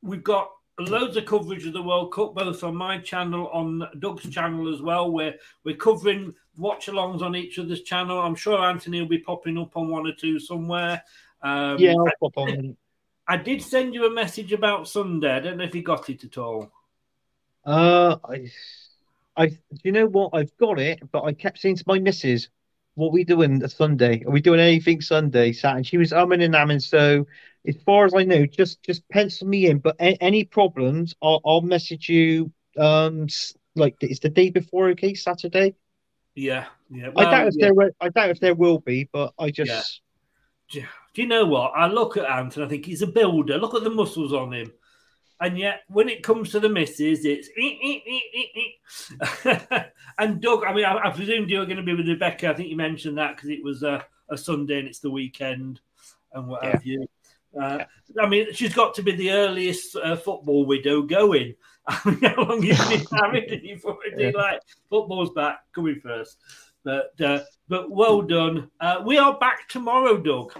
we've 0.00 0.24
got 0.24 0.50
loads 0.78 1.18
of 1.18 1.26
coverage 1.26 1.66
of 1.66 1.74
the 1.74 1.82
World 1.82 2.12
Cup, 2.12 2.34
both 2.34 2.64
on 2.64 2.74
my 2.74 2.98
channel, 2.98 3.48
on 3.48 3.86
Doug's 3.98 4.28
channel 4.30 4.72
as 4.72 4.80
well. 4.80 5.10
We're 5.10 5.34
we're 5.64 5.76
covering 5.76 6.34
watch 6.56 6.86
alongs 6.86 7.20
on 7.20 7.36
each 7.36 7.58
other's 7.58 7.82
channel. 7.82 8.20
I'm 8.20 8.36
sure 8.36 8.58
Anthony 8.58 9.00
will 9.00 9.08
be 9.08 9.18
popping 9.18 9.58
up 9.58 9.76
on 9.76 9.90
one 9.90 10.06
or 10.06 10.14
two 10.14 10.38
somewhere. 10.38 11.02
Um, 11.42 11.78
yeah, 11.78 11.92
I'll 11.92 12.08
pop 12.20 12.38
on. 12.38 12.76
I 13.26 13.36
did 13.36 13.62
send 13.62 13.94
you 13.94 14.06
a 14.06 14.10
message 14.10 14.52
about 14.52 14.86
Sunday. 14.88 15.32
I 15.32 15.40
don't 15.40 15.56
know 15.56 15.64
if 15.64 15.74
you 15.74 15.82
got 15.82 16.08
it 16.08 16.22
at 16.22 16.38
all. 16.38 16.70
Uh, 17.64 18.16
I, 18.28 18.50
I, 19.36 19.46
do 19.48 19.58
you 19.84 19.92
know 19.92 20.06
what? 20.06 20.30
I've 20.34 20.56
got 20.58 20.78
it, 20.78 21.00
but 21.12 21.24
I 21.24 21.32
kept 21.32 21.58
saying 21.58 21.76
to 21.76 21.84
my 21.86 21.98
missus, 21.98 22.48
"What 22.94 23.12
we 23.12 23.24
doing 23.24 23.66
Sunday? 23.68 24.24
Are 24.26 24.30
we 24.30 24.40
doing 24.40 24.60
anything 24.60 25.00
Sunday?" 25.00 25.52
Sat 25.52 25.76
and 25.76 25.86
she 25.86 25.96
was 25.98 26.12
umming 26.12 26.42
and 26.44 26.54
ahhing. 26.54 26.82
So, 26.82 27.26
as 27.66 27.76
far 27.86 28.04
as 28.04 28.14
I 28.14 28.24
know, 28.24 28.46
just 28.46 28.82
just 28.82 29.08
pencil 29.08 29.46
me 29.46 29.66
in. 29.66 29.78
But 29.78 29.96
a- 30.00 30.22
any 30.22 30.44
problems, 30.44 31.14
I'll 31.22 31.40
I'll 31.44 31.62
message 31.62 32.08
you. 32.08 32.52
Um, 32.78 33.28
like 33.76 33.96
it's 34.00 34.20
the 34.20 34.28
day 34.28 34.50
before, 34.50 34.90
okay, 34.90 35.14
Saturday. 35.14 35.74
Yeah, 36.34 36.66
yeah. 36.90 37.10
I 37.16 37.24
doubt 37.24 37.46
Well, 37.46 37.48
if 37.48 37.54
yeah. 37.56 37.66
there 37.66 37.74
will. 37.74 37.90
I 38.00 38.08
doubt 38.08 38.30
if 38.30 38.40
there 38.40 38.54
will 38.54 38.78
be, 38.80 39.08
but 39.12 39.34
I 39.38 39.50
just. 39.50 40.01
Do 40.72 41.22
you 41.22 41.26
know 41.28 41.44
what? 41.44 41.72
I 41.76 41.86
look 41.86 42.16
at 42.16 42.24
Ant 42.24 42.56
and 42.56 42.64
I 42.64 42.68
think 42.68 42.86
he's 42.86 43.02
a 43.02 43.06
builder. 43.06 43.58
Look 43.58 43.74
at 43.74 43.84
the 43.84 43.90
muscles 43.90 44.32
on 44.32 44.52
him. 44.52 44.72
And 45.40 45.58
yet, 45.58 45.82
when 45.88 46.08
it 46.08 46.22
comes 46.22 46.50
to 46.50 46.60
the 46.60 46.68
misses, 46.68 47.24
it's. 47.24 47.48
and 50.18 50.40
Doug, 50.40 50.64
I 50.64 50.72
mean, 50.72 50.84
I, 50.84 51.08
I 51.08 51.10
presumed 51.10 51.50
you 51.50 51.58
were 51.58 51.66
going 51.66 51.76
to 51.78 51.82
be 51.82 51.94
with 51.94 52.08
Rebecca. 52.08 52.50
I 52.50 52.54
think 52.54 52.68
you 52.68 52.76
mentioned 52.76 53.18
that 53.18 53.36
because 53.36 53.50
it 53.50 53.62
was 53.62 53.82
a, 53.82 54.04
a 54.30 54.38
Sunday 54.38 54.78
and 54.78 54.88
it's 54.88 55.00
the 55.00 55.10
weekend 55.10 55.80
and 56.32 56.48
what 56.48 56.64
have 56.64 56.86
you. 56.86 57.06
Uh, 57.60 57.84
I 58.20 58.28
mean, 58.28 58.52
she's 58.52 58.74
got 58.74 58.94
to 58.94 59.02
be 59.02 59.12
the 59.12 59.32
earliest 59.32 59.96
uh, 59.96 60.16
football 60.16 60.64
widow 60.64 61.02
going. 61.02 61.54
I 61.86 62.00
mean, 62.08 62.20
how 62.22 62.44
long 62.44 62.62
you 62.62 62.74
been 62.88 63.04
married? 63.12 63.50
And 63.50 63.62
you've 63.62 63.84
already 63.84 64.24
Yeah. 64.24 64.30
like 64.34 64.60
football's 64.88 65.30
back 65.30 65.60
coming 65.74 66.00
first. 66.00 66.38
But 66.84 67.20
uh, 67.20 67.40
but 67.68 67.90
well 67.90 68.22
done. 68.22 68.70
Uh, 68.80 69.02
we 69.04 69.18
are 69.18 69.38
back 69.38 69.68
tomorrow, 69.68 70.16
Doug. 70.18 70.52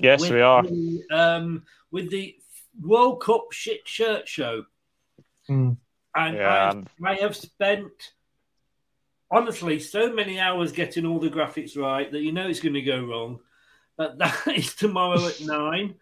Yes, 0.00 0.28
we 0.28 0.40
are. 0.40 0.62
the, 0.62 1.02
um, 1.12 1.64
with 1.90 2.10
the 2.10 2.36
World 2.80 3.22
Cup 3.22 3.52
shit 3.52 3.86
shirt 3.86 4.26
show, 4.28 4.64
Hmm. 5.46 5.72
and 6.14 6.36
Yeah, 6.36 6.72
I, 7.04 7.12
I 7.12 7.14
have 7.16 7.36
spent 7.36 8.12
honestly 9.30 9.78
so 9.78 10.12
many 10.12 10.40
hours 10.40 10.72
getting 10.72 11.06
all 11.06 11.20
the 11.20 11.30
graphics 11.30 11.76
right 11.76 12.10
that 12.10 12.22
you 12.22 12.32
know 12.32 12.48
it's 12.48 12.60
going 12.60 12.74
to 12.74 12.82
go 12.82 13.04
wrong. 13.04 13.40
But 13.96 14.18
that 14.18 14.48
is 14.48 14.74
tomorrow 14.74 15.24
at 15.26 15.40
nine, 15.42 15.94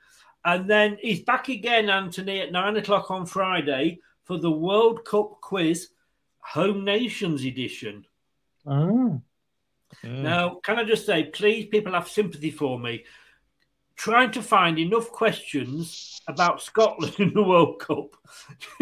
and 0.45 0.69
then 0.71 0.97
he's 1.01 1.21
back 1.21 1.49
again, 1.49 1.91
Anthony, 1.91 2.41
at 2.41 2.53
nine 2.53 2.77
o'clock 2.77 3.11
on 3.11 3.27
Friday 3.27 4.01
for 4.25 4.39
the 4.39 4.51
World 4.51 5.05
Cup 5.05 5.41
quiz, 5.41 5.89
Home 6.41 6.85
Nations 6.85 7.45
edition. 7.45 8.07
Oh. 8.69 9.23
Now, 10.05 10.61
can 10.63 10.79
I 10.79 10.85
just 10.85 11.07
say, 11.07 11.25
please, 11.25 11.67
people 11.67 11.95
have 11.95 12.09
sympathy 12.09 12.51
for 12.51 12.79
me. 12.79 13.05
Trying 13.97 14.31
to 14.33 14.43
find 14.43 14.79
enough 14.79 15.11
questions 15.11 16.21
about 16.29 16.63
Scotland 16.63 17.15
in 17.19 17.35
the 17.35 17.43
World 17.43 17.81
Cup. 17.81 18.17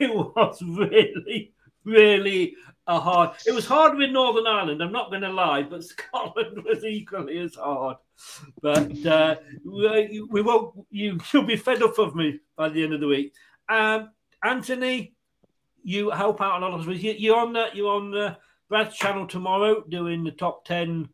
it 0.00 0.14
was 0.14 0.62
really, 0.62 1.52
really 1.84 2.56
a 2.88 2.98
hard. 2.98 3.30
It 3.46 3.52
was 3.52 3.66
hard 3.66 3.96
with 3.96 4.10
Northern 4.10 4.46
Ireland. 4.46 4.82
I'm 4.82 4.92
not 4.92 5.10
going 5.10 5.22
to 5.22 5.32
lie, 5.32 5.62
but 5.62 5.84
Scotland 5.94 6.64
was 6.64 6.84
equally 6.84 7.38
as 7.38 7.54
hard. 7.54 7.98
But 8.60 9.06
uh, 9.06 9.36
we, 9.64 10.26
we 10.28 10.42
won't. 10.42 10.86
You, 10.90 11.18
you'll 11.32 11.44
be 11.44 11.56
fed 11.56 11.82
up 11.82 11.98
of 11.98 12.16
me 12.16 12.40
by 12.56 12.68
the 12.70 12.82
end 12.82 12.94
of 12.94 13.00
the 13.00 13.06
week. 13.06 13.34
Um, 13.68 14.10
Anthony, 14.42 15.14
you 15.84 16.10
help 16.10 16.40
out 16.40 16.60
a 16.60 16.66
lot 16.66 16.74
of 16.74 16.88
us. 16.88 16.96
You, 16.96 17.12
you're 17.12 17.36
on. 17.36 17.56
Uh, 17.56 17.66
you're 17.74 17.94
on. 17.94 18.16
Uh, 18.16 18.34
Brad's 18.68 18.96
channel 18.96 19.26
tomorrow 19.26 19.82
doing 19.88 20.24
the 20.24 20.30
top 20.30 20.64
10 20.64 21.08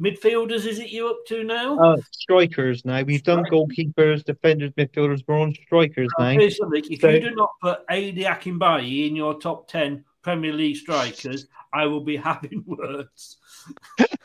midfielders. 0.00 0.66
Is 0.66 0.78
it 0.78 0.90
you 0.90 1.08
up 1.08 1.18
to 1.28 1.42
now? 1.44 1.78
Uh, 1.78 1.96
strikers 2.12 2.84
now. 2.84 3.02
We've 3.02 3.22
done 3.22 3.44
goalkeepers, 3.44 4.24
defenders, 4.24 4.72
midfielders. 4.72 5.22
We're 5.26 5.38
on 5.40 5.54
strikers 5.54 6.08
I'll 6.18 6.34
now. 6.36 6.48
something, 6.48 6.84
if 6.90 7.00
So- 7.00 7.08
you 7.10 7.20
do 7.20 7.34
not 7.34 7.50
put 7.62 7.80
Ade 7.90 8.16
Akinbiyi 8.18 9.08
in 9.08 9.16
your 9.16 9.38
top 9.40 9.68
10 9.68 10.04
Premier 10.22 10.52
League 10.52 10.76
strikers, 10.76 11.46
I 11.72 11.86
will 11.86 12.02
be 12.04 12.16
having 12.28 12.62
words. 12.66 13.38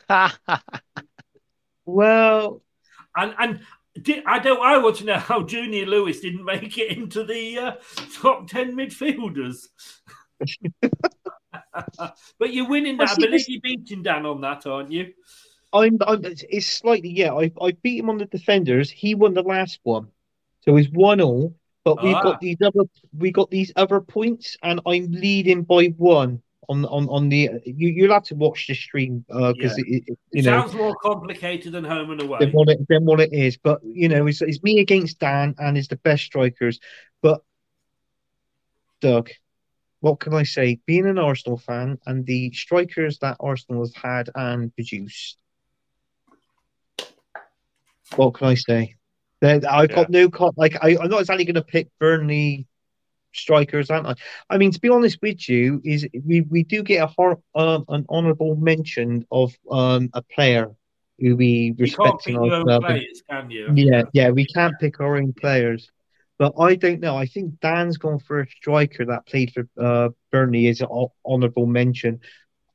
Well, 1.90 2.64
and 3.16 3.34
and 3.40 3.60
di- 4.02 4.22
I 4.26 4.40
don't. 4.40 4.60
I 4.62 4.78
want 4.78 4.98
to 4.98 5.06
know 5.06 5.18
how 5.20 5.44
Junior 5.44 5.86
Lewis 5.86 6.20
didn't 6.20 6.44
make 6.44 6.78
it 6.78 6.92
into 6.98 7.24
the 7.24 7.58
uh, 7.58 7.72
top 8.22 8.50
10 8.50 8.76
midfielders. 8.76 9.68
but 12.40 12.54
you're 12.54 12.68
winning 12.70 12.98
that. 12.98 13.12
I 13.12 13.16
believe 13.16 13.46
you're 13.48 13.62
beating 13.62 14.04
Dan 14.04 14.26
on 14.26 14.42
that, 14.42 14.66
aren't 14.66 14.92
you? 14.92 15.14
I'm, 15.74 15.98
I'm. 16.08 16.22
It's 16.24 16.66
slightly, 16.68 17.10
yeah. 17.10 17.34
I, 17.34 17.52
I 17.62 17.72
beat 17.72 18.00
him 18.00 18.10
on 18.10 18.18
the 18.18 18.26
defenders. 18.26 18.90
He 18.90 19.16
won 19.16 19.34
the 19.34 19.44
last 19.44 19.80
one, 19.84 20.08
so 20.62 20.78
it's 20.78 20.90
one 20.90 21.22
all. 21.22 21.56
But 21.84 22.02
we've 22.04 22.16
Ah. 22.16 22.22
got 22.24 22.40
these 22.42 22.58
other, 22.62 22.84
we 23.18 23.32
got 23.32 23.50
these 23.50 23.72
other 23.76 24.02
points, 24.02 24.58
and 24.64 24.80
I'm 24.86 25.12
leading 25.12 25.64
by 25.64 25.88
one 25.98 26.42
on 26.70 26.86
on 26.86 27.08
on 27.10 27.30
the. 27.30 27.50
You 27.66 27.90
you'll 27.90 28.14
have 28.14 28.24
to 28.26 28.36
watch 28.36 28.68
the 28.68 28.74
stream 28.76 29.24
because 29.28 29.78
Yeah. 29.78 29.84
it, 29.88 30.04
it, 30.08 30.20
It 30.34 30.46
know 30.46 30.60
sounds 30.62 30.74
more 30.74 30.96
complicated 30.96 31.74
than 31.74 31.84
home 31.84 32.12
and 32.12 32.22
away. 32.22 32.40
than 32.40 32.52
what 32.52 32.70
it 32.70 32.88
than 32.90 33.06
what 33.06 33.20
it 33.20 33.34
is. 33.34 33.58
But 33.58 33.82
you 33.84 34.10
know, 34.10 34.26
it's, 34.28 34.42
it's 34.42 34.64
me 34.64 34.80
against 34.80 35.20
Dan, 35.20 35.56
and 35.60 35.78
it's 35.78 35.88
the 35.90 35.98
best 35.98 36.24
strikers. 36.24 36.80
But 37.22 37.42
Doug, 39.02 39.30
what 40.00 40.20
can 40.20 40.34
I 40.34 40.44
say? 40.44 40.80
Being 40.86 41.06
an 41.08 41.18
Arsenal 41.18 41.58
fan 41.58 41.98
and 42.06 42.26
the 42.26 42.52
strikers 42.52 43.20
that 43.20 43.38
Arsenal 43.40 43.82
has 43.82 43.96
had 43.96 44.30
and 44.36 44.74
produced, 44.76 45.38
what 48.16 48.34
can 48.36 48.48
I 48.48 48.56
say? 48.56 48.96
Then 49.42 49.66
I've 49.66 49.94
got 49.94 50.10
no 50.10 50.30
co- 50.30 50.54
like 50.58 50.76
I, 50.82 50.98
I'm 51.02 51.10
not 51.10 51.22
exactly 51.22 51.46
going 51.46 51.56
to 51.56 51.62
pick 51.64 51.90
Burnley 52.00 52.68
strikers, 53.34 53.92
aren't 53.92 54.08
I? 54.08 54.16
I 54.50 54.58
mean, 54.58 54.72
to 54.72 54.80
be 54.80 54.90
honest 54.90 55.20
with 55.22 55.48
you, 55.48 55.82
is 55.84 56.08
we, 56.26 56.42
we 56.42 56.64
do 56.64 56.84
get 56.84 57.04
a 57.04 57.08
hor- 57.08 57.42
um, 57.56 57.86
an 57.90 58.06
honourable 58.10 58.56
mention 58.56 59.26
of 59.32 59.54
um 59.70 60.10
a 60.14 60.22
player 60.22 60.72
who 61.20 61.36
we 61.36 61.74
You 61.78 61.92
can't 61.92 62.16
respect 62.16 62.26
pick 62.26 62.36
in 62.36 62.44
your 62.44 62.56
own 62.56 62.84
players, 62.84 63.24
can 63.30 63.50
you? 63.50 63.74
Yeah, 63.76 64.04
yeah, 64.14 64.30
we 64.30 64.46
can't 64.46 64.78
pick 64.80 65.00
our 65.00 65.18
own 65.18 65.34
players. 65.34 65.92
But 66.38 66.54
I 66.60 66.76
don't 66.76 67.00
know. 67.00 67.18
I 67.18 67.26
think 67.26 67.60
Dan's 67.60 67.98
gone 67.98 68.20
for 68.20 68.42
a 68.42 68.48
striker 68.48 69.06
that 69.06 69.26
played 69.26 69.54
for 69.54 69.68
uh, 69.82 70.10
Burnley 70.32 70.68
as 70.68 70.82
an 70.82 70.88
honourable 71.26 71.66
mention. 71.66 72.20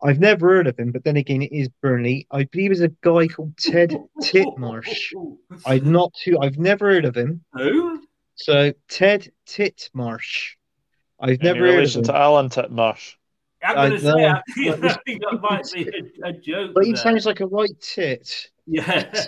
I've 0.02 0.18
never 0.18 0.48
heard 0.48 0.66
of 0.66 0.76
him, 0.76 0.90
but 0.90 1.04
then 1.04 1.16
again, 1.16 1.42
it 1.42 1.52
is 1.52 1.68
Burnley. 1.80 2.26
I 2.32 2.44
believe 2.44 2.70
there's 2.70 2.80
a 2.80 2.88
guy 2.88 3.28
called 3.28 3.56
Ted 3.56 3.96
Titmarsh. 4.20 5.12
I'm 5.64 5.92
not 5.92 6.12
too. 6.14 6.40
I've 6.40 6.58
never 6.58 6.90
heard 6.90 7.04
of 7.04 7.16
him. 7.16 7.44
Who? 7.52 8.02
So 8.34 8.72
Ted 8.88 9.30
Titmarsh. 9.46 10.54
I've 11.20 11.40
Any 11.40 11.52
never 11.52 11.72
heard 11.72 11.84
of 11.84 11.94
him. 11.94 12.02
to 12.02 12.16
Alan 12.16 12.48
Titmarsh? 12.48 13.14
I'm 13.64 13.76
going 13.76 13.92
to 13.92 14.00
say, 14.00 14.08
know. 14.08 14.42
I 14.72 14.98
think 15.06 15.22
that 15.22 15.38
might 15.40 15.70
be 15.72 15.88
a, 16.24 16.28
a 16.30 16.32
joke. 16.32 16.72
But 16.74 16.84
he 16.84 16.92
there. 16.92 17.00
sounds 17.00 17.26
like 17.26 17.38
a 17.38 17.46
right 17.46 17.70
tit. 17.80 18.48
Yeah. 18.66 19.12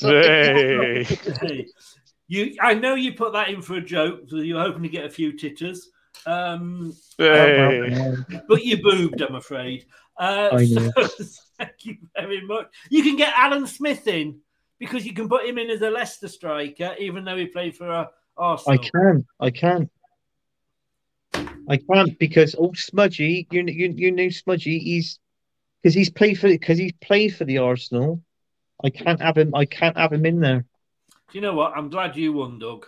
Hey. 0.00 1.06
you, 2.32 2.56
I 2.62 2.72
know 2.72 2.94
you 2.94 3.12
put 3.12 3.34
that 3.34 3.50
in 3.50 3.60
for 3.60 3.74
a 3.74 3.80
joke, 3.80 4.22
so 4.28 4.36
you're 4.36 4.58
hoping 4.58 4.82
to 4.84 4.88
get 4.88 5.04
a 5.04 5.10
few 5.10 5.36
titters. 5.36 5.90
Um, 6.24 6.94
Hey. 7.18 8.14
but 8.48 8.64
you 8.64 8.82
boobed, 8.82 9.20
I'm 9.20 9.34
afraid. 9.34 9.84
Uh, 10.18 10.48
I 10.52 10.64
know. 10.64 10.90
so 10.96 11.24
thank 11.58 11.84
you 11.84 11.98
very 12.16 12.40
much. 12.46 12.68
You 12.88 13.02
can 13.02 13.16
get 13.16 13.34
Alan 13.36 13.66
Smith 13.66 14.06
in 14.08 14.40
because 14.78 15.04
you 15.04 15.12
can 15.12 15.28
put 15.28 15.44
him 15.44 15.58
in 15.58 15.68
as 15.68 15.82
a 15.82 15.90
Leicester 15.90 16.28
striker, 16.28 16.94
even 16.98 17.26
though 17.26 17.36
he 17.36 17.46
played 17.46 17.76
for 17.76 17.90
uh, 17.90 18.06
I 18.38 18.42
Arsenal. 18.42 18.78
can. 18.78 19.26
I 19.38 19.50
can. 19.50 19.90
I 21.68 21.76
can't 21.76 22.18
because 22.18 22.54
oh 22.58 22.72
Smudgy, 22.72 23.46
you 23.50 23.62
you 23.66 23.92
you 23.94 24.10
know 24.10 24.30
Smudgy. 24.30 24.78
He's 24.78 25.18
because 25.82 25.94
he's 25.94 26.10
played 26.10 26.38
for 26.38 26.48
because 26.48 26.78
he's 26.78 26.92
played 26.92 27.36
for 27.36 27.44
the 27.44 27.58
Arsenal. 27.58 28.22
I 28.82 28.88
can't 28.88 29.20
have 29.20 29.36
him. 29.36 29.54
I 29.54 29.66
can't 29.66 29.98
have 29.98 30.12
him 30.14 30.24
in 30.24 30.40
there. 30.40 30.64
Do 31.32 31.38
you 31.38 31.42
know 31.42 31.54
what? 31.54 31.72
I'm 31.74 31.88
glad 31.88 32.14
you 32.14 32.34
won, 32.34 32.58
Doug. 32.58 32.86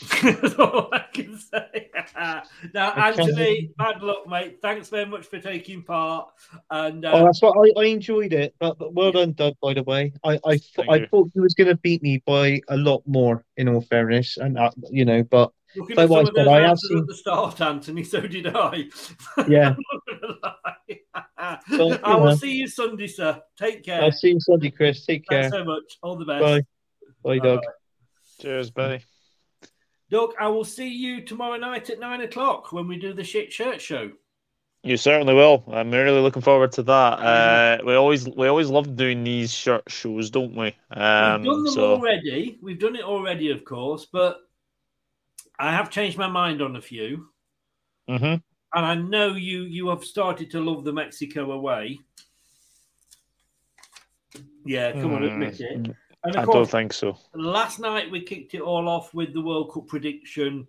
That's 0.22 0.54
all 0.54 0.88
I 0.92 1.06
can 1.12 1.36
say. 1.36 1.90
now, 2.72 2.90
I 2.92 3.10
Anthony, 3.10 3.72
bad 3.76 4.00
luck, 4.00 4.28
mate. 4.28 4.58
Thanks 4.62 4.88
very 4.88 5.06
much 5.06 5.26
for 5.26 5.40
taking 5.40 5.82
part. 5.82 6.28
And 6.70 7.04
uh, 7.04 7.10
Oh, 7.12 7.24
that's 7.24 7.42
what 7.42 7.56
I, 7.58 7.80
I 7.80 7.84
enjoyed 7.86 8.32
it. 8.32 8.54
But, 8.60 8.78
but 8.78 8.94
well 8.94 9.10
done, 9.10 9.32
Doug. 9.32 9.54
By 9.60 9.74
the 9.74 9.82
way, 9.82 10.12
I 10.22 10.38
I, 10.46 10.58
th- 10.58 10.88
I 10.88 10.96
you. 10.98 11.06
thought 11.10 11.30
he 11.34 11.40
was 11.40 11.54
going 11.54 11.66
to 11.68 11.76
beat 11.76 12.00
me 12.00 12.22
by 12.24 12.60
a 12.68 12.76
lot 12.76 13.02
more. 13.04 13.44
In 13.56 13.68
all 13.68 13.80
fairness, 13.80 14.36
and 14.36 14.56
uh, 14.56 14.70
you 14.92 15.04
know, 15.04 15.24
but 15.24 15.50
looking 15.74 15.98
at 15.98 16.08
some 16.08 16.16
I 16.18 16.20
of 16.20 16.26
said, 16.28 16.34
those 16.36 16.46
I 16.46 16.60
have 16.60 16.78
seen. 16.78 16.98
at 16.98 17.06
the 17.08 17.14
start, 17.16 17.60
Anthony, 17.60 18.04
so 18.04 18.20
did 18.20 18.46
I. 18.46 18.84
Yeah. 19.48 19.74
I 21.36 21.58
will 22.14 22.26
know. 22.26 22.34
see 22.36 22.52
you 22.52 22.68
Sunday, 22.68 23.08
sir. 23.08 23.42
Take 23.58 23.82
care. 23.84 24.02
I'll 24.02 24.12
see 24.12 24.30
you 24.30 24.40
Sunday, 24.40 24.70
Chris. 24.70 25.04
Take 25.04 25.26
care. 25.26 25.42
Thanks 25.50 25.56
so 25.56 25.64
much. 25.64 25.98
All 26.02 26.16
the 26.16 26.24
best. 26.24 26.42
Bye. 26.42 26.62
Bye, 27.22 27.38
Doug. 27.38 27.60
Cheers, 28.40 28.70
buddy. 28.70 29.04
Doug, 30.10 30.30
I 30.40 30.48
will 30.48 30.64
see 30.64 30.88
you 30.88 31.22
tomorrow 31.24 31.56
night 31.56 31.90
at 31.90 32.00
nine 32.00 32.20
o'clock 32.22 32.72
when 32.72 32.88
we 32.88 32.98
do 32.98 33.12
the 33.12 33.24
shit 33.24 33.52
shirt 33.52 33.80
show. 33.80 34.10
You 34.82 34.96
certainly 34.96 35.34
will. 35.34 35.62
I'm 35.70 35.90
really 35.90 36.20
looking 36.20 36.40
forward 36.42 36.72
to 36.72 36.82
that. 36.84 37.18
Uh, 37.20 37.78
we 37.84 37.94
always 37.94 38.26
we 38.26 38.48
always 38.48 38.70
love 38.70 38.96
doing 38.96 39.22
these 39.22 39.52
shirt 39.52 39.82
shows, 39.88 40.30
don't 40.30 40.56
we? 40.56 40.74
Um, 40.90 41.42
We've 41.42 41.50
done 41.50 41.64
them 41.64 41.74
so 41.74 41.94
already. 41.96 42.58
We've 42.62 42.78
done 42.78 42.96
it 42.96 43.04
already, 43.04 43.50
of 43.50 43.64
course, 43.64 44.06
but 44.10 44.38
I 45.58 45.72
have 45.72 45.90
changed 45.90 46.16
my 46.16 46.28
mind 46.28 46.62
on 46.62 46.76
a 46.76 46.80
few. 46.80 47.28
Mhm. 48.08 48.42
And 48.72 48.86
I 48.86 48.94
know 48.94 49.34
you 49.34 49.64
you 49.64 49.88
have 49.90 50.02
started 50.02 50.50
to 50.52 50.60
love 50.60 50.84
the 50.84 50.94
Mexico 50.94 51.52
away. 51.52 51.98
Yeah, 54.64 54.92
come 54.92 55.12
on, 55.14 55.24
admit 55.24 55.60
it. 55.60 55.90
Mm, 56.26 56.36
I 56.36 56.42
of 56.42 56.50
don't 56.50 56.68
think 56.70 56.92
so. 56.92 57.16
last 57.34 57.78
night 57.80 58.10
we 58.10 58.20
kicked 58.20 58.54
it 58.54 58.60
all 58.60 58.88
off 58.88 59.14
with 59.14 59.32
the 59.32 59.40
World 59.40 59.72
Cup 59.72 59.86
prediction, 59.86 60.66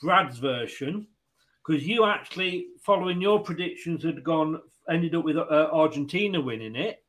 Brad's 0.00 0.38
version, 0.38 1.06
because 1.66 1.86
you 1.86 2.04
actually, 2.04 2.68
following 2.80 3.20
your 3.20 3.40
predictions, 3.40 4.04
had 4.04 4.22
gone 4.22 4.60
ended 4.88 5.14
up 5.14 5.24
with 5.24 5.36
uh, 5.36 5.68
Argentina 5.72 6.40
winning 6.40 6.76
it. 6.76 7.04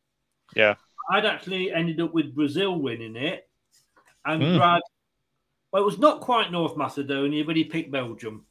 Yeah. 0.56 0.76
I'd 1.12 1.26
actually 1.26 1.72
ended 1.72 2.00
up 2.00 2.14
with 2.14 2.34
Brazil 2.36 2.76
winning 2.80 3.16
it, 3.16 3.48
and 4.26 4.42
Hmm. 4.42 4.58
Brad. 4.58 4.82
Well, 5.72 5.82
it 5.82 5.86
was 5.86 5.98
not 5.98 6.22
quite 6.22 6.52
North 6.52 6.78
Macedonia, 6.78 7.44
but 7.44 7.56
he 7.56 7.64
picked 7.64 7.92
Belgium. 7.92 8.46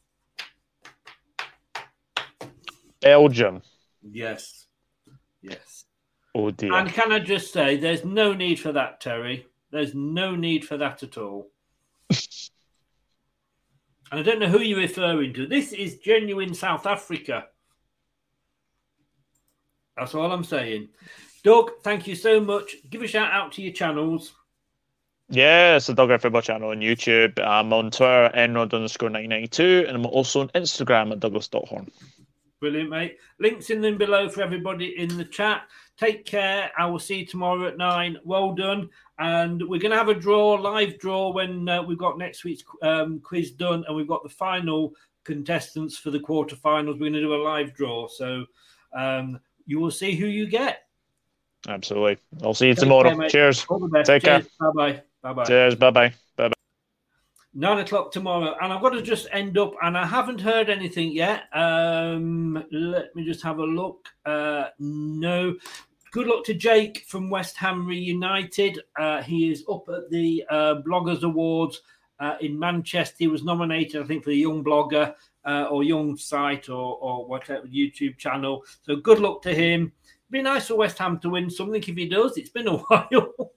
Belgium. 2.99 3.61
Yes, 4.01 4.67
yes. 5.41 5.82
Oh 6.35 6.51
dear. 6.51 6.73
And 6.73 6.89
can 6.89 7.11
I 7.11 7.19
just 7.19 7.53
say, 7.53 7.77
there's 7.77 8.03
no 8.03 8.33
need 8.33 8.59
for 8.59 8.71
that, 8.71 9.01
Terry. 9.01 9.47
There's 9.71 9.93
no 9.93 10.35
need 10.35 10.65
for 10.65 10.77
that 10.77 11.03
at 11.03 11.17
all. 11.17 11.49
and 12.09 12.19
I 14.11 14.21
don't 14.21 14.39
know 14.39 14.47
who 14.47 14.59
you're 14.59 14.79
referring 14.79 15.33
to. 15.35 15.47
This 15.47 15.73
is 15.73 15.97
genuine 15.97 16.53
South 16.53 16.85
Africa. 16.85 17.45
That's 19.97 20.15
all 20.15 20.31
I'm 20.31 20.43
saying. 20.43 20.89
Doug, 21.43 21.71
thank 21.83 22.07
you 22.07 22.15
so 22.15 22.39
much. 22.39 22.77
Give 22.89 23.01
a 23.01 23.07
shout 23.07 23.31
out 23.31 23.51
to 23.53 23.61
your 23.61 23.73
channels. 23.73 24.33
Yeah, 25.29 25.77
it's 25.77 25.87
the 25.87 25.93
Dog 25.93 26.21
Football 26.21 26.41
channel 26.41 26.69
on 26.69 26.79
YouTube. 26.79 27.39
I'm 27.39 27.73
on 27.73 27.91
Twitter, 27.91 28.29
enrod 28.35 28.73
underscore 28.73 29.09
992, 29.09 29.85
and 29.87 29.97
I'm 29.97 30.05
also 30.05 30.41
on 30.41 30.49
Instagram 30.49 31.11
at 31.11 31.19
Douglas.horn. 31.19 31.89
Brilliant, 32.59 32.89
mate. 32.89 33.17
Links 33.39 33.69
in 33.69 33.81
them 33.81 33.97
below 33.97 34.29
for 34.29 34.41
everybody 34.41 34.97
in 34.97 35.17
the 35.17 35.25
chat. 35.25 35.63
Take 35.97 36.25
care. 36.25 36.71
I 36.77 36.85
will 36.87 36.99
see 36.99 37.19
you 37.19 37.25
tomorrow 37.25 37.67
at 37.67 37.77
nine. 37.77 38.17
Well 38.23 38.53
done. 38.53 38.89
And 39.19 39.61
we're 39.61 39.79
going 39.79 39.91
to 39.91 39.97
have 39.97 40.09
a 40.09 40.15
draw, 40.15 40.53
live 40.53 40.97
draw, 40.99 41.31
when 41.31 41.69
uh, 41.69 41.83
we've 41.83 41.97
got 41.97 42.17
next 42.17 42.43
week's 42.43 42.63
um, 42.81 43.19
quiz 43.19 43.51
done 43.51 43.83
and 43.87 43.95
we've 43.95 44.07
got 44.07 44.23
the 44.23 44.29
final 44.29 44.93
contestants 45.23 45.97
for 45.97 46.09
the 46.09 46.19
quarterfinals. 46.19 46.93
We're 46.93 47.11
going 47.11 47.13
to 47.13 47.21
do 47.21 47.35
a 47.35 47.43
live 47.43 47.73
draw. 47.73 48.07
So 48.07 48.45
um, 48.95 49.39
you 49.65 49.79
will 49.79 49.91
see 49.91 50.15
who 50.15 50.25
you 50.25 50.47
get. 50.47 50.79
Absolutely. 51.67 52.17
I'll 52.41 52.53
see 52.53 52.67
you 52.67 52.73
Take 52.75 52.83
tomorrow. 52.83 53.15
care. 53.15 53.29
Cheers. 53.29 53.65
All 53.69 53.79
the 53.79 53.87
best. 53.87 54.07
Take 54.07 54.23
Cheers. 54.23 54.47
care. 54.59 54.71
Bye 54.73 54.93
bye. 54.93 55.01
Bye 55.21 55.33
bye. 55.33 55.43
Cheers. 55.45 55.75
Bye 55.75 55.91
bye. 55.91 56.13
Nine 57.55 57.77
o'clock 57.77 58.11
tomorrow, 58.11 58.55
and 58.61 58.73
I've 58.73 58.81
got 58.81 58.89
to 58.91 59.01
just 59.03 59.27
end 59.31 59.59
up, 59.59 59.73
and 59.83 59.95
I 59.95 60.07
haven't 60.07 60.41
heard 60.41 60.71
anything 60.71 61.11
yet. 61.11 61.43
Um, 61.53 62.63
let 62.71 63.15
me 63.15 63.23
just 63.23 63.43
have 63.43 63.59
a 63.59 63.63
look. 63.63 64.09
Uh, 64.25 64.69
no. 64.79 65.55
Good 66.11 66.25
luck 66.25 66.43
to 66.45 66.55
Jake 66.55 67.05
from 67.07 67.29
West 67.29 67.55
Ham 67.57 67.87
United. 67.91 68.79
Uh, 68.99 69.21
he 69.21 69.51
is 69.51 69.63
up 69.71 69.87
at 69.89 70.09
the 70.09 70.43
uh, 70.49 70.75
Bloggers 70.87 71.21
Awards 71.21 71.81
uh, 72.19 72.37
in 72.41 72.57
Manchester. 72.57 73.17
He 73.19 73.27
was 73.27 73.43
nominated, 73.43 74.01
I 74.01 74.05
think, 74.05 74.23
for 74.23 74.31
the 74.31 74.37
Young 74.37 74.63
Blogger 74.63 75.13
uh, 75.45 75.67
or 75.69 75.83
Young 75.83 76.17
Site 76.17 76.69
or, 76.69 76.97
or 76.97 77.27
whatever 77.27 77.67
YouTube 77.67 78.17
channel. 78.17 78.63
So 78.81 78.95
good 78.95 79.19
luck 79.19 79.43
to 79.43 79.53
him. 79.53 79.91
Be 80.31 80.41
nice 80.41 80.67
for 80.67 80.75
West 80.75 80.97
Ham 80.97 81.19
to 81.19 81.29
win 81.29 81.51
something 81.51 81.83
if 81.83 81.95
he 81.95 82.07
does. 82.07 82.37
It's 82.37 82.49
been 82.49 82.67
a 82.67 82.77
while. 82.77 83.53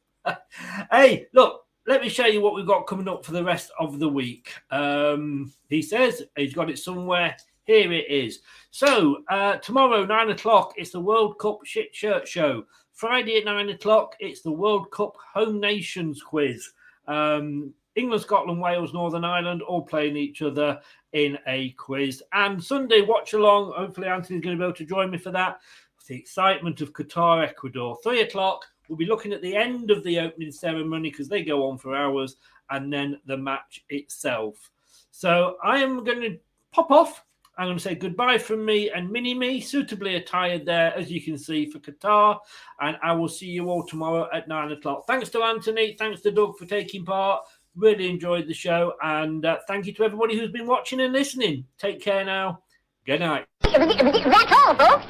hey, 0.91 1.29
look, 1.33 1.66
let 1.87 2.03
me 2.03 2.09
show 2.09 2.27
you 2.27 2.41
what 2.41 2.55
we've 2.55 2.67
got 2.67 2.87
coming 2.87 3.09
up 3.09 3.25
for 3.25 3.33
the 3.33 3.45
rest 3.45 3.71
of 3.79 3.99
the 3.99 4.09
week. 4.09 4.53
Um, 4.71 5.53
he 5.69 5.83
says 5.83 6.23
he's 6.37 6.55
got 6.55 6.71
it 6.71 6.79
somewhere. 6.79 7.37
Here 7.65 7.93
it 7.93 8.09
is. 8.09 8.41
So 8.71 9.19
uh, 9.29 9.57
tomorrow, 9.57 10.05
nine 10.05 10.31
o'clock, 10.31 10.75
it's 10.77 10.91
the 10.91 11.01
World 11.01 11.39
Cup 11.39 11.61
shit 11.65 11.95
shirt 11.95 12.27
show. 12.27 12.65
Friday 12.93 13.39
at 13.39 13.45
nine 13.45 13.69
o'clock, 13.69 14.17
it's 14.21 14.43
the 14.43 14.53
World 14.53 14.91
Cup 14.91 15.17
home 15.33 15.61
nations 15.61 16.23
quiz. 16.23 16.71
Um, 17.07 17.73
England, 17.95 18.23
Scotland, 18.23 18.61
Wales, 18.61 18.93
Northern 18.93 19.25
Ireland 19.25 19.63
all 19.63 19.83
playing 19.83 20.17
each 20.17 20.43
other 20.43 20.81
in 21.13 21.39
a 21.47 21.71
quiz. 21.71 22.23
And 22.33 22.63
Sunday, 22.63 23.01
watch 23.01 23.33
along. 23.33 23.73
Hopefully, 23.77 24.09
Anthony's 24.09 24.43
going 24.43 24.57
to 24.57 24.61
be 24.61 24.65
able 24.65 24.77
to 24.77 24.85
join 24.85 25.11
me 25.11 25.19
for 25.19 25.31
that. 25.31 25.61
The 26.07 26.17
excitement 26.17 26.81
of 26.83 26.93
Qatar, 26.93 27.43
Ecuador. 27.43 27.99
Three 28.03 28.21
o'clock, 28.21 28.65
we'll 28.89 28.97
be 28.99 29.07
looking 29.07 29.33
at 29.33 29.43
the 29.43 29.57
end 29.57 29.91
of 29.91 30.03
the 30.05 30.21
opening 30.21 30.53
ceremony 30.53 31.11
because 31.11 31.29
they 31.29 31.43
go 31.43 31.69
on 31.69 31.79
for 31.79 31.95
hours, 31.95 32.37
and 32.71 32.93
then 32.93 33.21
the 33.27 33.37
match 33.37 33.85
itself. 33.89 34.71
So 35.11 35.57
I 35.63 35.79
am 35.79 36.05
going 36.05 36.21
to 36.21 36.39
pop 36.73 36.91
off. 36.91 37.25
I'm 37.59 37.69
going 37.69 37.79
to 37.79 37.83
say 37.83 37.95
goodbye 37.95 38.37
from 38.37 38.67
me 38.67 38.91
and 38.91 39.11
Mini 39.11 39.33
Me, 39.33 39.61
suitably 39.61 40.17
attired 40.17 40.67
there, 40.67 40.95
as 40.95 41.11
you 41.11 41.23
can 41.23 41.39
see, 41.39 41.65
for 41.65 41.79
Qatar. 41.79 42.39
And 42.81 42.99
I 43.03 43.13
will 43.13 43.31
see 43.31 43.47
you 43.47 43.71
all 43.71 43.83
tomorrow 43.83 44.29
at 44.31 44.47
nine 44.47 44.73
o'clock. 44.73 45.07
Thanks 45.07 45.31
to 45.31 45.43
Anthony. 45.43 45.97
Thanks 45.99 46.21
to 46.21 46.31
Doug 46.31 46.59
for 46.59 46.67
taking 46.67 47.07
part. 47.07 47.45
Really 47.75 48.11
enjoyed 48.11 48.47
the 48.47 48.53
show. 48.53 48.93
And 49.03 49.47
uh, 49.47 49.57
thank 49.67 49.87
you 49.87 49.95
to 49.95 50.05
everybody 50.05 50.39
who's 50.39 50.51
been 50.51 50.67
watching 50.67 51.01
and 51.01 51.15
listening. 51.15 51.65
Take 51.79 52.03
care 52.03 52.27
now. 52.27 52.61
Good 53.07 53.21
night. 53.21 53.47
That's 53.63 54.53
all, 54.53 54.75
folks. 54.75 55.07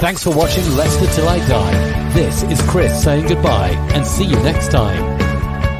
Thanks 0.00 0.24
for 0.24 0.34
watching 0.34 0.64
Leicester 0.76 1.06
Till 1.14 1.28
I 1.28 1.46
Die. 1.46 2.12
This 2.14 2.42
is 2.44 2.58
Chris 2.70 3.04
saying 3.04 3.26
goodbye 3.26 3.72
and 3.92 4.06
see 4.06 4.24
you 4.24 4.36
next 4.36 4.70
time. 4.70 5.18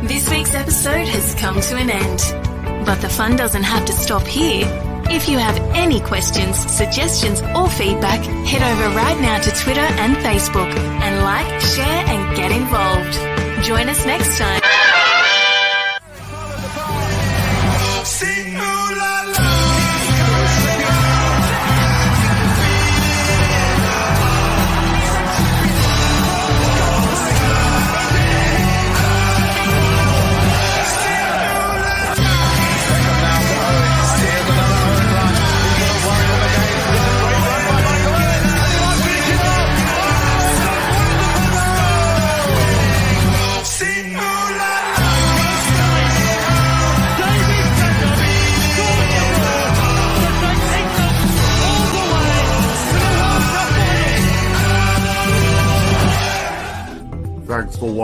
This 0.06 0.28
week's 0.28 0.52
episode 0.52 1.08
has 1.08 1.34
come 1.36 1.58
to 1.58 1.76
an 1.76 1.88
end. 1.88 2.84
But 2.84 3.00
the 3.00 3.08
fun 3.08 3.36
doesn't 3.36 3.62
have 3.62 3.86
to 3.86 3.94
stop 3.94 4.22
here. 4.24 4.66
If 5.08 5.26
you 5.26 5.38
have 5.38 5.56
any 5.74 6.00
questions, 6.00 6.58
suggestions, 6.58 7.40
or 7.56 7.70
feedback, 7.70 8.20
head 8.44 8.60
over 8.60 8.94
right 8.94 9.18
now 9.22 9.40
to 9.40 9.50
Twitter 9.52 9.80
and 9.80 10.14
Facebook 10.18 10.68
and 10.68 11.22
like, 11.22 11.60
share, 11.62 12.04
and 12.06 12.36
get 12.36 12.52
involved. 12.52 13.64
Join 13.64 13.88
us 13.88 14.04
next 14.04 14.38
time. 14.38 14.99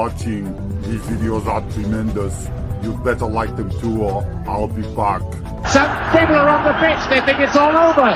Watching. 0.07 0.45
These 0.83 1.01
videos 1.03 1.47
are 1.47 1.69
tremendous. 1.73 2.49
You 2.81 2.97
better 2.99 3.27
like 3.27 3.57
them 3.57 3.71
too, 3.81 4.03
or 4.03 4.23
I'll 4.47 4.69
be 4.69 4.83
back. 4.95 5.23
Some 5.67 5.91
people 6.13 6.37
are 6.37 6.49
on 6.49 6.63
the 6.65 6.75
pitch, 6.85 7.03
they 7.11 7.21
think 7.27 7.41
it's 7.41 7.57
all 7.57 7.77
over. 7.77 8.13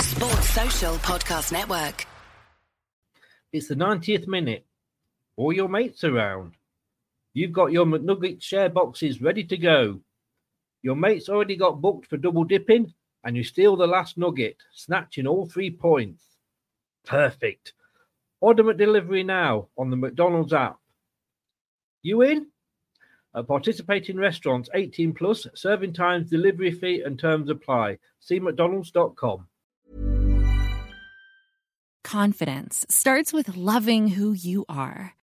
Sports 0.00 0.48
Social 0.48 0.94
Podcast 1.10 1.52
Network. 1.52 2.06
It's 3.52 3.68
the 3.68 3.74
90th 3.74 4.26
minute. 4.26 4.64
All 5.36 5.52
your 5.52 5.68
mates 5.68 6.04
around. 6.04 6.52
You've 7.34 7.52
got 7.52 7.72
your 7.72 7.84
McNugget 7.84 8.42
share 8.42 8.70
boxes 8.70 9.20
ready 9.20 9.44
to 9.44 9.58
go. 9.58 10.00
Your 10.80 10.96
mates 10.96 11.28
already 11.28 11.56
got 11.56 11.82
booked 11.82 12.06
for 12.06 12.16
double 12.16 12.44
dipping, 12.44 12.94
and 13.24 13.36
you 13.36 13.44
steal 13.44 13.76
the 13.76 13.86
last 13.86 14.16
nugget, 14.16 14.56
snatching 14.72 15.26
all 15.26 15.44
three 15.44 15.70
points. 15.70 16.22
Perfect. 17.04 17.74
Order 18.42 18.64
McDelivery 18.64 19.24
now 19.24 19.68
on 19.78 19.88
the 19.88 19.96
McDonald's 19.96 20.52
app. 20.52 20.76
You 22.02 22.22
in? 22.22 22.48
At 23.36 23.46
participating 23.46 24.16
restaurants 24.16 24.68
18 24.74 25.14
plus, 25.14 25.46
serving 25.54 25.92
times, 25.92 26.28
delivery 26.28 26.72
fee, 26.72 27.02
and 27.06 27.16
terms 27.16 27.48
apply. 27.48 27.98
See 28.18 28.40
McDonald's.com. 28.40 29.46
Confidence 32.02 32.84
starts 32.90 33.32
with 33.32 33.56
loving 33.56 34.08
who 34.08 34.32
you 34.32 34.64
are. 34.68 35.14